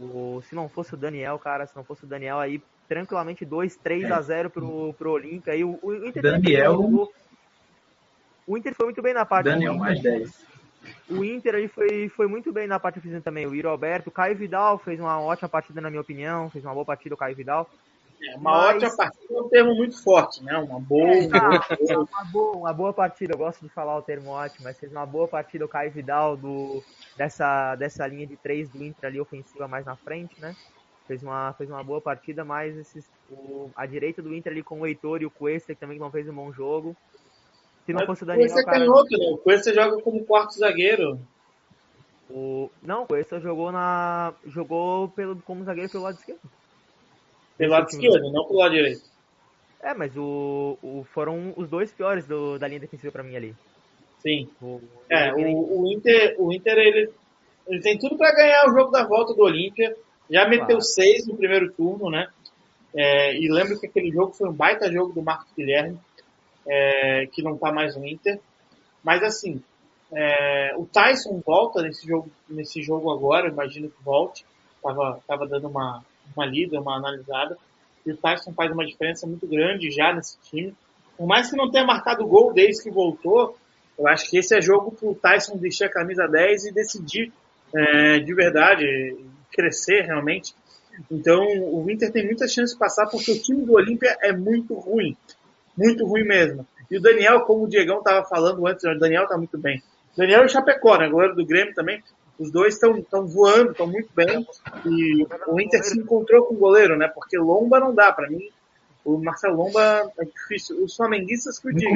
o 0.00 0.42
se 0.48 0.54
não 0.54 0.68
fosse 0.68 0.94
o 0.94 0.96
Daniel, 0.96 1.38
cara, 1.38 1.66
se 1.66 1.76
não 1.76 1.84
fosse 1.84 2.04
o 2.04 2.06
Daniel 2.06 2.38
aí 2.38 2.62
tranquilamente 2.88 3.44
2, 3.44 3.76
3 3.76 4.04
é. 4.04 4.12
a 4.12 4.20
0 4.20 4.50
pro, 4.50 4.92
pro 4.94 5.12
Olímpia. 5.12 5.52
Aí 5.52 5.64
o, 5.64 5.78
o 5.82 5.94
Inter 6.06 6.22
Daniel. 6.22 7.10
o 8.46 8.58
Inter 8.58 8.74
foi 8.74 8.86
muito 8.86 9.02
bem 9.02 9.14
na 9.14 9.24
parte. 9.24 9.46
Daniel 9.46 9.74
mais 9.74 10.00
10. 10.00 10.54
O 11.08 11.24
Inter 11.24 11.54
aí 11.54 11.68
foi, 11.68 12.08
foi 12.10 12.26
muito 12.26 12.52
bem 12.52 12.66
na 12.66 12.78
parte 12.78 12.98
ofensiva 12.98 13.20
também. 13.20 13.46
O 13.46 13.54
Iro 13.54 13.68
Alberto, 13.68 14.10
o 14.10 14.12
Caio 14.12 14.36
Vidal 14.36 14.78
fez 14.78 15.00
uma 15.00 15.18
ótima 15.20 15.48
partida, 15.48 15.80
na 15.80 15.88
minha 15.88 16.02
opinião. 16.02 16.50
Fez 16.50 16.64
uma 16.64 16.74
boa 16.74 16.84
partida 16.84 17.14
o 17.14 17.18
Caio 17.18 17.36
Vidal. 17.36 17.68
É, 18.22 18.36
uma 18.36 18.50
Mas... 18.50 18.76
ótima 18.76 18.96
partida 18.96 19.34
é 19.34 19.40
um 19.40 19.48
termo 19.48 19.74
muito 19.74 20.02
forte, 20.02 20.42
né? 20.42 20.56
Uma 20.56 20.80
boa, 20.80 21.10
é, 21.10 21.96
uma 21.96 22.24
boa, 22.32 22.56
uma 22.56 22.72
boa 22.72 22.92
partida. 22.92 23.34
Eu 23.34 23.38
gosto 23.38 23.62
de 23.62 23.68
falar 23.68 23.96
o 23.96 24.02
termo 24.02 24.30
ótimo, 24.30 24.64
mas 24.64 24.78
fez 24.78 24.90
uma 24.90 25.04
boa 25.04 25.28
partida 25.28 25.64
o 25.64 25.68
Caio 25.68 25.90
Vidal 25.90 26.36
do, 26.36 26.82
dessa, 27.16 27.74
dessa 27.76 28.06
linha 28.06 28.26
de 28.26 28.36
três 28.36 28.68
do 28.70 28.82
Inter 28.82 29.08
ali 29.08 29.20
ofensiva 29.20 29.68
mais 29.68 29.84
na 29.84 29.96
frente, 29.96 30.40
né? 30.40 30.54
fez 31.06 31.22
uma, 31.22 31.52
fez 31.56 31.70
uma 31.70 31.82
boa 31.82 32.00
partida, 32.00 32.44
mas 32.44 32.76
esses, 32.76 33.08
o, 33.30 33.70
a 33.76 33.86
direita 33.86 34.22
do 34.22 34.34
Inter 34.34 34.52
ali 34.52 34.62
com 34.62 34.80
o 34.80 34.86
Heitor 34.86 35.22
e 35.22 35.26
o 35.26 35.30
Cuesta, 35.30 35.74
que 35.74 35.80
também 35.80 35.98
não 35.98 36.10
fez 36.10 36.28
um 36.28 36.34
bom 36.34 36.52
jogo. 36.52 36.96
Se 37.86 37.92
não 37.92 38.06
fosse 38.06 38.24
o. 38.24 38.30
O 38.30 38.34
Cuesta 38.34 38.64
cara... 38.64 38.90
outro, 38.90 39.18
né? 39.18 39.26
O 39.26 39.38
Cuesta 39.38 39.74
joga 39.74 40.00
como 40.00 40.24
quarto 40.24 40.54
zagueiro. 40.54 41.20
O... 42.30 42.70
Não, 42.82 43.02
o 43.02 43.06
Cuesta 43.06 43.38
jogou 43.38 43.70
na. 43.70 44.32
jogou 44.46 45.08
pelo, 45.10 45.36
como 45.42 45.64
zagueiro 45.64 45.90
pelo 45.90 46.04
lado 46.04 46.18
esquerdo. 46.18 46.40
Pelo 47.56 47.72
lado 47.72 47.88
esquerdo, 47.88 48.32
não 48.32 48.46
pelo 48.46 48.58
lado 48.58 48.72
direito. 48.72 49.02
É, 49.80 49.92
mas 49.92 50.16
o, 50.16 50.78
o 50.82 51.04
foram 51.12 51.52
os 51.56 51.68
dois 51.68 51.92
piores 51.92 52.26
do, 52.26 52.58
da 52.58 52.66
linha 52.66 52.80
defensiva 52.80 53.12
para 53.12 53.22
mim 53.22 53.36
ali. 53.36 53.54
Sim. 54.20 54.48
O, 54.60 54.80
é, 55.10 55.32
o, 55.34 55.82
o, 55.82 55.92
Inter, 55.92 56.34
o 56.38 56.50
Inter 56.52 56.78
ele, 56.78 57.10
ele 57.68 57.80
tem 57.80 57.98
tudo 57.98 58.16
para 58.16 58.34
ganhar 58.34 58.66
o 58.66 58.72
jogo 58.72 58.90
da 58.90 59.06
volta 59.06 59.34
do 59.34 59.42
Olímpia. 59.42 59.94
Já 60.30 60.48
meteu 60.48 60.66
claro. 60.66 60.80
seis 60.80 61.26
no 61.26 61.36
primeiro 61.36 61.70
turno, 61.72 62.10
né? 62.10 62.28
É, 62.96 63.36
e 63.36 63.50
lembro 63.50 63.78
que 63.78 63.86
aquele 63.86 64.10
jogo 64.10 64.32
foi 64.32 64.48
um 64.48 64.52
baita 64.54 64.90
jogo 64.90 65.12
do 65.12 65.20
Marcos 65.20 65.52
Guilherme, 65.54 65.98
é, 66.66 67.26
que 67.30 67.42
não 67.42 67.54
está 67.54 67.70
mais 67.70 67.94
no 67.94 68.06
Inter. 68.06 68.40
Mas 69.02 69.22
assim, 69.22 69.62
é, 70.12 70.74
o 70.78 70.86
Tyson 70.86 71.42
volta 71.44 71.82
nesse 71.82 72.06
jogo, 72.06 72.30
nesse 72.48 72.82
jogo 72.82 73.10
agora, 73.10 73.48
imagino 73.48 73.90
que 73.90 74.02
volte. 74.02 74.46
Tava, 74.82 75.20
tava 75.26 75.46
dando 75.46 75.68
uma, 75.68 76.02
uma 76.36 76.46
lida, 76.46 76.80
uma 76.80 76.96
analisada. 76.96 77.56
E 78.04 78.12
o 78.12 78.16
Tyson 78.16 78.52
faz 78.52 78.70
uma 78.72 78.84
diferença 78.84 79.26
muito 79.26 79.46
grande 79.46 79.90
já 79.90 80.12
nesse 80.12 80.38
time. 80.42 80.74
Por 81.16 81.26
mais 81.26 81.50
que 81.50 81.56
não 81.56 81.70
tenha 81.70 81.84
marcado 81.84 82.26
gol 82.26 82.52
desde 82.52 82.82
que 82.82 82.90
voltou, 82.90 83.56
eu 83.98 84.06
acho 84.08 84.28
que 84.28 84.38
esse 84.38 84.56
é 84.56 84.60
jogo 84.60 84.92
para 84.92 85.08
o 85.08 85.14
Tyson 85.14 85.56
vestir 85.56 85.84
a 85.84 85.90
camisa 85.90 86.26
10 86.26 86.66
e 86.66 86.72
decidir 86.72 87.32
é, 87.74 88.18
de 88.18 88.34
verdade 88.34 89.16
crescer 89.52 90.02
realmente. 90.02 90.54
Então 91.10 91.42
o 91.42 91.88
Inter 91.90 92.12
tem 92.12 92.24
muitas 92.24 92.52
chances 92.52 92.72
de 92.72 92.78
passar 92.78 93.06
porque 93.06 93.32
o 93.32 93.40
time 93.40 93.64
do 93.64 93.74
Olímpia 93.74 94.16
é 94.20 94.32
muito 94.32 94.74
ruim. 94.74 95.16
Muito 95.76 96.06
ruim 96.06 96.24
mesmo. 96.24 96.66
E 96.90 96.96
o 96.96 97.00
Daniel, 97.00 97.40
como 97.40 97.64
o 97.64 97.68
Diegão 97.68 97.98
estava 97.98 98.24
falando 98.26 98.66
antes, 98.66 98.84
o 98.84 98.98
Daniel 98.98 99.24
está 99.24 99.36
muito 99.36 99.58
bem. 99.58 99.82
Daniel 100.16 100.44
e 100.44 100.48
Chapecó, 100.48 100.96
né? 100.96 101.08
Goleiro 101.08 101.34
do 101.34 101.46
Grêmio 101.46 101.74
também. 101.74 102.02
Os 102.38 102.50
dois 102.50 102.74
estão 102.74 103.26
voando, 103.26 103.70
estão 103.72 103.86
muito 103.86 104.08
bem. 104.14 104.46
E 104.84 105.26
o 105.46 105.60
Inter 105.60 105.84
se 105.84 105.98
encontrou 105.98 106.46
com 106.46 106.54
o 106.54 106.58
goleiro, 106.58 106.96
né? 106.96 107.08
Porque 107.08 107.38
Lomba 107.38 107.78
não 107.78 107.94
dá. 107.94 108.12
Para 108.12 108.28
mim, 108.28 108.50
o 109.04 109.18
Marcelo 109.18 109.56
Lomba 109.56 110.12
é 110.18 110.24
difícil. 110.24 110.82
Os 110.82 110.96
flamenguistas 110.96 111.58
que 111.58 111.68
o 111.68 111.72
digam. 111.74 111.94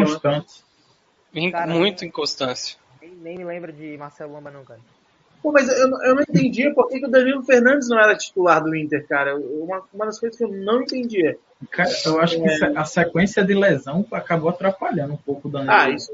Né? 1.32 1.50
Cara, 1.50 1.66
muito 1.66 2.04
inconstância. 2.04 2.78
Nem, 3.00 3.10
nem 3.16 3.38
me 3.38 3.44
lembra 3.44 3.72
de 3.72 3.96
Marcelo 3.96 4.32
Lomba, 4.32 4.50
não, 4.50 4.64
cara. 4.64 4.80
Pô, 5.42 5.52
mas 5.52 5.68
eu, 5.68 5.88
eu 6.02 6.14
não 6.14 6.22
entendia 6.22 6.72
por 6.74 6.88
que, 6.88 6.98
que 6.98 7.06
o 7.06 7.10
Danilo 7.10 7.42
Fernandes 7.44 7.88
não 7.88 7.98
era 7.98 8.16
titular 8.16 8.62
do 8.62 8.74
Inter, 8.74 9.06
cara. 9.06 9.36
Uma, 9.36 9.82
uma 9.92 10.06
das 10.06 10.18
coisas 10.18 10.36
que 10.36 10.44
eu 10.44 10.48
não 10.48 10.82
entendia. 10.82 11.38
Cara, 11.70 11.90
eu 12.06 12.20
acho 12.20 12.40
que 12.40 12.48
é. 12.48 12.76
a 12.76 12.84
sequência 12.84 13.44
de 13.44 13.54
lesão 13.54 14.04
acabou 14.12 14.50
atrapalhando 14.50 15.14
um 15.14 15.18
pouco 15.18 15.48
o 15.48 15.50
Danilo. 15.50 15.72
Ah, 15.72 15.90
isso, 15.90 16.12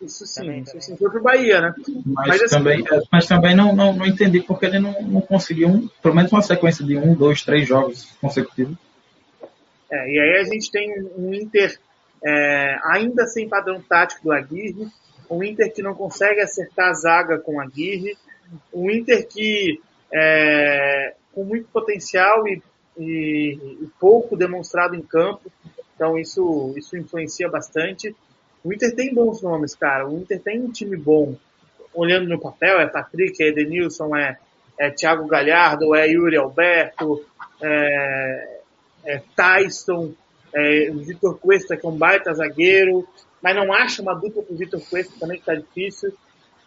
isso 0.00 0.26
sim. 0.26 0.40
Também, 0.42 0.62
isso 0.62 0.80
sim 0.80 0.96
foi 0.96 1.10
pro 1.10 1.22
Bahia, 1.22 1.60
né? 1.60 1.74
Mas, 2.06 2.28
mas 2.28 2.42
assim, 2.42 2.56
também, 2.56 2.84
é, 2.90 3.00
mas 3.10 3.26
também 3.26 3.56
não, 3.56 3.74
não, 3.74 3.92
não 3.92 4.06
entendi 4.06 4.40
porque 4.40 4.66
ele 4.66 4.78
não, 4.78 5.02
não 5.02 5.20
conseguiu, 5.20 5.68
um, 5.68 5.88
pelo 6.02 6.14
menos 6.14 6.30
uma 6.32 6.42
sequência 6.42 6.84
de 6.84 6.96
um, 6.96 7.14
dois, 7.14 7.42
três 7.42 7.66
jogos 7.66 8.04
consecutivos. 8.20 8.76
É, 9.90 10.10
e 10.10 10.20
aí 10.20 10.40
a 10.40 10.44
gente 10.44 10.70
tem 10.70 11.02
um 11.16 11.32
Inter 11.34 11.78
é, 12.24 12.78
ainda 12.84 13.26
sem 13.26 13.48
padrão 13.48 13.80
tático 13.80 14.24
do 14.24 14.32
Aguirre, 14.32 14.88
um 15.30 15.42
Inter 15.42 15.72
que 15.72 15.82
não 15.82 15.94
consegue 15.94 16.40
acertar 16.40 16.90
a 16.90 16.94
zaga 16.94 17.38
com 17.38 17.60
a 17.60 17.64
Aguirre, 17.64 18.16
um 18.72 18.90
Inter 18.90 19.26
que 19.26 19.80
é, 20.12 21.14
com 21.32 21.44
muito 21.44 21.68
potencial 21.68 22.46
e, 22.48 22.62
e, 22.96 23.58
e, 23.82 23.88
pouco 24.00 24.36
demonstrado 24.36 24.94
em 24.94 25.02
campo, 25.02 25.50
então 25.94 26.18
isso, 26.18 26.72
isso 26.76 26.96
influencia 26.96 27.48
bastante. 27.48 28.14
O 28.64 28.72
Inter 28.72 28.94
tem 28.94 29.14
bons 29.14 29.42
nomes, 29.42 29.74
cara. 29.74 30.08
O 30.08 30.18
Inter 30.18 30.40
tem 30.40 30.60
um 30.60 30.70
time 30.70 30.96
bom. 30.96 31.36
Olhando 31.94 32.28
no 32.28 32.40
papel, 32.40 32.80
é 32.80 32.86
Patrick, 32.86 33.42
é 33.42 33.48
Edenilson, 33.48 34.14
é, 34.16 34.38
é 34.78 34.90
Thiago 34.90 35.26
Galhardo, 35.26 35.94
é 35.94 36.08
Yuri 36.08 36.36
Alberto, 36.36 37.24
é, 37.60 38.60
é 39.04 39.22
Tyson, 39.34 40.12
é 40.54 40.90
Vitor 40.90 41.38
Cuesta, 41.38 41.76
que 41.76 41.86
é 41.86 41.88
um 41.88 41.96
baita 41.96 42.32
zagueiro, 42.34 43.06
mas 43.42 43.56
não 43.56 43.72
acha 43.72 44.02
uma 44.02 44.14
dupla 44.14 44.42
com 44.42 44.54
o 44.54 44.56
Vitor 44.56 44.80
Cuesta 44.88 45.14
também, 45.18 45.38
que 45.38 45.46
tá 45.46 45.54
difícil. 45.54 46.12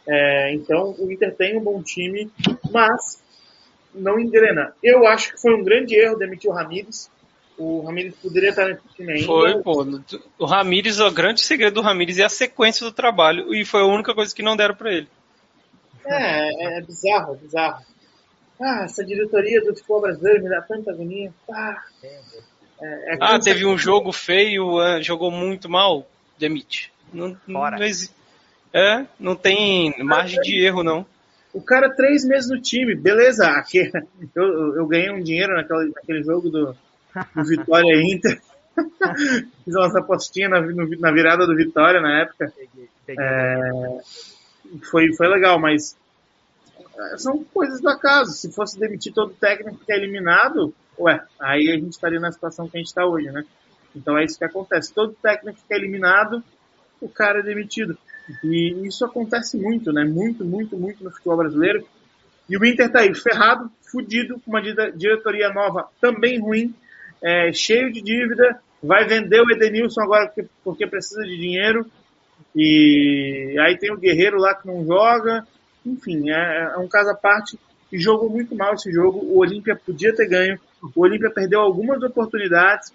É, 0.08 0.54
então, 0.54 0.96
o 0.98 1.12
Inter 1.12 1.36
tem 1.36 1.58
um 1.58 1.64
bom 1.64 1.82
time, 1.82 2.30
mas 2.72 3.22
não 3.94 4.20
engrena. 4.20 4.74
Eu 4.82 5.06
acho 5.06 5.34
que 5.34 5.42
foi 5.42 5.54
um 5.54 5.64
grande 5.64 5.96
erro 5.96 6.18
demitir 6.18 6.50
o 6.50 6.54
Ramires. 6.54 7.10
O 7.58 7.82
Ramires 7.86 8.16
poderia 8.16 8.50
estar 8.50 8.68
nesse 8.68 8.82
time 8.96 9.14
ainda. 9.14 9.26
Foi, 9.26 9.62
pô. 9.62 9.86
O 10.40 10.46
Ramires, 10.46 11.00
o 11.00 11.12
grande 11.12 11.42
segredo 11.42 11.76
do 11.76 11.82
Ramires 11.82 12.18
é 12.18 12.24
a 12.24 12.30
sequência 12.30 12.86
do 12.86 12.92
trabalho. 12.92 13.54
E 13.54 13.64
foi 13.66 13.82
a 13.82 13.86
única 13.86 14.14
coisa 14.14 14.34
que 14.34 14.42
não 14.42 14.56
deram 14.56 14.76
para 14.76 14.92
ele. 14.92 15.08
É, 16.06 16.78
é 16.78 16.82
bizarro, 16.82 17.36
é 17.36 17.38
bizarro. 17.38 17.86
Ah, 18.60 18.84
essa 18.84 19.04
diretoria 19.04 19.62
do 19.62 19.76
futebol 19.76 20.02
brasileiro 20.02 20.44
me 20.44 20.50
dá 20.50 20.62
tanta 20.62 20.92
agonia. 20.92 21.34
Ah, 21.50 21.84
é, 22.04 23.14
é 23.14 23.18
ah 23.20 23.40
teve 23.40 23.66
um 23.66 23.78
jogo 23.78 24.12
feio, 24.12 24.78
uh, 24.78 25.02
jogou 25.02 25.32
muito 25.32 25.70
mal, 25.70 26.08
demite. 26.38 26.92
Não, 27.14 27.38
não, 27.48 27.72
não, 27.72 27.78
é, 28.74 29.06
não 29.20 29.36
tem 29.36 29.94
margem 30.04 30.40
de 30.42 30.64
erro, 30.64 30.84
não. 30.84 31.06
O 31.54 31.62
cara, 31.62 31.94
três 31.94 32.24
meses 32.24 32.50
no 32.50 32.62
time, 32.62 32.96
beleza. 32.96 33.48
Eu, 34.34 34.78
eu 34.78 34.88
ganhei 34.88 35.12
um 35.12 35.22
dinheiro 35.22 35.54
naquele, 35.54 35.92
naquele 35.94 36.24
jogo 36.24 36.50
do, 36.50 36.76
do 37.36 37.44
Vitória 37.44 38.02
Inter. 38.02 38.42
Fiz 39.66 39.76
uma 39.76 40.00
apostinha 40.00 40.50
na, 40.50 40.62
na, 40.62 41.12
virada 41.12 41.46
do 41.46 41.56
Vitória 41.56 42.02
na 42.02 42.22
época. 42.22 42.54
É, 43.08 44.00
foi, 44.90 45.14
foi 45.14 45.28
legal, 45.28 45.60
mas 45.60 45.98
é, 46.98 47.18
são 47.18 47.44
coisas 47.44 47.82
do 47.82 47.90
acaso. 47.90 48.32
Se 48.32 48.52
fosse 48.52 48.80
demitir 48.80 49.14
todo 49.14 49.34
técnico 49.34 49.84
que 49.86 49.92
é 49.92 49.98
eliminado, 49.98 50.74
ué, 50.98 51.22
aí 51.40 51.70
a 51.70 51.76
gente 51.76 51.92
estaria 51.92 52.20
na 52.20 52.32
situação 52.32 52.68
que 52.68 52.78
a 52.78 52.80
gente 52.80 52.88
está 52.88 53.06
hoje, 53.06 53.30
né? 53.32 53.44
Então 53.96 54.18
é 54.18 54.24
isso 54.24 54.38
que 54.38 54.46
acontece. 54.46 54.94
Todo 54.94 55.16
técnico 55.22 55.60
que 55.68 55.74
é 55.74 55.78
eliminado, 55.78 56.44
o 57.00 57.10
cara 57.10 57.40
é 57.40 57.44
demitido. 57.44 57.98
E 58.44 58.88
isso 58.88 59.04
acontece 59.04 59.58
muito, 59.58 59.92
né? 59.92 60.04
Muito, 60.06 60.46
muito, 60.46 60.78
muito 60.78 61.04
no 61.04 61.12
futebol 61.12 61.38
brasileiro. 61.38 61.86
E 62.50 62.58
o 62.58 62.66
Inter 62.66 62.92
tá 62.92 63.00
aí 63.00 63.14
ferrado, 63.14 63.72
fudido, 63.82 64.40
com 64.40 64.52
uma 64.52 64.62
diretoria 64.62 65.52
nova 65.54 65.88
também 66.00 66.40
ruim, 66.40 66.74
é, 67.24 67.52
cheio 67.54 67.92
de 67.92 68.02
dívida, 68.02 68.60
vai 68.82 69.06
vender 69.06 69.42
o 69.42 69.52
Edenilson 69.52 70.02
agora 70.02 70.28
porque, 70.28 70.50
porque 70.64 70.88
precisa 70.88 71.22
de 71.24 71.38
dinheiro. 71.38 71.86
E 72.56 73.56
aí 73.60 73.78
tem 73.78 73.92
o 73.94 73.98
Guerreiro 73.98 74.38
lá 74.38 74.56
que 74.56 74.68
não 74.68 74.86
joga. 74.86 75.46
Enfim, 75.86 76.30
é, 76.30 76.74
é 76.74 76.78
um 76.78 76.88
caso 76.88 77.10
à 77.10 77.16
parte 77.16 77.58
e 77.92 78.00
jogou 78.00 78.30
muito 78.30 78.56
mal 78.56 78.74
esse 78.74 78.92
jogo. 78.92 79.20
O 79.20 79.40
Olímpia 79.40 79.76
podia 79.76 80.16
ter 80.16 80.28
ganho. 80.28 80.60
O 80.96 81.02
Olímpia 81.02 81.30
perdeu 81.30 81.60
algumas 81.60 82.02
oportunidades 82.02 82.92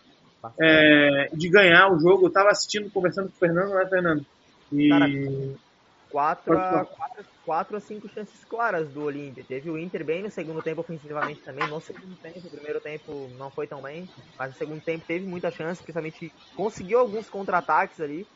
é, 0.60 1.28
de 1.32 1.48
ganhar 1.48 1.92
o 1.92 1.98
jogo. 1.98 2.24
Eu 2.24 2.28
estava 2.28 2.50
assistindo, 2.50 2.90
conversando 2.90 3.28
com 3.28 3.36
o 3.36 3.38
Fernando, 3.38 3.74
né, 3.74 3.86
Fernando? 3.86 4.26
E 4.72 4.88
Caraca. 4.88 5.65
4 6.10 6.58
a, 6.58 6.68
então, 6.68 6.84
4, 6.96 7.26
4 7.44 7.76
a 7.76 7.80
5 7.80 8.08
chances 8.08 8.44
claras 8.44 8.88
do 8.88 9.02
Olímpia. 9.02 9.44
Teve 9.46 9.70
o 9.70 9.78
Inter 9.78 10.04
bem 10.04 10.22
no 10.22 10.30
segundo 10.30 10.62
tempo 10.62 10.80
ofensivamente 10.80 11.40
também, 11.40 11.68
no 11.68 11.80
segundo 11.80 12.16
tempo, 12.16 12.38
o 12.38 12.50
primeiro 12.50 12.80
tempo 12.80 13.30
não 13.38 13.50
foi 13.50 13.66
tão 13.66 13.82
bem, 13.82 14.08
mas 14.38 14.50
no 14.50 14.56
segundo 14.56 14.80
tempo 14.80 15.04
teve 15.06 15.26
muita 15.26 15.50
chance, 15.50 15.82
principalmente 15.82 16.32
conseguiu 16.54 16.98
alguns 16.98 17.28
contra-ataques 17.28 18.00
ali, 18.00 18.26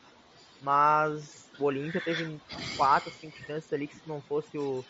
mas 0.61 1.49
o 1.59 1.65
Olímpia 1.65 2.01
teve 2.01 2.39
4, 2.77 3.11
5 3.11 3.37
chances 3.45 3.73
ali 3.73 3.87
que 3.87 3.95
se 3.95 4.07
não 4.07 4.21
fosse 4.21 4.57
o 4.57 4.83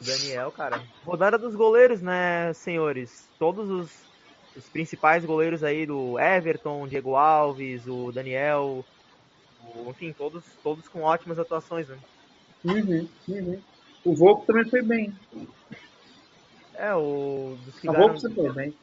Daniel, 0.00 0.50
cara. 0.50 0.82
Rodada 1.04 1.38
dos 1.38 1.54
goleiros, 1.54 2.00
né, 2.00 2.52
senhores? 2.54 3.28
Todos 3.38 3.70
os, 3.70 3.90
os 4.56 4.68
principais 4.68 5.24
goleiros 5.24 5.62
aí 5.62 5.86
do 5.86 6.18
Everton, 6.18 6.86
Diego 6.88 7.14
Alves, 7.14 7.86
o 7.86 8.10
Daniel, 8.12 8.84
enfim, 9.88 10.12
todos, 10.12 10.44
todos 10.62 10.88
com 10.88 11.02
ótimas 11.02 11.38
atuações, 11.38 11.88
né? 11.88 11.98
Uhum, 12.64 13.08
uhum. 13.28 13.60
O 14.04 14.14
Volpo 14.14 14.46
também 14.46 14.64
foi 14.64 14.82
bem. 14.82 15.14
É, 16.74 16.94
o 16.94 17.56
dos 17.64 17.78
que 17.78 17.88
bem. 18.52 18.74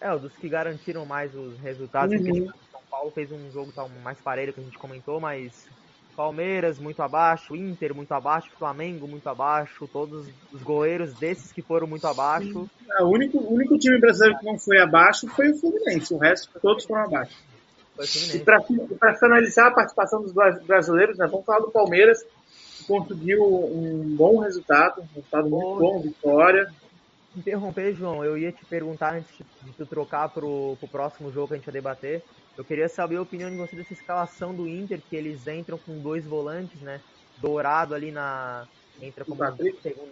É, 0.00 0.12
o 0.12 0.18
dos 0.18 0.32
que 0.36 0.48
garantiram 0.48 1.04
mais 1.04 1.34
os 1.34 1.58
resultados, 1.58 2.14
uhum. 2.20 2.46
São 2.70 2.80
Paulo 2.90 3.10
fez 3.10 3.30
um 3.32 3.50
jogo 3.50 3.72
tal, 3.72 3.88
mais 4.02 4.20
parelho 4.20 4.52
que 4.52 4.60
a 4.60 4.64
gente 4.64 4.78
comentou, 4.78 5.20
mas 5.20 5.68
Palmeiras 6.18 6.80
muito 6.80 7.00
abaixo, 7.00 7.54
Inter 7.54 7.94
muito 7.94 8.12
abaixo, 8.12 8.50
Flamengo 8.58 9.06
muito 9.06 9.28
abaixo, 9.28 9.88
todos 9.92 10.28
os 10.52 10.62
goleiros 10.62 11.14
desses 11.14 11.52
que 11.52 11.62
foram 11.62 11.86
muito 11.86 12.08
abaixo. 12.08 12.68
É, 12.98 13.04
o 13.04 13.08
único, 13.08 13.38
o 13.38 13.54
único 13.54 13.78
time 13.78 14.00
brasileiro 14.00 14.36
que 14.38 14.44
não 14.44 14.58
foi 14.58 14.78
abaixo 14.78 15.28
foi 15.28 15.52
o 15.52 15.56
Fluminense, 15.56 16.12
o 16.12 16.18
resto 16.18 16.58
todos 16.60 16.84
foram 16.84 17.04
abaixo. 17.04 17.36
E 18.34 18.38
para 18.40 19.14
finalizar 19.16 19.66
a 19.66 19.70
participação 19.70 20.22
dos 20.22 20.32
brasileiros, 20.32 21.18
né, 21.18 21.26
vamos 21.26 21.44
falar 21.44 21.60
do 21.60 21.70
Palmeiras, 21.70 22.24
que 22.76 22.84
conseguiu 22.84 23.42
um 23.44 24.14
bom 24.16 24.38
resultado, 24.38 25.00
um 25.00 25.14
resultado 25.14 25.50
muito 25.50 25.78
bom, 25.78 26.00
vitória. 26.00 26.70
Interromper, 27.36 27.94
João, 27.94 28.24
eu 28.24 28.38
ia 28.38 28.52
te 28.52 28.64
perguntar 28.64 29.14
antes 29.14 29.36
de 29.62 29.72
tu 29.72 29.86
trocar 29.86 30.28
pro, 30.28 30.76
pro 30.78 30.88
próximo 30.88 31.30
jogo 31.32 31.48
que 31.48 31.54
a 31.54 31.56
gente 31.56 31.66
vai 31.66 31.74
debater. 31.74 32.22
Eu 32.56 32.64
queria 32.64 32.88
saber 32.88 33.16
a 33.16 33.22
opinião 33.22 33.50
de 33.50 33.56
você 33.56 33.76
dessa 33.76 33.92
escalação 33.92 34.54
do 34.54 34.66
Inter, 34.66 35.00
que 35.08 35.14
eles 35.14 35.46
entram 35.46 35.78
com 35.78 36.00
dois 36.00 36.24
volantes, 36.24 36.80
né? 36.80 37.00
Dourado 37.40 37.94
ali 37.94 38.10
na. 38.10 38.66
Entra 39.00 39.24
como 39.24 39.36
segundo, 39.80 40.10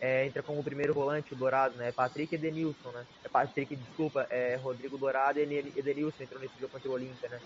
é, 0.00 0.26
entra 0.26 0.42
como 0.42 0.64
primeiro 0.64 0.94
volante, 0.94 1.34
o 1.34 1.36
Dourado, 1.36 1.76
né? 1.76 1.92
Patrick 1.92 2.34
e 2.34 2.38
Edenilson, 2.38 2.90
né? 2.90 3.04
É 3.24 3.28
Patrick, 3.28 3.76
desculpa, 3.76 4.26
é 4.30 4.56
Rodrigo 4.56 4.96
Dourado 4.96 5.38
e 5.38 5.42
Edenilson 5.76 6.22
entrou 6.22 6.40
nesse 6.40 6.54
jogo 6.58 6.72
contra 6.72 6.88
o 6.88 6.94
Olímpia, 6.94 7.28
né? 7.28 7.38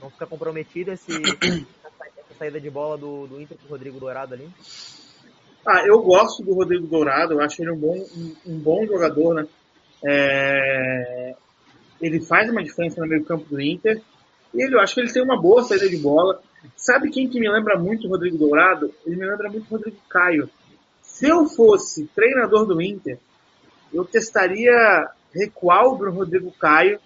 Não 0.00 0.10
fica 0.10 0.26
comprometido 0.26 0.90
esse, 0.90 1.12
essa 1.12 2.34
saída 2.38 2.60
de 2.60 2.68
bola 2.68 2.98
do, 2.98 3.26
do 3.28 3.40
Inter 3.40 3.56
com 3.56 3.66
o 3.66 3.70
Rodrigo 3.70 4.00
Dourado 4.00 4.34
ali? 4.34 4.50
Ah, 5.64 5.86
eu 5.86 6.02
gosto 6.02 6.42
do 6.42 6.54
Rodrigo 6.54 6.88
Dourado, 6.88 7.34
eu 7.34 7.40
acho 7.40 7.62
ele 7.62 7.70
um 7.70 7.78
bom, 7.78 7.96
um, 7.96 8.36
um 8.46 8.58
bom 8.58 8.84
jogador, 8.84 9.34
né? 9.34 9.46
É, 10.04 11.36
ele 12.00 12.20
faz 12.20 12.50
uma 12.50 12.64
diferença 12.64 13.00
no 13.00 13.06
meio 13.06 13.24
campo 13.24 13.44
do 13.48 13.60
Inter. 13.60 14.02
E 14.52 14.60
ele, 14.60 14.74
eu 14.74 14.80
acho 14.80 14.94
que 14.94 15.00
ele 15.00 15.12
tem 15.12 15.22
uma 15.22 15.40
boa 15.40 15.62
saída 15.62 15.88
de 15.88 15.96
bola. 15.96 16.42
Sabe 16.76 17.10
quem 17.10 17.28
que 17.28 17.38
me 17.38 17.48
lembra 17.48 17.78
muito 17.78 18.06
o 18.06 18.10
Rodrigo 18.10 18.36
Dourado? 18.36 18.92
Ele 19.06 19.16
me 19.16 19.24
lembra 19.24 19.48
muito 19.48 19.66
o 19.66 19.76
Rodrigo 19.76 19.96
Caio. 20.08 20.50
Se 21.22 21.28
eu 21.28 21.46
fosse 21.46 22.10
treinador 22.16 22.66
do 22.66 22.82
Inter, 22.82 23.16
eu 23.94 24.04
testaria 24.04 25.08
recuar 25.32 25.84
o 25.84 26.10
Rodrigo 26.10 26.50
Caio 26.58 26.98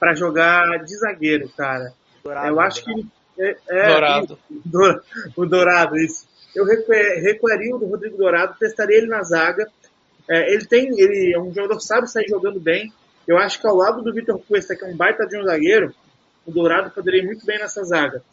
para 0.00 0.16
jogar 0.16 0.82
de 0.84 0.96
zagueiro, 0.96 1.48
cara. 1.56 1.94
Dourado, 2.24 2.48
eu 2.48 2.58
acho 2.58 2.84
que 2.84 3.06
é, 3.38 3.56
é, 3.70 3.92
Dourado. 3.92 4.38
o 5.36 5.46
Dourado, 5.46 5.96
isso. 5.96 6.26
Eu 6.56 6.64
recuaria 6.64 7.76
o 7.76 7.88
Rodrigo 7.88 8.16
Dourado, 8.16 8.58
testaria 8.58 8.98
ele 8.98 9.06
na 9.06 9.22
zaga. 9.22 9.64
É, 10.28 10.52
ele 10.52 10.66
tem, 10.66 10.88
ele 10.98 11.32
é 11.32 11.38
um 11.40 11.54
jogador 11.54 11.76
que 11.76 11.84
sabe 11.84 12.10
sair 12.10 12.26
jogando 12.28 12.58
bem. 12.58 12.92
Eu 13.28 13.38
acho 13.38 13.60
que 13.60 13.68
ao 13.68 13.76
lado 13.76 14.02
do 14.02 14.12
Vitor 14.12 14.40
Cuesta, 14.40 14.74
que 14.74 14.84
é 14.84 14.88
um 14.88 14.96
baita 14.96 15.24
de 15.24 15.38
um 15.38 15.44
zagueiro, 15.44 15.94
o 16.44 16.50
Dourado 16.50 16.90
poderia 16.90 17.22
ir 17.22 17.26
muito 17.26 17.46
bem 17.46 17.60
nessa 17.60 17.84
zaga. 17.84 18.24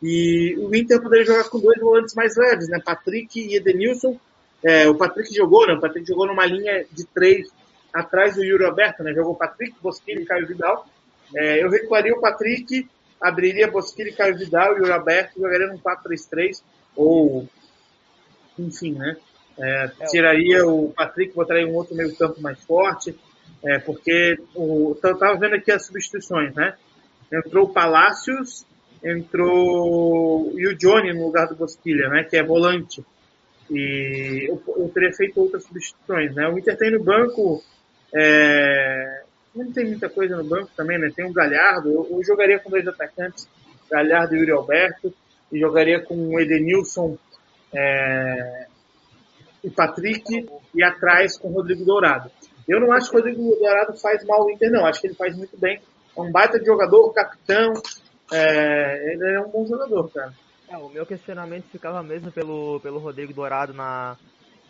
E 0.00 0.56
o 0.60 0.72
Inter 0.72 1.02
poderia 1.02 1.26
jogar 1.26 1.50
com 1.50 1.58
dois 1.58 1.80
volantes 1.80 2.14
mais 2.14 2.36
leves, 2.36 2.68
né? 2.68 2.80
Patrick 2.84 3.40
e 3.40 3.56
Edenilson, 3.56 4.16
é, 4.62 4.88
o 4.88 4.94
Patrick 4.94 5.34
jogou, 5.34 5.66
né? 5.66 5.74
O 5.74 5.80
Patrick 5.80 6.06
jogou 6.06 6.26
numa 6.26 6.46
linha 6.46 6.84
de 6.90 7.04
três 7.04 7.48
atrás 7.92 8.36
do 8.36 8.44
Yuri 8.44 8.64
Alberto, 8.64 9.02
né? 9.02 9.12
Jogou 9.12 9.34
Patrick, 9.34 9.74
Bosquilha 9.80 10.20
e 10.20 10.26
Caio 10.26 10.46
Vidal. 10.46 10.86
É, 11.34 11.62
eu 11.62 11.70
recuaria 11.70 12.12
o 12.14 12.20
Patrick, 12.20 12.88
abriria 13.20 13.70
Bosquilha 13.70 14.10
e 14.10 14.14
Caio 14.14 14.36
Vidal 14.36 14.74
e 14.74 14.78
Yuri 14.78 14.92
Alberto, 14.92 15.40
jogaria 15.40 15.66
num 15.66 15.78
4-3-3, 15.78 16.62
ou, 16.94 17.48
enfim, 18.58 18.92
né? 18.92 19.16
É, 19.58 19.90
tiraria 20.10 20.66
o 20.66 20.92
Patrick, 20.92 21.34
botaria 21.34 21.66
um 21.66 21.74
outro 21.74 21.94
meio 21.94 22.14
campo 22.14 22.40
mais 22.42 22.62
forte, 22.64 23.18
é, 23.64 23.78
porque 23.78 24.38
o, 24.54 24.96
eu 25.02 25.12
estava 25.12 25.38
vendo 25.38 25.54
aqui 25.54 25.72
as 25.72 25.86
substituições, 25.86 26.54
né? 26.54 26.76
Entrou 27.32 27.64
o 27.64 27.72
Palácios, 27.72 28.66
entrou 29.02 30.52
e 30.58 30.68
o 30.68 30.76
Johnny 30.76 31.12
no 31.12 31.26
lugar 31.26 31.48
do 31.48 31.56
Bosquilha, 31.56 32.08
né? 32.08 32.24
Que 32.24 32.36
é 32.36 32.42
volante. 32.42 33.04
E 33.70 34.46
eu, 34.48 34.62
eu 34.76 34.88
teria 34.88 35.12
feito 35.12 35.40
outras 35.40 35.64
substituições, 35.64 36.34
né? 36.34 36.48
O 36.48 36.58
Inter 36.58 36.76
tem 36.76 36.92
no 36.92 37.02
banco, 37.02 37.62
é, 38.14 39.22
não 39.54 39.72
tem 39.72 39.86
muita 39.86 40.08
coisa 40.08 40.36
no 40.36 40.44
banco 40.44 40.70
também, 40.76 40.98
né? 40.98 41.10
Tem 41.14 41.26
o 41.26 41.32
Galhardo, 41.32 41.90
eu, 41.90 42.08
eu 42.10 42.24
jogaria 42.24 42.58
com 42.58 42.70
dois 42.70 42.86
atacantes, 42.86 43.48
Galhardo 43.90 44.34
e 44.34 44.38
Yuri 44.38 44.52
Alberto, 44.52 45.12
e 45.52 45.58
jogaria 45.58 46.00
com 46.00 46.14
o 46.14 46.40
Edenilson 46.40 47.18
é, 47.74 48.66
e 49.64 49.70
Patrick, 49.70 50.46
e 50.74 50.82
atrás 50.82 51.38
com 51.38 51.48
o 51.48 51.52
Rodrigo 51.52 51.84
Dourado. 51.84 52.30
Eu 52.68 52.80
não 52.80 52.92
acho 52.92 53.10
que 53.10 53.16
o 53.16 53.18
Rodrigo 53.18 53.56
Dourado 53.56 53.96
faz 53.98 54.24
mal 54.24 54.44
o 54.44 54.50
Inter, 54.50 54.70
não. 54.70 54.86
Acho 54.86 55.00
que 55.00 55.06
ele 55.06 55.14
faz 55.14 55.36
muito 55.36 55.56
bem. 55.58 55.80
É 56.16 56.20
um 56.20 56.32
baita 56.32 56.58
de 56.58 56.66
jogador, 56.66 57.12
capitão. 57.12 57.72
É, 58.32 59.12
ele 59.12 59.34
é 59.34 59.40
um 59.40 59.50
bom 59.50 59.66
jogador, 59.66 60.10
cara. 60.12 60.32
É, 60.68 60.76
o 60.78 60.88
meu 60.88 61.06
questionamento 61.06 61.68
ficava 61.70 62.02
mesmo 62.02 62.32
pelo, 62.32 62.80
pelo 62.80 62.98
Rodrigo 62.98 63.32
Dourado 63.32 63.72
na, 63.72 64.18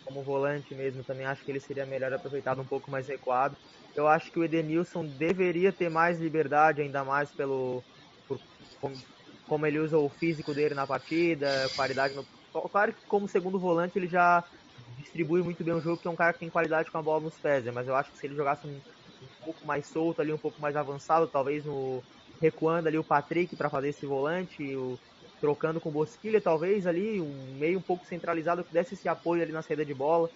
como 0.03 0.23
volante 0.23 0.75
mesmo. 0.75 1.03
Também 1.03 1.25
acho 1.25 1.43
que 1.45 1.51
ele 1.51 1.59
seria 1.59 1.85
melhor 1.85 2.13
aproveitado 2.13 2.61
um 2.61 2.67
pouco 2.67 2.91
mais 2.91 3.07
recuado. 3.07 3.57
Eu 3.95 4.07
acho 4.07 4.31
que 4.31 4.39
o 4.39 4.43
Edenilson 4.43 5.07
deveria 5.07 5.73
ter 5.73 5.89
mais 5.89 6.19
liberdade, 6.19 6.81
ainda 6.81 7.03
mais 7.05 7.33
pelo 7.33 7.85
por, 8.27 8.41
como, 8.79 9.05
como 9.47 9.65
ele 9.67 9.79
usa 9.79 9.97
o 9.97 10.09
físico 10.09 10.53
dele 10.53 10.75
na 10.75 10.87
partida, 10.87 11.69
qualidade 11.75 12.15
no. 12.15 12.27
Claro 12.71 12.93
que 12.95 13.01
como 13.07 13.27
segundo 13.27 13.59
volante 13.59 13.97
ele 13.97 14.07
já 14.07 14.43
distribui 14.77 15.43
muito 15.43 15.63
bem 15.63 15.73
o 15.73 15.81
jogo, 15.81 16.01
que 16.01 16.07
é 16.07 16.11
um 16.11 16.15
cara 16.15 16.33
que 16.33 16.39
tem 16.39 16.49
qualidade 16.49 16.91
com 16.91 16.97
a 16.97 17.01
bola 17.03 17.21
nos 17.21 17.39
pés, 17.39 17.65
né? 17.65 17.71
mas 17.71 17.87
eu 17.87 17.95
acho 17.95 18.11
que 18.11 18.17
se 18.17 18.25
ele 18.27 18.35
jogasse 18.35 18.65
um, 18.67 18.81
um 19.21 19.27
pouco 19.39 19.65
mais 19.65 19.87
solto 19.91 20.21
ali, 20.21 20.33
um 20.33 20.37
pouco 20.39 20.61
mais 20.61 20.75
avançado, 20.75 21.27
talvez 21.29 21.65
no 21.65 22.05
recuando 22.41 22.87
ali 22.87 22.97
o 22.97 23.03
Patrick 23.03 23.55
para 23.55 23.69
fazer 23.69 23.89
esse 23.89 24.05
volante, 24.05 24.75
o, 24.75 24.99
trocando 25.39 25.79
com 25.79 25.89
o 25.89 25.91
Bosquilha, 25.91 26.41
talvez 26.41 26.87
ali, 26.87 27.21
um 27.21 27.55
meio 27.57 27.79
um 27.79 27.81
pouco 27.81 28.05
centralizado, 28.05 28.63
que 28.63 28.73
desse 28.73 28.93
esse 28.93 29.07
apoio 29.07 29.41
ali 29.41 29.51
na 29.51 29.61
saída 29.61 29.85
de 29.85 29.93
bola, 29.93 30.29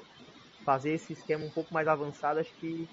fazer 0.64 0.91
esse 0.91 1.14
esquema 1.14 1.45
um 1.45 1.49
pouco 1.49 1.73
mais 1.73 1.88
avançado, 1.88 2.40
acho 2.40 2.53
que 2.60 2.88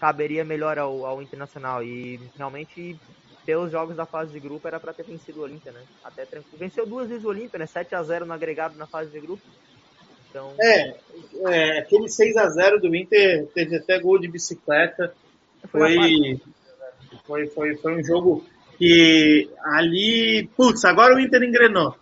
caberia 0.00 0.44
melhor 0.44 0.78
ao, 0.78 1.06
ao 1.06 1.22
Internacional. 1.22 1.82
E 1.82 2.20
realmente, 2.36 2.98
pelos 3.46 3.70
jogos 3.70 3.96
da 3.96 4.04
fase 4.04 4.32
de 4.32 4.40
grupo, 4.40 4.66
era 4.66 4.80
para 4.80 4.92
ter 4.92 5.04
vencido 5.04 5.40
o 5.40 5.42
Olímpia, 5.44 5.70
né? 5.70 5.82
Até 6.02 6.24
tranquilo. 6.24 6.58
Venceu 6.58 6.84
duas 6.84 7.08
vezes 7.08 7.24
o 7.24 7.28
Olímpia, 7.28 7.58
né? 7.58 7.66
7 7.66 7.94
a 7.94 8.02
0 8.02 8.26
no 8.26 8.32
agregado 8.32 8.76
na 8.76 8.86
fase 8.86 9.10
de 9.10 9.20
grupo. 9.20 9.42
Então... 10.28 10.52
É, 10.60 10.96
é 11.46 11.78
aquele 11.78 12.08
6 12.08 12.36
a 12.36 12.48
0 12.48 12.80
do 12.80 12.94
Inter 12.96 13.46
teve 13.54 13.76
até 13.76 14.00
gol 14.00 14.18
de 14.18 14.28
bicicleta. 14.28 15.14
Foi, 15.70 16.40
foi, 17.24 17.46
foi, 17.46 17.76
foi 17.76 18.00
um 18.00 18.02
jogo 18.02 18.44
que 18.82 19.48
ali, 19.62 20.50
putz, 20.56 20.84
agora 20.84 21.14
o 21.14 21.20
Inter 21.20 21.44
engrenou. 21.44 21.94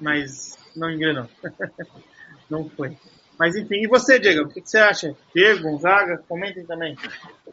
Mas 0.00 0.56
não 0.74 0.90
engrenou. 0.90 1.28
não 2.48 2.70
foi. 2.70 2.96
Mas 3.38 3.54
enfim, 3.54 3.82
e 3.82 3.86
você, 3.86 4.18
Diego? 4.18 4.48
O 4.48 4.48
que, 4.48 4.62
você 4.64 4.78
acha? 4.78 5.14
Diego, 5.34 5.60
Gonzaga, 5.60 6.24
comentem 6.26 6.64
também. 6.64 6.96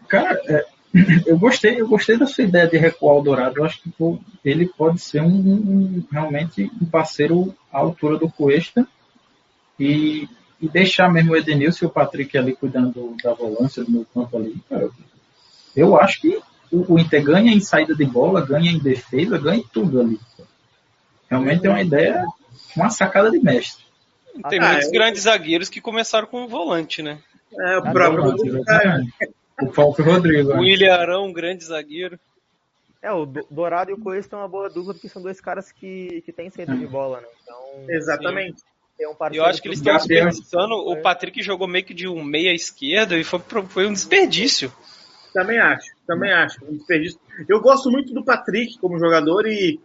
Cara, 0.07 0.41
é, 0.47 0.65
eu 1.27 1.37
gostei, 1.37 1.81
eu 1.81 1.89
gostei 1.89 2.15
da 2.15 2.25
sua 2.25 2.45
ideia 2.45 2.65
de 2.69 2.77
recuar 2.77 3.17
o 3.17 3.21
Dourado. 3.21 3.57
Eu 3.57 3.65
acho 3.65 3.81
que 3.81 3.89
pô, 3.89 4.17
ele 4.45 4.65
pode 4.65 5.01
ser 5.01 5.21
um, 5.21 5.27
um, 5.27 6.07
realmente 6.09 6.71
um 6.81 6.85
parceiro 6.85 7.53
à 7.69 7.79
altura 7.79 8.17
do 8.17 8.31
Cuesta 8.31 8.87
e, 9.77 10.25
e 10.61 10.69
deixar 10.69 11.11
mesmo 11.11 11.33
o 11.33 11.35
Edenilson 11.35 11.83
e 11.83 11.87
o 11.89 11.91
Patrick 11.91 12.37
ali 12.37 12.55
cuidando 12.55 13.13
da 13.21 13.33
volância 13.33 13.83
do 13.83 13.91
meu 13.91 14.05
campo 14.13 14.37
ali. 14.37 14.55
Cara, 14.69 14.89
eu 15.75 15.99
acho 15.99 16.21
que 16.21 16.41
o, 16.71 16.93
o 16.93 16.99
Inter 16.99 17.23
ganha 17.23 17.51
em 17.51 17.59
saída 17.59 17.95
de 17.95 18.05
bola, 18.05 18.45
ganha 18.45 18.71
em 18.71 18.79
defesa, 18.79 19.37
ganha 19.37 19.59
em 19.59 19.67
tudo 19.67 20.01
ali. 20.01 20.19
Realmente 21.29 21.65
é 21.67 21.69
uma 21.69 21.81
ideia, 21.81 22.25
uma 22.75 22.89
sacada 22.89 23.29
de 23.29 23.39
mestre. 23.39 23.85
Tem 24.49 24.59
ah, 24.59 24.71
muitos 24.71 24.87
é... 24.87 24.91
grandes 24.91 25.23
zagueiros 25.23 25.69
que 25.69 25.81
começaram 25.81 26.27
com 26.27 26.43
o 26.43 26.47
volante, 26.47 27.01
né? 27.01 27.19
É, 27.59 27.77
o 27.77 27.91
próprio 27.91 28.35
O 29.61 29.67
próprio 29.67 30.05
Rodrigo. 30.05 30.51
O 30.51 30.59
William 30.59 30.93
Arão, 30.93 31.25
um 31.25 31.33
grande 31.33 31.63
zagueiro. 31.63 32.19
É, 33.01 33.11
o 33.11 33.25
Dourado 33.25 33.91
e 33.91 33.93
o 33.93 33.97
Coelho 33.99 34.19
estão 34.19 34.39
uma 34.39 34.47
boa 34.47 34.69
dupla, 34.69 34.93
porque 34.93 35.09
são 35.09 35.21
dois 35.21 35.39
caras 35.39 35.71
que, 35.71 36.21
que 36.25 36.31
têm 36.31 36.49
saída 36.49 36.75
de 36.75 36.85
bola, 36.85 37.21
né? 37.21 37.27
Então, 37.43 37.85
Exatamente. 37.89 38.61
Um 38.99 39.15
eu 39.31 39.45
acho 39.45 39.61
que 39.61 39.67
eles 39.67 39.77
estão 39.77 39.95
desperdiçando. 39.95 40.73
O 40.73 40.99
Patrick 41.01 41.43
jogou 41.43 41.67
meio 41.67 41.85
que 41.85 41.93
de 41.93 42.07
um 42.07 42.23
meia 42.23 42.51
esquerda 42.51 43.15
e 43.15 43.23
foi, 43.23 43.39
foi 43.67 43.85
um 43.85 43.93
desperdício. 43.93 44.73
Também 45.37 45.59
acho, 45.59 45.91
também 46.07 46.33
acho. 46.33 46.65
Um 46.65 46.75
desperdício. 46.75 47.19
Eu 47.47 47.61
gosto 47.61 47.91
muito 47.91 48.11
do 48.11 48.25
Patrick 48.25 48.79
como 48.79 48.97
jogador 48.97 49.45
e, 49.45 49.79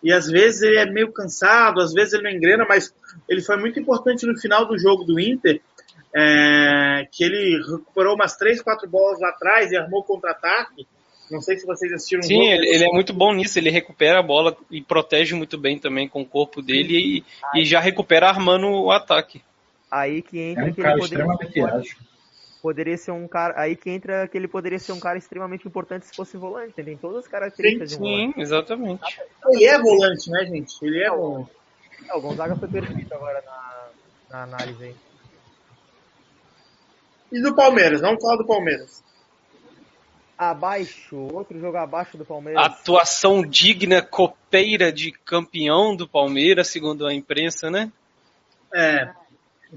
e 0.00 0.12
às 0.12 0.28
vezes 0.28 0.62
ele 0.62 0.78
é 0.78 0.86
meio 0.86 1.10
cansado, 1.10 1.80
às 1.80 1.92
vezes 1.92 2.14
ele 2.14 2.22
não 2.22 2.30
engrena, 2.30 2.64
mas 2.68 2.94
ele 3.28 3.42
foi 3.42 3.56
muito 3.56 3.80
importante 3.80 4.24
no 4.24 4.38
final 4.38 4.64
do 4.64 4.78
jogo 4.78 5.02
do 5.02 5.18
Inter, 5.18 5.60
é, 6.14 7.04
que 7.10 7.24
ele 7.24 7.60
recuperou 7.68 8.14
umas 8.14 8.36
três, 8.36 8.62
quatro 8.62 8.88
bolas 8.88 9.18
lá 9.18 9.30
atrás 9.30 9.72
e 9.72 9.76
armou 9.76 10.04
contra-ataque. 10.04 10.86
Não 11.28 11.40
sei 11.40 11.58
se 11.58 11.66
vocês 11.66 11.92
assistiram. 11.92 12.22
Sim, 12.22 12.46
ele, 12.46 12.68
ele, 12.68 12.84
é 12.84 12.92
muito 12.92 13.12
bom 13.12 13.32
nisso. 13.32 13.58
Ele 13.58 13.70
recupera 13.70 14.20
a 14.20 14.22
bola 14.22 14.56
e 14.70 14.80
protege 14.80 15.34
muito 15.34 15.58
bem 15.58 15.80
também 15.80 16.08
com 16.08 16.22
o 16.22 16.26
corpo 16.26 16.62
dele 16.62 17.24
e, 17.54 17.60
e, 17.60 17.64
já 17.64 17.80
recupera 17.80 18.28
armando 18.28 18.68
o 18.68 18.92
ataque. 18.92 19.42
Aí 19.90 20.22
que 20.22 20.38
entra 20.38 20.62
é 20.62 20.68
um 20.68 20.72
que 20.72 20.80
ele 20.80 21.82
poderia 22.62 22.96
ser 22.96 23.10
um 23.10 23.26
cara. 23.26 23.60
Aí 23.60 23.74
que 23.74 23.90
entra 23.90 24.28
que 24.28 24.38
ele 24.38 24.46
poderia 24.46 24.78
ser 24.78 24.92
um 24.92 25.00
cara 25.00 25.18
extremamente 25.18 25.66
importante 25.66 26.06
se 26.06 26.14
fosse 26.14 26.36
volante. 26.36 26.80
Tem 26.82 26.96
todas 26.96 27.24
as 27.24 27.28
características 27.28 27.90
sim, 27.90 27.96
de 27.96 28.02
volante. 28.02 28.34
Sim, 28.34 28.40
exatamente. 28.40 29.20
Ele 29.48 29.64
é 29.64 29.78
volante, 29.78 30.30
né, 30.30 30.46
gente? 30.46 30.74
Ele 30.82 31.02
é 31.02 31.10
volante. 31.10 31.50
É, 32.08 32.14
o 32.14 32.20
Gonzaga 32.20 32.56
foi 32.56 32.68
perfeito 32.68 33.12
agora 33.12 33.42
na, 33.44 33.88
na 34.30 34.42
análise 34.44 34.84
aí. 34.84 34.94
E 37.32 37.42
do 37.42 37.54
Palmeiras? 37.54 38.00
Vamos 38.00 38.22
falar 38.22 38.36
do 38.36 38.46
Palmeiras. 38.46 39.02
Abaixo, 40.38 41.16
outro 41.32 41.58
jogo 41.58 41.76
abaixo 41.76 42.16
do 42.16 42.24
Palmeiras. 42.24 42.64
Atuação 42.64 43.42
digna, 43.42 44.02
copeira 44.02 44.92
de 44.92 45.12
campeão 45.12 45.94
do 45.94 46.08
Palmeiras, 46.08 46.68
segundo 46.68 47.06
a 47.06 47.14
imprensa, 47.14 47.70
né? 47.70 47.90
É. 48.74 49.21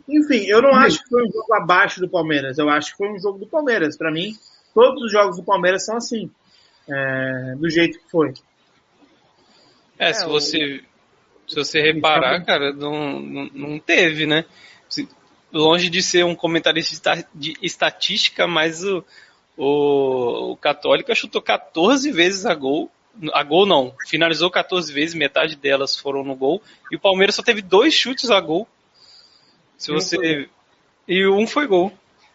Enfim, 0.09 0.45
eu 0.45 0.61
não 0.61 0.73
acho 0.73 1.01
que 1.03 1.09
foi 1.09 1.23
um 1.23 1.31
jogo 1.31 1.53
abaixo 1.53 2.01
do 2.01 2.09
Palmeiras. 2.09 2.57
Eu 2.57 2.69
acho 2.69 2.91
que 2.91 2.97
foi 2.97 3.09
um 3.09 3.19
jogo 3.19 3.39
do 3.39 3.47
Palmeiras. 3.47 3.97
Para 3.97 4.11
mim, 4.11 4.35
todos 4.73 5.03
os 5.03 5.11
jogos 5.11 5.37
do 5.37 5.43
Palmeiras 5.43 5.85
são 5.85 5.95
assim. 5.95 6.29
É, 6.87 7.55
do 7.57 7.69
jeito 7.69 7.99
que 7.99 8.11
foi. 8.11 8.33
É, 9.97 10.13
se 10.13 10.25
você 10.25 10.83
se 11.47 11.55
você 11.55 11.79
reparar, 11.79 12.43
cara, 12.43 12.73
não, 12.73 13.19
não, 13.19 13.49
não 13.53 13.79
teve, 13.79 14.25
né? 14.25 14.45
Longe 15.53 15.89
de 15.89 16.01
ser 16.01 16.25
um 16.25 16.35
comentarista 16.35 17.27
de 17.33 17.53
estatística, 17.61 18.47
mas 18.47 18.83
o, 18.83 19.03
o, 19.55 20.51
o 20.51 20.57
Católica 20.57 21.13
chutou 21.15 21.41
14 21.41 22.11
vezes 22.11 22.45
a 22.45 22.53
gol. 22.53 22.91
A 23.33 23.43
gol 23.43 23.65
não, 23.65 23.95
finalizou 24.07 24.51
14 24.51 24.91
vezes, 24.91 25.15
metade 25.15 25.55
delas 25.55 25.95
foram 25.95 26.23
no 26.23 26.35
gol. 26.35 26.61
E 26.91 26.97
o 26.97 26.99
Palmeiras 26.99 27.35
só 27.35 27.43
teve 27.43 27.61
dois 27.61 27.93
chutes 27.93 28.29
a 28.29 28.39
gol 28.41 28.67
se 29.77 29.91
você. 29.91 30.49
E 31.07 31.27
um 31.27 31.45
foi 31.45 31.67
gol. 31.67 31.91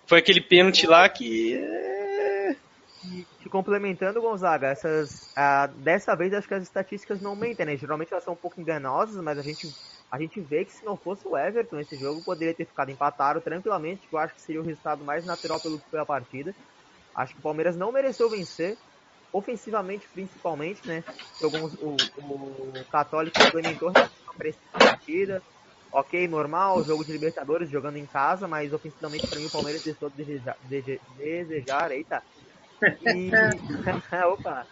Foi 0.06 0.18
aquele 0.18 0.40
pênalti 0.40 0.86
lá 0.86 1.08
que. 1.08 1.54
É... 1.54 2.56
E 3.04 3.48
complementando, 3.48 4.20
Gonzaga, 4.20 4.68
essas, 4.68 5.32
ah, 5.34 5.66
dessa 5.66 6.14
vez 6.14 6.34
acho 6.34 6.46
que 6.46 6.54
as 6.54 6.62
estatísticas 6.62 7.20
não 7.20 7.34
mentem, 7.34 7.64
né? 7.64 7.76
Geralmente 7.76 8.12
elas 8.12 8.24
são 8.24 8.34
um 8.34 8.36
pouco 8.36 8.60
enganosas, 8.60 9.16
mas 9.16 9.38
a 9.38 9.42
gente, 9.42 9.74
a 10.10 10.18
gente 10.18 10.40
vê 10.40 10.64
que 10.64 10.72
se 10.72 10.84
não 10.84 10.96
fosse 10.96 11.26
o 11.26 11.36
Everton, 11.36 11.80
esse 11.80 11.96
jogo 11.96 12.22
poderia 12.22 12.52
ter 12.52 12.66
ficado 12.66 12.90
empatado 12.90 13.40
tranquilamente, 13.40 14.06
que 14.06 14.14
eu 14.14 14.18
acho 14.18 14.34
que 14.34 14.40
seria 14.42 14.60
o 14.60 14.64
resultado 14.64 15.02
mais 15.02 15.24
natural 15.24 15.58
pelo 15.58 15.78
que 15.78 15.88
foi 15.88 15.98
a 15.98 16.04
partida. 16.04 16.54
Acho 17.14 17.32
que 17.32 17.40
o 17.40 17.42
Palmeiras 17.42 17.76
não 17.76 17.90
mereceu 17.90 18.28
vencer, 18.28 18.76
ofensivamente 19.32 20.06
principalmente, 20.12 20.86
né? 20.86 21.02
O, 21.40 21.86
o, 21.86 21.96
o 22.78 22.84
Católico 22.90 23.40
implementou 23.42 23.90
a 23.94 24.78
partida, 24.78 25.42
ok, 25.92 26.28
normal, 26.28 26.84
jogo 26.84 27.04
de 27.04 27.12
Libertadores, 27.12 27.70
jogando 27.70 27.96
em 27.96 28.06
casa, 28.06 28.46
mas 28.46 28.72
ofensivamente 28.72 29.26
para 29.26 29.38
mim 29.38 29.46
o 29.46 29.50
Palmeiras 29.50 29.82
deixou 29.82 30.10
de 30.10 30.16
desejar, 30.16 30.56
de, 30.68 31.00
desejar 31.18 31.90
eita. 31.92 32.22
E, 32.82 33.30
opa, 34.24 34.66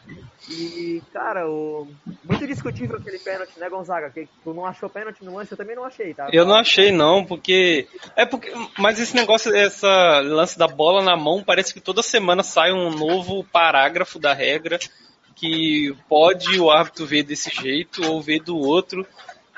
e 0.48 1.02
cara, 1.12 1.46
o, 1.46 1.86
muito 2.24 2.46
discutível 2.46 2.96
aquele 2.96 3.18
pênalti, 3.18 3.58
né, 3.58 3.68
Gonzaga? 3.68 4.08
Que 4.10 4.26
tu 4.42 4.54
não 4.54 4.64
achou 4.64 4.88
pênalti 4.88 5.22
no 5.22 5.36
lance, 5.36 5.52
eu 5.52 5.58
também 5.58 5.76
não 5.76 5.84
achei, 5.84 6.14
tá? 6.14 6.28
Eu 6.32 6.46
não 6.46 6.54
achei, 6.54 6.90
não, 6.90 7.22
porque. 7.22 7.86
É 8.16 8.24
porque. 8.24 8.50
Mas 8.78 8.98
esse 8.98 9.14
negócio, 9.14 9.54
essa 9.54 10.20
lance 10.20 10.58
da 10.58 10.66
bola 10.66 11.02
na 11.02 11.16
mão, 11.16 11.44
parece 11.44 11.74
que 11.74 11.80
toda 11.80 12.02
semana 12.02 12.42
sai 12.42 12.72
um 12.72 12.90
novo 12.90 13.44
parágrafo 13.44 14.18
da 14.18 14.32
regra 14.32 14.78
que 15.34 15.94
pode 16.08 16.58
o 16.58 16.70
árbitro 16.70 17.06
ver 17.06 17.22
desse 17.22 17.50
jeito 17.50 18.10
ou 18.10 18.20
ver 18.20 18.40
do 18.40 18.56
outro. 18.56 19.06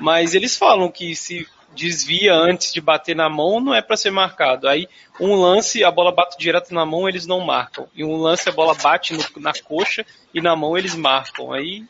Mas 0.00 0.34
eles 0.34 0.56
falam 0.56 0.90
que 0.90 1.14
se 1.14 1.46
desvia 1.74 2.34
antes 2.34 2.72
de 2.72 2.80
bater 2.80 3.14
na 3.14 3.28
mão, 3.28 3.60
não 3.60 3.74
é 3.74 3.80
para 3.80 3.96
ser 3.96 4.10
marcado. 4.10 4.68
Aí, 4.68 4.88
um 5.20 5.34
lance, 5.34 5.84
a 5.84 5.90
bola 5.90 6.12
bate 6.12 6.36
direto 6.38 6.74
na 6.74 6.84
mão, 6.84 7.08
eles 7.08 7.26
não 7.26 7.40
marcam. 7.40 7.86
E 7.94 8.04
um 8.04 8.16
lance, 8.16 8.48
a 8.48 8.52
bola 8.52 8.74
bate 8.74 9.14
no, 9.14 9.24
na 9.36 9.52
coxa 9.64 10.04
e 10.34 10.40
na 10.40 10.56
mão 10.56 10.76
eles 10.76 10.94
marcam. 10.94 11.52
Aí. 11.52 11.84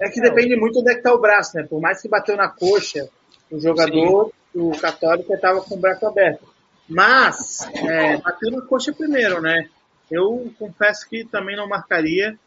É 0.00 0.08
que 0.08 0.20
depende 0.20 0.56
muito 0.56 0.78
onde 0.80 0.92
é 0.92 0.94
que 0.94 1.02
tá 1.02 1.12
o 1.12 1.20
braço, 1.20 1.56
né? 1.56 1.64
Por 1.68 1.80
mais 1.80 2.00
que 2.00 2.08
bateu 2.08 2.36
na 2.36 2.48
coxa, 2.48 3.08
o 3.50 3.58
jogador, 3.58 4.32
Sim. 4.52 4.60
o 4.60 4.70
católico, 4.78 5.34
estava 5.34 5.60
com 5.60 5.74
o 5.74 5.78
braço 5.78 6.06
aberto. 6.06 6.46
Mas, 6.88 7.68
é, 7.74 8.16
bateu 8.18 8.50
na 8.50 8.62
coxa 8.62 8.92
primeiro, 8.92 9.40
né? 9.40 9.68
Eu 10.10 10.50
confesso 10.58 11.08
que 11.08 11.24
também 11.24 11.56
não 11.56 11.68
marcaria, 11.68 12.38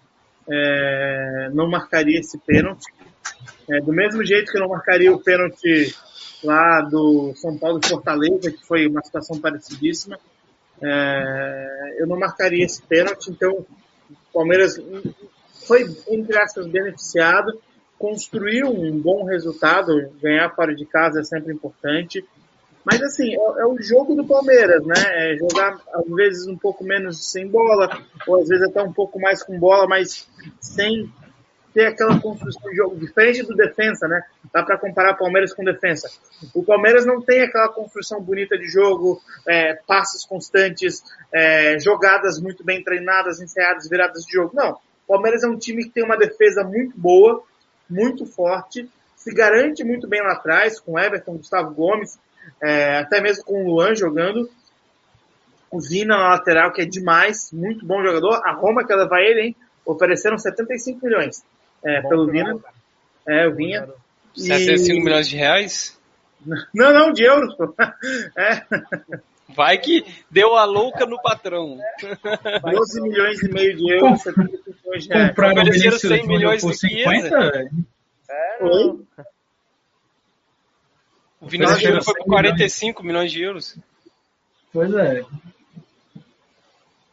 é, 0.50 1.50
não 1.54 1.70
marcaria 1.70 2.20
esse 2.20 2.40
pênalti. 2.40 2.92
É, 3.70 3.80
do 3.82 3.94
mesmo 3.94 4.24
jeito 4.26 4.52
que 4.52 4.58
eu 4.58 4.62
não 4.62 4.70
marcaria 4.70 5.14
o 5.14 5.20
pênalti 5.20 5.96
lá 6.44 6.82
do 6.82 7.34
São 7.36 7.58
Paulo 7.58 7.80
e 7.84 7.88
Fortaleza, 7.88 8.52
que 8.52 8.66
foi 8.66 8.88
uma 8.88 9.04
situação 9.04 9.40
parecidíssima, 9.40 10.20
é, 10.82 11.96
eu 12.00 12.08
não 12.08 12.18
marcaria 12.18 12.66
esse 12.66 12.82
pênalti, 12.82 13.28
então 13.30 13.52
o 13.52 14.16
Palmeiras 14.34 14.80
foi, 15.68 15.86
entre 16.10 16.38
aspas, 16.38 16.68
beneficiado. 16.68 17.60
construir 18.00 18.66
um 18.66 19.00
bom 19.00 19.26
resultado, 19.26 20.10
ganhar 20.20 20.50
fora 20.56 20.74
de 20.74 20.86
casa 20.88 21.20
é 21.20 21.24
sempre 21.24 21.54
importante. 21.54 22.26
Mas 22.84 23.00
assim, 23.04 23.32
é, 23.32 23.62
é, 23.62 23.66
o 23.68 23.80
jogo 23.80 24.16
do 24.16 24.26
Palmeiras, 24.26 24.84
né? 24.86 24.96
É 25.34 25.38
jogar 25.38 25.80
às 25.94 26.16
vezes 26.16 26.48
um 26.48 26.58
pouco 26.58 26.84
menos 26.84 27.32
sem 27.32 27.48
bola, 27.48 28.02
ou 28.28 28.42
às 28.42 28.48
vezes 28.48 28.68
até 28.68 28.82
um 28.82 28.92
pouco 28.92 29.20
mais 29.20 29.44
com 29.44 29.60
bola, 29.60 29.88
mas 29.88 30.28
sem 30.60 31.12
ter 31.74 31.88
aquela 31.88 32.20
construção 32.20 32.70
de 32.70 32.76
jogo. 32.76 32.96
Diferente 32.98 33.44
do 33.44 33.56
defensa, 33.56 34.08
né? 34.08 34.24
Dá 34.54 34.64
para 34.64 34.78
comparar 34.78 35.16
Palmeiras 35.16 35.54
com 35.54 35.64
defensa. 35.64 36.10
O 36.54 36.64
Palmeiras 36.64 37.06
não 37.06 37.22
tem 37.22 37.42
aquela 37.42 37.70
construção 37.70 38.22
bonita 38.22 38.58
de 38.58 38.68
jogo, 38.68 39.22
é, 39.48 39.76
passes 39.88 40.26
constantes, 40.26 41.04
é, 41.34 41.80
jogadas 41.80 42.40
muito 42.40 42.64
bem 42.64 42.84
treinadas, 42.84 43.40
ensaiadas, 43.40 43.90
viradas 43.90 44.24
de 44.24 44.34
jogo. 44.34 44.52
Não. 44.54 44.72
O 45.08 45.14
Palmeiras 45.14 45.44
é 45.44 45.48
um 45.48 45.58
time 45.58 45.84
que 45.84 45.92
tem 45.92 46.04
uma 46.04 46.18
defesa 46.18 46.64
muito 46.64 46.98
boa, 46.98 47.44
muito 47.90 48.26
forte, 48.26 48.90
se 49.16 49.34
garante 49.34 49.84
muito 49.84 50.08
bem 50.08 50.22
lá 50.22 50.34
atrás, 50.34 50.80
com 50.80 50.98
Everton, 50.98 51.38
Gustavo 51.38 51.74
Gomes, 51.76 52.18
é, 52.62 53.00
até 53.00 53.22
mesmo 53.22 53.44
com 53.44 53.64
o 53.64 53.68
Luan 53.68 53.94
jogando. 53.96 54.50
O 55.70 55.80
Vina 55.80 56.18
na 56.18 56.30
lateral, 56.30 56.74
que 56.74 56.82
é 56.82 56.86
demais, 56.86 57.52
muito 57.52 57.86
bom 57.86 58.04
jogador. 58.04 58.42
A 58.44 58.52
Roma 58.52 58.86
que 58.86 58.94
levar 58.94 59.22
ele, 59.22 59.42
hein? 59.42 59.56
Ofereceram 59.86 60.38
75 60.38 61.06
milhões 61.06 61.44
é, 61.86 62.02
pelo 62.02 62.28
Vina. 62.28 62.60
É, 63.28 63.48
o 63.48 63.56
Vinha. 63.56 63.88
75 64.36 64.92
e... 64.92 65.04
milhões 65.04 65.28
de 65.28 65.36
reais? 65.36 66.00
Não, 66.74 66.92
não, 66.92 67.14
de 67.14 67.24
euros, 67.24 67.56
pô. 67.56 67.76
É. 68.36 68.66
Vai 69.56 69.78
que 69.78 70.04
deu 70.30 70.56
a 70.56 70.66
louca 70.66 71.06
no 71.06 71.22
patrão. 71.22 71.78
12 72.64 73.02
milhões 73.02 73.44
e 73.44 73.52
meio 73.52 73.76
de 73.76 73.94
euros, 73.94 74.24
75 74.24 74.80
milhões 74.84 75.04
de 75.04 75.10
reais. 75.10 75.30
Compraram 75.30 75.64
o 75.64 76.00
100 76.00 76.28
milhões 76.28 76.62
por 76.62 76.74
50? 76.74 77.38
É, 78.30 78.64
não. 78.64 79.06
O 81.42 81.48
Vinícius 81.48 81.82
Júnior 81.82 82.04
foi 82.04 82.14
por 82.16 82.26
45 82.26 83.04
milhões 83.04 83.32
de 83.32 83.44
euros. 83.44 83.78
Pois 84.72 84.94
é. 84.94 85.24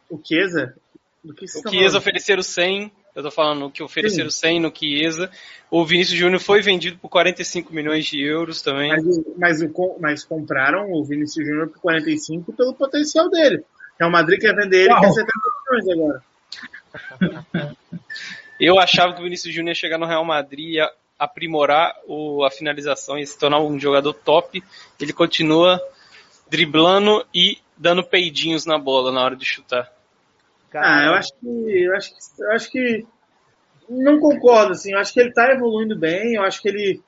O 0.09 0.19
Chiesa? 0.23 0.75
o 1.23 1.69
Chiesa 1.69 1.97
ofereceram 1.97 2.41
100. 2.41 2.91
Eu 3.19 3.23
tô 3.23 3.31
falando 3.31 3.69
que 3.69 3.83
ofereceram 3.83 4.29
Sim. 4.29 4.39
100 4.39 4.59
no 4.61 4.73
Chiesa. 4.73 5.29
O 5.69 5.85
Vinícius 5.85 6.17
Júnior 6.17 6.39
foi 6.39 6.61
vendido 6.61 6.97
por 6.97 7.09
45 7.09 7.73
milhões 7.73 8.05
de 8.05 8.23
euros 8.23 8.61
também. 8.61 8.89
Mas, 8.89 9.59
mas, 9.59 9.71
mas 9.99 10.23
compraram 10.23 10.89
o 10.93 11.03
Vinícius 11.03 11.45
Júnior 11.45 11.67
por 11.67 11.81
45 11.81 12.53
pelo 12.53 12.73
potencial 12.73 13.29
dele. 13.29 13.61
É 13.99 14.05
o 14.05 14.09
Madrid 14.09 14.39
quer 14.39 14.55
vender 14.55 14.83
ele, 14.83 14.93
Uau. 14.93 15.01
quer 15.01 15.11
70 15.11 15.31
milhões 15.69 16.23
agora. 17.21 17.75
Eu 18.57 18.79
achava 18.79 19.13
que 19.13 19.19
o 19.19 19.23
Vinícius 19.25 19.53
Júnior 19.53 19.71
ia 19.71 19.75
chegar 19.75 19.97
no 19.97 20.05
Real 20.05 20.23
Madrid 20.23 20.75
e 20.75 20.89
aprimorar 21.17 21.93
o, 22.07 22.45
a 22.45 22.49
finalização 22.49 23.19
e 23.19 23.27
se 23.27 23.37
tornar 23.37 23.59
um 23.59 23.77
jogador 23.77 24.13
top. 24.13 24.63
Ele 24.97 25.11
continua 25.11 25.77
driblando 26.49 27.25
e 27.35 27.57
dando 27.77 28.01
peidinhos 28.01 28.65
na 28.65 28.77
bola 28.77 29.11
na 29.11 29.21
hora 29.21 29.35
de 29.35 29.43
chutar. 29.43 29.91
Ah, 30.73 31.05
eu 31.05 31.13
acho 31.13 31.33
que 31.39 31.83
eu 31.83 31.95
acho 31.95 32.09
que, 32.09 32.43
eu 32.43 32.51
acho 32.51 32.71
que 32.71 33.05
não 33.89 34.19
concordo 34.19 34.73
assim. 34.73 34.93
Eu 34.93 34.99
acho 34.99 35.13
que 35.13 35.19
ele 35.19 35.29
está 35.29 35.51
evoluindo 35.51 35.97
bem. 35.97 36.35
Eu 36.35 36.43
acho 36.43 36.61
que 36.61 36.69
ele 36.69 37.01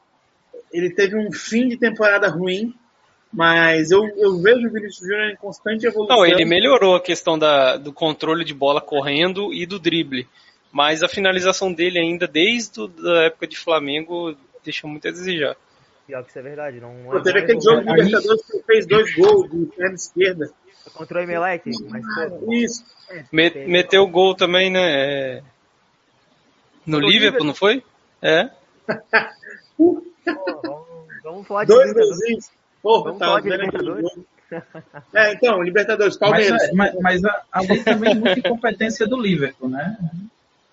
ele 0.71 0.93
teve 0.93 1.17
um 1.17 1.31
fim 1.31 1.67
de 1.67 1.77
temporada 1.77 2.27
ruim, 2.29 2.73
mas 3.31 3.91
eu, 3.91 4.07
eu 4.17 4.41
vejo 4.41 4.67
o 4.67 4.71
Vinícius 4.71 5.07
Júnior 5.07 5.31
em 5.31 5.35
constante 5.35 5.85
evolução. 5.85 6.17
Não, 6.17 6.25
ele 6.25 6.45
melhorou 6.45 6.95
a 6.95 7.01
questão 7.01 7.38
da, 7.38 7.77
do 7.77 7.91
controle 7.91 8.43
de 8.43 8.53
bola 8.53 8.81
correndo 8.81 9.53
e 9.53 9.65
do 9.65 9.79
drible. 9.79 10.27
Mas 10.71 11.03
a 11.03 11.07
finalização 11.07 11.71
dele 11.71 11.99
ainda, 11.99 12.27
desde 12.27 12.81
a 12.81 13.23
época 13.23 13.45
de 13.45 13.57
Flamengo, 13.57 14.35
deixa 14.63 14.88
muito 14.88 15.07
a 15.07 15.11
desejar. 15.11 15.57
Pior 16.07 16.23
que 16.23 16.29
isso 16.29 16.39
é 16.39 16.41
verdade. 16.41 16.79
Não, 16.79 16.93
Pô, 17.09 17.21
teve 17.21 17.39
aquele 17.39 17.59
jogo 17.59 17.81
de 17.81 17.93
Libertadores 17.93 18.45
que 18.45 18.55
ele 18.55 18.63
fez 18.63 18.88
dois 18.88 19.15
gols 19.15 19.51
de 19.51 19.65
perna 19.75 19.95
esquerda. 19.95 20.51
Contra 20.94 21.20
o 21.20 21.22
Emelec, 21.22 21.70
mas 21.90 22.03
pô, 22.30 22.52
Isso. 22.52 22.84
Met, 23.32 23.58
meteu 23.68 24.08
gol 24.08 24.36
também, 24.36 24.70
né? 24.70 24.82
É... 24.82 25.44
No 26.86 26.99
Liverpool, 26.99 27.45
não 27.45 27.53
foi? 27.53 27.84
É. 28.22 28.49
Pô, 29.78 30.03
vamos, 30.64 30.86
vamos 31.24 31.48
falar 31.48 31.64
de 31.64 31.74
Dois 31.74 31.94
golzinhos. 31.94 32.52
Porra, 32.82 33.18
tá 33.18 33.40
Libertadores. 33.40 34.12
É, 35.14 35.34
então, 35.34 35.62
Libertadores, 35.62 36.18
Palmeiras. 36.18 36.70
Mas, 36.74 36.94
mas, 36.94 37.22
mas 37.22 37.44
ali 37.52 37.84
também 37.84 38.12
é 38.12 38.16
muita 38.16 38.40
incompetência 38.40 39.08
do 39.08 39.20
Liverpool, 39.20 39.70
né? 39.70 39.98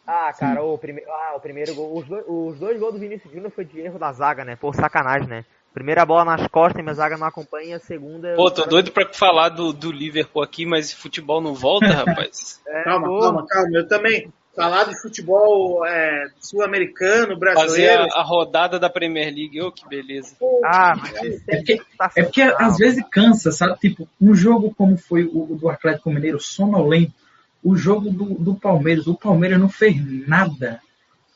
Ah, 0.07 0.33
cara, 0.33 0.63
o, 0.63 0.79
prime... 0.79 1.03
ah, 1.07 1.35
o 1.37 1.41
primeiro 1.41 1.75
gol. 1.75 1.99
Os 1.99 2.07
dois, 2.07 2.25
os 2.27 2.59
dois 2.59 2.81
gols 2.81 2.95
do 2.95 2.99
Vinícius 2.99 3.33
Júnior 3.33 3.53
foi 3.53 3.65
de 3.65 3.79
erro 3.81 3.99
da 3.99 4.11
zaga, 4.13 4.45
né? 4.45 4.57
Por 4.57 4.75
sacanagem, 4.75 5.29
né? 5.29 5.45
Primeira 5.73 6.05
bola 6.05 6.25
nas 6.25 6.47
costas 6.49 6.81
e 6.81 6.83
minha 6.83 6.95
zaga 6.95 7.17
não 7.17 7.27
acompanha, 7.27 7.77
a 7.77 7.81
segunda. 7.81 8.35
Pô, 8.35 8.51
tô 8.51 8.63
cara... 8.63 8.71
doido 8.71 8.91
pra 8.91 9.09
falar 9.13 9.51
do, 9.51 9.73
do 9.73 9.93
Liverpool 9.93 10.43
aqui, 10.43 10.67
mas 10.67 10.93
futebol 10.93 11.41
não 11.41 11.55
volta, 11.55 11.87
rapaz. 11.93 12.61
é, 12.67 12.85
calma, 12.85 13.07
pô. 13.07 13.21
calma, 13.21 13.47
calma. 13.47 13.71
Eu 13.75 13.87
também. 13.87 14.33
Falar 14.57 14.85
de 14.85 15.01
futebol 15.01 15.87
é, 15.87 16.31
sul-americano, 16.41 17.39
brasileiro. 17.39 18.03
Fazer 18.03 18.13
a, 18.13 18.21
a, 18.21 18.25
rodada 18.25 18.77
da 18.77 18.91
Premier 18.91 19.33
League, 19.33 19.61
ô, 19.63 19.69
oh, 19.69 19.73
que 19.73 19.87
beleza. 19.89 20.35
Ah, 20.65 20.95
mas 20.97 21.15
é 21.47 21.57
porque, 21.59 21.81
é 22.17 22.23
porque 22.25 22.43
às 22.43 22.77
vezes 22.77 23.05
cansa, 23.09 23.53
sabe? 23.53 23.79
Tipo, 23.79 24.09
um 24.21 24.35
jogo 24.35 24.75
como 24.77 24.97
foi 24.97 25.23
o, 25.23 25.53
o 25.53 25.57
do 25.57 25.69
Atlético 25.69 26.11
Mineiro, 26.11 26.41
sonolento 26.41 27.13
o 27.63 27.77
jogo 27.77 28.11
do, 28.11 28.35
do 28.35 28.55
Palmeiras. 28.55 29.07
O 29.07 29.15
Palmeiras 29.15 29.59
não 29.59 29.69
fez 29.69 29.97
nada. 30.27 30.81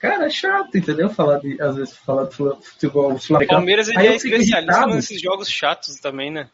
Cara, 0.03 0.27
é 0.27 0.31
chato, 0.31 0.77
entendeu? 0.77 1.09
Falar 1.09 1.39
de, 1.39 1.63
às 1.63 1.77
vezes, 1.77 1.97
falar 1.97 2.25
de 2.25 2.35
futebol 2.35 3.17
sul 3.21 3.37
O 3.37 3.47
Palmeiras 3.47 3.87
ele 3.87 4.05
é 4.05 4.17
especialista 4.17 4.87
nesses 4.89 5.23
jogos 5.23 5.49
chatos 5.49 6.01
também, 6.01 6.29
né? 6.29 6.51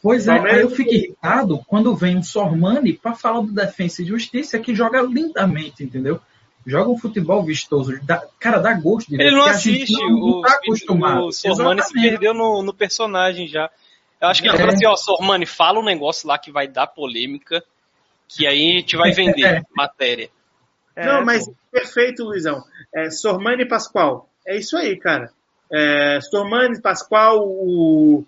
Pois 0.00 0.28
é, 0.28 0.38
aí 0.38 0.60
eu 0.60 0.70
fico 0.70 0.94
irritado 0.94 1.60
quando 1.66 1.96
vem 1.96 2.16
um 2.16 2.22
Sormani 2.22 2.92
para 2.92 3.14
falar 3.14 3.40
do 3.40 3.52
Defensa 3.52 4.02
e 4.02 4.06
Justiça 4.06 4.56
que 4.60 4.72
joga 4.72 5.02
lindamente, 5.02 5.82
entendeu? 5.82 6.20
Joga 6.64 6.90
um 6.90 6.98
futebol 6.98 7.42
vistoso. 7.42 7.98
Dá, 8.04 8.24
cara, 8.38 8.58
dá 8.58 8.72
gosto 8.72 9.08
de 9.08 9.16
ver. 9.16 9.26
Ele 9.26 9.36
não 9.36 9.46
assiste, 9.46 9.92
não, 9.92 10.06
o, 10.06 10.30
não 10.36 10.42
tá 10.42 10.52
acostumado. 10.54 11.26
O 11.26 11.32
Sormani 11.32 11.82
se 11.82 11.92
perdeu 11.92 12.32
no, 12.32 12.62
no, 12.62 12.72
personagem 12.72 13.48
já. 13.48 13.68
Eu 14.20 14.28
acho 14.28 14.40
que 14.40 14.46
ele 14.46 14.54
é. 14.54 14.58
falou 14.60 14.74
assim, 14.74 14.86
ó, 14.86 14.94
Sormani, 14.94 15.44
fala 15.44 15.80
um 15.80 15.84
negócio 15.84 16.28
lá 16.28 16.38
que 16.38 16.52
vai 16.52 16.68
dar 16.68 16.86
polêmica 16.86 17.64
que 18.28 18.46
aí 18.46 18.70
a 18.70 18.74
gente 18.78 18.96
vai 18.96 19.10
vender 19.10 19.44
é. 19.44 19.62
matéria. 19.76 20.30
É, 20.94 21.06
Não, 21.06 21.24
mas 21.24 21.46
pô. 21.46 21.54
perfeito, 21.70 22.24
Luizão. 22.24 22.62
É, 22.94 23.10
Sormani 23.10 23.66
Pascoal. 23.66 24.28
É 24.46 24.56
isso 24.56 24.76
aí, 24.76 24.98
cara. 24.98 25.30
É, 25.72 26.20
Sormani 26.20 26.80
Pascoal, 26.80 27.38
o, 27.46 28.24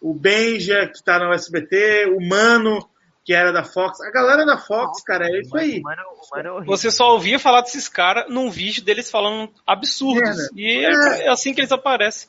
o 0.00 0.14
Benja, 0.14 0.86
que 0.86 1.02
tá 1.02 1.18
no 1.18 1.32
SBT, 1.32 2.06
o 2.16 2.20
Mano, 2.20 2.86
que 3.24 3.32
era 3.32 3.52
da 3.52 3.64
Fox. 3.64 4.00
A 4.00 4.10
galera 4.10 4.44
da 4.44 4.58
Fox, 4.58 5.02
cara, 5.02 5.26
é 5.26 5.40
isso 5.40 5.56
aí. 5.56 5.80
Mano, 5.80 6.02
mano 6.30 6.62
é 6.62 6.64
Você 6.66 6.90
só 6.90 7.12
ouvia 7.12 7.38
falar 7.38 7.62
desses 7.62 7.88
caras 7.88 8.26
num 8.28 8.50
vídeo 8.50 8.84
deles 8.84 9.10
falando 9.10 9.50
absurdos. 9.66 10.38
É, 10.38 10.48
e 10.54 10.84
é. 10.84 11.26
é 11.26 11.28
assim 11.28 11.54
que 11.54 11.60
eles 11.60 11.72
aparecem. 11.72 12.28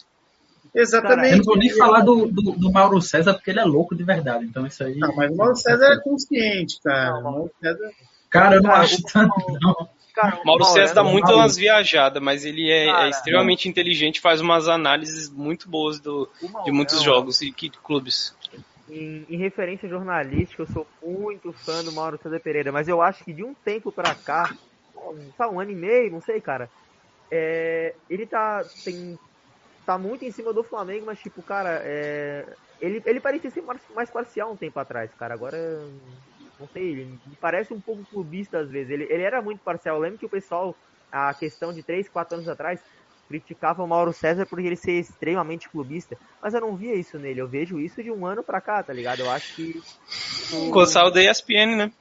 Exatamente. 0.73 1.31
eu 1.31 1.37
não 1.37 1.45
vou 1.45 1.57
nem 1.57 1.69
falar 1.69 2.01
do, 2.01 2.25
do, 2.25 2.51
do, 2.51 2.71
Mauro 2.71 3.01
César, 3.01 3.33
porque 3.33 3.49
ele 3.49 3.61
é 3.61 3.63
louco 3.63 3.95
de 3.95 4.03
verdade. 4.03 4.45
Então 4.45 4.65
isso 4.65 4.83
aí. 4.83 4.97
Não, 4.97 5.15
mas 5.15 5.31
o 5.31 5.35
Mauro 5.35 5.55
César 5.55 5.85
é 5.85 6.01
consciente, 6.01 6.79
cara. 6.83 7.11
Não, 7.11 7.23
Mauro 7.23 7.51
César... 7.61 7.91
Cara, 8.39 8.55
eu 8.55 8.61
não 8.61 8.69
cara, 8.69 8.83
acho 8.83 9.03
tanto, 9.03 9.59
não. 9.61 9.89
Cara, 10.13 10.39
Mauro 10.45 10.63
César 10.65 10.93
dá 10.93 11.03
muito 11.03 11.29
umas 11.31 11.57
viajadas, 11.57 12.23
mas 12.23 12.45
ele 12.45 12.71
é, 12.71 12.85
cara, 12.85 13.05
é 13.05 13.09
extremamente 13.09 13.67
inteligente, 13.67 14.21
faz 14.21 14.39
umas 14.39 14.69
análises 14.69 15.29
muito 15.29 15.69
boas 15.69 15.99
do, 15.99 16.29
de 16.63 16.71
muitos 16.71 17.01
jogos 17.01 17.41
e 17.41 17.51
clubes. 17.51 18.33
Em, 18.89 19.25
em, 19.29 19.37
referência 19.37 19.89
jornalística, 19.89 20.61
eu 20.63 20.67
sou 20.67 20.87
muito 21.03 21.51
fã 21.51 21.83
do 21.83 21.91
Mauro 21.91 22.17
César 22.21 22.39
Pereira, 22.39 22.71
mas 22.71 22.87
eu 22.87 23.01
acho 23.01 23.25
que 23.25 23.33
de 23.33 23.43
um 23.43 23.53
tempo 23.53 23.91
pra 23.91 24.15
cá, 24.15 24.55
tá 25.37 25.49
um 25.49 25.59
ano 25.59 25.71
e 25.71 25.75
meio, 25.75 26.11
não 26.11 26.21
sei, 26.21 26.39
cara, 26.39 26.69
é, 27.29 27.93
ele 28.09 28.25
tá 28.25 28.63
tem 28.85 29.19
tá 29.85 29.97
muito 29.97 30.25
em 30.25 30.31
cima 30.31 30.51
do 30.51 30.63
Flamengo, 30.63 31.05
mas 31.05 31.19
tipo, 31.19 31.41
cara, 31.43 31.81
é... 31.83 32.45
ele, 32.81 33.01
ele 33.05 33.19
parecia 33.19 33.51
ser 33.51 33.63
mais 33.93 34.09
parcial 34.09 34.51
um 34.51 34.57
tempo 34.57 34.79
atrás, 34.79 35.11
cara. 35.13 35.33
Agora, 35.33 35.57
não 36.59 36.67
sei, 36.67 36.83
ele 36.83 37.19
parece 37.39 37.73
um 37.73 37.79
pouco 37.79 38.03
clubista 38.05 38.59
às 38.59 38.69
vezes. 38.69 38.91
Ele, 38.91 39.03
ele 39.09 39.23
era 39.23 39.41
muito 39.41 39.59
parcial. 39.59 39.97
Eu 39.97 40.01
lembro 40.01 40.17
que 40.17 40.25
o 40.25 40.29
pessoal, 40.29 40.75
a 41.11 41.33
questão 41.33 41.73
de 41.73 41.83
3, 41.83 42.07
4 42.09 42.35
anos 42.35 42.49
atrás, 42.49 42.79
criticava 43.27 43.83
o 43.83 43.87
Mauro 43.87 44.13
César 44.13 44.45
por 44.45 44.59
ele 44.59 44.75
ser 44.75 44.93
extremamente 44.93 45.69
clubista. 45.69 46.17
Mas 46.41 46.53
eu 46.53 46.61
não 46.61 46.75
via 46.75 46.95
isso 46.95 47.17
nele. 47.17 47.41
Eu 47.41 47.47
vejo 47.47 47.79
isso 47.79 48.01
de 48.01 48.11
um 48.11 48.25
ano 48.25 48.43
pra 48.43 48.61
cá, 48.61 48.81
tá 48.83 48.93
ligado? 48.93 49.21
Eu 49.21 49.29
acho 49.29 49.55
que. 49.55 49.81
O 50.53 50.69
Gonçalo 50.69 51.11
da 51.11 51.21
ESPN, 51.21 51.75
né? 51.75 51.91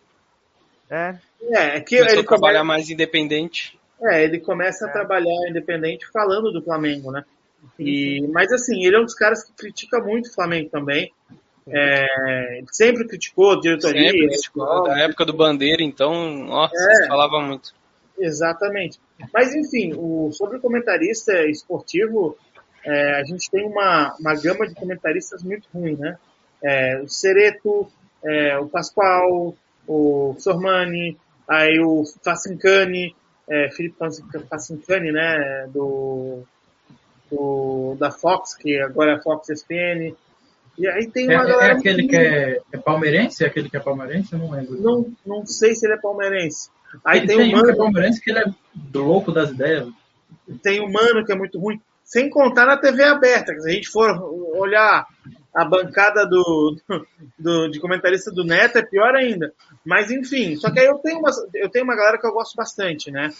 É. 0.90 1.18
É, 1.42 1.76
é 1.76 1.80
que 1.80 1.96
Começou 1.96 2.18
ele 2.18 2.26
trabalhar 2.26 2.64
mais 2.64 2.88
independente. 2.90 3.78
É, 4.02 4.22
ele 4.22 4.38
começa 4.38 4.86
a 4.86 4.88
é. 4.88 4.92
trabalhar 4.92 5.48
independente 5.48 6.06
falando 6.12 6.52
do 6.52 6.62
Flamengo, 6.62 7.10
né? 7.10 7.24
E, 7.78 8.26
mas 8.28 8.52
assim, 8.52 8.84
ele 8.84 8.96
é 8.96 9.00
um 9.00 9.04
dos 9.04 9.14
caras 9.14 9.42
que 9.42 9.52
critica 9.52 9.98
muito 9.98 10.28
o 10.28 10.34
Flamengo 10.34 10.68
também. 10.68 11.12
É, 11.66 12.62
sempre 12.70 13.06
criticou 13.06 13.52
a 13.52 13.60
diretoria. 13.60 14.10
Sempre 14.10 14.28
criticou. 14.28 14.84
Da 14.84 14.98
época 14.98 15.24
do 15.24 15.32
Bandeira, 15.32 15.82
então, 15.82 16.30
nossa, 16.44 16.74
é. 16.76 17.08
falava 17.08 17.40
muito. 17.40 17.74
Exatamente. 18.18 19.00
Mas, 19.32 19.54
enfim, 19.54 19.94
o, 19.96 20.30
sobre 20.32 20.58
o 20.58 20.60
comentarista 20.60 21.32
esportivo, 21.46 22.36
é, 22.84 23.20
a 23.20 23.24
gente 23.24 23.50
tem 23.50 23.66
uma, 23.66 24.14
uma 24.20 24.34
gama 24.34 24.68
de 24.68 24.74
comentaristas 24.74 25.42
muito 25.42 25.68
ruim, 25.74 25.96
né? 25.96 26.18
É, 26.62 27.00
o 27.00 27.08
Cereto, 27.08 27.88
é, 28.22 28.58
o 28.58 28.68
Pascoal, 28.68 29.54
o 29.86 30.34
Sormani, 30.38 31.18
aí 31.48 31.80
o 31.80 32.04
Facincani, 32.22 33.14
é, 33.48 33.70
Felipe 33.70 33.96
Facincani, 34.48 35.12
né, 35.12 35.68
do, 35.72 36.42
do, 37.30 37.96
da 37.98 38.10
Fox, 38.10 38.54
que 38.54 38.78
agora 38.80 39.12
é 39.12 39.22
Fox 39.22 39.48
ESPN. 39.48 40.14
E 40.76 40.86
aí 40.88 41.08
tem 41.10 41.26
uma 41.26 41.42
é, 41.42 41.46
galera. 41.46 41.74
É 41.74 41.76
aquele 41.76 42.08
que 42.08 42.16
é, 42.16 42.60
é, 42.72 42.78
palmeirense? 42.78 43.44
É 43.44 43.46
aquele 43.46 43.70
que 43.70 43.76
é 43.76 43.80
palmeirense? 43.80 44.32
Eu 44.32 44.38
não 44.38 44.50
lembro. 44.50 44.80
Não, 44.80 45.12
não 45.24 45.46
sei 45.46 45.74
se 45.74 45.86
ele 45.86 45.94
é 45.94 46.00
palmeirense. 46.00 46.68
Aí 47.04 47.26
tem, 47.26 47.36
tem 47.36 47.48
um 47.48 47.52
mano. 47.52 47.64
Que 47.64 47.72
é 47.72 47.76
palmeirense 47.76 48.20
que 48.20 48.30
ele 48.30 48.40
é 48.40 48.44
louco 48.94 49.32
das 49.32 49.50
ideias. 49.50 49.88
Tem 50.62 50.80
um 50.80 50.90
mano 50.90 51.24
que 51.24 51.32
é 51.32 51.36
muito 51.36 51.58
ruim. 51.58 51.80
Sem 52.04 52.28
contar 52.28 52.66
na 52.66 52.76
TV 52.76 53.02
aberta. 53.04 53.58
Se 53.60 53.68
a 53.68 53.72
gente 53.72 53.88
for 53.88 54.20
olhar 54.56 55.06
a 55.54 55.64
bancada 55.64 56.26
do, 56.26 56.76
do, 57.38 57.68
de 57.68 57.78
comentarista 57.78 58.30
do 58.30 58.44
Neto, 58.44 58.78
é 58.78 58.82
pior 58.82 59.14
ainda. 59.14 59.52
Mas 59.84 60.10
enfim, 60.10 60.56
só 60.56 60.70
que 60.70 60.80
aí 60.80 60.86
eu 60.86 60.98
tenho 60.98 61.20
uma, 61.20 61.30
eu 61.54 61.68
tenho 61.68 61.84
uma 61.84 61.94
galera 61.94 62.18
que 62.18 62.26
eu 62.26 62.32
gosto 62.32 62.56
bastante, 62.56 63.10
né? 63.10 63.30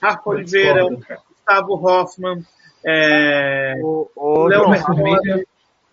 Rafa 0.00 0.30
Oliveira, 0.30 0.84
Gustavo 0.88 1.74
Hoffman, 1.74 2.44
é, 2.86 3.74
o, 3.82 4.08
o, 4.14 4.46
Léo 4.46 4.70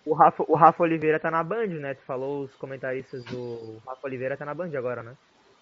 o 0.04 0.14
Rafa, 0.14 0.44
o 0.48 0.54
Rafa 0.54 0.82
Oliveira 0.82 1.20
tá 1.20 1.30
na 1.30 1.42
Band, 1.42 1.68
né? 1.68 1.94
Tu 1.94 2.02
falou 2.02 2.44
os 2.44 2.54
comentaristas 2.56 3.24
do 3.24 3.80
Rafa 3.86 4.06
Oliveira 4.06 4.36
tá 4.36 4.44
na 4.44 4.54
Band 4.54 4.70
agora, 4.76 5.02
né? 5.02 5.14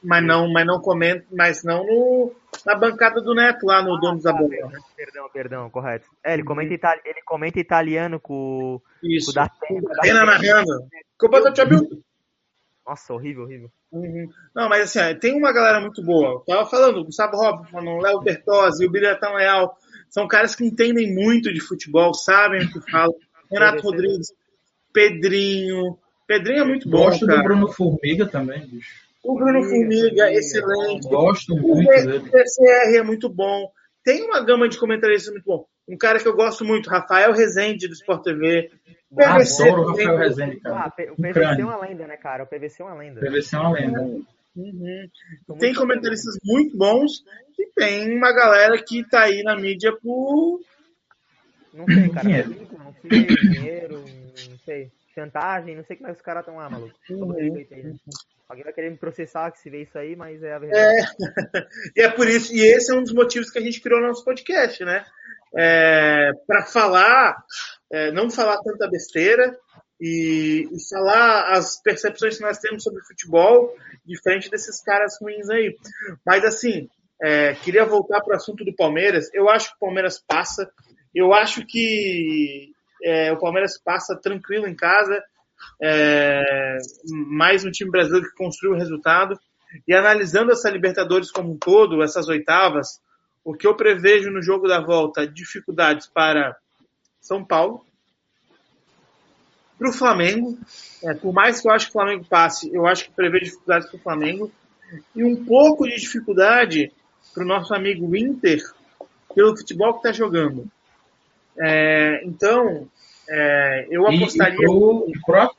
Mas 0.03 0.25
não, 0.25 0.51
mas 0.51 0.67
não 0.67 0.81
comenta, 0.81 1.27
mas 1.31 1.63
não 1.63 1.85
no, 1.85 2.35
na 2.65 2.75
bancada 2.75 3.21
do 3.21 3.35
Neto 3.35 3.67
lá 3.67 3.83
no 3.83 3.97
ah, 3.97 4.01
Donos 4.01 4.23
tá, 4.23 4.33
da 4.33 4.39
Bola. 4.39 4.51
Né? 4.51 4.79
Perdão, 4.97 5.29
perdão, 5.31 5.71
correto. 5.71 6.07
É, 6.25 6.33
ele 6.33 6.43
comenta, 6.43 6.73
itali 6.73 7.01
ele 7.05 7.21
comenta 7.23 7.61
italiano 7.61 8.19
com, 8.19 8.81
Isso. 9.03 9.27
com 9.27 9.33
o 9.33 9.35
da 9.35 9.51
Pena 10.01 10.25
narrando. 10.25 10.89
Do 11.19 11.53
Tchabiu. 11.53 12.03
Nossa, 12.87 13.13
horrível, 13.13 13.45
horrível. 13.45 13.71
Uhum. 13.93 14.29
Não, 14.55 14.69
mas 14.69 14.97
assim, 14.97 15.19
tem 15.19 15.37
uma 15.37 15.53
galera 15.53 15.81
muito 15.81 16.03
boa. 16.03 16.43
Eu 16.49 16.57
tava 16.57 16.67
falando, 16.69 16.99
o 16.99 17.05
Gustavo 17.05 17.37
Robson, 17.37 17.79
o 17.79 18.01
Léo 18.01 18.21
Bertozzi, 18.21 18.87
o 18.87 18.91
Bilhetão 18.91 19.35
Leal. 19.35 19.77
São 20.09 20.27
caras 20.27 20.57
que 20.57 20.65
entendem 20.65 21.15
muito 21.15 21.53
de 21.53 21.61
futebol, 21.61 22.15
sabem 22.15 22.65
o 22.65 22.73
que 22.73 22.91
falam. 22.91 23.15
Renato 23.51 23.83
Rodrigues, 23.83 24.33
Pedrinho. 24.93 25.99
Pedrinho 26.27 26.63
é 26.63 26.65
muito 26.65 26.89
bom. 26.89 27.05
Gosto 27.05 27.27
cara. 27.27 27.39
do 27.39 27.45
Bruno 27.45 27.73
Formiga 27.73 28.27
também, 28.27 28.67
bicho. 28.67 29.11
O 29.23 29.35
Bruno 29.35 29.63
Formiga, 29.63 30.33
excelente. 30.33 31.09
Gosto 31.09 31.55
muito 31.55 31.89
o 31.89 31.95
dele. 31.95 32.19
O 32.19 32.31
PCR 32.31 32.97
é 32.97 33.03
muito 33.03 33.29
bom. 33.29 33.71
Tem 34.05 34.23
uma 34.23 34.45
gama 34.45 34.69
de 34.69 34.79
comentaristas 34.79 35.33
muito 35.33 35.45
bom. 35.45 35.67
Um 35.89 35.97
cara 35.97 36.19
que 36.19 36.29
eu 36.29 36.35
gosto 36.35 36.65
muito, 36.65 36.89
Rafael 36.89 37.33
Rezende, 37.33 37.87
do 37.87 37.93
Sport 37.95 38.23
TV. 38.23 38.71
PVC 39.15 39.69
Adoro 39.69 39.83
o 39.83 39.87
Rafael 39.89 40.17
Rezende, 40.17 40.61
cara. 40.61 40.85
Ah, 40.85 40.93
o 41.11 41.17
PVC 41.17 41.61
é 41.61 41.65
uma 41.65 41.81
lenda, 41.81 42.07
né, 42.07 42.17
cara? 42.17 42.45
O 42.45 42.47
PVC 42.47 42.83
é 42.83 42.85
uma 42.85 42.95
lenda. 42.95 43.21
O 43.21 43.25
PVC 43.25 43.57
é 43.57 43.59
uma 43.59 43.73
lenda. 43.73 44.01
Uhum. 44.57 45.09
Tem 45.59 45.75
comentaristas 45.75 46.39
muito 46.45 46.77
bons 46.77 47.25
e 47.59 47.67
tem 47.75 48.17
uma 48.17 48.33
galera 48.33 48.83
que 48.83 49.07
tá 49.09 49.23
aí 49.23 49.43
na 49.43 49.57
mídia 49.57 49.93
por. 50.01 50.61
Não 51.73 51.87
sei, 51.87 52.09
cara. 52.11 52.27
Dinheiro. 52.27 52.69
Não 52.73 52.95
sei, 53.01 53.27
dinheiro, 53.27 54.05
não 54.51 54.59
sei. 54.59 54.91
Chantagem, 55.15 55.77
não 55.77 55.85
sei 55.85 55.97
como 55.97 56.09
é 56.09 56.13
que 56.13 56.19
os 56.19 56.25
caras 56.25 56.43
estão 56.43 56.57
lá, 56.57 56.71
maluco. 56.71 56.95
Uhum. 57.11 57.33
Alguém 58.49 58.65
vai 58.65 58.73
querer 58.73 58.91
me 58.91 58.97
processar 58.97 59.51
que 59.53 59.61
se 59.61 59.71
vê 59.71 59.83
isso 59.83 59.97
aí, 59.97 60.17
mas 60.17 60.43
é 60.43 60.53
a 60.53 60.59
verdade. 60.59 60.85
É. 60.85 61.67
e 61.97 62.03
é 62.03 62.11
por 62.11 62.29
isso, 62.29 62.53
e 62.53 62.61
esse 62.61 62.93
é 62.93 62.95
um 62.95 63.03
dos 63.03 63.13
motivos 63.13 63.49
que 63.49 63.59
a 63.59 63.63
gente 63.63 63.81
criou 63.81 64.01
o 64.01 64.07
nosso 64.07 64.25
podcast, 64.25 64.85
né? 64.85 65.05
É, 65.57 66.31
para 66.47 66.65
falar, 66.65 67.45
é, 67.93 68.11
não 68.11 68.31
falar 68.31 68.59
tanta 68.59 68.89
besteira 68.89 69.57
e, 70.01 70.69
e, 70.73 70.89
falar 70.89 71.53
as 71.53 71.81
percepções 71.81 72.37
que 72.37 72.43
nós 72.43 72.59
temos 72.59 72.83
sobre 72.83 73.03
futebol, 73.05 73.73
diferente 74.05 74.51
desses 74.51 74.83
caras 74.83 75.17
ruins 75.21 75.49
aí. 75.49 75.77
Mas 76.25 76.45
assim, 76.45 76.89
é, 77.23 77.55
queria 77.55 77.85
voltar 77.85 78.21
para 78.21 78.33
o 78.33 78.37
assunto 78.37 78.65
do 78.65 78.75
Palmeiras. 78.75 79.29
Eu 79.35 79.49
acho 79.49 79.71
que 79.71 79.77
o 79.77 79.81
Palmeiras 79.81 80.19
passa. 80.19 80.69
Eu 81.15 81.33
acho 81.33 81.65
que 81.67 82.73
é, 83.03 83.33
o 83.33 83.39
Palmeiras 83.39 83.81
passa 83.83 84.17
tranquilo 84.17 84.67
em 84.67 84.75
casa 84.75 85.23
é, 85.83 86.79
mais 87.29 87.65
um 87.65 87.71
time 87.71 87.91
brasileiro 87.91 88.29
que 88.29 88.37
construiu 88.37 88.75
o 88.75 88.79
resultado. 88.79 89.39
E 89.87 89.95
analisando 89.95 90.53
essa 90.53 90.71
Libertadores 90.71 91.31
como 91.31 91.53
um 91.53 91.59
todo, 91.59 92.03
essas 92.03 92.29
oitavas, 92.29 93.01
o 93.45 93.55
que 93.55 93.67
eu 93.67 93.77
prevejo 93.77 94.31
no 94.31 94.43
jogo 94.43 94.67
da 94.67 94.81
volta, 94.81 95.27
dificuldades 95.27 96.07
para 96.07 96.57
São 97.21 97.45
Paulo, 97.45 97.85
para 99.79 99.89
o 99.89 99.93
Flamengo, 99.93 100.59
é, 101.03 101.15
por 101.15 101.33
mais 101.33 101.61
que 101.61 101.69
eu 101.69 101.73
acho 101.73 101.87
que 101.87 101.91
o 101.91 101.95
Flamengo 101.95 102.25
passe, 102.29 102.71
eu 102.75 102.87
acho 102.87 103.05
que 103.05 103.13
prevejo 103.13 103.45
dificuldades 103.45 103.89
para 103.89 103.99
o 103.99 104.03
Flamengo, 104.03 104.53
e 105.15 105.25
um 105.25 105.45
pouco 105.45 105.87
de 105.87 105.97
dificuldade 105.97 106.93
para 107.33 107.45
o 107.45 107.47
nosso 107.47 107.73
amigo 107.73 108.15
Inter, 108.15 108.61
pelo 109.35 109.57
futebol 109.57 109.93
que 109.93 109.99
está 110.01 110.13
jogando. 110.13 110.71
É, 111.59 112.23
então, 112.25 112.89
é, 113.29 113.87
eu 113.91 114.07
apostaria. 114.07 114.55
E, 114.55 114.65
pro, 114.65 115.07
e, 115.09 115.21
pro, 115.21 115.57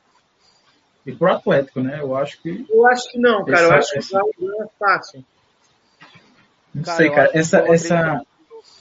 e 1.05 1.11
pro 1.11 1.31
Atlético, 1.31 1.80
né? 1.81 1.99
Eu 2.01 2.15
acho 2.15 2.41
que. 2.41 2.65
Eu 2.69 2.88
acho 2.88 3.11
que 3.11 3.19
não, 3.19 3.45
cara. 3.45 3.57
Essa, 3.57 3.65
eu 3.65 3.77
acho 3.77 3.91
que 3.91 4.15
é 4.15 4.68
fácil. 4.80 5.26
Não 6.73 6.84
cara, 6.84 6.97
sei, 6.97 7.09
cara. 7.09 7.31
Essa, 7.34 7.59
essa, 7.68 8.22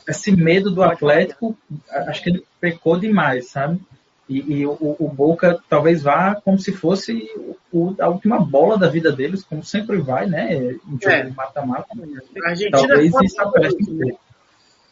esse 0.08 0.32
medo 0.32 0.70
do 0.70 0.82
Atlético, 0.82 1.56
acho 1.90 2.22
que 2.22 2.30
ele 2.30 2.46
pecou 2.60 2.98
demais, 2.98 3.48
sabe? 3.48 3.80
E, 4.28 4.60
e 4.60 4.66
o, 4.66 4.96
o, 4.96 5.08
Boca 5.08 5.58
talvez 5.68 6.04
vá 6.04 6.36
como 6.36 6.56
se 6.56 6.70
fosse 6.70 7.28
o, 7.72 7.96
a 7.98 8.08
última 8.08 8.38
bola 8.38 8.78
da 8.78 8.88
vida 8.88 9.10
deles, 9.10 9.42
como 9.42 9.64
sempre 9.64 9.98
vai, 9.98 10.26
né? 10.26 10.54
Em 10.54 10.98
jogo 11.00 11.10
é. 11.10 11.22
de 11.24 11.34
mata-mata. 11.34 11.88
A 12.44 12.48
Argentina 12.48 12.86
talvez 12.86 13.12
isso 13.24 13.40
aperte. 13.40 13.76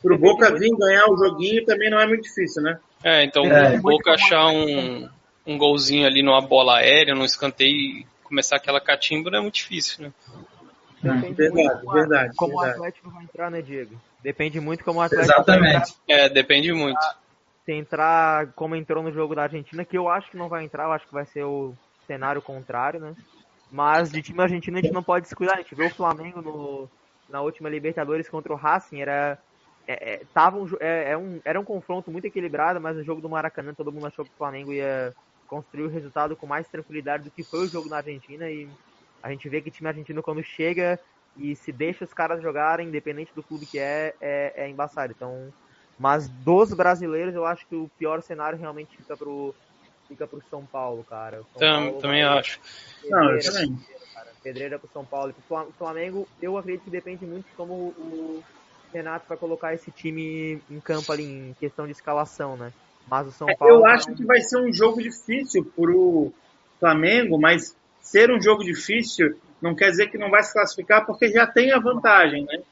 Para 0.03 0.15
o 0.15 0.19
Boca 0.19 0.55
vir 0.57 0.71
ganhar 0.77 1.07
o 1.07 1.17
joguinho 1.17 1.65
também 1.65 1.91
não 1.91 2.01
é 2.01 2.07
muito 2.07 2.23
difícil, 2.23 2.63
né? 2.63 2.79
É, 3.03 3.25
então 3.25 3.45
é, 3.45 3.77
o 3.77 3.83
Boca 3.83 4.13
achar 4.13 4.49
um, 4.49 5.09
um 5.47 5.59
golzinho 5.59 6.07
ali 6.07 6.23
numa 6.23 6.41
bola 6.41 6.79
aérea, 6.79 7.15
num 7.15 7.25
escanteio 7.25 7.71
e 7.71 8.07
começar 8.23 8.57
aquela 8.57 8.81
catimba 8.81 9.31
não 9.31 9.39
é 9.39 9.43
muito 9.43 9.55
difícil, 9.55 10.05
né? 10.05 10.13
Depende 11.03 11.35
verdade, 11.35 11.85
muito 11.85 11.93
verdade. 11.93 12.37
Como 12.37 12.59
verdade. 12.59 12.71
o 12.71 12.83
Atlético 12.83 13.11
vai 13.11 13.23
entrar, 13.23 13.51
né, 13.51 13.63
Diego? 13.63 14.01
Depende 14.23 14.61
muito 14.61 14.85
como 14.85 14.99
o 14.99 15.03
Atlético 15.03 15.33
Exatamente. 15.33 15.73
vai 15.73 15.77
entrar. 15.77 16.27
É, 16.27 16.29
depende 16.29 16.73
muito. 16.73 17.01
Se 17.65 17.73
entrar 17.73 18.49
como 18.55 18.75
entrou 18.75 19.03
no 19.03 19.13
jogo 19.13 19.35
da 19.35 19.43
Argentina, 19.43 19.85
que 19.85 19.97
eu 19.97 20.09
acho 20.09 20.31
que 20.31 20.37
não 20.37 20.49
vai 20.49 20.65
entrar, 20.65 20.85
eu 20.85 20.93
acho 20.93 21.07
que 21.07 21.13
vai 21.13 21.25
ser 21.27 21.45
o 21.45 21.75
cenário 22.07 22.43
contrário, 22.43 22.99
né? 22.99 23.15
Mas 23.71 24.11
de 24.11 24.23
time 24.23 24.43
argentino 24.43 24.79
a 24.79 24.81
gente 24.81 24.93
não 24.93 25.03
pode 25.03 25.25
descuidar. 25.25 25.57
A 25.57 25.61
gente 25.61 25.75
viu 25.75 25.87
o 25.87 25.95
Flamengo 25.95 26.41
no, 26.41 26.91
na 27.29 27.41
última 27.43 27.69
Libertadores 27.69 28.29
contra 28.29 28.53
o 28.53 28.57
Racing, 28.57 29.01
era 29.01 29.39
é, 29.89 30.13
é, 30.13 30.21
tava 30.35 30.59
um, 30.59 30.69
é, 30.81 31.13
é, 31.13 31.17
um, 31.17 31.41
era 31.43 31.59
um 31.59 31.65
confronto 31.65 32.11
muito 32.11 32.27
equilibrado, 32.27 32.79
mas 32.79 32.95
no 32.95 33.03
jogo 33.03 33.23
do 33.23 33.29
Maracanã 33.29 33.73
todo 33.73 33.91
mundo 33.91 34.07
achou 34.07 34.23
que 34.23 34.31
o 34.31 34.37
Flamengo 34.37 34.71
ia 34.71 35.15
construir 35.47 35.85
o 35.85 35.89
resultado 35.89 36.37
com 36.37 36.47
mais 36.47 36.69
tranquilidade 36.69 37.25
do 37.25 37.31
que 37.31 37.43
foi 37.43 37.61
o 37.61 37.69
jogo 37.69 37.89
na 37.89 37.97
Argentina 37.97 38.51
e 38.51 38.69
a 39.23 39.31
gente 39.31 39.49
vê 39.49 39.63
que 39.63 39.71
o 39.71 39.73
time 39.73 39.89
argentino 39.89 40.23
quando 40.23 40.43
chega 40.43 41.01
e 41.39 41.57
se 41.57 41.73
deixa 41.73 42.05
os 42.05 42.13
caras 42.13 42.43
jogarem, 42.43 42.89
independente 42.89 43.33
do 43.35 43.43
clube 43.43 43.65
que 43.65 43.79
é, 43.79 44.15
é, 44.21 44.53
é 44.57 44.69
embaçado. 44.69 45.15
Então, 45.17 45.51
mas 45.99 46.29
dos 46.29 46.75
brasileiros, 46.75 47.35
eu 47.35 47.47
acho 47.47 47.67
que 47.67 47.75
o 47.75 47.91
pior 47.99 48.21
cenário 48.21 48.59
realmente 48.59 48.95
fica 48.95 49.17
pro 49.17 49.55
fica 50.07 50.27
pro 50.27 50.43
São 50.51 50.67
Paulo, 50.67 51.03
cara. 51.05 51.43
São 51.55 51.61
Paulo, 51.61 52.01
também 52.01 52.25
vai, 52.25 52.39
acho. 52.39 52.61
Pedreira, 53.01 53.25
Não, 53.25 53.31
eu 53.31 53.43
também. 53.43 53.75
Pedreira, 53.75 54.05
cara. 54.15 54.33
Pedreira 54.43 54.79
pro 54.79 54.91
São 54.93 55.05
Paulo. 55.05 55.35
O 55.49 55.73
Flamengo, 55.73 56.29
eu 56.43 56.59
acredito 56.59 56.85
que 56.85 56.91
depende 56.91 57.25
muito 57.25 57.47
de 57.47 57.55
como 57.55 57.75
o 57.75 58.45
Renato 58.93 59.27
vai 59.29 59.37
colocar 59.37 59.75
esse 59.75 59.91
time 59.91 60.61
em 60.71 60.81
campo 60.81 61.13
ali 61.13 61.25
em 61.25 61.57
questão 61.59 61.87
de 61.87 61.93
escalação, 61.93 62.57
né? 62.57 62.73
Mas 63.09 63.27
o 63.27 63.33
São 63.33 63.49
é, 63.49 63.57
Paulo. 63.57 63.75
Eu 63.75 63.87
acho 63.87 64.15
que 64.15 64.25
vai 64.25 64.41
ser 64.41 64.59
um 64.59 64.73
jogo 64.73 65.03
difícil 65.03 65.65
pro 65.77 66.33
Flamengo, 66.79 67.39
mas 67.41 67.77
ser 68.01 68.31
um 68.31 68.41
jogo 68.41 68.63
difícil 68.63 69.37
não 69.61 69.75
quer 69.75 69.91
dizer 69.91 70.11
que 70.11 70.19
não 70.19 70.31
vai 70.31 70.43
se 70.43 70.53
classificar 70.53 71.05
porque 71.05 71.31
já 71.31 71.47
tem 71.47 71.73
a 71.73 71.79
vantagem, 71.79 72.45
né? 72.45 72.63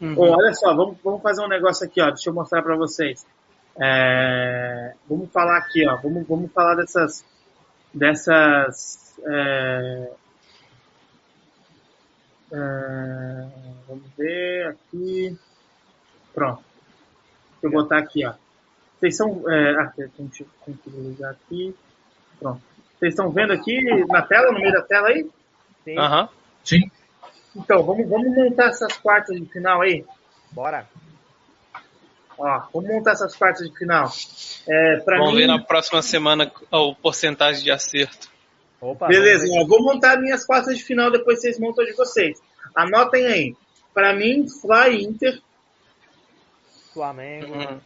Uhum. 0.00 0.18
olha 0.18 0.54
só, 0.54 0.74
vamos, 0.74 0.96
vamos 1.04 1.20
fazer 1.20 1.42
um 1.42 1.48
negócio 1.48 1.84
aqui, 1.86 2.00
ó. 2.00 2.08
Deixa 2.08 2.30
eu 2.30 2.34
mostrar 2.34 2.62
para 2.62 2.74
vocês. 2.74 3.26
É, 3.78 4.94
vamos 5.08 5.30
falar 5.30 5.58
aqui, 5.58 5.86
ó. 5.86 5.96
Vamos, 5.96 6.26
vamos 6.26 6.50
falar 6.52 6.76
dessas 6.76 7.24
dessas 7.92 9.18
é, 9.26 10.10
é, 12.52 13.46
vamos 13.88 14.04
ver 14.16 14.66
aqui. 14.68 15.38
Pronto. 16.34 16.62
Deixa 17.60 17.66
eu 17.66 17.70
botar 17.70 17.98
aqui, 17.98 18.26
ó. 18.26 18.34
Vocês 18.98 19.16
são. 19.16 19.42
É, 19.50 19.70
ah, 19.80 19.92
tem 19.96 20.28
que 20.28 20.46
ligar 20.90 21.32
aqui. 21.32 21.74
Pronto. 22.38 22.60
Vocês 22.98 23.12
estão 23.14 23.30
vendo 23.30 23.52
aqui 23.52 23.82
na 24.06 24.22
tela, 24.22 24.52
no 24.52 24.58
meio 24.58 24.72
da 24.72 24.82
tela 24.82 25.08
aí? 25.08 25.28
Sim. 25.84 25.98
Uhum. 25.98 26.28
Sim. 26.64 26.90
Então, 27.56 27.82
vamos, 27.82 28.08
vamos 28.08 28.34
montar 28.34 28.68
essas 28.68 28.96
quartas 28.98 29.40
de 29.40 29.46
final 29.46 29.80
aí? 29.80 30.04
Bora. 30.52 30.86
Ó, 32.38 32.62
vamos 32.72 32.90
montar 32.90 33.12
essas 33.12 33.34
quartas 33.36 33.68
de 33.68 33.76
final. 33.76 34.10
É, 34.68 34.96
vamos 35.04 35.32
mim... 35.32 35.40
ver 35.40 35.46
na 35.46 35.58
próxima 35.58 36.02
semana 36.02 36.50
o 36.70 36.94
porcentagem 36.94 37.62
de 37.62 37.70
acerto. 37.70 38.29
Opa, 38.80 39.08
Beleza, 39.08 39.44
ó, 39.50 39.66
vou 39.66 39.82
montar 39.82 40.20
minhas 40.20 40.44
quartas 40.44 40.78
de 40.78 40.84
final, 40.84 41.10
depois 41.10 41.40
vocês 41.40 41.58
montam 41.58 41.84
de 41.84 41.92
vocês. 41.92 42.40
Anotem 42.74 43.26
aí. 43.26 43.56
Para 43.92 44.14
mim, 44.14 44.46
Fly 44.48 45.02
Inter. 45.04 45.40
Flamengo. 46.92 47.54
Uhum. 47.54 47.80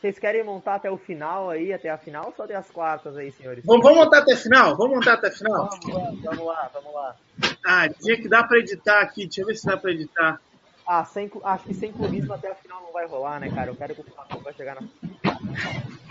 Vocês 0.00 0.18
querem 0.18 0.44
montar 0.44 0.76
até 0.76 0.90
o 0.90 0.98
final 0.98 1.50
aí, 1.50 1.72
até 1.72 1.88
a 1.88 1.96
final, 1.96 2.26
ou 2.26 2.32
só 2.32 2.44
até 2.44 2.54
as 2.54 2.70
quartas 2.70 3.16
aí, 3.16 3.32
senhores? 3.32 3.64
Vamos, 3.64 3.82
vamos 3.82 3.98
montar 3.98 4.18
até 4.18 4.34
a 4.34 4.36
final? 4.36 4.76
Vamos 4.76 4.96
montar 4.96 5.14
até 5.14 5.28
a 5.28 5.32
final? 5.32 5.70
Vamos, 5.82 6.22
vamos 6.22 6.46
lá, 6.46 6.70
vamos 6.72 6.94
lá. 6.94 7.16
Ah, 7.64 7.88
tinha 7.88 8.16
que 8.16 8.28
dar 8.28 8.46
para 8.46 8.58
editar 8.58 9.00
aqui, 9.00 9.24
deixa 9.24 9.40
eu 9.40 9.46
ver 9.46 9.56
se 9.56 9.66
dá 9.66 9.76
para 9.76 9.90
editar. 9.90 10.40
Ah, 10.86 11.04
sem, 11.04 11.30
acho 11.42 11.64
que 11.64 11.74
sem 11.74 11.92
clubismo 11.92 12.32
até 12.32 12.52
a 12.52 12.54
final 12.54 12.80
não 12.82 12.92
vai 12.92 13.06
rolar, 13.06 13.40
né, 13.40 13.50
cara? 13.50 13.70
Eu 13.70 13.76
quero 13.76 13.94
que 13.94 14.02
o 14.02 14.04
Flamengo 14.04 14.44
vai 14.44 14.54
chegar 14.54 14.76
na. 14.76 14.86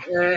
É. 0.08 0.36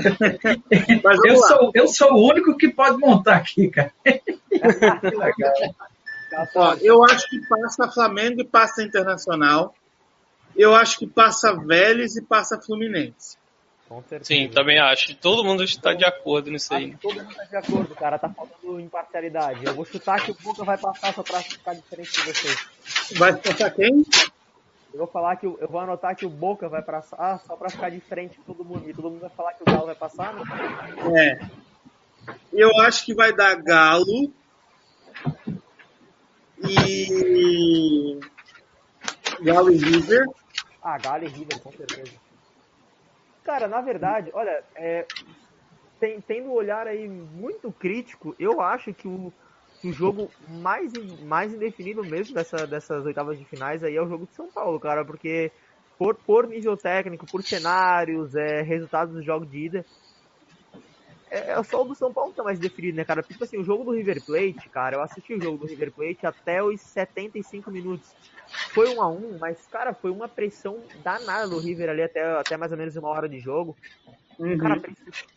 Mas 1.04 1.20
eu 1.26 1.36
sou, 1.38 1.72
eu 1.74 1.88
sou 1.88 2.14
o 2.14 2.30
único 2.30 2.58
que 2.58 2.70
pode 2.70 2.98
montar 2.98 3.38
aqui, 3.38 3.70
cara. 3.70 3.94
que 4.04 5.16
legal. 5.16 5.76
Ó, 6.56 6.76
eu 6.82 7.04
acho 7.04 7.28
que 7.30 7.40
passa 7.48 7.91
Flamengo 7.91 8.41
e 8.41 8.46
passa 8.46 8.84
Internacional. 8.84 9.74
Eu 10.56 10.76
acho 10.76 10.98
que 10.98 11.08
passa 11.08 11.54
Vélez 11.54 12.16
e 12.16 12.22
passa 12.22 12.60
Fluminense. 12.60 13.38
Sim, 14.22 14.48
também 14.50 14.80
acho. 14.80 15.16
Todo 15.16 15.44
mundo 15.44 15.64
está 15.64 15.94
de 15.94 16.06
acordo 16.06 16.52
nisso 16.52 16.74
aí. 16.74 16.96
Todo 16.98 17.16
mundo 17.16 17.32
está 17.32 17.44
de 17.46 17.56
acordo, 17.56 17.96
cara. 17.96 18.20
Tá 18.20 18.30
faltando 18.30 18.80
imparcialidade. 18.80 19.66
Eu 19.66 19.74
vou 19.74 19.84
chutar 19.84 20.24
que 20.24 20.32
o 20.32 20.38
Boca 20.44 20.64
vai 20.64 20.78
passar 20.78 21.14
só 21.14 21.24
para 21.24 21.41
ficar 21.41 21.74
diferente 21.74 22.12
de 22.12 22.22
vocês. 22.22 22.68
Vai 23.18 23.36
passar 23.36 23.72
quem? 23.72 24.06
Eu 24.94 24.99
vou 24.99 25.07
falar 25.07 25.36
que 25.36 25.45
eu 25.45 25.68
vou 25.70 25.80
anotar 25.80 26.16
que 26.16 26.26
o 26.26 26.30
Boca 26.30 26.68
vai 26.68 26.82
passar 26.82 27.18
ah, 27.20 27.38
só 27.45 27.56
para 27.56 27.70
ficar 27.70 27.90
de 27.90 28.02
todo 28.45 28.66
mundo. 28.66 28.90
E 28.90 28.94
todo 28.94 29.10
mundo 29.10 29.22
vai 29.22 29.30
falar 29.30 29.53
que 29.53 29.64
o 29.64 29.66
Galo 29.66 29.86
vai 29.86 29.95
passar, 29.95 30.34
né? 30.34 30.44
É. 31.16 31.49
Eu 32.52 32.76
acho 32.82 33.06
que 33.06 33.14
vai 33.14 33.32
dar 33.32 33.56
Galo. 33.61 34.34
E. 36.68 38.20
Galo 39.41 39.72
e 39.72 39.78
River. 39.78 40.26
Ah, 40.82 40.98
Galo 40.98 41.24
e 41.24 41.28
River, 41.28 41.60
com 41.61 41.72
certeza. 41.72 42.14
Cara, 43.44 43.68
na 43.68 43.82
verdade, 43.82 44.32
olha, 44.34 44.64
é, 44.76 45.06
tem, 45.99 46.20
tendo 46.22 46.49
um 46.49 46.53
olhar 46.53 46.88
aí 46.88 47.07
muito 47.07 47.72
crítico, 47.72 48.36
eu 48.40 48.61
acho 48.61 48.94
que 48.94 49.07
o, 49.07 49.34
o 49.84 49.91
jogo 49.91 50.30
mais, 50.47 50.91
mais 51.22 51.53
indefinido 51.53 52.03
mesmo 52.03 52.34
dessa, 52.34 52.68
dessas 52.68 53.06
oitavas 53.06 53.38
de 53.38 53.45
finais 53.45 53.84
aí 53.84 53.95
é 53.95 54.01
o 54.01 54.07
jogo 54.10 54.26
de 54.26 54.35
São 54.35 54.47
Paulo, 54.51 54.80
cara, 54.80 55.06
porque 55.06 55.51
por, 55.97 56.15
por 56.15 56.47
nível 56.47 56.76
técnico, 56.76 57.26
por 57.26 57.43
cenários, 57.43 58.35
é, 58.35 58.61
resultados 58.61 59.14
do 59.14 59.23
jogo 59.23 59.45
de 59.45 59.65
ida, 59.65 59.85
é, 61.30 61.51
é 61.51 61.64
só 61.64 61.81
o 61.81 61.88
do 61.88 61.95
São 61.95 62.11
Paulo 62.11 62.31
que 62.31 62.38
tá 62.38 62.43
mais 62.43 62.60
definido, 62.60 62.97
né, 62.97 63.06
cara? 63.06 63.22
Tipo 63.22 63.43
assim, 63.43 63.57
o 63.57 63.64
jogo 63.64 63.84
do 63.84 63.91
River 63.91 64.23
Plate, 64.26 64.69
cara, 64.69 64.97
eu 64.97 65.01
assisti 65.01 65.34
o 65.34 65.41
jogo 65.41 65.57
do 65.60 65.68
River 65.68 65.91
Plate 65.91 66.26
até 66.26 66.64
os 66.64 66.81
75 66.81 67.72
minutos. 67.72 68.10
Foi 68.73 68.88
um 68.89 69.01
a 69.01 69.10
um, 69.10 69.38
mas, 69.39 69.65
cara, 69.68 69.93
foi 69.93 70.11
uma 70.11 70.27
pressão 70.27 70.84
danada 71.03 71.47
do 71.47 71.60
River 71.60 71.89
ali 71.89 72.01
até, 72.01 72.23
até 72.38 72.57
mais 72.57 72.72
ou 72.72 72.77
menos 72.77 72.95
uma 72.95 73.10
hora 73.10 73.30
de 73.30 73.39
jogo. 73.39 73.77
Uhum. 74.40 74.57
Cara, 74.57 74.82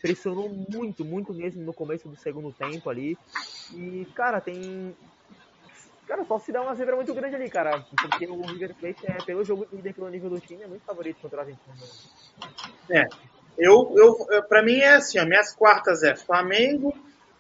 pressionou 0.00 0.48
muito, 0.48 1.04
muito 1.04 1.34
mesmo 1.34 1.60
no 1.62 1.74
começo 1.74 2.08
do 2.08 2.16
segundo 2.16 2.52
tempo 2.52 2.88
ali. 2.88 3.18
E, 3.74 4.06
cara, 4.14 4.40
tem. 4.40 4.96
Cara, 6.06 6.24
só 6.24 6.38
se 6.38 6.52
dá 6.52 6.62
uma 6.62 6.74
zebra 6.76 6.94
muito 6.94 7.12
grande 7.12 7.34
ali, 7.34 7.50
cara. 7.50 7.84
Porque 8.00 8.26
o 8.26 8.40
River 8.42 8.74
Plate, 8.74 9.06
é, 9.06 9.14
pelo 9.24 9.44
jogo 9.44 9.66
de 9.72 9.92
pelo 9.92 10.08
nível 10.08 10.30
do 10.30 10.38
time, 10.38 10.62
é 10.62 10.68
muito 10.68 10.84
favorito 10.84 11.20
contra 11.20 11.40
a 11.40 11.42
Argentina. 11.42 11.74
É. 12.88 13.08
Eu, 13.58 13.92
eu, 13.96 14.42
pra 14.44 14.62
mim 14.62 14.78
é 14.78 14.94
assim, 14.94 15.18
ó, 15.18 15.26
minhas 15.26 15.52
quartas 15.52 16.02
é 16.02 16.16
Flamengo 16.16 16.96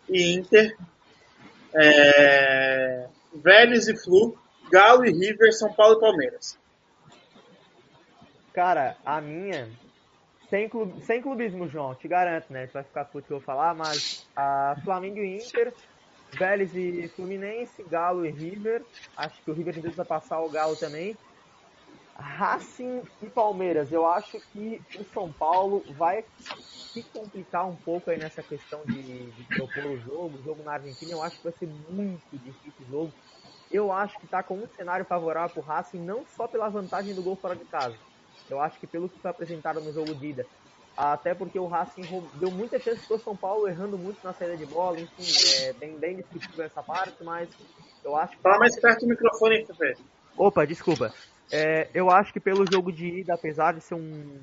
e 0.08 0.34
Inter, 0.34 0.76
é, 1.74 3.08
Vélez 3.34 3.88
e 3.88 3.96
Flu, 3.96 4.36
Galo 4.70 5.06
e 5.06 5.10
River, 5.10 5.54
São 5.54 5.72
Paulo 5.72 5.96
e 5.96 6.00
Palmeiras. 6.00 6.58
Cara, 8.52 8.96
a 9.04 9.20
minha, 9.20 9.70
sem, 10.52 10.68
club, 10.68 11.00
sem 11.00 11.22
clubismo, 11.22 11.66
João, 11.66 11.94
te 11.94 12.06
garanto, 12.06 12.52
né? 12.52 12.66
Você 12.66 12.74
vai 12.74 12.84
ficar 12.84 13.06
puto 13.06 13.26
que 13.26 13.32
eu 13.32 13.38
vou 13.38 13.46
falar, 13.46 13.74
mas 13.74 14.28
a 14.36 14.76
Flamengo 14.84 15.16
e 15.16 15.38
Inter, 15.38 15.74
Vélez 16.38 16.76
e 16.76 17.08
Fluminense, 17.16 17.82
Galo 17.84 18.26
e 18.26 18.30
River. 18.30 18.86
Acho 19.16 19.42
que 19.42 19.50
o 19.50 19.54
River 19.54 19.80
tenta 19.80 20.04
passar 20.04 20.42
o 20.42 20.50
Galo 20.50 20.76
também. 20.76 21.16
Racing 22.18 23.02
e 23.22 23.30
Palmeiras, 23.30 23.90
eu 23.90 24.06
acho 24.06 24.38
que 24.52 24.78
o 25.00 25.04
São 25.14 25.32
Paulo 25.32 25.86
vai 25.94 26.22
se 26.92 27.02
complicar 27.04 27.66
um 27.66 27.76
pouco 27.76 28.10
aí 28.10 28.18
nessa 28.18 28.42
questão 28.42 28.84
de, 28.84 29.32
de 29.32 29.44
propor 29.56 29.86
o 29.86 29.98
jogo. 30.00 30.36
O 30.36 30.42
jogo 30.42 30.62
na 30.62 30.74
Argentina 30.74 31.12
eu 31.12 31.22
acho 31.22 31.38
que 31.38 31.44
vai 31.44 31.52
ser 31.54 31.66
muito 31.66 32.38
difícil 32.38 32.84
o 32.84 32.90
jogo 32.90 33.14
eu 33.70 33.90
acho 33.90 34.18
que 34.18 34.26
está 34.26 34.42
com 34.42 34.58
um 34.58 34.68
cenário 34.68 35.06
favorável 35.06 35.48
para 35.48 35.60
o 35.62 35.64
Racing, 35.64 36.04
não 36.04 36.26
só 36.26 36.46
pela 36.46 36.68
vantagem 36.68 37.14
do 37.14 37.22
gol 37.22 37.36
fora 37.36 37.56
de 37.56 37.64
casa. 37.64 37.98
Eu 38.48 38.60
acho 38.60 38.78
que 38.78 38.86
pelo 38.86 39.08
que 39.08 39.20
foi 39.20 39.30
apresentado 39.30 39.80
no 39.80 39.92
jogo 39.92 40.14
de 40.14 40.28
ida, 40.28 40.46
até 40.96 41.34
porque 41.34 41.58
o 41.58 41.66
Racing 41.66 42.02
deu 42.34 42.50
muita 42.50 42.78
chance 42.78 43.06
para 43.06 43.16
o 43.16 43.20
São 43.20 43.36
Paulo 43.36 43.66
errando 43.66 43.96
muito 43.96 44.18
na 44.22 44.32
saída 44.32 44.56
de 44.56 44.66
bola, 44.66 45.00
enfim, 45.00 45.24
é 45.62 45.72
bem, 45.74 45.98
bem 45.98 46.16
discutível 46.16 46.64
essa 46.64 46.82
parte, 46.82 47.24
mas 47.24 47.48
eu 48.04 48.14
acho 48.16 48.36
que... 48.36 48.42
Fala 48.42 48.58
mais 48.58 48.78
perto 48.78 49.00
do 49.00 49.08
microfone, 49.08 49.66
Fê. 49.78 49.96
Opa, 50.36 50.66
desculpa. 50.66 51.14
É, 51.50 51.90
eu 51.94 52.10
acho 52.10 52.32
que 52.32 52.40
pelo 52.40 52.66
jogo 52.70 52.92
de 52.92 53.20
ida, 53.20 53.34
apesar 53.34 53.74
de 53.74 53.80
ser 53.80 53.94
um 53.94 54.40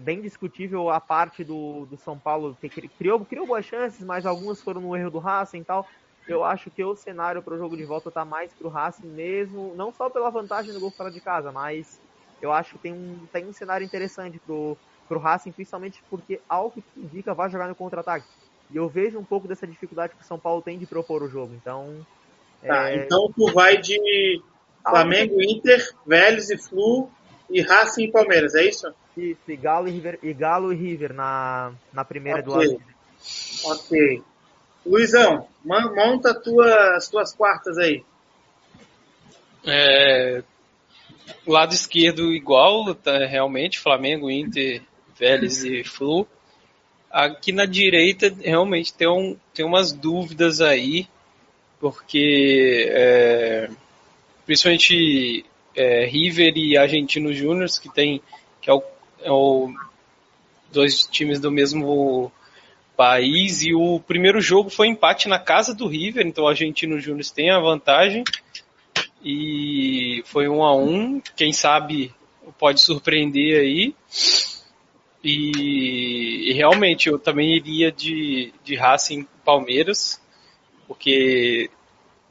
bem 0.00 0.20
discutível 0.20 0.88
a 0.90 1.00
parte 1.00 1.42
do, 1.42 1.86
do 1.86 1.96
São 1.96 2.18
Paulo, 2.18 2.56
que 2.60 2.68
criou, 2.68 3.24
criou 3.24 3.46
boas 3.46 3.64
chances, 3.64 4.04
mas 4.04 4.24
algumas 4.24 4.62
foram 4.62 4.80
no 4.80 4.96
erro 4.96 5.10
do 5.10 5.18
Racing 5.18 5.58
e 5.58 5.64
tal 5.64 5.86
eu 6.26 6.44
acho 6.44 6.70
que 6.70 6.84
o 6.84 6.94
cenário 6.94 7.42
para 7.42 7.54
o 7.54 7.58
jogo 7.58 7.76
de 7.76 7.84
volta 7.84 8.10
tá 8.10 8.24
mais 8.24 8.54
pro 8.54 8.68
Racing 8.68 9.08
mesmo, 9.08 9.74
não 9.74 9.92
só 9.92 10.08
pela 10.08 10.30
vantagem 10.30 10.72
do 10.72 10.80
gol 10.80 10.90
fora 10.90 11.10
de 11.10 11.20
casa, 11.20 11.50
mas 11.50 12.00
eu 12.42 12.52
acho 12.52 12.72
que 12.72 12.78
tem 12.78 12.92
um, 12.92 13.20
tem 13.32 13.46
um 13.46 13.52
cenário 13.52 13.84
interessante 13.84 14.38
pro, 14.44 14.76
pro 15.08 15.20
Racing, 15.20 15.52
principalmente 15.52 16.02
porque 16.10 16.40
algo 16.48 16.72
que 16.72 16.82
indica 17.00 17.32
vai 17.32 17.48
jogar 17.48 17.68
no 17.68 17.74
contra-ataque. 17.74 18.26
E 18.70 18.76
eu 18.76 18.88
vejo 18.88 19.18
um 19.18 19.24
pouco 19.24 19.46
dessa 19.46 19.66
dificuldade 19.66 20.14
que 20.14 20.22
o 20.22 20.26
São 20.26 20.38
Paulo 20.38 20.60
tem 20.60 20.78
de 20.78 20.86
propor 20.86 21.22
o 21.22 21.28
jogo. 21.28 21.54
Então. 21.54 22.04
Tá, 22.66 22.90
é... 22.90 23.04
então 23.04 23.32
tu 23.34 23.52
vai 23.52 23.76
de 23.76 24.42
Flamengo, 24.82 25.40
Inter, 25.40 25.94
Vélez 26.04 26.50
e 26.50 26.58
Flu 26.58 27.08
e 27.48 27.60
Racing 27.60 28.04
e 28.04 28.10
Palmeiras, 28.10 28.54
é 28.54 28.64
isso? 28.64 28.92
Isso, 29.16 29.40
e 29.46 29.56
Galo 29.56 29.88
e 29.88 29.90
River, 29.90 30.18
e 30.22 30.32
Galo 30.32 30.72
e 30.72 30.76
River 30.76 31.12
na, 31.12 31.72
na 31.92 32.04
primeira 32.04 32.40
okay. 32.40 32.68
do 32.68 32.72
lado. 32.72 32.82
Ok. 33.64 34.22
Luizão, 34.84 35.46
monta 35.64 36.34
tua, 36.34 36.96
as 36.96 37.08
tuas 37.08 37.32
quartas 37.34 37.78
aí. 37.78 38.04
É, 39.64 40.42
lado 41.46 41.74
esquerdo 41.74 42.32
igual, 42.32 42.94
tá, 42.94 43.26
realmente, 43.26 43.78
Flamengo, 43.78 44.30
Inter, 44.30 44.82
Vélez 45.18 45.64
e 45.64 45.84
Flu. 45.84 46.26
Aqui 47.10 47.52
na 47.52 47.66
direita, 47.66 48.34
realmente, 48.40 48.94
tem, 48.94 49.08
um, 49.08 49.36
tem 49.52 49.64
umas 49.64 49.92
dúvidas 49.92 50.60
aí, 50.60 51.06
porque 51.78 52.88
é, 52.90 53.68
principalmente 54.46 55.44
é, 55.74 56.06
River 56.06 56.56
e 56.56 56.76
Argentino 56.76 57.32
Júnior, 57.32 57.68
que 57.80 57.92
tem 57.92 58.22
que 58.60 58.70
é 58.70 58.72
o, 58.72 58.82
é 59.20 59.30
o 59.30 59.74
dois 60.70 61.04
times 61.04 61.40
do 61.40 61.50
mesmo 61.50 62.32
país 62.96 63.62
e 63.62 63.74
o 63.74 63.98
primeiro 64.00 64.40
jogo 64.40 64.70
foi 64.70 64.86
empate 64.86 65.28
na 65.28 65.38
casa 65.38 65.74
do 65.74 65.86
River, 65.86 66.26
então 66.26 66.44
o 66.44 66.48
Argentino 66.48 67.00
Júnior 67.00 67.26
tem 67.34 67.50
a 67.50 67.58
vantagem 67.58 68.22
e 69.24 70.22
foi 70.26 70.48
um 70.48 70.62
a 70.64 70.74
um, 70.74 71.20
quem 71.36 71.52
sabe 71.52 72.14
pode 72.58 72.80
surpreender 72.80 73.60
aí. 73.60 73.94
E, 75.22 76.50
e 76.50 76.52
realmente 76.52 77.08
eu 77.08 77.18
também 77.18 77.54
iria 77.54 77.92
de, 77.92 78.52
de 78.64 78.74
Racing 78.74 79.26
Palmeiras, 79.44 80.20
porque 80.88 81.70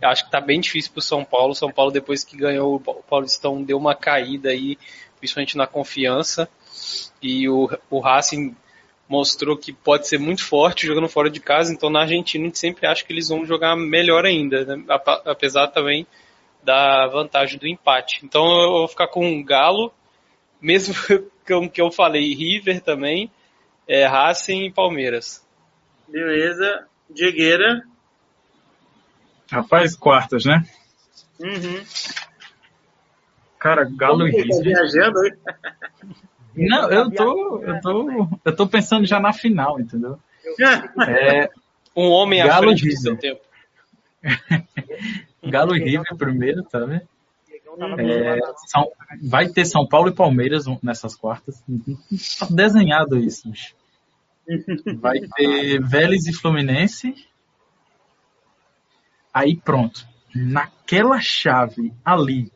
acho 0.02 0.24
que 0.24 0.28
está 0.28 0.42
bem 0.42 0.60
difícil 0.60 0.92
para 0.92 1.00
o 1.00 1.04
São 1.04 1.24
Paulo. 1.24 1.56
São 1.56 1.72
Paulo, 1.72 1.92
depois 1.92 2.24
que 2.24 2.36
ganhou 2.36 2.76
o 2.76 2.80
Paulistão, 2.80 3.64
deu 3.64 3.78
uma 3.78 3.96
caída 3.96 4.50
aí, 4.50 4.78
principalmente 5.20 5.56
na 5.56 5.68
confiança. 5.68 6.50
E 7.22 7.48
o, 7.48 7.70
o 7.90 8.00
Racing 8.00 8.56
mostrou 9.08 9.58
que 9.58 9.72
pode 9.72 10.08
ser 10.08 10.18
muito 10.18 10.44
forte 10.44 10.88
jogando 10.88 11.08
fora 11.08 11.30
de 11.30 11.40
casa, 11.40 11.74
então 11.74 11.90
na 11.90 12.02
Argentina 12.02 12.46
a 12.46 12.48
gente 12.48 12.60
sempre 12.60 12.88
acha 12.88 13.04
que 13.04 13.12
eles 13.12 13.28
vão 13.28 13.46
jogar 13.46 13.76
melhor 13.76 14.26
ainda, 14.26 14.64
né? 14.64 14.86
apesar 15.26 15.68
também 15.68 16.08
da 16.64 17.08
vantagem 17.08 17.58
do 17.60 17.68
empate. 17.68 18.26
Então 18.26 18.44
eu 18.62 18.70
vou 18.72 18.88
ficar 18.88 19.08
com 19.08 19.40
o 19.40 19.44
Galo, 19.44 19.94
mesmo 20.62 20.94
com 21.48 21.70
que 21.70 21.82
eu 21.82 21.92
falei, 21.92 22.34
River 22.34 22.82
também, 22.82 23.32
é, 23.88 24.06
Racing 24.06 24.66
e 24.66 24.72
Palmeiras. 24.72 25.46
Beleza. 26.08 26.88
Diegueira. 27.10 27.84
Rapaz, 29.52 29.96
quartas, 29.96 30.46
né? 30.46 30.64
Uhum. 31.40 31.84
Cara, 33.60 33.84
Galo 33.84 34.28
e 34.28 34.32
Como 34.32 34.48
tá 34.48 34.56
River. 34.56 34.64
viajando 34.64 35.20
aí? 35.20 35.34
Não, 36.54 36.92
eu 36.92 37.10
tô, 37.12 37.64
eu 37.64 37.80
tô, 37.82 38.28
eu 38.44 38.56
tô 38.56 38.68
pensando 38.68 39.06
já 39.06 39.20
na 39.22 39.32
final, 39.32 39.80
entendeu? 39.80 40.20
É, 41.08 41.50
Um 41.96 42.10
homem 42.10 42.42
à 42.42 42.48
Galo 42.48 42.68
frente 42.68 42.90
do 42.90 42.98
seu 42.98 43.18
tempo. 43.18 43.42
Galo 45.44 45.76
e 45.76 45.84
River 45.84 46.16
primeiro, 46.18 46.64
tá 46.64 46.80
Uhum. 46.80 47.00
É, 47.98 48.40
São- 48.68 48.92
vai 49.24 49.48
ter 49.48 49.66
São 49.66 49.88
Paulo 49.88 50.10
e 50.10 50.14
Palmeiras 50.14 50.66
nessas 50.84 51.16
quartas. 51.16 51.64
Tá 52.38 52.48
desenhado 52.50 53.18
isso. 53.18 53.50
bicho. 53.50 53.74
Vai 55.00 55.20
ter 55.22 55.82
Vélez 55.82 56.28
e 56.28 56.34
Fluminense. 56.34 57.16
Aí 59.34 59.56
pronto. 59.56 60.06
Naquela 60.36 61.20
chave 61.22 61.94
ali 62.04 62.52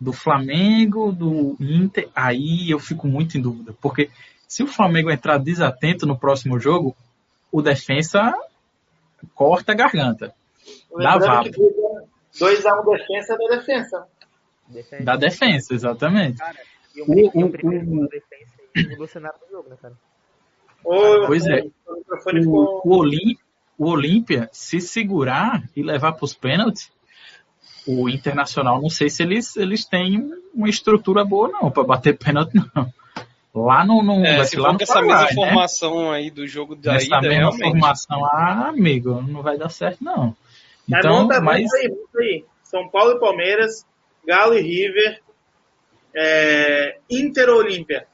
do 0.00 0.12
Flamengo, 0.12 1.12
do 1.12 1.56
Inter, 1.60 2.08
aí 2.14 2.68
eu 2.70 2.78
fico 2.80 3.06
muito 3.06 3.38
em 3.38 3.40
dúvida. 3.40 3.72
Porque 3.80 4.10
se 4.48 4.62
o 4.64 4.66
Flamengo 4.66 5.10
entrar 5.10 5.38
desatento 5.38 6.04
no 6.06 6.18
próximo 6.18 6.58
jogo, 6.58 6.96
o 7.52 7.62
defensa 7.62 8.34
corta 9.34 9.70
a 9.72 9.76
garganta. 9.76 10.34
Dá 10.96 11.16
vapo. 11.18 11.50
Que 12.32 12.38
2x1 12.44 12.98
defesa 12.98 13.36
da 13.36 13.56
defesa. 13.56 14.06
defende. 14.68 15.04
Da 15.04 15.16
defesa, 15.16 15.74
exatamente. 15.74 16.38
Cara, 16.38 16.56
e 16.94 17.00
o, 17.02 17.04
O- 17.04 17.08
Muriqui, 17.08 17.38
o- 17.38 17.46
o 17.46 17.50
primeiro 17.50 17.84
o- 17.84 17.88
gol 17.90 18.00
da 18.00 18.06
defesa 18.08 18.52
aí 18.76 18.88
mudou 18.88 19.04
o 19.04 19.08
cenário 19.08 19.38
do 19.46 19.50
jogo, 19.50 19.68
né, 19.70 19.76
cara? 19.80 19.94
Ô, 20.84 21.26
Pois 21.26 21.46
é. 21.46 21.62
O 21.86 22.02
O, 22.48 22.80
o, 22.84 22.98
Olim- 22.98 23.36
o 23.78 23.88
Olímpia, 23.90 24.48
se 24.52 24.80
segurar 24.80 25.62
e 25.76 25.82
levar 25.82 26.12
para 26.12 26.24
os 26.24 26.34
pênaltis, 26.34 26.90
o 27.86 28.08
Internacional, 28.08 28.80
não 28.80 28.88
sei 28.90 29.10
se 29.10 29.22
eles, 29.22 29.56
eles 29.56 29.84
têm 29.84 30.30
uma 30.54 30.68
estrutura 30.68 31.24
boa, 31.24 31.48
não, 31.48 31.70
para 31.70 31.82
bater 31.84 32.16
pênalti, 32.16 32.54
não. 32.74 32.92
Lá 33.54 33.84
no. 33.84 34.02
no 34.02 34.24
É, 34.24 34.36
vai 34.38 34.44
se 34.46 34.52
ser 34.52 34.60
lá 34.60 34.72
no 34.72 34.78
essa 34.80 34.94
Paraguai, 34.94 35.24
mesma 35.26 35.42
né? 35.42 35.48
formação 35.48 36.10
aí 36.10 36.30
do 36.30 36.46
jogo 36.48 36.74
da 36.74 36.94
Nessa 36.94 37.04
ida, 37.06 37.20
mesma 37.20 37.34
realmente. 37.36 37.62
formação, 37.70 38.24
ah, 38.24 38.68
amigo, 38.68 39.20
não 39.20 39.42
vai 39.42 39.58
dar 39.58 39.68
certo, 39.68 40.02
não. 40.02 40.34
Mas 40.88 40.98
Então, 41.04 41.22
monta, 41.22 41.40
mas, 41.40 41.62
monta 41.62 41.76
aí, 41.76 41.88
monta 41.88 42.18
aí. 42.20 42.44
São 42.64 42.88
Paulo 42.88 43.12
e 43.16 43.20
Palmeiras, 43.20 43.86
Galo 44.26 44.54
e 44.54 44.60
River, 44.60 45.22
é, 46.14 46.98
Inter 47.10 47.48
ou 47.50 47.58
Olímpia. 47.58 48.06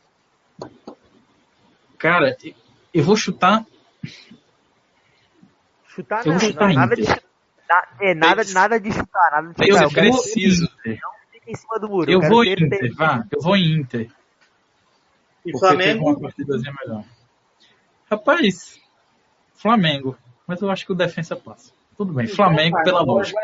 cara, 1.99 2.37
eu 2.95 3.03
vou 3.05 3.17
chutar. 3.17 3.65
Chutar 5.89 6.25
Eu 6.27 6.33
não, 6.33 6.39
vou 6.39 6.49
chutar 6.49 6.69
não, 6.69 6.75
nada 6.75 6.95
de 6.97 7.03
Inter. 7.03 7.15
chutar. 7.15 7.29
Na- 7.69 7.89
É, 8.01 8.15
nada, 8.15 8.43
nada 8.53 8.81
de 8.81 8.93
chutar, 8.93 9.31
nada 9.31 9.49
de 9.49 9.65
chutar. 9.67 9.83
Eu 9.85 9.89
quero 9.91 10.11
preciso. 10.13 10.65
Inter. 10.65 10.99
ficar 11.33 11.51
em 11.51 11.55
cima 11.55 11.79
do 11.79 11.89
muro. 11.89 12.11
Eu 12.11 12.21
quero 12.21 12.33
vou 12.35 12.45
ter- 12.45 12.63
Inter, 12.63 12.79
ter- 12.81 12.95
vá, 12.95 13.25
eu 13.31 13.41
vou 13.43 13.57
em 13.57 13.73
Inter. 13.81 14.11
E 15.45 15.53
Porque 15.53 15.59
Flamengo. 15.67 16.09
uma 16.11 16.21
partidazinha 16.21 16.75
melhor. 16.83 17.05
Rapaz, 18.11 18.81
Flamengo. 19.55 20.17
Mas 20.47 20.63
eu 20.63 20.71
acho 20.71 20.87
que 20.87 20.93
o 20.93 20.95
defensa 20.95 21.37
passa. 21.37 21.73
Tudo 21.99 22.13
bem, 22.15 22.29
Flamengo 22.29 22.79
Então, 22.79 22.85
pela 22.85 23.03
lógica. 23.03 23.41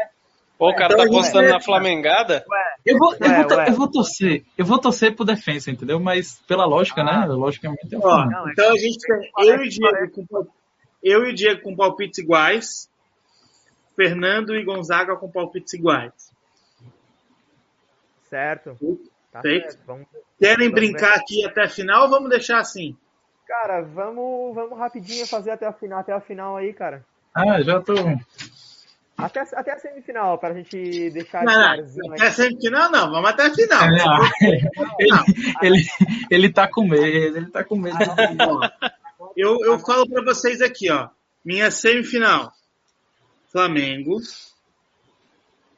Pô, 0.56 0.70
o 0.70 0.74
cara 0.76 0.94
Então 0.94 1.22
tá 1.22 1.40
vê- 1.40 1.50
na 1.50 1.60
Flamengada? 1.60 2.44
Eu 2.86 2.96
vou, 2.96 3.12
eu, 3.12 3.48
vou, 3.48 3.62
eu 3.66 3.74
vou 3.74 3.90
torcer. 3.90 4.44
Eu 4.56 4.64
vou 4.64 4.78
torcer 4.78 5.16
pro 5.16 5.24
defensa, 5.24 5.72
entendeu? 5.72 5.98
Mas 5.98 6.40
pela 6.46 6.64
lógica, 6.64 7.02
né? 7.02 7.26
Logicamente 7.26 7.92
é 7.92 7.98
o 7.98 8.00
Flamengo. 8.00 8.48
É 8.48 8.52
então 8.52 8.72
a 8.72 8.76
gente 8.76 8.98
tem 8.98 9.30
eu 9.48 9.56
e, 9.56 9.66
o 9.66 9.68
Diego 9.68 10.10
com, 10.12 10.46
eu 11.02 11.26
e 11.26 11.30
o 11.32 11.34
Diego 11.34 11.62
com 11.62 11.74
palpites 11.74 12.18
iguais, 12.18 12.88
Fernando 13.96 14.54
e 14.54 14.64
Gonzaga 14.64 15.16
com 15.16 15.28
palpites 15.28 15.74
iguais. 15.74 16.12
Certo. 18.30 18.78
Tá 19.32 19.42
Feito. 19.42 19.72
certo. 19.72 19.84
Vamos... 19.84 20.06
Querem 20.38 20.68
Vamos 20.68 20.74
brincar 20.74 21.16
aqui 21.16 21.44
até 21.44 21.64
a 21.64 21.68
final 21.68 22.04
ou 22.04 22.10
vamos 22.10 22.30
deixar 22.30 22.58
assim? 22.58 22.96
Cara, 23.46 23.82
vamos, 23.82 24.54
vamos 24.54 24.78
rapidinho 24.78 25.26
fazer 25.26 25.50
até 25.50 25.66
a 25.66 25.72
final, 25.72 25.98
até 25.98 26.12
a 26.12 26.20
final 26.20 26.56
aí, 26.56 26.72
cara. 26.72 27.04
Ah, 27.34 27.60
já 27.62 27.80
tô. 27.80 27.94
Até, 29.16 29.40
até 29.40 29.72
a 29.72 29.78
semifinal, 29.78 30.38
pra 30.38 30.54
gente 30.54 31.10
deixar 31.10 31.44
Não, 31.44 31.54
não, 31.54 32.12
até 32.14 32.26
a 32.26 32.32
semifinal 32.32 32.90
não, 32.90 33.10
vamos 33.10 33.30
até 33.30 33.46
a 33.46 33.54
final. 33.54 33.88
ele, 34.98 35.10
ele, 35.62 35.86
ele 36.30 36.52
tá 36.52 36.68
com 36.68 36.86
medo, 36.86 37.36
ele 37.36 37.50
tá 37.50 37.64
com 37.64 37.76
medo. 37.76 37.96
Ó, 38.40 38.70
eu, 39.36 39.58
eu 39.64 39.78
falo 39.78 40.08
pra 40.08 40.22
vocês 40.24 40.60
aqui, 40.60 40.90
ó. 40.90 41.08
Minha 41.44 41.70
semifinal. 41.70 42.52
Flamengo 43.52 44.18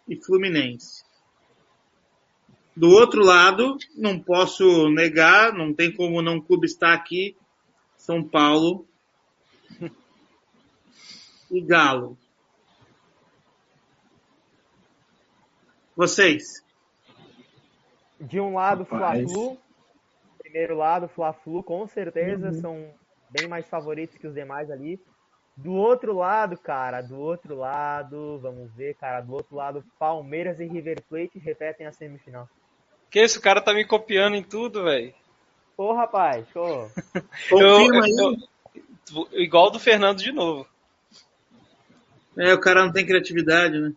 e 0.09 0.17
Fluminense. 0.17 1.05
Do 2.75 2.89
outro 2.91 3.23
lado, 3.23 3.77
não 3.97 4.19
posso 4.19 4.89
negar, 4.91 5.53
não 5.53 5.75
tem 5.75 5.93
como 5.93 6.23
não 6.23 6.41
clube 6.41 6.67
estar 6.67 6.95
aqui. 6.95 7.37
São 7.97 8.23
Paulo 8.23 8.87
e 11.51 11.61
Galo. 11.61 12.17
Vocês. 15.97 16.63
De 18.21 18.41
um 18.41 18.55
lado. 18.55 18.85
Fla-Flu. 18.85 19.59
Primeiro 20.39 20.77
lado, 20.77 21.09
Fla-Flu, 21.09 21.63
com 21.63 21.87
certeza, 21.87 22.53
são 22.53 22.91
bem 23.31 23.49
mais 23.49 23.67
favoritos 23.69 24.17
que 24.17 24.27
os 24.27 24.35
demais 24.35 24.71
ali. 24.71 25.01
Do 25.57 25.73
outro 25.73 26.15
lado, 26.15 26.57
cara, 26.59 27.01
do 27.01 27.17
outro 27.19 27.57
lado, 27.57 28.39
vamos 28.41 28.71
ver, 28.75 28.95
cara, 28.95 29.23
do 29.23 29.33
outro 29.33 29.57
lado, 29.57 29.83
Palmeiras 29.99 30.61
e 30.61 30.67
River 30.67 31.03
Plate 31.09 31.39
repetem 31.39 31.87
a 31.87 31.93
semifinal. 31.93 32.49
Que 33.11 33.19
esse 33.21 33.41
cara 33.41 33.61
tá 33.61 33.73
me 33.73 33.85
copiando 33.85 34.37
em 34.37 34.43
tudo, 34.43 34.85
velho. 34.85 35.15
Ô, 35.77 35.93
rapaz, 35.93 36.47
ô. 36.55 36.89
Confirma 37.51 38.05
aí. 38.05 38.13
eu- 38.19 39.29
igual 39.33 39.71
do 39.71 39.79
Fernando 39.79 40.19
de 40.19 40.33
novo. 40.33 40.67
É, 42.39 42.53
o 42.55 42.61
cara 42.61 42.85
não 42.85 42.93
tem 42.93 43.07
criatividade, 43.07 43.79
né? 43.81 43.93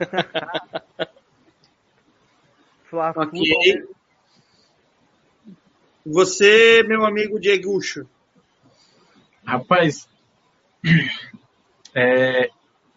Fla-Flu, 2.90 3.22
Ok. 3.22 3.48
Palmeiras- 3.48 3.88
Você, 6.04 6.82
meu 6.84 7.04
amigo 7.04 7.40
Diegucho. 7.40 8.06
Rapaz, 9.44 10.08
é, 11.94 12.48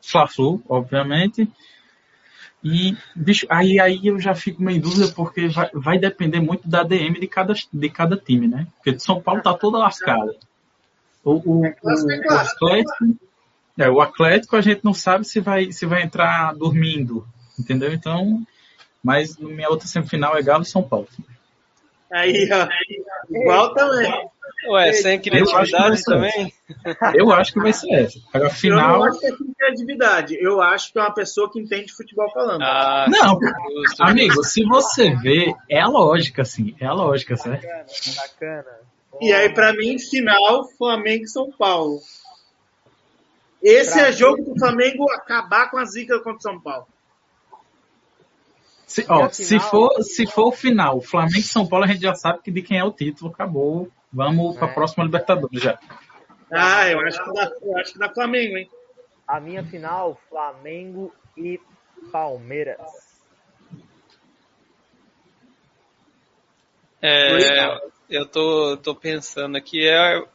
Fla-Flu, 0.02 0.61
obviamente. 0.68 1.49
E, 2.64 2.95
bicho, 3.16 3.48
aí, 3.49 3.80
aí 3.80 4.06
eu 4.06 4.20
já 4.20 4.36
fico 4.36 4.61
meio 4.61 4.78
em 4.78 4.82
dúvida 4.82 5.07
porque 5.16 5.48
vai, 5.48 5.70
vai 5.74 5.98
depender 5.98 6.40
muito 6.41 6.68
da 6.68 6.84
DM 6.84 7.20
de 7.20 7.28
cada, 7.28 7.53
de 7.72 7.90
cada 7.90 8.18
time, 8.18 8.48
né? 8.48 8.68
Porque 8.76 8.91
de 8.91 9.02
São 9.02 9.22
Paulo 9.22 9.41
tá 9.41 9.53
toda 9.53 9.78
lascada. 9.78 10.36
O, 11.24 11.32
o, 11.36 11.61
o, 11.61 11.61
o. 11.61 12.34
Atlético, 12.34 13.06
é, 13.80 13.89
o 13.89 14.01
Atlético 14.01 14.56
a 14.56 14.61
gente 14.61 14.84
não 14.84 14.93
sabe 14.93 15.26
se 15.26 15.39
vai, 15.39 15.72
se 15.72 15.85
vai 15.85 16.03
entrar 16.03 16.53
dormindo, 16.53 17.26
entendeu? 17.57 17.93
Então, 17.93 18.45
mas 19.03 19.38
minha 19.38 19.69
outra 19.69 19.88
semifinal 19.88 20.38
é 20.38 20.43
Galo 20.43 20.64
e 20.64 20.68
São 20.68 20.84
Paulo. 20.84 21.07
Aí, 22.11 22.49
ó. 22.51 22.68
Igual 23.30 23.73
também. 23.73 24.30
Ué, 24.68 24.91
sem 24.91 25.19
criatividade 25.22 25.97
ser. 25.97 26.03
também? 26.03 26.53
Eu 27.14 27.31
acho 27.31 27.53
que 27.53 27.60
vai 27.61 27.72
ser 27.72 27.89
essa. 27.93 28.19
A 28.34 28.39
Eu 28.39 28.43
não 28.43 28.49
final. 28.49 29.03
acho 29.06 29.19
que 29.19 29.27
é 29.27 29.31
com 29.31 29.53
criatividade. 29.53 30.38
Eu 30.41 30.61
acho 30.61 30.91
que 30.91 30.99
é 30.99 31.01
uma 31.01 31.14
pessoa 31.14 31.49
que 31.49 31.60
entende 31.60 31.93
futebol 31.93 32.30
falando. 32.34 32.61
Ah, 32.61 33.06
Não, 33.07 33.39
amigo, 33.99 34.43
se 34.43 34.65
você 34.65 35.15
vê, 35.15 35.53
é 35.69 35.80
a 35.80 35.88
lógica, 35.88 36.41
assim. 36.41 36.76
É 36.80 36.85
a 36.85 36.93
lógica, 36.93 37.38
certo? 37.38 37.61
Bacana, 37.61 37.85
bacana. 38.18 38.80
E 39.22 39.31
aí, 39.31 39.53
pra 39.53 39.72
mim, 39.73 39.97
final, 39.97 40.68
Flamengo 40.77 41.23
e 41.23 41.30
São 41.30 41.49
Paulo. 41.51 41.99
Esse 43.61 43.99
Pra 43.99 44.07
é 44.07 44.11
jogo 44.11 44.44
do 44.44 44.57
Flamengo 44.57 45.11
acabar 45.11 45.69
com 45.69 45.77
a 45.77 45.86
zica 45.86 46.18
contra 46.19 46.38
o 46.38 46.41
São 46.41 46.60
Paulo. 46.61 46.88
Se, 48.88 49.06
ó, 49.07 49.26
a 49.26 49.30
se, 49.30 49.45
final- 49.45 49.69
for, 49.69 50.02
se 50.03 50.26
for 50.26 50.48
o 50.48 50.52
final, 50.52 51.02
Flamengo 51.02 51.38
e 51.38 51.44
São 51.44 51.68
Paulo, 51.68 51.86
a 51.86 51.88
gente 51.88 52.02
já 52.02 52.15
sabe 52.15 52.41
que 52.41 52.49
de 52.52 52.61
quem 52.61 52.80
é 52.80 52.84
o 52.84 52.91
título, 52.91 53.31
acabou. 53.31 53.91
Vamos 54.11 54.57
para 54.57 54.68
a 54.68 54.72
É. 54.72 54.73
próxima 54.73 55.03
Libertadores 55.03 55.61
já. 55.61 55.77
Ah, 56.52 56.90
eu 56.90 56.99
acho 57.02 57.23
que 57.23 57.31
dá, 57.34 57.52
eu 57.61 57.77
acho 57.77 57.94
que 57.94 57.99
dá 57.99 58.10
Flamengo, 58.11 58.57
hein? 58.57 58.69
A 59.27 59.40
minha 59.40 59.64
final, 59.64 60.19
Flamengo 60.30 61.14
e 61.38 61.60
Palmeiras. 62.11 62.80
É, 67.02 67.80
eu 68.10 68.26
tô, 68.26 68.76
tô 68.77 68.95
pensando 68.95 69.56
aqui, 69.57 69.88
é 69.88 70.26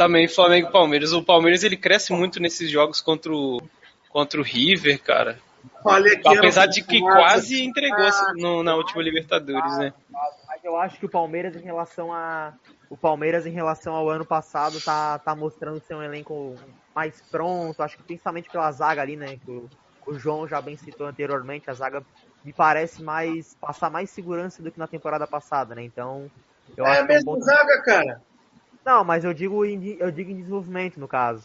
também 0.00 0.26
Flamengo 0.26 0.68
e 0.68 0.72
Palmeiras. 0.72 1.12
O 1.12 1.22
Palmeiras 1.22 1.62
ele 1.62 1.76
cresce 1.76 2.10
muito 2.10 2.40
nesses 2.40 2.70
jogos 2.70 3.02
contra 3.02 3.30
o, 3.30 3.60
contra 4.08 4.40
o 4.40 4.42
River, 4.42 4.98
cara. 5.02 5.38
Apesar 6.24 6.64
de 6.64 6.82
que 6.82 6.96
ah, 7.06 7.16
quase 7.16 7.62
entregou 7.62 8.08
no- 8.36 8.62
na 8.62 8.74
última 8.76 9.02
Libertadores, 9.02 9.76
né? 9.76 9.92
Mas 10.08 10.64
eu 10.64 10.74
acho 10.78 10.98
que 10.98 11.04
o 11.04 11.10
Palmeiras 11.10 11.54
em 11.54 11.60
relação 11.60 12.14
a 12.14 12.54
o 12.88 12.96
Palmeiras 12.96 13.46
em 13.46 13.50
relação 13.52 13.94
ao 13.94 14.08
ano 14.08 14.24
passado 14.24 14.80
tá, 14.80 15.18
tá 15.18 15.36
mostrando 15.36 15.78
ser 15.80 15.94
um 15.94 16.02
elenco 16.02 16.56
mais 16.96 17.22
pronto, 17.30 17.80
acho 17.82 17.96
que 17.98 18.02
principalmente 18.02 18.50
pela 18.50 18.72
zaga 18.72 19.00
ali, 19.02 19.16
né, 19.16 19.36
que 19.36 19.48
o, 19.48 19.70
o 20.08 20.18
João 20.18 20.48
já 20.48 20.60
bem 20.60 20.76
citou 20.76 21.06
anteriormente, 21.06 21.70
a 21.70 21.74
zaga 21.74 22.02
me 22.44 22.52
parece 22.52 23.00
mais 23.00 23.54
passar 23.60 23.90
mais 23.90 24.10
segurança 24.10 24.60
do 24.60 24.72
que 24.72 24.78
na 24.78 24.88
temporada 24.88 25.24
passada, 25.24 25.74
né? 25.76 25.84
Então, 25.84 26.28
eu 26.76 26.84
é 26.84 26.88
acho 26.88 27.02
a 27.02 27.06
mesma 27.06 27.32
é 27.32 27.34
um 27.36 27.38
bom... 27.38 27.44
zaga, 27.44 27.82
cara. 27.82 28.29
Não, 28.84 29.04
mas 29.04 29.24
eu 29.24 29.34
digo 29.34 29.64
em, 29.64 29.96
eu 29.98 30.10
digo 30.10 30.30
em 30.30 30.36
desenvolvimento 30.36 30.98
no 30.98 31.08
caso. 31.08 31.42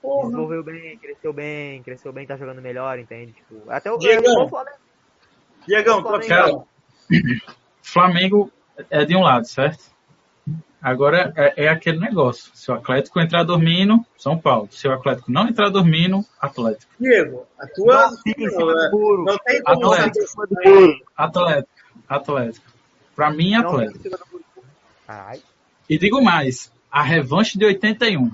Porra. 0.00 0.24
Desenvolveu 0.24 0.64
bem, 0.64 0.98
cresceu 0.98 1.32
bem, 1.32 1.82
cresceu 1.82 2.12
bem, 2.12 2.26
tá 2.26 2.36
jogando 2.36 2.60
melhor, 2.60 2.98
entende? 2.98 3.32
Tipo, 3.32 3.70
até 3.70 3.90
o 3.90 3.98
Diegão, 3.98 4.48
Flamengo. 4.48 4.78
Diegão, 5.66 6.02
Flamengo. 6.02 6.68
Flamengo 7.82 8.52
é 8.90 9.04
de 9.04 9.14
um 9.14 9.22
lado, 9.22 9.46
certo? 9.46 9.92
Agora 10.82 11.32
é, 11.36 11.66
é, 11.66 11.68
aquele 11.68 12.00
negócio. 12.00 12.50
Se 12.54 12.68
o 12.68 12.74
Atlético 12.74 13.20
entrar 13.20 13.44
dormindo, 13.44 14.04
São 14.18 14.36
Paulo. 14.36 14.68
Se 14.72 14.88
o 14.88 14.92
Atlético 14.92 15.30
não 15.30 15.46
entrar 15.46 15.68
dormindo, 15.68 16.24
Atlético. 16.40 16.92
Diego, 16.98 17.46
a 17.56 17.66
tua. 17.68 18.10
Não, 18.10 18.66
não, 18.66 19.24
não 19.24 19.38
tem 19.38 19.62
como 19.62 19.92
Atlético. 19.92 20.26
Atlético. 21.16 21.70
Atlético. 22.08 22.66
Pra 23.14 23.30
mim, 23.30 23.54
Atlético. 23.54 24.18
E 25.88 25.98
digo 25.98 26.22
mais: 26.22 26.72
a 26.90 27.02
revanche 27.02 27.58
de 27.58 27.64
81. 27.64 28.30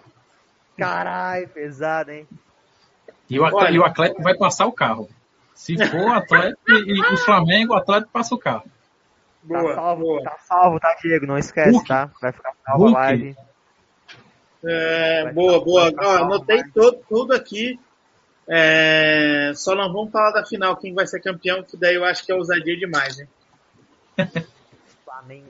Caralho, 0.76 1.48
pesado, 1.48 2.10
hein? 2.10 2.26
E 3.28 3.38
o, 3.38 3.44
Atlético, 3.44 3.74
e 3.74 3.78
o 3.78 3.84
Atlético 3.84 4.22
vai 4.22 4.34
passar 4.34 4.66
o 4.66 4.72
carro. 4.72 5.08
Se 5.54 5.76
for 5.86 6.00
o 6.00 6.12
Atlético 6.12 6.70
e, 6.70 6.98
e 6.98 7.00
o 7.00 7.16
Flamengo, 7.18 7.74
o 7.74 7.76
Atlético 7.76 8.12
passa 8.12 8.34
o 8.34 8.38
carro. 8.38 8.64
Boa, 9.42 9.68
tá 9.68 9.74
salvo, 9.74 10.02
boa. 10.02 10.22
tá 10.22 10.36
salvo, 10.46 10.80
tá, 10.80 10.96
Diego? 11.02 11.26
Não 11.26 11.38
esquece, 11.38 11.70
Hulk. 11.70 11.88
tá? 11.88 12.10
Vai 12.20 12.32
ficar 12.32 12.52
salvo 12.64 12.88
a 12.88 12.90
live. 12.90 13.36
É, 14.64 15.24
Vai 15.24 15.32
boa, 15.32 15.64
boa. 15.64 15.92
Ó, 15.98 16.16
anotei 16.16 16.62
todo, 16.74 16.98
tudo 17.08 17.34
aqui. 17.34 17.78
É, 18.48 19.52
só 19.54 19.74
não 19.74 19.92
vamos 19.92 20.10
falar 20.10 20.30
da 20.30 20.46
final, 20.46 20.76
quem 20.76 20.94
vai 20.94 21.06
ser 21.06 21.20
campeão, 21.20 21.62
que 21.62 21.76
daí 21.76 21.94
eu 21.94 22.04
acho 22.04 22.24
que 22.24 22.32
é 22.32 22.34
ousadia 22.34 22.76
demais, 22.76 23.18
hein? 23.18 23.28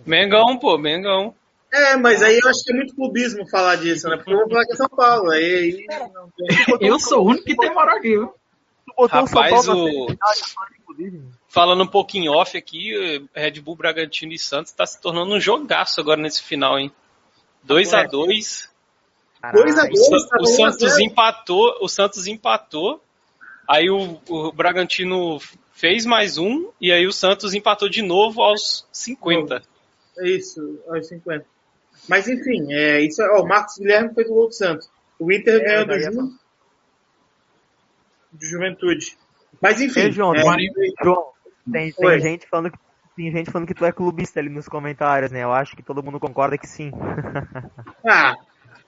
Mengão, 0.04 0.58
pô, 0.58 0.76
Mengão. 0.76 1.34
É, 1.73 1.97
mas 1.97 2.23
aí 2.23 2.39
eu 2.43 2.49
acho 2.49 2.65
que 2.65 2.73
é 2.73 2.77
muito 2.77 2.95
clubismo 2.95 3.49
falar 3.49 3.77
disso, 3.77 4.09
né? 4.09 4.16
Porque 4.16 4.32
eu 4.32 4.39
vou 4.39 4.49
falar 4.49 4.65
que 4.65 4.73
é 4.73 4.77
São 4.77 4.89
Paulo. 4.89 5.31
Aí, 5.31 5.86
aí 5.90 6.89
eu 6.89 6.99
sou 6.99 7.23
o 7.23 7.28
único 7.28 7.45
que 7.45 7.57
tem 7.57 7.73
moral 7.73 7.97
aqui, 7.97 8.09
viu? 8.09 8.35
Rapaz, 9.09 9.69
o... 9.69 10.07
Falando 11.49 11.85
um 11.85 11.86
pouquinho 11.86 12.32
off 12.32 12.57
aqui, 12.57 13.28
Red 13.35 13.61
Bull 13.61 13.77
Bragantino 13.77 14.32
e 14.32 14.39
Santos 14.39 14.73
tá 14.73 14.85
se 14.86 15.01
tornando 15.01 15.35
um 15.35 15.40
jogaço 15.40 16.01
agora 16.01 16.20
nesse 16.20 16.43
final, 16.43 16.78
hein? 16.78 16.90
2 17.62 17.95
a 17.95 18.05
2 18.05 18.69
2 19.53 19.78
a 19.78 19.85
2 19.85 20.09
O, 20.09 20.43
o 20.43 20.47
Santos 20.47 20.99
empatou, 20.99 21.78
o 21.81 21.89
Santos 21.89 22.27
empatou. 22.27 23.01
Aí 23.69 23.90
o, 23.90 24.19
o 24.28 24.53
Bragantino 24.53 25.39
fez 25.73 26.05
mais 26.05 26.39
um 26.39 26.70
e 26.81 26.90
aí 26.90 27.07
o 27.07 27.12
Santos 27.12 27.55
empatou 27.55 27.89
de 27.89 28.03
novo 28.03 28.43
aos 28.43 28.86
50. 28.90 29.62
É 30.19 30.28
isso, 30.28 30.81
aos 30.89 31.07
50. 31.07 31.47
Mas 32.09 32.28
enfim, 32.28 32.72
é, 32.72 33.01
isso, 33.01 33.22
ó, 33.22 33.43
o 33.43 33.47
Marcos 33.47 33.76
Guilherme 33.78 34.14
fez 34.14 34.28
o 34.30 34.35
gol 34.35 34.48
do 34.48 34.55
Santos. 34.55 34.90
O 35.18 35.30
Inter 35.32 35.60
é, 35.62 35.85
ganhou 35.85 35.86
do 35.86 36.01
Ju... 36.01 36.39
de 38.32 38.47
Juventude. 38.47 39.18
Mas 39.60 39.80
enfim. 39.80 40.01
Ei, 40.01 40.12
João, 40.12 40.35
é... 40.35 40.43
João 41.02 41.32
tem, 41.70 41.93
tem 41.93 42.20
gente 42.20 42.47
falando 42.48 42.70
que 42.70 42.78
tem 43.16 43.32
gente 43.32 43.51
falando 43.51 43.66
que 43.66 43.74
tu 43.74 43.85
é 43.85 43.90
clubista 43.90 44.39
ali 44.39 44.48
nos 44.48 44.68
comentários, 44.68 45.32
né? 45.32 45.43
Eu 45.43 45.52
acho 45.52 45.74
que 45.74 45.82
todo 45.82 46.02
mundo 46.05 46.20
concorda 46.20 46.56
que 46.56 46.68
sim. 46.68 46.93
ah, 48.06 48.36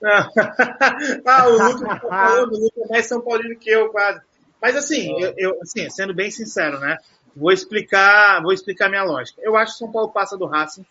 ah, 1.25 1.47
o 1.47 1.51
Lucas 1.51 1.81
tá 1.81 1.99
falando, 1.99 2.53
o 2.53 2.59
Lucas 2.59 2.85
é 2.85 2.93
mais 2.93 3.05
São 3.07 3.21
Paulino 3.21 3.59
que 3.59 3.69
eu, 3.69 3.89
quase. 3.89 4.21
Mas 4.61 4.77
assim, 4.77 5.21
eu, 5.21 5.33
eu, 5.37 5.59
assim, 5.61 5.89
sendo 5.89 6.13
bem 6.13 6.31
sincero, 6.31 6.79
né? 6.79 6.97
Vou 7.35 7.51
explicar, 7.51 8.41
vou 8.41 8.53
explicar 8.53 8.89
minha 8.89 9.03
lógica. 9.03 9.41
Eu 9.43 9.57
acho 9.57 9.73
que 9.73 9.79
São 9.79 9.91
Paulo 9.91 10.09
passa 10.09 10.37
do 10.37 10.45
Racing, 10.45 10.85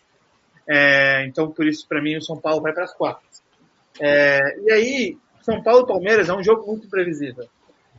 é, 0.67 1.25
então 1.25 1.51
por 1.51 1.65
isso 1.65 1.87
para 1.87 2.01
mim 2.01 2.17
o 2.17 2.21
São 2.21 2.37
Paulo 2.37 2.61
vai 2.61 2.73
para 2.73 2.85
as 2.85 2.93
quartas. 2.93 3.41
É, 3.99 4.39
e 4.61 4.71
aí, 4.71 5.17
São 5.41 5.61
Paulo 5.61 5.83
e 5.83 5.87
Palmeiras 5.87 6.29
é 6.29 6.33
um 6.33 6.43
jogo 6.43 6.65
muito 6.67 6.89
previsível. 6.89 7.47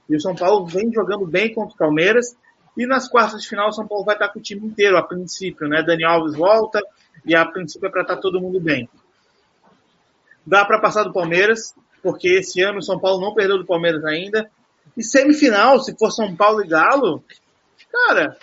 E 0.09 0.17
o 0.17 0.21
São 0.21 0.35
Paulo 0.35 0.67
vem 0.67 0.93
jogando 0.93 1.27
bem 1.27 1.53
contra 1.55 1.75
o 1.75 1.79
Palmeiras. 1.79 2.37
E 2.77 2.87
nas 2.87 3.09
quartas 3.09 3.43
de 3.43 3.49
final, 3.49 3.69
o 3.69 3.73
São 3.73 3.87
Paulo 3.87 4.05
vai 4.05 4.15
estar 4.15 4.29
com 4.29 4.39
o 4.39 4.43
time 4.43 4.67
inteiro, 4.67 4.97
a 4.97 5.03
princípio, 5.03 5.69
né? 5.69 5.83
Dani 5.83 6.05
Alves 6.05 6.35
volta 6.35 6.81
e 7.25 7.35
a 7.35 7.45
princípio 7.45 7.87
é 7.87 7.91
para 7.91 8.03
estar 8.03 8.17
todo 8.17 8.41
mundo 8.41 8.61
bem. 8.61 8.89
Dá 10.45 10.65
para 10.65 10.81
passar 10.81 11.05
do 11.05 11.13
Palmeiras, 11.13 11.75
porque 12.03 12.29
esse 12.29 12.61
ano 12.63 12.79
o 12.79 12.83
São 12.83 12.99
Paulo 12.99 13.21
não 13.21 13.35
perdeu 13.35 13.59
do 13.59 13.67
Palmeiras 13.67 14.05
ainda. 14.05 14.51
E 14.97 15.05
semifinal, 15.05 15.79
se 15.81 15.97
for 15.97 16.11
São 16.11 16.35
Paulo 16.35 16.65
e 16.65 16.69
Galo, 16.69 17.23
cara, 17.91 18.37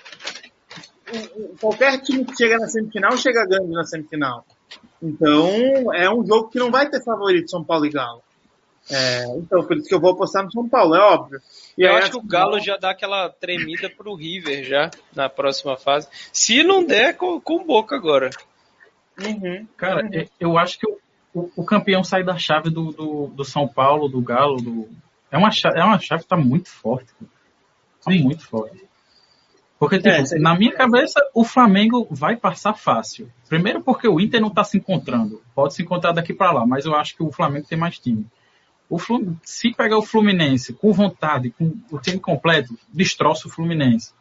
qualquer 1.60 2.02
time 2.02 2.26
que 2.26 2.36
chega 2.36 2.58
na 2.58 2.68
semifinal 2.68 3.18
chega 3.18 3.46
ganhando 3.46 3.72
na 3.72 3.84
semifinal. 3.84 4.46
Então, 5.02 5.94
é 5.94 6.10
um 6.10 6.26
jogo 6.26 6.50
que 6.50 6.60
não 6.60 6.72
vai 6.72 6.90
ter 6.90 7.04
favorito 7.04 7.50
São 7.50 7.64
Paulo 7.64 7.86
e 7.86 7.90
Galo. 7.90 8.22
É, 8.92 9.24
então, 9.38 9.64
por 9.64 9.78
isso 9.78 9.88
que 9.88 9.94
eu 9.94 10.00
vou 10.00 10.12
apostar 10.12 10.44
no 10.44 10.52
São 10.52 10.68
Paulo, 10.68 10.96
é 10.96 11.00
óbvio. 11.00 11.40
E 11.78 11.84
eu 11.84 11.96
acho 11.96 12.12
que 12.12 12.18
o 12.18 12.24
Galo 12.24 12.60
já 12.60 12.76
dá 12.76 12.90
aquela 12.90 13.30
tremida 13.30 13.90
pro 13.90 14.16
River 14.16 14.64
já 14.64 14.90
na 15.16 15.30
próxima 15.30 15.78
fase. 15.78 16.08
Se 16.34 16.64
não 16.64 16.84
der, 16.84 17.16
com, 17.16 17.40
com 17.40 17.64
boca 17.66 17.96
agora. 17.96 18.30
Uhum, 19.22 19.68
Cara, 19.78 20.04
uhum. 20.04 20.26
eu 20.40 20.58
acho 20.58 20.80
que 20.80 20.88
o, 20.90 20.98
o, 21.34 21.52
o, 21.58 21.66
campeão 21.66 22.04
sai 22.04 22.24
da 22.24 22.38
chave 22.38 22.70
do, 22.70 22.92
do, 22.92 23.28
do, 23.28 23.46
São 23.46 23.68
Paulo, 23.68 24.10
do 24.10 24.22
Galo. 24.22 24.58
Do... 24.58 24.90
É, 25.30 25.38
uma 25.38 25.52
chave, 25.52 25.80
é 25.80 25.84
uma 25.84 26.00
chave 26.00 26.24
que 26.24 26.30
tá 26.30 26.38
muito 26.38 26.70
forte. 26.70 27.14
Tá 28.04 28.12
muito 28.12 28.46
forte. 28.46 28.89
Porque, 29.80 29.98
tipo, 29.98 30.10
é, 30.10 30.40
na 30.40 30.56
minha 30.56 30.74
cabeça, 30.74 31.22
o 31.34 31.46
Flamengo 31.46 32.06
vai 32.12 32.36
passar 32.36 32.74
fácil. 32.74 33.32
Primeiro 33.48 33.82
porque 33.82 34.10
o 34.10 34.20
Inter 34.20 34.42
não 34.42 34.50
tá 34.50 34.62
se 34.64 34.78
encontrando. 34.78 35.42
Pode 35.56 35.74
se 35.74 35.82
encontrar 35.82 36.12
daqui 36.12 36.34
para 36.34 36.52
lá, 36.52 36.68
mas 36.68 36.86
eu 36.86 36.94
acho 36.94 37.16
que 37.16 37.24
o 37.24 37.32
Flamengo 37.32 37.66
tem 37.66 37.78
mais 37.78 37.98
time. 37.98 38.28
O 38.90 39.00
Fluminense, 39.00 39.40
se 39.44 39.74
pegar 39.74 39.98
o 39.98 40.02
Fluminense 40.02 40.74
com 40.74 40.92
vontade, 40.92 41.52
com 41.52 41.74
o 41.92 41.98
time 42.00 42.20
completo, 42.20 42.78
destroça 42.92 43.48
o 43.48 43.52
Fluminense. 43.52 44.12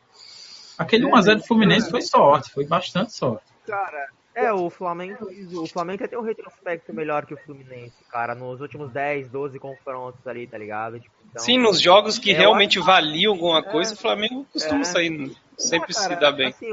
Aquele 0.79 1.07
1x0 1.07 1.37
do 1.37 1.47
Fluminense 1.47 1.91
foi 1.91 2.03
sorte, 2.03 2.53
foi 2.53 2.65
bastante 2.65 3.13
sorte. 3.13 3.45
Cara, 3.67 4.09
é, 4.35 4.53
o 4.53 4.71
Flamengo, 4.71 5.27
o 5.55 5.67
Flamengo 5.67 6.07
tem 6.07 6.17
um 6.17 6.23
retrospecto 6.23 6.95
melhor 6.95 7.27
que 7.27 7.35
o 7.35 7.37
Fluminense, 7.39 7.97
cara, 8.09 8.37
nos 8.37 8.61
últimos 8.61 8.93
10, 8.93 9.29
12 9.29 9.59
confrontos 9.59 10.25
ali, 10.25 10.47
tá 10.47 10.57
ligado? 10.57 11.01
Tipo, 11.01 11.15
então, 11.29 11.43
Sim, 11.43 11.59
nos 11.59 11.81
jogos 11.81 12.19
que 12.19 12.33
realmente 12.33 12.79
valiam 12.79 13.33
alguma 13.33 13.61
coisa, 13.61 13.93
é, 13.93 13.95
o 13.95 13.99
Flamengo 13.99 14.47
costuma 14.53 14.83
é, 14.83 14.85
sair, 14.85 15.37
sempre 15.59 15.95
cara, 15.95 16.15
se 16.15 16.21
dá 16.21 16.33
bem. 16.33 16.49
Assim, 16.49 16.73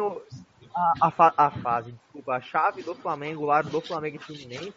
a, 0.76 0.94
a, 1.02 1.12
fa 1.12 1.34
a, 1.38 1.50
fase, 1.50 1.92
desculpa, 1.92 2.34
a 2.34 2.42
chave 2.42 2.84
do 2.84 2.94
Flamengo, 2.94 3.44
o 3.44 3.46
lado 3.46 3.70
do 3.70 3.82
Flamengo 3.82 4.18
e 4.18 4.20
Fluminense, 4.20 4.74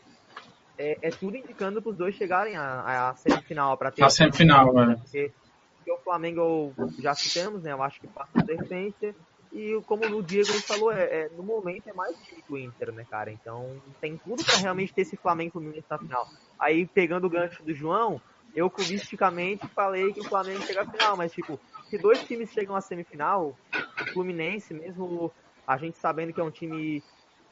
é, 0.79 0.97
é 1.03 1.11
tudo 1.11 1.37
indicando 1.37 1.83
para 1.83 1.91
os 1.91 1.97
dois 1.97 2.15
chegarem 2.15 2.57
à, 2.57 3.11
à 3.11 3.15
semifinal. 3.17 3.77
Para 3.77 3.91
ter 3.91 4.05
a 4.05 4.11
semifinal, 4.11 4.73
né? 4.73 4.97
Porque, 5.03 5.33
porque, 5.77 5.93
o 5.93 5.99
Flamengo 5.99 6.73
já 7.01 7.15
citamos, 7.15 7.63
né? 7.63 7.73
Eu 7.73 7.83
acho 7.83 8.01
que 8.01 8.07
passa 8.07 8.31
a 8.39 8.43
defesa. 8.43 9.15
E 9.51 9.81
como 9.87 10.05
o 10.05 10.23
Diego 10.23 10.53
falou, 10.61 10.93
é, 10.93 11.05
é, 11.05 11.31
no 11.37 11.43
momento 11.43 11.89
é 11.89 11.93
mais 11.93 12.17
difícil 12.19 12.45
o 12.51 12.59
Inter, 12.59 12.93
né, 12.93 13.05
cara? 13.11 13.33
Então 13.33 13.81
tem 14.01 14.17
tudo 14.19 14.45
para 14.45 14.59
realmente 14.59 14.93
ter 14.93 15.03
esse 15.03 15.17
Flamengo 15.17 15.53
Fluminense 15.53 15.87
na 15.91 15.99
final. 15.99 16.29
Aí 16.59 16.87
pegando 16.87 17.27
o 17.27 17.31
gancho 17.31 17.63
do 17.63 17.75
João, 17.75 18.21
eu 18.55 18.69
clubisticamente 18.71 19.67
falei 19.69 20.13
que 20.13 20.21
o 20.21 20.25
Flamengo 20.25 20.63
chega 20.63 20.83
à 20.83 20.87
final, 20.87 21.17
mas 21.17 21.33
tipo, 21.33 21.59
se 21.89 21.99
dois 21.99 22.23
times 22.25 22.51
chegam 22.53 22.77
à 22.77 22.81
semifinal, 22.81 23.57
o 24.01 24.13
Fluminense, 24.13 24.75
mesmo 24.75 25.33
a 25.67 25.77
gente 25.77 25.99
sabendo 25.99 26.33
que 26.33 26.41
é 26.41 26.45
um 26.45 26.51
time 26.51 27.03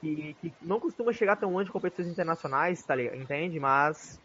que, 0.01 0.37
que 0.41 0.53
não 0.63 0.79
costuma 0.79 1.13
chegar 1.13 1.37
tão 1.37 1.53
longe 1.53 1.69
em 1.69 1.73
competições 1.73 2.09
internacionais, 2.09 2.83
tá 2.83 2.95
ligado? 2.95 3.17
Entende? 3.17 3.59
Mas 3.59 4.21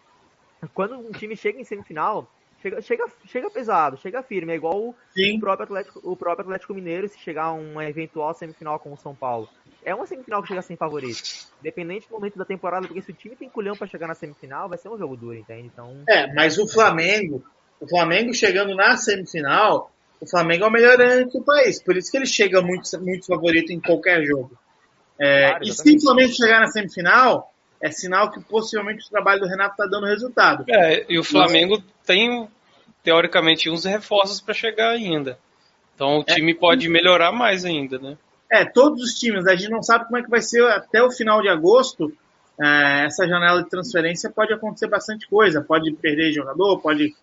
quando 0.73 0.95
um 0.95 1.11
time 1.11 1.35
chega 1.35 1.59
em 1.59 1.63
semifinal, 1.63 2.29
chega, 2.61 2.81
chega, 2.81 3.05
chega 3.25 3.49
pesado, 3.49 3.97
chega 3.97 4.23
firme. 4.23 4.53
É 4.53 4.55
igual 4.55 4.89
o 4.89 4.95
próprio, 5.39 5.63
Atlético, 5.63 5.99
o 6.03 6.15
próprio 6.15 6.45
Atlético 6.45 6.73
Mineiro 6.73 7.07
se 7.07 7.17
chegar 7.19 7.45
a 7.45 7.53
uma 7.53 7.85
eventual 7.85 8.33
semifinal 8.33 8.79
com 8.79 8.93
o 8.93 8.97
São 8.97 9.15
Paulo. 9.15 9.49
É 9.83 9.95
uma 9.95 10.05
semifinal 10.05 10.41
que 10.41 10.49
chega 10.49 10.61
sem 10.61 10.77
favorito. 10.77 11.21
Independente 11.59 12.07
do 12.07 12.13
momento 12.13 12.38
da 12.38 12.45
temporada, 12.45 12.88
porque 12.88 13.01
se 13.01 13.11
o 13.11 13.15
time 13.15 13.35
tem 13.35 13.49
culhão 13.49 13.75
para 13.75 13.88
chegar 13.88 14.07
na 14.07 14.15
semifinal, 14.15 14.69
vai 14.69 14.77
ser 14.77 14.89
um 14.89 14.97
jogo 14.97 15.15
duro, 15.15 15.35
entende? 15.35 15.69
Então... 15.73 16.03
É, 16.07 16.31
mas 16.33 16.57
o 16.57 16.67
Flamengo, 16.67 17.43
o 17.79 17.88
Flamengo 17.88 18.33
chegando 18.33 18.75
na 18.75 18.95
semifinal, 18.95 19.91
o 20.22 20.30
Flamengo 20.30 20.65
é 20.65 20.68
o 20.68 20.72
melhor 20.72 20.99
ranking 20.99 21.39
do 21.39 21.43
país. 21.43 21.81
Por 21.81 21.98
isso 21.98 22.11
que 22.11 22.18
ele 22.18 22.27
chega 22.27 22.61
muito, 22.61 22.88
muito 23.02 23.26
favorito 23.26 23.73
em 23.73 23.80
qualquer 23.80 24.23
jogo. 24.23 24.52
É, 25.19 25.49
claro, 25.49 25.64
e 25.64 25.73
se 25.73 25.95
o 25.95 26.02
Flamengo 26.02 26.31
chegar 26.31 26.60
na 26.60 26.68
semifinal, 26.68 27.52
é 27.81 27.89
sinal 27.89 28.31
que 28.31 28.39
possivelmente 28.39 29.07
o 29.07 29.10
trabalho 29.10 29.41
do 29.41 29.48
Renato 29.48 29.72
está 29.72 29.85
dando 29.88 30.06
resultado. 30.06 30.64
É, 30.69 31.06
e 31.10 31.18
o 31.18 31.23
Flamengo 31.23 31.77
Mas... 31.77 32.06
tem, 32.06 32.48
teoricamente, 33.03 33.68
uns 33.68 33.84
reforços 33.84 34.39
para 34.39 34.53
chegar 34.53 34.91
ainda. 34.91 35.39
Então 35.95 36.19
o 36.19 36.22
é. 36.27 36.35
time 36.35 36.52
é, 36.52 36.56
pode 36.56 36.88
melhorar 36.88 37.31
mais 37.31 37.65
ainda, 37.65 37.98
né? 37.98 38.15
É, 38.52 38.64
todos 38.64 39.02
os 39.02 39.14
times, 39.15 39.48
a 39.48 39.56
gente 39.56 39.72
não 39.72 39.81
sabe 39.81 40.06
como 40.06 40.18
é 40.18 40.23
que 40.23 40.30
vai 40.30 40.41
ser 40.41 40.64
até 40.65 41.02
o 41.02 41.10
final 41.10 41.41
de 41.41 41.49
agosto. 41.49 42.14
É, 42.61 43.06
essa 43.06 43.27
janela 43.27 43.64
de 43.64 43.69
transferência 43.69 44.30
pode 44.30 44.53
acontecer 44.53 44.88
bastante 44.88 45.27
coisa. 45.27 45.61
Pode 45.61 45.91
perder 45.93 46.31
jogador, 46.31 46.80
pode 46.80 47.15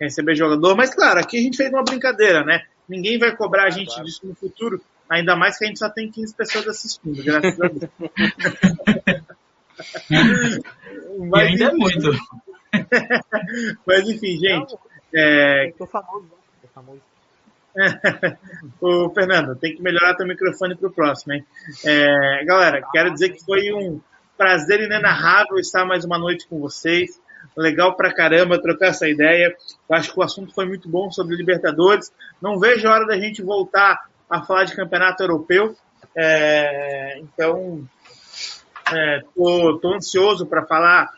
receber 0.00 0.34
jogador. 0.34 0.76
Mas, 0.76 0.94
claro, 0.94 1.20
aqui 1.20 1.38
a 1.38 1.42
gente 1.42 1.56
fez 1.56 1.70
uma 1.70 1.84
brincadeira, 1.84 2.44
né? 2.44 2.62
Ninguém 2.88 3.18
vai 3.18 3.36
cobrar 3.36 3.64
a 3.64 3.70
gente 3.70 4.02
disso 4.02 4.26
no 4.26 4.34
futuro, 4.34 4.80
ainda 5.08 5.36
mais 5.36 5.58
que 5.58 5.64
a 5.64 5.68
gente 5.68 5.78
só 5.78 5.88
tem 5.88 6.10
15 6.10 6.34
pessoas 6.34 6.66
assistindo, 6.66 7.22
graças 7.22 7.60
a 7.60 7.68
Deus. 7.68 7.90
Mas, 11.28 11.46
ainda 11.48 11.64
é 11.64 11.72
muito. 11.72 12.10
Mas 13.86 14.08
enfim, 14.08 14.38
gente. 14.38 14.76
É... 15.14 15.68
Eu 15.68 15.72
tô 15.74 15.86
famoso, 15.86 16.30
tô 16.62 16.68
famoso. 16.68 17.00
Ô, 18.80 19.10
Fernando, 19.10 19.54
tem 19.56 19.76
que 19.76 19.82
melhorar 19.82 20.16
teu 20.16 20.26
microfone 20.26 20.76
pro 20.76 20.90
próximo, 20.90 21.34
hein? 21.34 21.44
É, 21.84 22.44
galera, 22.44 22.82
quero 22.92 23.12
dizer 23.12 23.30
que 23.30 23.44
foi 23.44 23.72
um 23.72 24.00
prazer 24.36 24.80
inenarrável 24.80 25.58
estar 25.58 25.84
mais 25.84 26.04
uma 26.04 26.18
noite 26.18 26.48
com 26.48 26.58
vocês. 26.58 27.20
Legal 27.56 27.94
pra 27.96 28.12
caramba 28.12 28.60
trocar 28.60 28.88
essa 28.88 29.08
ideia. 29.08 29.54
Eu 29.88 29.96
acho 29.96 30.12
que 30.12 30.18
o 30.18 30.22
assunto 30.22 30.54
foi 30.54 30.66
muito 30.66 30.88
bom 30.88 31.10
sobre 31.10 31.36
Libertadores. 31.36 32.12
Não 32.40 32.58
vejo 32.58 32.86
a 32.88 32.92
hora 32.92 33.06
da 33.06 33.18
gente 33.18 33.42
voltar 33.42 34.08
a 34.28 34.42
falar 34.42 34.64
de 34.64 34.76
campeonato 34.76 35.22
europeu. 35.22 35.76
É, 36.16 37.18
então, 37.18 37.84
é, 38.92 39.20
tô, 39.34 39.78
tô 39.78 39.94
ansioso 39.94 40.46
para 40.46 40.64
falar 40.64 41.10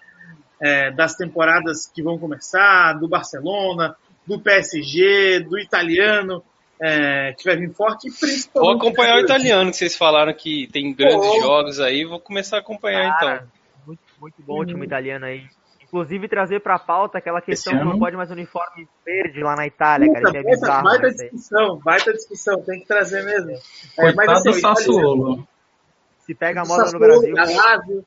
é, 0.61 0.91
das 0.91 1.15
temporadas 1.15 1.87
que 1.87 2.03
vão 2.03 2.19
começar, 2.19 2.95
do 2.95 3.09
Barcelona, 3.09 3.97
do 4.27 4.39
PSG, 4.39 5.41
do 5.41 5.59
italiano, 5.59 6.43
é, 6.81 7.35
que 7.37 7.45
vai 7.45 7.57
vir 7.57 7.73
forte, 7.73 8.11
principalmente. 8.11 8.53
Vou 8.55 8.71
acompanhar 8.71 9.17
o 9.17 9.21
italiano, 9.21 9.71
que 9.71 9.77
vocês 9.77 9.97
falaram 9.97 10.33
que 10.33 10.69
tem 10.73 10.95
grandes 10.95 11.29
Pô. 11.29 11.41
jogos 11.41 11.81
aí, 11.81 12.05
vou 12.05 12.21
começar 12.21 12.57
a 12.57 12.61
acompanhar 12.61 13.17
Cara, 13.19 13.35
então. 13.37 13.49
Muito, 13.87 14.03
muito 14.21 14.43
bom 14.43 14.61
o 14.61 14.67
time 14.67 14.87
italiano 14.87 15.27
aí. 15.27 15.45
Inclusive 15.93 16.27
trazer 16.27 16.61
para 16.61 16.79
pauta 16.79 17.19
aquela 17.19 17.43
questão 17.43 17.77
que 17.77 17.85
não 17.85 17.99
pode 17.99 18.17
mais 18.17 18.31
uniforme 18.31 18.89
verde 19.05 19.43
lá 19.43 19.55
na 19.55 19.67
Itália, 19.67 20.09
Puta, 20.09 20.23
cara. 20.23 20.39
É 20.39 20.43
bizarro, 20.43 20.85
vai 20.85 20.99
ter 20.99 21.11
discussão, 21.11 21.79
vai 21.81 22.01
ter 22.01 22.13
discussão, 22.15 22.63
tem 22.63 22.81
que 22.81 22.87
trazer 22.87 23.23
mesmo. 23.23 23.51
É, 23.99 24.15
mas 24.15 24.29
assim, 24.31 24.51
do 24.53 24.55
Sassuolo. 24.55 25.49
Se 26.21 26.35
pega 26.35 26.63
a 26.63 26.65
moda 26.65 26.91
no 26.91 26.99
Brasil. 26.99 28.05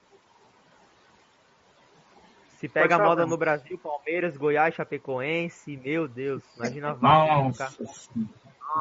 Se 2.57 2.67
pega 2.67 2.95
a 2.95 2.99
moda 2.99 3.25
no 3.27 3.37
Brasil, 3.37 3.77
Palmeiras, 3.77 4.35
Goiás, 4.35 4.73
Chapecoense, 4.73 5.77
meu 5.77 6.07
Deus, 6.07 6.41
imagina 6.57 6.89
a 6.89 6.93
vaga. 6.93 7.69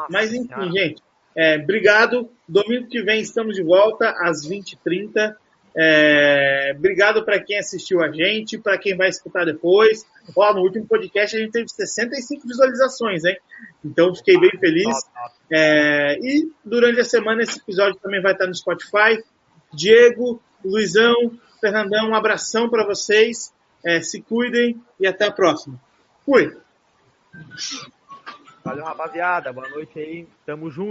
Mas 0.09 0.33
enfim, 0.33 0.73
gente, 0.73 1.03
é, 1.37 1.57
obrigado. 1.57 2.31
Domingo 2.49 2.89
que 2.89 3.03
vem 3.03 3.21
estamos 3.21 3.55
de 3.55 3.63
volta 3.63 4.15
às 4.19 4.49
20h30. 4.49 5.37
É, 5.77 6.73
obrigado 6.77 7.25
para 7.25 7.43
quem 7.43 7.59
assistiu 7.59 8.01
a 8.01 8.11
gente, 8.11 8.57
para 8.57 8.79
quem 8.79 8.97
vai 8.97 9.09
escutar 9.09 9.45
depois. 9.45 10.07
Ó, 10.37 10.55
no 10.55 10.61
último 10.61 10.87
podcast 10.87 11.37
a 11.37 11.41
gente 11.41 11.53
teve 11.53 11.69
65 11.69 12.47
visualizações, 12.47 13.25
hein? 13.25 13.37
Então 13.85 14.15
fiquei 14.15 14.39
bem 14.39 14.53
feliz. 14.59 14.97
É, 15.51 16.17
e 16.21 16.51
durante 16.65 17.01
a 17.01 17.05
semana 17.05 17.43
esse 17.43 17.59
episódio 17.59 17.99
também 18.01 18.23
vai 18.23 18.33
estar 18.33 18.47
no 18.47 18.55
Spotify. 18.55 19.23
Diego, 19.73 20.41
Luizão, 20.65 21.33
Fernandão, 21.61 22.11
um 22.11 22.15
abração 22.15 22.69
para 22.69 22.87
vocês. 22.87 23.53
É, 23.85 24.01
se 24.01 24.23
cuidem 24.23 24.81
e 24.99 25.07
até 25.07 25.27
a 25.27 25.33
próxima. 25.33 25.79
Fui! 26.25 26.57
Valeu, 28.65 28.85
rapaziada. 28.85 29.53
Boa 29.53 29.69
noite 29.69 29.99
aí. 29.99 30.27
Tamo 30.47 30.71
junto. 30.71 30.83